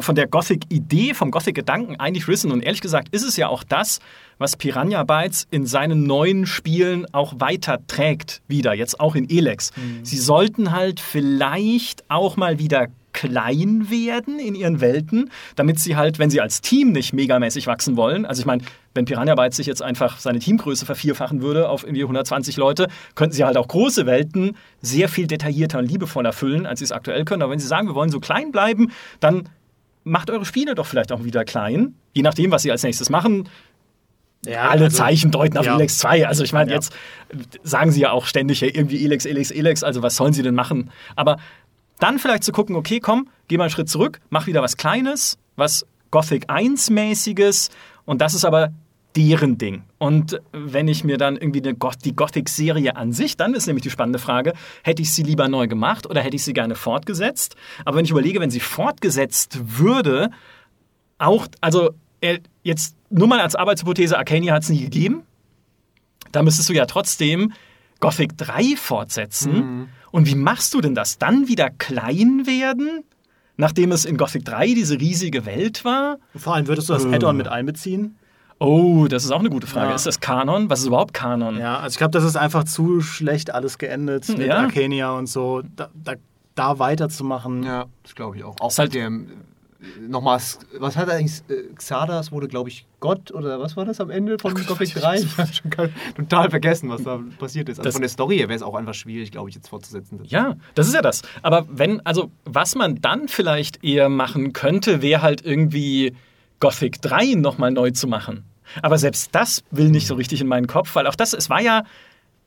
von 0.00 0.14
der 0.14 0.26
Gothic-Idee, 0.26 1.14
vom 1.14 1.30
Gothic-Gedanken 1.30 1.96
eigentlich 1.96 2.28
Risen. 2.28 2.52
Und 2.52 2.62
ehrlich 2.62 2.80
gesagt 2.80 3.08
ist 3.10 3.24
es 3.24 3.36
ja 3.36 3.48
auch 3.48 3.64
das, 3.64 4.00
was 4.38 4.56
Piranha 4.56 5.02
Bytes 5.04 5.46
in 5.50 5.66
seinen 5.66 6.04
neuen 6.04 6.46
Spielen 6.46 7.06
auch 7.12 7.34
weiter 7.38 7.78
trägt, 7.86 8.42
wieder, 8.48 8.74
jetzt 8.74 9.00
auch 9.00 9.14
in 9.14 9.28
Elex. 9.28 9.72
Sie 10.02 10.18
sollten 10.18 10.72
halt 10.72 11.00
vielleicht 11.00 12.04
auch 12.08 12.36
mal 12.36 12.58
wieder 12.58 12.88
klein 13.12 13.90
werden 13.90 14.38
in 14.38 14.54
ihren 14.54 14.80
Welten, 14.80 15.30
damit 15.56 15.80
sie 15.80 15.96
halt, 15.96 16.20
wenn 16.20 16.30
sie 16.30 16.40
als 16.40 16.60
Team 16.60 16.92
nicht 16.92 17.12
megamäßig 17.12 17.66
wachsen 17.66 17.96
wollen, 17.96 18.24
also 18.24 18.40
ich 18.40 18.46
meine, 18.46 18.62
wenn 18.94 19.06
Piranha 19.06 19.34
Bytes 19.34 19.56
sich 19.56 19.66
jetzt 19.66 19.82
einfach 19.82 20.18
seine 20.18 20.38
Teamgröße 20.38 20.86
vervierfachen 20.86 21.42
würde 21.42 21.68
auf 21.68 21.82
irgendwie 21.82 22.02
120 22.02 22.56
Leute, 22.56 22.86
könnten 23.16 23.34
sie 23.34 23.44
halt 23.44 23.56
auch 23.56 23.66
große 23.66 24.06
Welten 24.06 24.56
sehr 24.82 25.08
viel 25.08 25.26
detaillierter 25.26 25.78
und 25.78 25.86
liebevoller 25.86 26.32
füllen, 26.32 26.66
als 26.66 26.78
sie 26.78 26.84
es 26.84 26.92
aktuell 26.92 27.24
können. 27.24 27.42
Aber 27.42 27.52
wenn 27.52 27.58
sie 27.58 27.66
sagen, 27.66 27.88
wir 27.88 27.94
wollen 27.94 28.10
so 28.10 28.20
klein 28.20 28.52
bleiben, 28.52 28.92
dann 29.20 29.48
macht 30.08 30.30
eure 30.30 30.44
Spiele 30.44 30.74
doch 30.74 30.86
vielleicht 30.86 31.12
auch 31.12 31.24
wieder 31.24 31.44
klein, 31.44 31.94
je 32.14 32.22
nachdem, 32.22 32.50
was 32.50 32.62
sie 32.62 32.70
als 32.70 32.82
nächstes 32.82 33.10
machen. 33.10 33.48
Ja, 34.46 34.68
Alle 34.68 34.84
also- 34.84 34.96
Zeichen 34.96 35.30
deuten 35.30 35.58
auf 35.58 35.66
ja. 35.66 35.74
Elex 35.74 35.98
2. 35.98 36.26
Also 36.26 36.44
ich 36.44 36.52
meine, 36.52 36.70
Ja. 36.70 36.76
jetzt 36.76 36.92
sagen 37.62 37.90
sie 37.90 38.00
ja 38.00 38.12
auch 38.12 38.26
ständig 38.26 38.60
ja, 38.60 38.68
irgendwie 38.68 39.04
Elex, 39.04 39.24
Elex, 39.26 39.50
Elex, 39.50 39.82
also 39.82 40.02
was 40.02 40.14
sollen 40.16 40.32
sie 40.32 40.42
denn 40.42 40.54
machen? 40.54 40.90
Aber 41.16 41.38
dann 41.98 42.18
vielleicht 42.20 42.44
zu 42.44 42.52
gucken, 42.52 42.76
okay, 42.76 43.00
komm, 43.00 43.28
geh 43.48 43.56
mal 43.56 43.64
einen 43.64 43.70
Schritt 43.70 43.88
zurück, 43.88 44.20
mach 44.30 44.46
wieder 44.46 44.62
was 44.62 44.76
Kleines, 44.76 45.38
was 45.56 45.84
Gothic 46.12 46.48
1-mäßiges 46.48 47.70
und 48.04 48.20
das 48.20 48.34
ist 48.34 48.44
aber 48.44 48.70
deren 49.18 49.58
Ding. 49.58 49.82
Und 49.98 50.40
wenn 50.52 50.86
ich 50.86 51.02
mir 51.02 51.18
dann 51.18 51.36
irgendwie 51.36 51.60
eine 51.60 51.74
Goth 51.74 52.04
die 52.04 52.14
Gothic-Serie 52.14 52.94
an 52.94 53.12
sich, 53.12 53.36
dann 53.36 53.52
ist 53.52 53.66
nämlich 53.66 53.82
die 53.82 53.90
spannende 53.90 54.20
Frage, 54.20 54.52
hätte 54.84 55.02
ich 55.02 55.12
sie 55.12 55.24
lieber 55.24 55.48
neu 55.48 55.66
gemacht 55.66 56.06
oder 56.06 56.22
hätte 56.22 56.36
ich 56.36 56.44
sie 56.44 56.52
gerne 56.52 56.76
fortgesetzt? 56.76 57.56
Aber 57.84 57.96
wenn 57.96 58.04
ich 58.04 58.12
überlege, 58.12 58.38
wenn 58.38 58.50
sie 58.50 58.60
fortgesetzt 58.60 59.58
würde, 59.78 60.30
auch, 61.18 61.48
also 61.60 61.90
äh, 62.20 62.38
jetzt 62.62 62.94
nur 63.10 63.26
mal 63.26 63.40
als 63.40 63.56
Arbeitshypothese, 63.56 64.16
Arcania 64.16 64.54
hat 64.54 64.62
es 64.62 64.68
nie 64.68 64.82
gegeben. 64.82 65.22
Da 66.30 66.42
müsstest 66.44 66.68
du 66.68 66.74
ja 66.74 66.86
trotzdem 66.86 67.52
Gothic 68.00 68.36
3 68.38 68.76
fortsetzen. 68.76 69.88
Und 70.12 70.26
wie 70.28 70.34
machst 70.36 70.74
du 70.74 70.80
denn 70.80 70.94
das? 70.94 71.18
Dann 71.18 71.48
wieder 71.48 71.70
klein 71.70 72.46
werden, 72.46 73.02
nachdem 73.56 73.90
es 73.90 74.04
in 74.04 74.16
Gothic 74.16 74.44
3 74.44 74.74
diese 74.74 75.00
riesige 75.00 75.44
Welt 75.46 75.84
war? 75.84 76.18
Vor 76.36 76.54
allem 76.54 76.68
würdest 76.68 76.88
du 76.88 76.92
das 76.92 77.04
Äh. 77.04 77.14
Add-on 77.16 77.36
mit 77.36 77.48
einbeziehen? 77.48 78.16
Oh, 78.60 79.06
das 79.08 79.24
ist 79.24 79.30
auch 79.30 79.38
eine 79.40 79.50
gute 79.50 79.66
Frage. 79.68 79.90
Ja. 79.90 79.94
Ist 79.94 80.06
das 80.06 80.18
Kanon? 80.20 80.68
Was 80.68 80.80
ist 80.80 80.86
überhaupt 80.86 81.14
Kanon? 81.14 81.58
Ja, 81.58 81.78
also 81.78 81.94
ich 81.94 81.98
glaube, 81.98 82.10
das 82.10 82.24
ist 82.24 82.36
einfach 82.36 82.64
zu 82.64 83.00
schlecht 83.00 83.54
alles 83.54 83.78
geendet 83.78 84.28
mit 84.28 84.46
Ja. 84.48 84.56
Arcania 84.58 85.12
und 85.12 85.28
so. 85.28 85.62
Da, 85.76 85.88
da, 85.94 86.14
da 86.56 86.78
weiterzumachen. 86.80 87.62
Ja, 87.62 87.86
das 88.02 88.14
glaube 88.16 88.36
ich 88.36 88.44
auch. 88.44 88.56
Auch 88.60 88.70
Ist 88.70 88.78
halt- 88.80 88.94
mit 88.94 89.00
dem, 89.02 89.28
äh, 89.80 90.08
nochmal, 90.08 90.40
was 90.80 90.96
hat 90.96 91.08
eigentlich, 91.08 91.40
äh, 91.48 91.72
Xardas 91.76 92.32
wurde, 92.32 92.48
glaube 92.48 92.68
ich, 92.68 92.84
Gott 92.98 93.30
oder 93.30 93.60
was 93.60 93.76
war 93.76 93.84
das 93.84 94.00
am 94.00 94.10
Ende 94.10 94.36
von 94.40 94.52
Gothic 94.54 94.92
3? 94.92 95.14
Ich 95.22 95.38
habe 95.38 95.52
schon 95.52 95.70
total 96.16 96.50
vergessen, 96.50 96.88
was 96.88 97.04
da 97.04 97.20
passiert 97.38 97.68
ist. 97.68 97.78
Also 97.78 97.86
Das- 97.86 97.94
von 97.94 98.02
der 98.02 98.08
Story 98.08 98.38
her 98.38 98.48
wäre 98.48 98.56
es 98.56 98.62
auch 98.62 98.74
einfach 98.74 98.94
schwierig, 98.94 99.30
glaube 99.30 99.50
ich, 99.50 99.54
jetzt 99.54 99.68
fortzusetzen. 99.68 100.18
Ja, 100.24 100.56
das 100.74 100.88
ist 100.88 100.94
ja 100.94 101.02
das. 101.02 101.22
Aber 101.42 101.64
wenn, 101.70 102.04
also, 102.04 102.32
was 102.44 102.74
man 102.74 103.00
dann 103.00 103.28
vielleicht 103.28 103.84
eher 103.84 104.08
machen 104.08 104.52
könnte, 104.52 105.00
wäre 105.00 105.22
halt 105.22 105.44
irgendwie 105.46 106.16
Gothic 106.58 107.00
3 107.02 107.34
nochmal 107.34 107.70
neu 107.70 107.92
zu 107.92 108.08
machen. 108.08 108.42
Aber 108.82 108.98
selbst 108.98 109.30
das 109.34 109.62
will 109.70 109.88
nicht 109.90 110.06
so 110.06 110.14
richtig 110.14 110.40
in 110.40 110.46
meinen 110.46 110.66
Kopf, 110.66 110.94
weil 110.94 111.06
auch 111.06 111.14
das, 111.14 111.32
es 111.32 111.48
war 111.50 111.60
ja, 111.60 111.84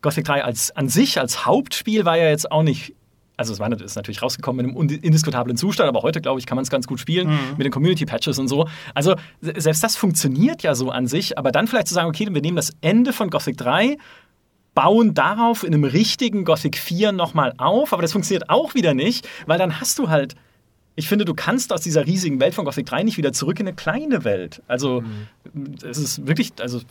Gothic 0.02 0.26
3 0.26 0.44
als, 0.44 0.72
an 0.76 0.90
sich, 0.90 1.20
als 1.20 1.46
Hauptspiel 1.46 2.06
war 2.06 2.18
ja 2.18 2.30
jetzt 2.30 2.52
auch 2.52 2.64
nicht. 2.64 2.94
Also 3.38 3.54
es 3.54 3.60
war 3.60 3.72
ist 3.72 3.96
natürlich 3.96 4.22
rausgekommen 4.22 4.66
in 4.66 4.76
einem 4.78 4.90
indiskutablen 5.02 5.58
Zustand, 5.58 5.90
aber 5.90 6.04
heute, 6.04 6.22
glaube 6.22 6.40
ich, 6.40 6.46
kann 6.46 6.56
man 6.56 6.64
es 6.64 6.70
ganz 6.70 6.86
gut 6.86 7.00
spielen 7.00 7.28
mit 7.58 7.66
den 7.66 7.72
Community-Patches 7.72 8.38
und 8.38 8.48
so. 8.48 8.68
Also 8.94 9.16
se- 9.42 9.54
selbst 9.58 9.84
das 9.84 9.96
funktioniert 9.96 10.62
ja 10.62 10.76
so 10.76 10.92
an 10.92 11.08
sich, 11.08 11.38
aber 11.40 11.52
dann 11.52 11.68
vielleicht 11.68 11.88
zu 11.88 11.94
sagen, 11.96 12.08
okay, 12.10 12.28
wir 12.30 12.42
nehmen 12.42 12.56
das 12.58 12.72
Ende 12.82 13.14
von 13.14 13.30
Gothic 13.32 13.58
3, 13.58 13.98
bauen 14.74 15.14
darauf 15.14 15.64
in 15.64 15.74
einem 15.74 15.84
richtigen 15.84 16.46
Gothic 16.46 16.78
4 16.78 17.12
nochmal 17.12 17.54
auf, 17.58 17.94
aber 17.94 18.02
das 18.02 18.12
funktioniert 18.12 18.50
auch 18.50 18.74
wieder 18.76 18.94
nicht, 18.94 19.28
weil 19.48 19.58
dann 19.58 19.80
hast 19.82 19.98
du 20.00 20.10
halt. 20.10 20.36
Ich 20.96 21.08
finde, 21.08 21.26
du 21.26 21.34
kannst 21.34 21.72
aus 21.72 21.82
dieser 21.82 22.06
riesigen 22.06 22.40
Welt 22.40 22.54
von 22.54 22.66
Gothic 22.66 22.86
3 22.86 23.04
nicht 23.04 23.18
wieder 23.18 23.32
zurück 23.34 23.60
in 23.60 23.68
eine 23.68 23.76
kleine 23.76 24.24
Welt. 24.24 24.62
Also, 24.68 25.04
es 25.84 25.98
ist 25.98 26.28
wirklich, 26.28 26.52
also 26.60 26.82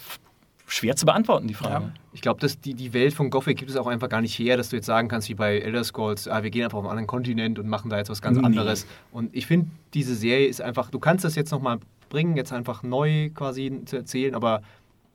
schwer 0.66 0.94
zu 0.96 1.05
beantworten, 1.05 1.48
die 1.48 1.55
Frage. 1.55 1.86
Ja. 1.86 1.92
Ich 2.12 2.20
glaube, 2.20 2.40
dass 2.40 2.61
die, 2.61 2.74
die 2.74 2.92
Welt 2.92 3.12
von 3.12 3.28
Gothic 3.30 3.59
gibt 3.59 3.70
es 3.70 3.76
auch 3.76 3.86
einfach 3.88 4.09
gar 4.09 4.20
nicht 4.20 4.38
her, 4.38 4.57
dass 4.57 4.68
du 4.70 4.76
jetzt 4.76 4.86
sagen 4.86 5.09
kannst, 5.09 5.28
wie 5.28 5.34
bei 5.34 5.59
Elder 5.59 5.82
Scrolls, 5.84 6.28
ah, 6.28 6.42
wir 6.42 6.51
gehen 6.51 6.62
einfach 6.64 6.78
auf 6.78 6.84
einen 6.84 6.90
anderen 6.90 7.07
Kontinent 7.09 7.59
und 7.59 7.68
machen 7.68 7.90
da 7.90 7.98
jetzt 7.98 8.09
was 8.09 8.22
ganz 8.22 8.38
Nee. 8.38 8.44
anderes. 8.46 8.86
Und 9.12 9.34
ich 9.34 9.46
finde, 9.46 9.68
diese 9.94 10.14
Serie 10.14 10.46
ist 10.46 10.61
einfach, 10.62 10.90
du 10.90 10.98
kannst 11.01 11.24
das 11.24 11.34
jetzt 11.34 11.51
nochmal 11.51 11.78
bringen, 12.09 12.36
jetzt 12.36 12.53
einfach 12.53 12.82
neu 12.84 13.30
quasi 13.30 13.82
zu 13.84 13.96
erzählen, 13.96 14.34
aber 14.34 14.62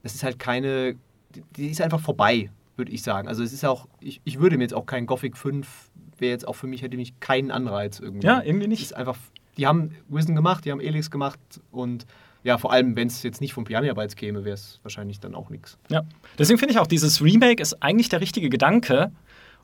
es 0.03 0.13
ist 0.13 0.23
halt 0.23 0.39
keine, 0.39 0.95
die- 1.33 1.43
die 1.55 1.67
ist 1.69 1.81
einfach 1.81 2.01
vorbei, 2.01 2.49
würde 2.75 2.91
ich 2.91 3.01
sagen. 3.01 3.27
Also 3.29 3.41
es 3.41 3.53
ist 3.53 3.63
auch, 3.65 3.87
ich, 4.01 4.19
ich 4.25 4.39
würde 4.39 4.57
mir 4.57 4.63
jetzt 4.63 4.73
auch 4.73 4.85
kein 4.85 5.05
Gothic 5.05 5.37
5, 5.37 5.89
wäre 6.19 6.31
jetzt 6.31 6.47
auch 6.47 6.55
für 6.55 6.67
mich, 6.67 6.81
hätte 6.81 6.97
mich 6.97 7.19
keinen 7.19 7.51
Anreiz 7.51 7.99
irgendwie. 7.99 8.27
Ja, 8.27 8.41
irgendwie 8.41 8.67
nicht. 8.67 8.81
ist 8.81 8.95
einfach, 8.95 9.17
die 9.57 9.67
haben 9.67 9.95
Risen 10.13 10.35
gemacht, 10.35 10.65
die 10.65 10.71
haben 10.71 10.81
Elix 10.81 11.11
gemacht 11.11 11.39
und 11.71 12.05
ja, 12.45 12.59
vor 12.59 12.71
allem, 12.71 12.95
wenn 12.95 13.07
es 13.07 13.23
jetzt 13.23 13.41
nicht 13.41 13.53
von 13.53 13.63
Piranha 13.63 13.91
Bytes 13.95 14.15
käme, 14.15 14.45
wäre 14.45 14.53
es 14.53 14.79
wahrscheinlich 14.83 15.19
dann 15.19 15.33
auch 15.33 15.49
nichts. 15.49 15.79
Ja. 15.89 16.03
Deswegen 16.37 16.59
finde 16.59 16.73
ich 16.73 16.79
auch, 16.79 16.85
dieses 16.85 17.23
Remake 17.23 17.59
ist 17.59 17.81
eigentlich 17.81 18.07
der 18.09 18.21
richtige 18.21 18.49
Gedanke. 18.49 19.11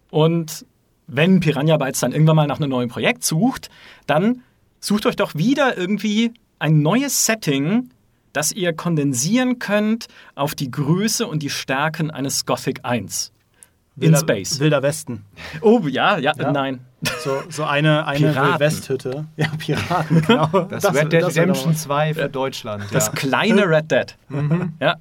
Und 0.10 0.66
wenn 1.06 1.41
Piranha 1.41 1.78
Bytes 1.78 1.99
dann 1.99 2.12
irgendwann 2.12 2.38
mal 2.38 2.47
nach 2.47 2.60
einem 2.60 2.72
neuen 2.72 2.89
Projekt 2.89 3.24
sucht, 3.24 3.70
dann 4.08 4.41
sucht 4.80 5.06
euch 5.06 5.16
doch 5.16 5.36
wieder 5.36 5.78
irgendwie 5.78 6.34
ein 6.58 6.82
neues 6.82 7.28
Setting, 7.28 7.91
das 8.34 8.52
ihr 8.52 8.74
kondensieren 8.74 9.60
könnt 9.60 10.08
auf 10.34 10.56
die 10.56 10.72
Größe 10.72 11.28
und 11.28 11.43
die 11.43 11.52
Stärken 11.52 12.10
eines 12.10 12.47
Gothic 12.47 12.80
1. 12.84 13.32
In 13.98 14.04
Wilder- 14.04 14.18
Space. 14.20 14.60
Wilder 14.60 14.82
Westen. 14.84 15.26
Oh, 15.62 15.82
ja, 15.88 16.18
ja, 16.18 16.34
Ja. 16.38 16.52
nein. 16.52 16.80
So, 17.24 17.42
so 17.50 17.64
eine, 17.66 18.06
eine. 18.08 18.34
Westhütte. 18.60 19.26
Ja, 19.36 19.48
Piraten, 19.58 20.22
genau. 20.22 20.48
Das, 20.70 20.86
Red 20.94 21.12
Dead 21.12 21.22
das 21.24 21.36
Redemption 21.36 21.74
doch- 21.74 21.80
2 21.80 22.14
für 22.14 22.30
Deutschland. 22.30 22.84
Das 22.92 23.08
ja. 23.08 23.12
kleine 23.14 23.68
Red 23.68 23.92
Dead. 23.92 24.16
Ja. 24.80 24.96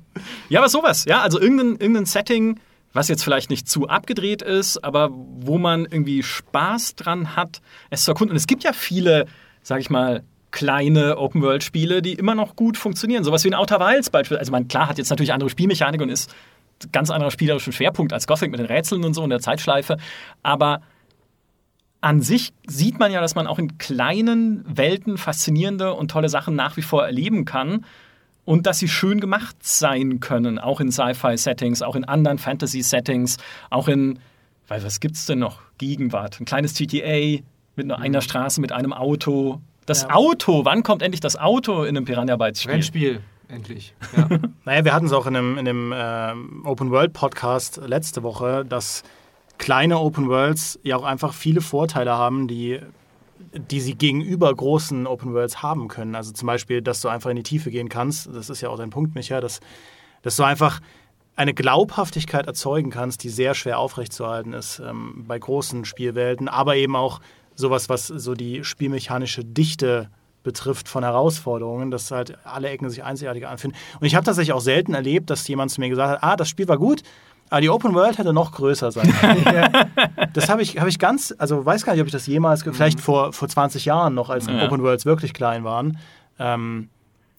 ja, 0.48 0.60
aber 0.60 0.68
sowas. 0.68 1.04
Ja, 1.04 1.20
also 1.20 1.40
irgendein, 1.40 1.76
irgendein 1.76 2.06
Setting, 2.06 2.58
was 2.92 3.08
jetzt 3.08 3.22
vielleicht 3.22 3.50
nicht 3.50 3.68
zu 3.68 3.86
abgedreht 3.88 4.42
ist, 4.42 4.82
aber 4.82 5.10
wo 5.12 5.58
man 5.58 5.82
irgendwie 5.84 6.22
Spaß 6.22 6.96
dran 6.96 7.36
hat, 7.36 7.60
es 7.90 8.04
zu 8.04 8.10
erkunden. 8.10 8.32
Und 8.32 8.36
es 8.38 8.46
gibt 8.48 8.64
ja 8.64 8.72
viele, 8.72 9.26
sag 9.62 9.80
ich 9.80 9.90
mal, 9.90 10.24
kleine 10.50 11.16
Open-World-Spiele, 11.18 12.02
die 12.02 12.14
immer 12.14 12.34
noch 12.34 12.56
gut 12.56 12.76
funktionieren. 12.76 13.22
Sowas 13.22 13.44
wie 13.44 13.50
ein 13.50 13.54
Outer 13.54 13.78
Wilds 13.78 14.10
beispielsweise. 14.10 14.40
Also 14.40 14.52
man, 14.52 14.66
klar, 14.66 14.88
hat 14.88 14.98
jetzt 14.98 15.10
natürlich 15.10 15.32
andere 15.32 15.48
Spielmechanik 15.48 16.00
und 16.00 16.08
ist 16.08 16.34
ganz 16.92 17.10
anderer 17.10 17.30
spielerischer 17.30 17.72
Schwerpunkt 17.72 18.12
als 18.12 18.26
Gothic 18.26 18.50
mit 18.50 18.60
den 18.60 18.66
Rätseln 18.66 19.04
und 19.04 19.14
so 19.14 19.22
und 19.22 19.30
der 19.30 19.40
Zeitschleife. 19.40 19.96
Aber 20.42 20.80
an 22.00 22.22
sich 22.22 22.52
sieht 22.66 22.98
man 22.98 23.12
ja, 23.12 23.20
dass 23.20 23.34
man 23.34 23.46
auch 23.46 23.58
in 23.58 23.78
kleinen 23.78 24.64
Welten 24.66 25.18
faszinierende 25.18 25.94
und 25.94 26.10
tolle 26.10 26.28
Sachen 26.28 26.54
nach 26.54 26.76
wie 26.76 26.82
vor 26.82 27.04
erleben 27.04 27.44
kann 27.44 27.84
und 28.44 28.66
dass 28.66 28.78
sie 28.78 28.88
schön 28.88 29.20
gemacht 29.20 29.56
sein 29.60 30.20
können, 30.20 30.58
auch 30.58 30.80
in 30.80 30.90
Sci-Fi-Settings, 30.90 31.82
auch 31.82 31.96
in 31.96 32.04
anderen 32.04 32.38
Fantasy-Settings, 32.38 33.36
auch 33.68 33.86
in, 33.86 34.18
weil 34.66 34.82
was 34.82 35.00
gibt's 35.00 35.26
denn 35.26 35.40
noch? 35.40 35.60
Gegenwart, 35.78 36.40
ein 36.40 36.46
kleines 36.46 36.74
GTA 36.74 37.42
mit 37.76 37.86
nur 37.86 37.98
einer 37.98 38.20
Straße, 38.22 38.60
mit 38.60 38.72
einem 38.72 38.92
Auto. 38.92 39.60
Das 39.86 40.02
Ja. 40.02 40.14
Auto, 40.14 40.64
wann 40.64 40.82
kommt 40.82 41.02
endlich 41.02 41.20
das 41.20 41.36
Auto 41.36 41.82
in 41.82 41.96
einem 41.96 42.06
Piranha 42.06 42.36
Bytes 42.36 42.62
Spiel? 42.62 42.72
Rennspiel, 42.72 43.20
endlich. 43.50 43.94
Ja. 44.16 44.28
Naja, 44.64 44.84
wir 44.84 44.92
hatten 44.92 45.06
es 45.06 45.12
auch 45.12 45.26
in 45.26 45.36
einem, 45.36 45.58
in 45.58 45.66
einem 45.66 45.94
ähm, 45.96 46.62
Open 46.66 46.90
World 46.90 47.14
Podcast 47.14 47.80
letzte 47.84 48.22
Woche, 48.22 48.64
dass 48.64 49.02
kleine 49.58 49.98
Open 49.98 50.28
Worlds 50.28 50.78
ja 50.82 50.96
auch 50.96 51.02
einfach 51.02 51.32
viele 51.32 51.60
Vorteile 51.60 52.12
haben, 52.12 52.46
die, 52.46 52.78
die 53.52 53.80
sie 53.80 53.94
gegenüber 53.94 54.54
großen 54.54 55.06
Open 55.06 55.32
Worlds 55.32 55.62
haben 55.62 55.88
können. 55.88 56.14
Also 56.14 56.32
zum 56.32 56.46
Beispiel, 56.46 56.82
dass 56.82 57.00
du 57.00 57.08
einfach 57.08 57.30
in 57.30 57.36
die 57.36 57.42
Tiefe 57.42 57.70
gehen 57.70 57.88
kannst. 57.88 58.28
Das 58.32 58.50
ist 58.50 58.60
ja 58.60 58.68
auch 58.68 58.76
dein 58.76 58.90
Punkt, 58.90 59.14
Micha, 59.14 59.40
dass, 59.40 59.60
dass 60.22 60.36
du 60.36 60.44
einfach 60.44 60.80
eine 61.36 61.54
Glaubhaftigkeit 61.54 62.46
erzeugen 62.46 62.90
kannst, 62.90 63.24
die 63.24 63.30
sehr 63.30 63.54
schwer 63.54 63.78
aufrechtzuerhalten 63.78 64.52
ist 64.52 64.78
ähm, 64.78 65.24
bei 65.26 65.38
großen 65.38 65.86
Spielwelten, 65.86 66.48
aber 66.48 66.76
eben 66.76 66.96
auch 66.96 67.20
sowas, 67.54 67.88
was 67.88 68.08
so 68.08 68.34
die 68.34 68.62
spielmechanische 68.62 69.44
Dichte 69.44 70.10
betrifft 70.42 70.88
von 70.88 71.04
Herausforderungen, 71.04 71.90
dass 71.90 72.10
halt 72.10 72.38
alle 72.44 72.68
Ecken 72.70 72.88
sich 72.90 73.04
einzigartig 73.04 73.46
anfinden. 73.46 73.76
Und 74.00 74.06
ich 74.06 74.14
habe 74.14 74.24
tatsächlich 74.24 74.52
auch 74.54 74.60
selten 74.60 74.94
erlebt, 74.94 75.28
dass 75.30 75.46
jemand 75.48 75.70
zu 75.70 75.80
mir 75.80 75.88
gesagt 75.88 76.10
hat, 76.10 76.22
ah, 76.22 76.36
das 76.36 76.48
Spiel 76.48 76.66
war 76.68 76.78
gut, 76.78 77.02
aber 77.50 77.60
die 77.60 77.68
Open 77.68 77.94
World 77.94 78.16
hätte 78.18 78.32
noch 78.32 78.52
größer 78.52 78.90
sein 78.92 79.12
können. 79.20 79.44
Das 80.32 80.48
habe 80.48 80.62
ich, 80.62 80.78
hab 80.78 80.86
ich 80.88 80.98
ganz, 80.98 81.34
also 81.38 81.64
weiß 81.66 81.84
gar 81.84 81.92
nicht, 81.92 82.00
ob 82.00 82.06
ich 82.06 82.12
das 82.12 82.26
jemals, 82.26 82.64
ge- 82.64 82.72
vielleicht 82.72 83.00
vor, 83.00 83.32
vor 83.32 83.48
20 83.48 83.84
Jahren 83.84 84.14
noch, 84.14 84.30
als 84.30 84.46
Ja. 84.46 84.64
Open 84.64 84.82
Worlds 84.82 85.04
wirklich 85.04 85.34
klein 85.34 85.64
waren. 85.64 85.98
Ähm, 86.38 86.88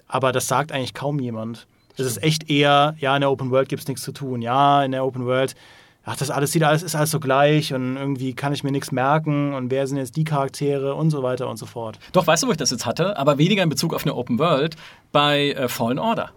aber 0.08 0.32
das 0.32 0.48
sagt 0.48 0.72
eigentlich 0.72 0.94
kaum 0.94 1.20
jemand. 1.20 1.66
Es 1.98 2.06
ist 2.06 2.22
echt 2.24 2.50
eher, 2.50 2.96
ja, 3.00 3.16
in 3.16 3.22
der 3.22 3.32
Open 3.32 3.52
World 3.52 3.70
gibt 3.70 3.82
es 3.82 3.88
nichts 3.88 4.04
zu 4.04 4.12
tun. 4.12 4.42
Ja, 4.42 4.84
in 4.84 4.92
der 4.92 5.06
Open 5.06 5.26
World, 5.26 5.56
ach, 6.06 6.16
das 6.18 6.30
alles 6.32 6.52
sieht 6.52 6.64
alles, 6.64 6.84
ist 6.84 6.96
alles 6.96 7.12
so 7.12 7.20
gleich 7.20 7.74
und 7.74 7.98
irgendwie 7.98 8.34
kann 8.34 8.54
ich 8.54 8.64
mir 8.64 8.72
nichts 8.72 8.92
merken 8.92 9.54
und 9.54 9.72
wer 9.72 9.86
sind 9.88 9.98
jetzt 9.98 10.16
die 10.16 10.24
Charaktere 10.24 10.96
und 10.96 11.10
so 11.12 11.24
weiter 11.24 11.48
und 11.50 11.58
so 11.58 11.66
fort. 11.66 12.00
Doch, 12.12 12.26
weißt 12.28 12.44
du, 12.44 12.48
wo 12.48 12.52
ich 12.52 12.58
das 12.58 12.72
jetzt 12.72 12.86
hatte? 12.86 13.18
Aber 13.18 13.38
weniger 13.38 13.64
in 13.64 13.70
Bezug 13.70 13.94
auf 13.94 14.04
eine 14.04 14.16
Open 14.16 14.40
World 14.40 14.76
bei 15.12 15.52
äh, 15.52 15.68
Fallen 15.68 16.00
Order. 16.00 16.32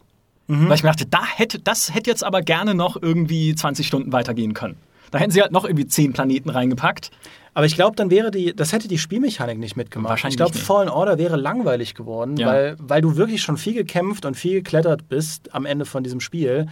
Weil 0.46 0.74
ich 0.74 0.82
mir 0.82 0.90
dachte, 0.90 1.06
da 1.06 1.24
hätte, 1.24 1.58
das 1.58 1.94
hätte 1.94 2.10
jetzt 2.10 2.22
aber 2.22 2.42
gerne 2.42 2.74
noch 2.74 3.00
irgendwie 3.00 3.54
20 3.54 3.86
Stunden 3.86 4.12
weitergehen 4.12 4.52
können. 4.52 4.76
Da 5.10 5.18
hätten 5.18 5.30
sie 5.30 5.40
halt 5.40 5.52
noch 5.52 5.64
irgendwie 5.64 5.86
10 5.86 6.12
Planeten 6.12 6.50
reingepackt. 6.50 7.10
Aber 7.54 7.64
ich 7.64 7.76
glaube, 7.76 7.96
dann 7.96 8.10
wäre 8.10 8.30
die, 8.30 8.54
das 8.54 8.72
hätte 8.72 8.86
die 8.86 8.98
Spielmechanik 8.98 9.58
nicht 9.58 9.74
mitgemacht. 9.76 10.10
Wahrscheinlich 10.10 10.34
ich 10.34 10.36
glaube. 10.36 10.58
Fallen 10.58 10.90
Order 10.90 11.16
wäre 11.16 11.36
langweilig 11.36 11.94
geworden, 11.94 12.36
Ja. 12.36 12.48
weil, 12.48 12.76
weil 12.78 13.00
du 13.00 13.16
wirklich 13.16 13.40
schon 13.40 13.56
viel 13.56 13.72
gekämpft 13.72 14.26
und 14.26 14.34
viel 14.36 14.54
geklettert 14.54 15.08
bist 15.08 15.54
am 15.54 15.64
Ende 15.64 15.86
von 15.86 16.02
diesem 16.04 16.20
Spiel. 16.20 16.66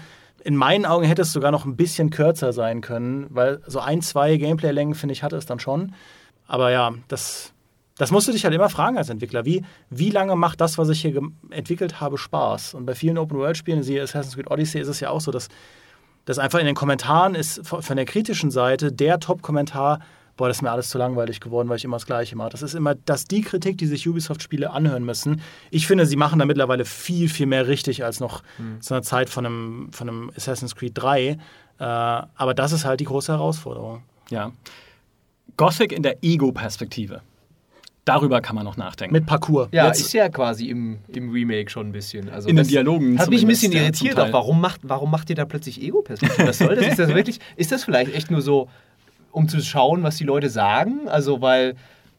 In 0.44 0.56
meinen 0.56 0.86
Augen 0.86 1.04
hätte 1.04 1.22
es 1.22 1.32
sogar 1.32 1.50
noch 1.50 1.64
ein 1.64 1.76
bisschen 1.76 2.10
kürzer 2.10 2.52
sein 2.52 2.80
können, 2.80 3.26
weil 3.30 3.60
so 3.66 3.80
ein, 3.80 4.02
zwei 4.02 4.36
Gameplay-Längen, 4.36 4.94
finde 4.94 5.12
ich, 5.12 5.22
hatte 5.22 5.36
es 5.36 5.46
dann 5.46 5.60
schon. 5.60 5.94
Aber 6.46 6.70
ja, 6.70 6.92
das, 7.08 7.52
das 7.96 8.10
musst 8.10 8.28
du 8.28 8.32
dich 8.32 8.44
halt 8.44 8.54
immer 8.54 8.68
fragen 8.68 8.98
als 8.98 9.08
Entwickler. 9.08 9.44
Wie, 9.44 9.64
wie 9.90 10.10
lange 10.10 10.34
macht 10.34 10.60
das, 10.60 10.78
was 10.78 10.88
ich 10.88 11.00
hier 11.00 11.20
entwickelt 11.50 12.00
habe, 12.00 12.18
Spaß? 12.18 12.74
Und 12.74 12.86
bei 12.86 12.94
vielen 12.94 13.18
Open-World-Spielen, 13.18 13.82
siehe 13.82 14.02
Assassin's 14.02 14.34
Creed 14.34 14.50
Odyssey, 14.50 14.80
ist 14.80 14.88
es 14.88 15.00
ja 15.00 15.10
auch 15.10 15.20
so, 15.20 15.30
dass 15.30 15.48
dass 16.24 16.38
einfach 16.38 16.60
in 16.60 16.66
den 16.66 16.74
Kommentaren 16.74 17.34
ist 17.34 17.66
von 17.66 17.96
der 17.96 18.04
kritischen 18.04 18.50
Seite 18.50 18.92
der 18.92 19.18
Top-Kommentar, 19.18 20.00
boah, 20.36 20.48
das 20.48 20.58
ist 20.58 20.62
mir 20.62 20.70
alles 20.70 20.88
zu 20.88 20.98
langweilig 20.98 21.40
geworden, 21.40 21.68
weil 21.68 21.76
ich 21.76 21.84
immer 21.84 21.96
das 21.96 22.06
Gleiche 22.06 22.36
mache. 22.36 22.50
Das 22.50 22.62
ist 22.62 22.74
immer 22.74 22.94
das 22.94 23.24
die 23.26 23.42
Kritik, 23.42 23.78
die 23.78 23.86
sich 23.86 24.08
Ubisoft-Spiele 24.08 24.70
anhören 24.70 25.04
müssen. 25.04 25.40
Ich 25.70 25.86
finde, 25.86 26.06
sie 26.06 26.16
machen 26.16 26.38
da 26.38 26.44
mittlerweile 26.46 26.84
viel, 26.84 27.28
viel 27.28 27.46
mehr 27.46 27.68
richtig 27.68 28.04
als 28.04 28.20
noch 28.20 28.42
zu 28.80 28.94
einer 28.94 29.02
Zeit 29.02 29.28
von 29.30 29.46
einem, 29.46 29.92
von 29.92 30.08
einem 30.08 30.30
Assassin's 30.36 30.74
Creed 30.74 30.92
3. 30.94 31.28
Äh, 31.28 31.36
aber 31.78 32.54
das 32.54 32.72
ist 32.72 32.84
halt 32.84 33.00
die 33.00 33.04
große 33.04 33.32
Herausforderung. 33.32 34.02
Ja. 34.30 34.52
Gothic 35.56 35.92
in 35.92 36.02
der 36.02 36.22
Ego-Perspektive. 36.22 37.20
Darüber 38.04 38.40
kann 38.40 38.56
man 38.56 38.64
noch 38.64 38.76
nachdenken. 38.76 39.12
Mit 39.12 39.26
Parcours. 39.26 39.68
Ja, 39.70 39.86
Jetzt- 39.86 40.00
ist 40.00 40.12
ja 40.12 40.28
quasi 40.28 40.68
im, 40.68 40.98
im 41.08 41.30
Remake 41.30 41.70
schon 41.70 41.88
ein 41.88 41.92
bisschen. 41.92 42.30
Also 42.30 42.48
In 42.48 42.56
den 42.56 42.62
das 42.64 42.68
Dialogen 42.68 43.16
Hat 43.18 43.30
mich 43.30 43.42
ein 43.42 43.48
bisschen 43.48 43.70
irritiert 43.72 44.18
auch. 44.18 44.32
Warum 44.32 44.60
macht, 44.60 44.80
warum 44.82 45.10
macht 45.10 45.30
ihr 45.30 45.36
da 45.36 45.44
plötzlich 45.44 45.80
Ego-Perspektive? 45.80 46.48
Was 46.48 46.58
soll 46.58 46.74
das? 46.74 46.86
Ist 46.86 46.98
das 46.98 47.08
wirklich, 47.14 47.38
ist 47.56 47.70
das 47.70 47.84
vielleicht 47.84 48.12
echt 48.12 48.28
nur 48.30 48.42
so, 48.42 48.68
um 49.32 49.48
zu 49.48 49.60
schauen, 49.60 50.02
was 50.04 50.16
die 50.16 50.24
Leute 50.24 50.48
sagen? 50.50 51.08
Also, 51.08 51.40
weil 51.40 51.74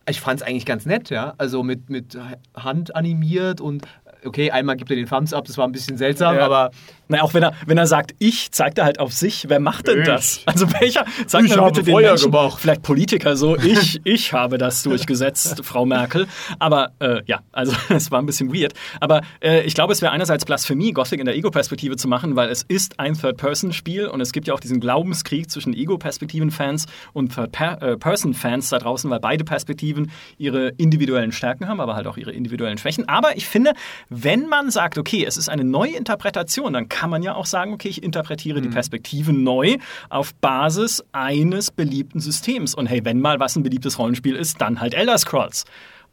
ich 0.10 0.20
fand 0.20 0.42
es 0.42 0.46
eigentlich 0.46 0.66
ganz 0.66 0.86
nett, 0.86 1.10
ja. 1.10 1.34
Also 1.38 1.64
mit, 1.64 1.90
mit 1.90 2.18
Hand 2.56 2.94
animiert 2.96 3.62
und 3.62 3.86
okay, 4.26 4.52
einmal 4.52 4.76
gibt 4.76 4.90
er 4.90 4.96
den 4.98 5.08
Thumbs 5.08 5.34
up, 5.34 5.46
das 5.46 5.58
war 5.58 5.66
ein 5.68 5.72
bisschen 5.72 5.98
seltsam, 5.98 6.36
Ja. 6.36 6.46
aber 6.46 6.72
Na, 7.14 7.22
auch 7.22 7.34
wenn 7.36 7.44
er, 7.44 7.54
wenn 7.68 7.78
er 7.78 7.86
sagt, 7.86 8.16
ich, 8.18 8.52
zeigt 8.52 8.80
er 8.80 8.86
halt 8.86 9.00
auf 9.00 9.14
sich. 9.14 9.46
Wer 9.48 9.60
macht 9.60 9.88
denn 9.88 10.00
Ich. 10.00 10.08
das? 10.08 10.42
Also 10.46 10.72
welcher? 10.74 11.06
Sag 11.28 11.46
Ich 11.46 11.56
habe 11.56 11.72
bitte 11.72 11.84
den 11.84 11.94
Feuer 11.94 12.10
Menschen, 12.10 12.32
gemacht. 12.32 12.60
vielleicht 12.60 12.82
Politiker 12.82 13.36
so, 13.36 13.56
ich, 13.56 14.02
ich 14.04 14.34
habe 14.34 14.58
das 14.58 14.82
durchgesetzt, 14.84 15.62
Frau 15.64 15.86
Merkel. 15.86 16.28
Aber 16.58 16.92
äh, 17.00 17.22
ja, 17.28 17.42
also 17.52 17.74
es 17.90 18.10
war 18.10 18.20
ein 18.20 18.26
bisschen 18.26 18.52
weird. 18.54 18.74
Aber 19.00 19.22
äh, 19.42 19.62
ich 19.62 19.76
glaube, 19.76 19.94
es 19.94 20.02
wäre 20.02 20.12
einerseits 20.12 20.44
Blasphemie, 20.46 20.92
Gothic 20.92 21.20
in 21.20 21.26
der 21.26 21.36
Ego-Perspektive 21.36 21.98
zu 21.98 22.08
machen, 22.08 22.36
weil 22.36 22.50
es 22.50 22.64
ist 22.64 23.00
ein 23.00 23.14
Third-Person-Spiel 23.14 24.08
und 24.08 24.20
es 24.20 24.32
gibt 24.32 24.48
ja 24.48 24.56
auch 24.56 24.60
diesen 24.60 24.80
Glaubenskrieg 24.80 25.52
zwischen 25.52 25.74
Ego-Perspektiven-Fans 25.74 26.88
und 27.14 27.34
Third-Person-Fans 27.36 28.70
da 28.70 28.80
draußen, 28.80 29.10
weil 29.10 29.20
beide 29.20 29.44
Perspektiven 29.44 30.12
ihre 30.38 30.70
individuellen 30.70 31.32
Stärken 31.32 31.68
haben, 31.68 31.80
aber 31.80 31.96
halt 31.96 32.08
auch 32.08 32.18
ihre 32.18 32.32
individuellen 32.32 32.78
Schwächen. 32.80 33.08
Aber 33.08 33.38
ich 33.38 33.48
finde, 33.48 33.74
wenn 34.10 34.48
man 34.48 34.72
sagt, 34.72 34.98
okay, 34.98 35.24
es 35.26 35.38
ist 35.38 35.50
eine 35.50 35.64
neue 35.64 35.96
Interpretation, 35.96 36.74
dann 36.74 36.90
kann 36.90 37.03
man 37.10 37.24
ja 37.24 37.36
auch 37.36 37.46
sagen, 37.46 37.74
okay, 37.74 37.90
ich 37.90 38.04
interpretiere 38.04 38.62
die 38.62 38.70
Perspektive 38.70 39.34
neu 39.34 39.78
auf 40.10 40.34
Basis 40.36 41.04
eines 41.12 41.72
beliebten 41.72 42.20
Systems. 42.20 42.76
Und 42.76 42.88
hey, 42.88 43.04
wenn 43.04 43.20
mal 43.20 43.40
was 43.40 43.56
ein 43.56 43.64
beliebtes 43.64 44.00
Rollenspiel 44.00 44.36
ist, 44.36 44.62
dann 44.62 44.80
halt 44.80 44.94
Elder 44.94 45.18
Scrolls. 45.18 45.66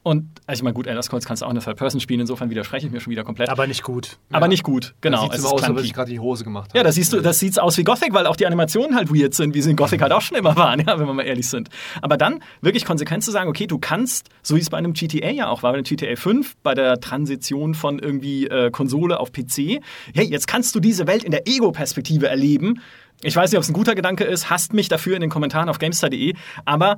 Und, 0.02 0.40
also 0.46 0.60
ich 0.60 0.64
meine, 0.64 0.72
gut, 0.72 0.86
Elder 0.86 1.02
Scrolls 1.02 1.26
kannst 1.26 1.42
du 1.42 1.46
auch 1.46 1.50
in 1.50 1.56
der 1.56 1.64
Third 1.64 1.76
Person 1.76 2.00
spielen, 2.00 2.20
insofern 2.20 2.48
widerspreche 2.48 2.86
ich 2.86 2.92
mir 2.92 3.00
schon 3.00 3.10
wieder 3.10 3.22
komplett. 3.22 3.50
Aber 3.50 3.66
nicht 3.66 3.82
gut. 3.82 4.16
Aber 4.32 4.48
nicht 4.48 4.62
gut, 4.62 4.94
genau. 5.02 5.24
Sieht 5.24 5.34
es 5.34 5.44
aus, 5.44 5.62
als 5.62 5.82
ich 5.82 5.92
gerade 5.92 6.10
die 6.10 6.18
Hose 6.20 6.42
gemacht 6.42 6.70
habe. 6.70 6.78
Ja, 6.78 6.84
das 6.84 6.94
siehst 6.94 7.12
du, 7.12 7.20
das 7.20 7.38
sieht's 7.38 7.58
aus 7.58 7.76
wie 7.76 7.84
Gothic, 7.84 8.14
weil 8.14 8.26
auch 8.26 8.36
die 8.36 8.46
Animationen 8.46 8.96
halt 8.96 9.14
weird 9.14 9.34
sind, 9.34 9.54
wie 9.54 9.60
sie 9.60 9.70
in 9.70 9.76
Gothic 9.76 10.00
halt 10.00 10.12
auch 10.12 10.22
schon 10.22 10.38
immer 10.38 10.56
waren, 10.56 10.80
ja, 10.86 10.98
wenn 10.98 11.06
wir 11.06 11.12
mal 11.12 11.26
ehrlich 11.26 11.48
sind. 11.48 11.68
Aber 12.00 12.16
dann 12.16 12.42
wirklich 12.62 12.86
konsequent 12.86 13.24
zu 13.24 13.30
sagen, 13.30 13.50
okay, 13.50 13.66
du 13.66 13.78
kannst, 13.78 14.30
so 14.42 14.56
wie 14.56 14.60
es 14.60 14.70
bei 14.70 14.78
einem 14.78 14.94
GTA 14.94 15.30
ja 15.30 15.48
auch 15.48 15.62
war, 15.62 15.72
bei 15.72 15.82
dem 15.82 15.84
GTA 15.84 16.16
5, 16.16 16.56
bei 16.62 16.74
der 16.74 16.98
Transition 17.00 17.74
von 17.74 17.98
irgendwie 17.98 18.46
äh, 18.46 18.70
Konsole 18.70 19.20
auf 19.20 19.32
PC, 19.32 19.82
hey, 20.14 20.24
jetzt 20.24 20.48
kannst 20.48 20.74
du 20.74 20.80
diese 20.80 21.06
Welt 21.08 21.24
in 21.24 21.30
der 21.30 21.46
Ego-Perspektive 21.46 22.26
erleben. 22.26 22.80
Ich 23.22 23.36
weiß 23.36 23.50
nicht, 23.50 23.58
ob 23.58 23.64
es 23.64 23.68
ein 23.68 23.74
guter 23.74 23.94
Gedanke 23.94 24.24
ist, 24.24 24.48
hasst 24.48 24.72
mich 24.72 24.88
dafür 24.88 25.14
in 25.14 25.20
den 25.20 25.28
Kommentaren 25.28 25.68
auf 25.68 25.78
GameStar.de, 25.78 26.32
aber 26.64 26.96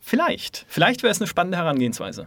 vielleicht, 0.00 0.66
vielleicht 0.68 1.04
wäre 1.04 1.12
es 1.12 1.20
eine 1.20 1.28
spannende 1.28 1.58
Herangehensweise. 1.58 2.26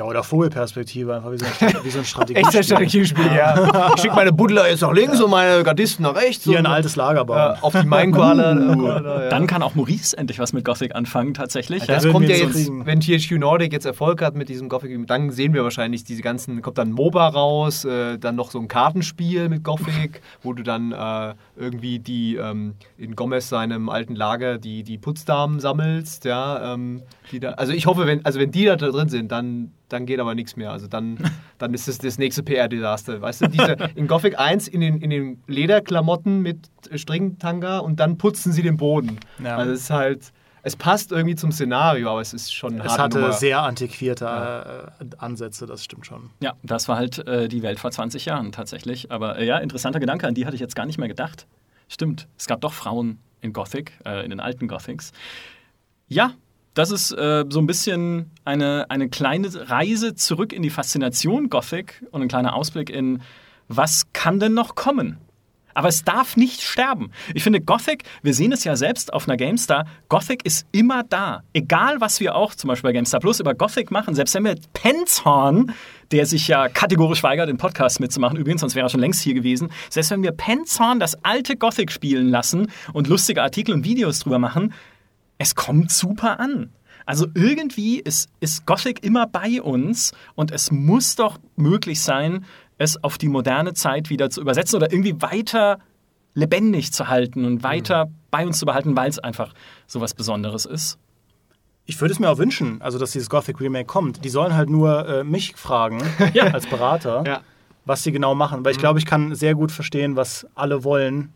Ja, 0.00 0.06
oder 0.06 0.24
Vogelperspektive, 0.24 1.14
einfach 1.14 1.30
wie 1.30 1.36
so 1.36 1.44
ein, 1.44 1.84
wie 1.84 1.90
so 1.90 1.98
ein 1.98 2.04
Strategie. 2.06 2.40
Echtes 2.40 2.64
Strategiespiel, 2.64 3.26
ja. 3.36 3.92
Ich 3.94 4.00
schicke 4.00 4.14
meine 4.14 4.32
Buddler 4.32 4.66
jetzt 4.66 4.80
nach 4.80 4.94
links 4.94 5.20
und 5.20 5.30
meine 5.30 5.62
Gardisten 5.62 6.04
nach 6.04 6.14
rechts. 6.14 6.44
Hier 6.44 6.58
ein 6.58 6.64
altes 6.64 6.96
Lager 6.96 7.20
äh, 7.20 7.24
bauen. 7.24 7.58
auf 7.60 7.74
die 7.74 7.86
Minekoala. 7.86 9.24
ja. 9.24 9.28
Dann 9.28 9.46
kann 9.46 9.62
auch 9.62 9.74
Maurice 9.74 10.16
endlich 10.16 10.38
was 10.38 10.54
mit 10.54 10.64
Gothic 10.64 10.94
anfangen, 10.94 11.34
tatsächlich. 11.34 11.84
Das 11.84 12.04
würden 12.04 12.14
kommt 12.14 12.28
ja 12.30 12.36
jetzt 12.36 12.54
kriegen. 12.54 12.86
wenn 12.86 13.00
THQ 13.00 13.32
Nordic 13.32 13.74
jetzt 13.74 13.84
Erfolg 13.84 14.22
hat 14.22 14.36
mit 14.36 14.48
diesem 14.48 14.70
Gothic, 14.70 15.06
dann 15.06 15.32
sehen 15.32 15.52
wir 15.52 15.64
wahrscheinlich 15.64 16.02
diese 16.02 16.22
ganzen, 16.22 16.62
kommt 16.62 16.78
dann 16.78 16.92
MOBA 16.92 17.28
raus, 17.28 17.84
äh, 17.84 18.16
dann 18.16 18.36
noch 18.36 18.52
so 18.52 18.58
ein 18.58 18.68
Kartenspiel 18.68 19.50
mit 19.50 19.64
Gothic, 19.64 20.22
wo 20.42 20.54
du 20.54 20.62
dann 20.62 20.92
äh, 20.92 21.34
irgendwie 21.58 21.98
die 21.98 22.36
ähm, 22.36 22.72
in 22.96 23.16
Gomez 23.16 23.50
seinem 23.50 23.90
alten 23.90 24.14
Lager 24.14 24.56
die, 24.56 24.82
die 24.82 24.96
Putzdamen 24.96 25.60
sammelst, 25.60 26.24
ja, 26.24 26.72
ähm, 26.72 27.02
die 27.32 27.38
da, 27.38 27.50
also 27.50 27.74
ich 27.74 27.84
hoffe, 27.84 28.06
wenn, 28.06 28.24
also 28.24 28.40
wenn 28.40 28.50
die 28.50 28.64
da 28.64 28.76
drin 28.76 29.10
sind, 29.10 29.30
dann, 29.30 29.72
dann 29.92 30.06
geht 30.06 30.20
aber 30.20 30.34
nichts 30.34 30.56
mehr. 30.56 30.70
Also 30.72 30.86
dann, 30.86 31.18
dann 31.58 31.74
ist 31.74 31.88
es 31.88 31.98
das 31.98 32.18
nächste 32.18 32.42
PR-Desaster. 32.42 33.20
Weißt 33.20 33.42
du, 33.42 33.48
diese 33.48 33.76
in 33.94 34.06
Gothic 34.06 34.38
1 34.38 34.68
in 34.68 34.80
den, 34.80 35.00
in 35.00 35.10
den 35.10 35.42
Lederklamotten 35.46 36.40
mit 36.40 36.70
Stringtanga 36.94 37.78
und 37.78 38.00
dann 38.00 38.18
putzen 38.18 38.52
sie 38.52 38.62
den 38.62 38.76
Boden. 38.76 39.18
Ja. 39.42 39.56
Also 39.56 39.72
es 39.72 39.80
ist 39.82 39.90
halt, 39.90 40.32
es 40.62 40.76
passt 40.76 41.12
irgendwie 41.12 41.36
zum 41.36 41.52
Szenario, 41.52 42.10
aber 42.10 42.20
es 42.20 42.32
ist 42.32 42.52
schon 42.52 42.74
eine 42.74 42.84
Es 42.84 42.90
harte 42.92 43.02
hatte 43.02 43.20
Nummer. 43.20 43.32
sehr 43.32 43.62
antiquierte 43.62 44.92
äh, 45.00 45.04
Ansätze, 45.18 45.66
das 45.66 45.84
stimmt 45.84 46.06
schon. 46.06 46.30
Ja, 46.40 46.54
das 46.62 46.88
war 46.88 46.96
halt 46.96 47.26
äh, 47.26 47.48
die 47.48 47.62
Welt 47.62 47.78
vor 47.80 47.90
20 47.90 48.24
Jahren 48.26 48.52
tatsächlich. 48.52 49.10
Aber 49.10 49.38
äh, 49.38 49.46
ja, 49.46 49.58
interessanter 49.58 50.00
Gedanke, 50.00 50.26
an 50.26 50.34
die 50.34 50.46
hatte 50.46 50.54
ich 50.54 50.60
jetzt 50.60 50.76
gar 50.76 50.86
nicht 50.86 50.98
mehr 50.98 51.08
gedacht. 51.08 51.46
Stimmt, 51.88 52.28
es 52.38 52.46
gab 52.46 52.60
doch 52.60 52.72
Frauen 52.72 53.18
in 53.40 53.52
Gothic, 53.52 53.92
äh, 54.04 54.22
in 54.22 54.30
den 54.30 54.40
alten 54.40 54.68
Gothics. 54.68 55.12
Ja, 56.08 56.32
das 56.80 56.90
ist 56.90 57.12
äh, 57.12 57.44
so 57.50 57.60
ein 57.60 57.66
bisschen 57.66 58.30
eine, 58.46 58.86
eine 58.88 59.10
kleine 59.10 59.48
Reise 59.68 60.14
zurück 60.14 60.54
in 60.54 60.62
die 60.62 60.70
Faszination 60.70 61.50
Gothic 61.50 62.02
und 62.10 62.22
ein 62.22 62.28
kleiner 62.28 62.54
Ausblick 62.54 62.88
in, 62.88 63.20
was 63.68 64.06
kann 64.14 64.40
denn 64.40 64.54
noch 64.54 64.76
kommen? 64.76 65.18
Aber 65.74 65.88
es 65.88 66.04
darf 66.04 66.38
nicht 66.38 66.62
sterben. 66.62 67.10
Ich 67.34 67.42
finde, 67.42 67.60
Gothic, 67.60 68.04
wir 68.22 68.32
sehen 68.32 68.50
es 68.52 68.64
ja 68.64 68.76
selbst 68.76 69.12
auf 69.12 69.28
einer 69.28 69.36
GameStar, 69.36 69.84
Gothic 70.08 70.44
ist 70.46 70.66
immer 70.72 71.04
da. 71.04 71.42
Egal, 71.52 72.00
was 72.00 72.18
wir 72.18 72.34
auch 72.34 72.54
zum 72.54 72.68
Beispiel 72.68 72.88
bei 72.88 72.92
GameStar 72.92 73.20
Plus 73.20 73.40
über 73.40 73.54
Gothic 73.54 73.90
machen, 73.90 74.14
selbst 74.14 74.34
wenn 74.34 74.44
wir 74.44 74.56
Penzhorn, 74.72 75.72
der 76.12 76.24
sich 76.24 76.48
ja 76.48 76.68
kategorisch 76.68 77.22
weigert, 77.22 77.48
den 77.48 77.58
Podcast 77.58 78.00
mitzumachen, 78.00 78.38
übrigens, 78.38 78.62
sonst 78.62 78.74
wäre 78.74 78.86
er 78.86 78.90
schon 78.90 79.00
längst 79.00 79.20
hier 79.20 79.34
gewesen, 79.34 79.70
selbst 79.90 80.10
wenn 80.10 80.22
wir 80.22 80.32
Penzhorn 80.32 80.98
das 80.98 81.22
alte 81.24 81.56
Gothic 81.56 81.92
spielen 81.92 82.30
lassen 82.30 82.68
und 82.94 83.06
lustige 83.06 83.42
Artikel 83.42 83.74
und 83.74 83.84
Videos 83.84 84.20
drüber 84.20 84.38
machen, 84.38 84.72
es 85.40 85.54
kommt 85.54 85.90
super 85.90 86.38
an. 86.38 86.70
Also 87.06 87.26
irgendwie 87.34 87.98
ist, 87.98 88.28
ist 88.40 88.66
Gothic 88.66 89.02
immer 89.02 89.26
bei 89.26 89.62
uns 89.62 90.12
und 90.34 90.50
es 90.52 90.70
muss 90.70 91.16
doch 91.16 91.38
möglich 91.56 92.02
sein, 92.02 92.44
es 92.76 93.02
auf 93.02 93.16
die 93.18 93.28
moderne 93.28 93.72
Zeit 93.72 94.10
wieder 94.10 94.28
zu 94.30 94.42
übersetzen 94.42 94.76
oder 94.76 94.92
irgendwie 94.92 95.20
weiter 95.20 95.78
lebendig 96.34 96.92
zu 96.92 97.08
halten 97.08 97.44
und 97.46 97.62
weiter 97.62 98.10
bei 98.30 98.46
uns 98.46 98.58
zu 98.58 98.66
behalten, 98.66 98.94
weil 98.96 99.08
es 99.08 99.18
einfach 99.18 99.52
so 99.86 100.00
was 100.00 100.14
Besonderes 100.14 100.66
ist. 100.66 100.98
Ich 101.86 102.00
würde 102.00 102.12
es 102.12 102.20
mir 102.20 102.28
auch 102.28 102.38
wünschen, 102.38 102.80
also 102.82 102.98
dass 102.98 103.10
dieses 103.12 103.28
Gothic 103.30 103.60
Remake 103.60 103.86
kommt. 103.86 104.24
Die 104.24 104.28
sollen 104.28 104.54
halt 104.54 104.68
nur 104.70 105.08
äh, 105.08 105.24
mich 105.24 105.54
fragen, 105.56 106.00
Ja. 106.34 106.44
als 106.48 106.66
Berater, 106.66 107.24
Ja. 107.26 107.40
was 107.86 108.02
sie 108.04 108.12
genau 108.12 108.34
machen. 108.34 108.62
Weil 108.64 108.72
ich 108.72 108.78
glaube, 108.78 108.98
ich 108.98 109.06
kann 109.06 109.34
sehr 109.34 109.54
gut 109.54 109.72
verstehen, 109.72 110.14
was 110.16 110.46
alle 110.54 110.84
wollen. 110.84 111.32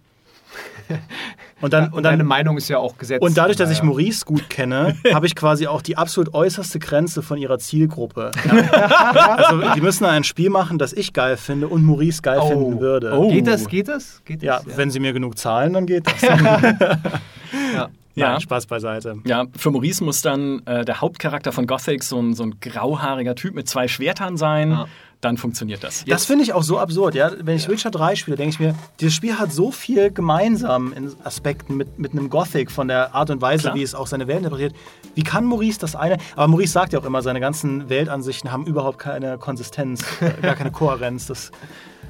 Und 1.61 1.73
dann, 1.73 1.87
Und 1.87 1.95
und 1.95 2.03
deine 2.03 2.19
dann 2.19 2.27
Meinung 2.27 2.57
ist 2.59 2.69
ja 2.69 2.79
auch 2.79 2.99
gesetzt. 2.99 3.23
Und 3.23 3.37
dadurch, 3.39 3.57
dass 3.57 3.71
ich. 3.71 3.83
Maurice 3.83 4.25
gut 4.25 4.51
kenne, 4.51 4.97
habe 5.15 5.27
ich 5.27 5.35
quasi 5.35 5.67
auch 5.67 5.81
die 5.83 5.97
absolut 5.97 6.35
äußerste 6.35 6.79
Grenze 6.79 7.23
von 7.23 7.39
ihrer 7.39 7.59
Zielgruppe. 7.59 8.31
Ja. 8.45 9.35
Also 9.45 9.63
die 9.75 9.81
müssen 9.81 10.05
ein 10.05 10.25
Spiel 10.25 10.51
machen, 10.51 10.79
das 10.79 10.93
ich 10.93 11.13
geil 11.13 11.37
finde 11.37 11.69
und 11.69 11.85
Maurice 11.85 12.23
geil 12.23 12.39
Oh. 12.41 12.49
finden 12.49 12.81
würde. 12.81 13.17
Oh. 13.19 13.31
Geht 13.31 13.47
das? 13.47 13.67
Geht 13.69 13.89
das? 13.89 14.23
Geht 14.25 14.43
Ja, 14.43 14.61
das? 14.65 14.77
wenn 14.77 14.91
sie 14.91 15.01
mir 15.01 15.13
genug 15.13 15.39
zahlen, 15.39 15.73
dann 15.73 15.87
geht 15.87 16.07
das. 16.07 16.21
ja. 17.75 17.89
Ja. 18.17 18.31
Nein, 18.33 18.41
Spaß 18.43 18.67
beiseite. 18.67 19.17
Ja, 19.27 19.47
für 19.57 19.73
Maurice 19.73 20.05
muss 20.05 20.23
dann 20.23 20.63
äh, 20.67 20.85
der 20.85 21.01
Hauptcharakter 21.01 21.51
von 21.51 21.67
Gothic 21.67 22.05
so 22.05 22.21
ein, 22.21 22.35
so 22.35 22.45
ein 22.45 22.61
grauhaariger 22.61 23.35
Typ 23.35 23.55
mit 23.55 23.69
zwei 23.69 23.89
Schwertern 23.89 24.37
sein. 24.37 24.71
Ja. 24.71 24.87
Dann 25.25 25.39
funktioniert 25.39 25.83
das. 25.83 26.05
Das 26.07 26.27
finde 26.27 26.45
ich 26.45 26.53
auch 26.53 26.63
so 26.63 26.79
absurd. 26.79 27.15
Ja? 27.15 27.31
Wenn 27.41 27.57
ich 27.57 27.67
Witcher 27.67 27.91
3 27.91 28.15
spiele, 28.15 28.37
denke 28.37 28.51
ich 28.51 28.61
mir, 28.61 28.75
dieses 29.01 29.15
Spiel 29.15 29.39
hat 29.39 29.53
so 29.53 29.71
viel 29.71 30.11
gemeinsam 30.11 30.93
in 30.93 31.13
Aspekten 31.25 31.79
mit, 31.79 31.99
mit 31.99 32.13
einem 32.13 32.29
Gothic 32.29 32.71
von 32.71 32.89
der 32.89 33.15
Art 33.15 33.31
und 33.31 33.41
Weise, 33.41 33.63
Klar. 33.63 33.75
wie 33.75 33.83
es 33.83 33.95
auch 33.95 34.07
seine 34.07 34.27
Welt 34.27 34.39
interpretiert. 34.41 34.75
Wie 35.15 35.23
kann 35.23 35.47
Maurice 35.47 35.79
das 35.79 35.97
eine? 35.97 36.19
Aber 36.37 36.49
Maurice 36.49 36.73
sagt 36.73 36.93
ja 36.93 36.99
auch 36.99 37.07
immer, 37.07 37.23
seine 37.23 37.41
ganzen 37.41 37.89
Weltansichten 37.89 38.53
haben 38.53 38.67
überhaupt 38.67 38.99
keine 38.99 39.39
Konsistenz, 39.39 40.05
äh, 40.21 40.43
gar 40.43 40.57
keine 40.57 40.71
Kohärenz. 40.73 41.27
Das, 41.27 41.51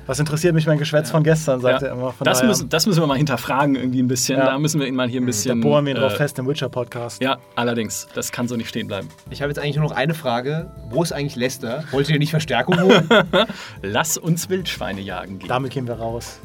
was 0.07 0.19
interessiert 0.19 0.55
mich 0.55 0.67
mein 0.67 0.79
Geschwätz 0.79 1.11
von 1.11 1.23
gestern, 1.23 1.61
sagt 1.61 1.83
Ja. 1.83 1.89
er 1.89 1.95
immer. 1.95 2.13
Von 2.13 2.25
Das, 2.25 2.39
daher, 2.39 2.49
müssen, 2.49 2.69
das 2.69 2.87
müssen 2.87 3.01
wir 3.03 3.07
mal 3.07 3.17
hinterfragen 3.17 3.75
irgendwie 3.77 4.03
ein 4.03 4.09
bisschen. 4.09 4.39
Ja. 4.39 4.47
Da 4.47 4.59
müssen 4.59 4.81
wir 4.81 4.87
ihn 4.87 4.95
mal 4.95 5.09
hier 5.09 5.21
ein 5.21 5.25
da 5.25 5.27
bisschen... 5.27 5.61
bohren 5.61 5.87
wir 5.87 5.95
ihn 5.95 6.01
drauf 6.01 6.15
äh, 6.15 6.17
fest 6.17 6.39
im 6.39 6.47
Witcher-Podcast. 6.47 7.23
Ja, 7.23 7.39
allerdings. 7.55 8.07
Das 8.15 8.33
kann 8.33 8.49
so 8.49 8.57
nicht 8.57 8.69
stehen 8.69 8.87
bleiben. 8.87 9.09
Ich 9.31 9.43
habe 9.43 9.51
jetzt 9.51 9.59
eigentlich 9.59 9.77
nur 9.77 9.85
noch 9.89 9.97
eine 9.97 10.15
Frage. 10.15 10.71
Wo 10.91 11.03
ist 11.03 11.13
eigentlich 11.13 11.37
Lester? 11.37 11.85
Wollt 11.91 12.09
ihr 12.11 12.19
nicht 12.19 12.31
Verstärkung 12.31 12.81
holen? 12.81 13.09
Lass 13.83 14.17
uns 14.19 14.49
Wildschweine 14.49 15.01
jagen 15.01 15.39
gehen. 15.39 15.49
Damit 15.49 15.73
gehen 15.73 15.87
wir 15.87 15.95
raus. 15.95 16.41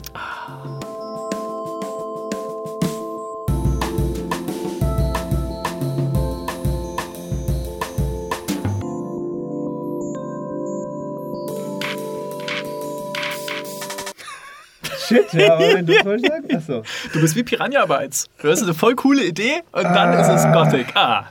Shit, 15.10 15.34
ja, 15.34 15.54
aber 15.56 15.74
wenn 15.74 15.86
du 15.86 15.94
vorschlagst. 15.96 16.54
Achso. 16.56 16.84
Du 17.14 17.20
bist 17.22 17.36
wie 17.36 17.44
Piranha 17.44 17.86
Bytes. 17.86 18.28
Du 18.42 18.50
hast 18.50 18.64
eine 18.64 18.74
voll 18.74 18.96
coole 18.96 19.26
Idee 19.26 19.62
und 19.74 19.84
dann 19.84 20.14
ist 20.20 20.28
es 20.30 20.44
Gothic. 20.54 20.96
Ah, 20.96 21.26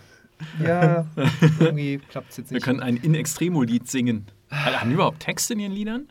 Ja, 0.63 1.07
irgendwie 1.61 1.99
klappt 2.11 2.31
es 2.31 2.37
jetzt 2.39 2.51
wir 2.51 2.57
nicht. 2.57 2.65
können 2.65 2.81
ein 2.81 2.97
In 2.97 3.15
Extremo-Lied 3.15 3.89
singen. 3.89 4.27
Haben 4.51 4.89
die 4.91 4.95
überhaupt 4.95 5.21
Text 5.21 5.51
in 5.51 5.61
ihren 5.61 5.73
Liedern? 5.73 6.09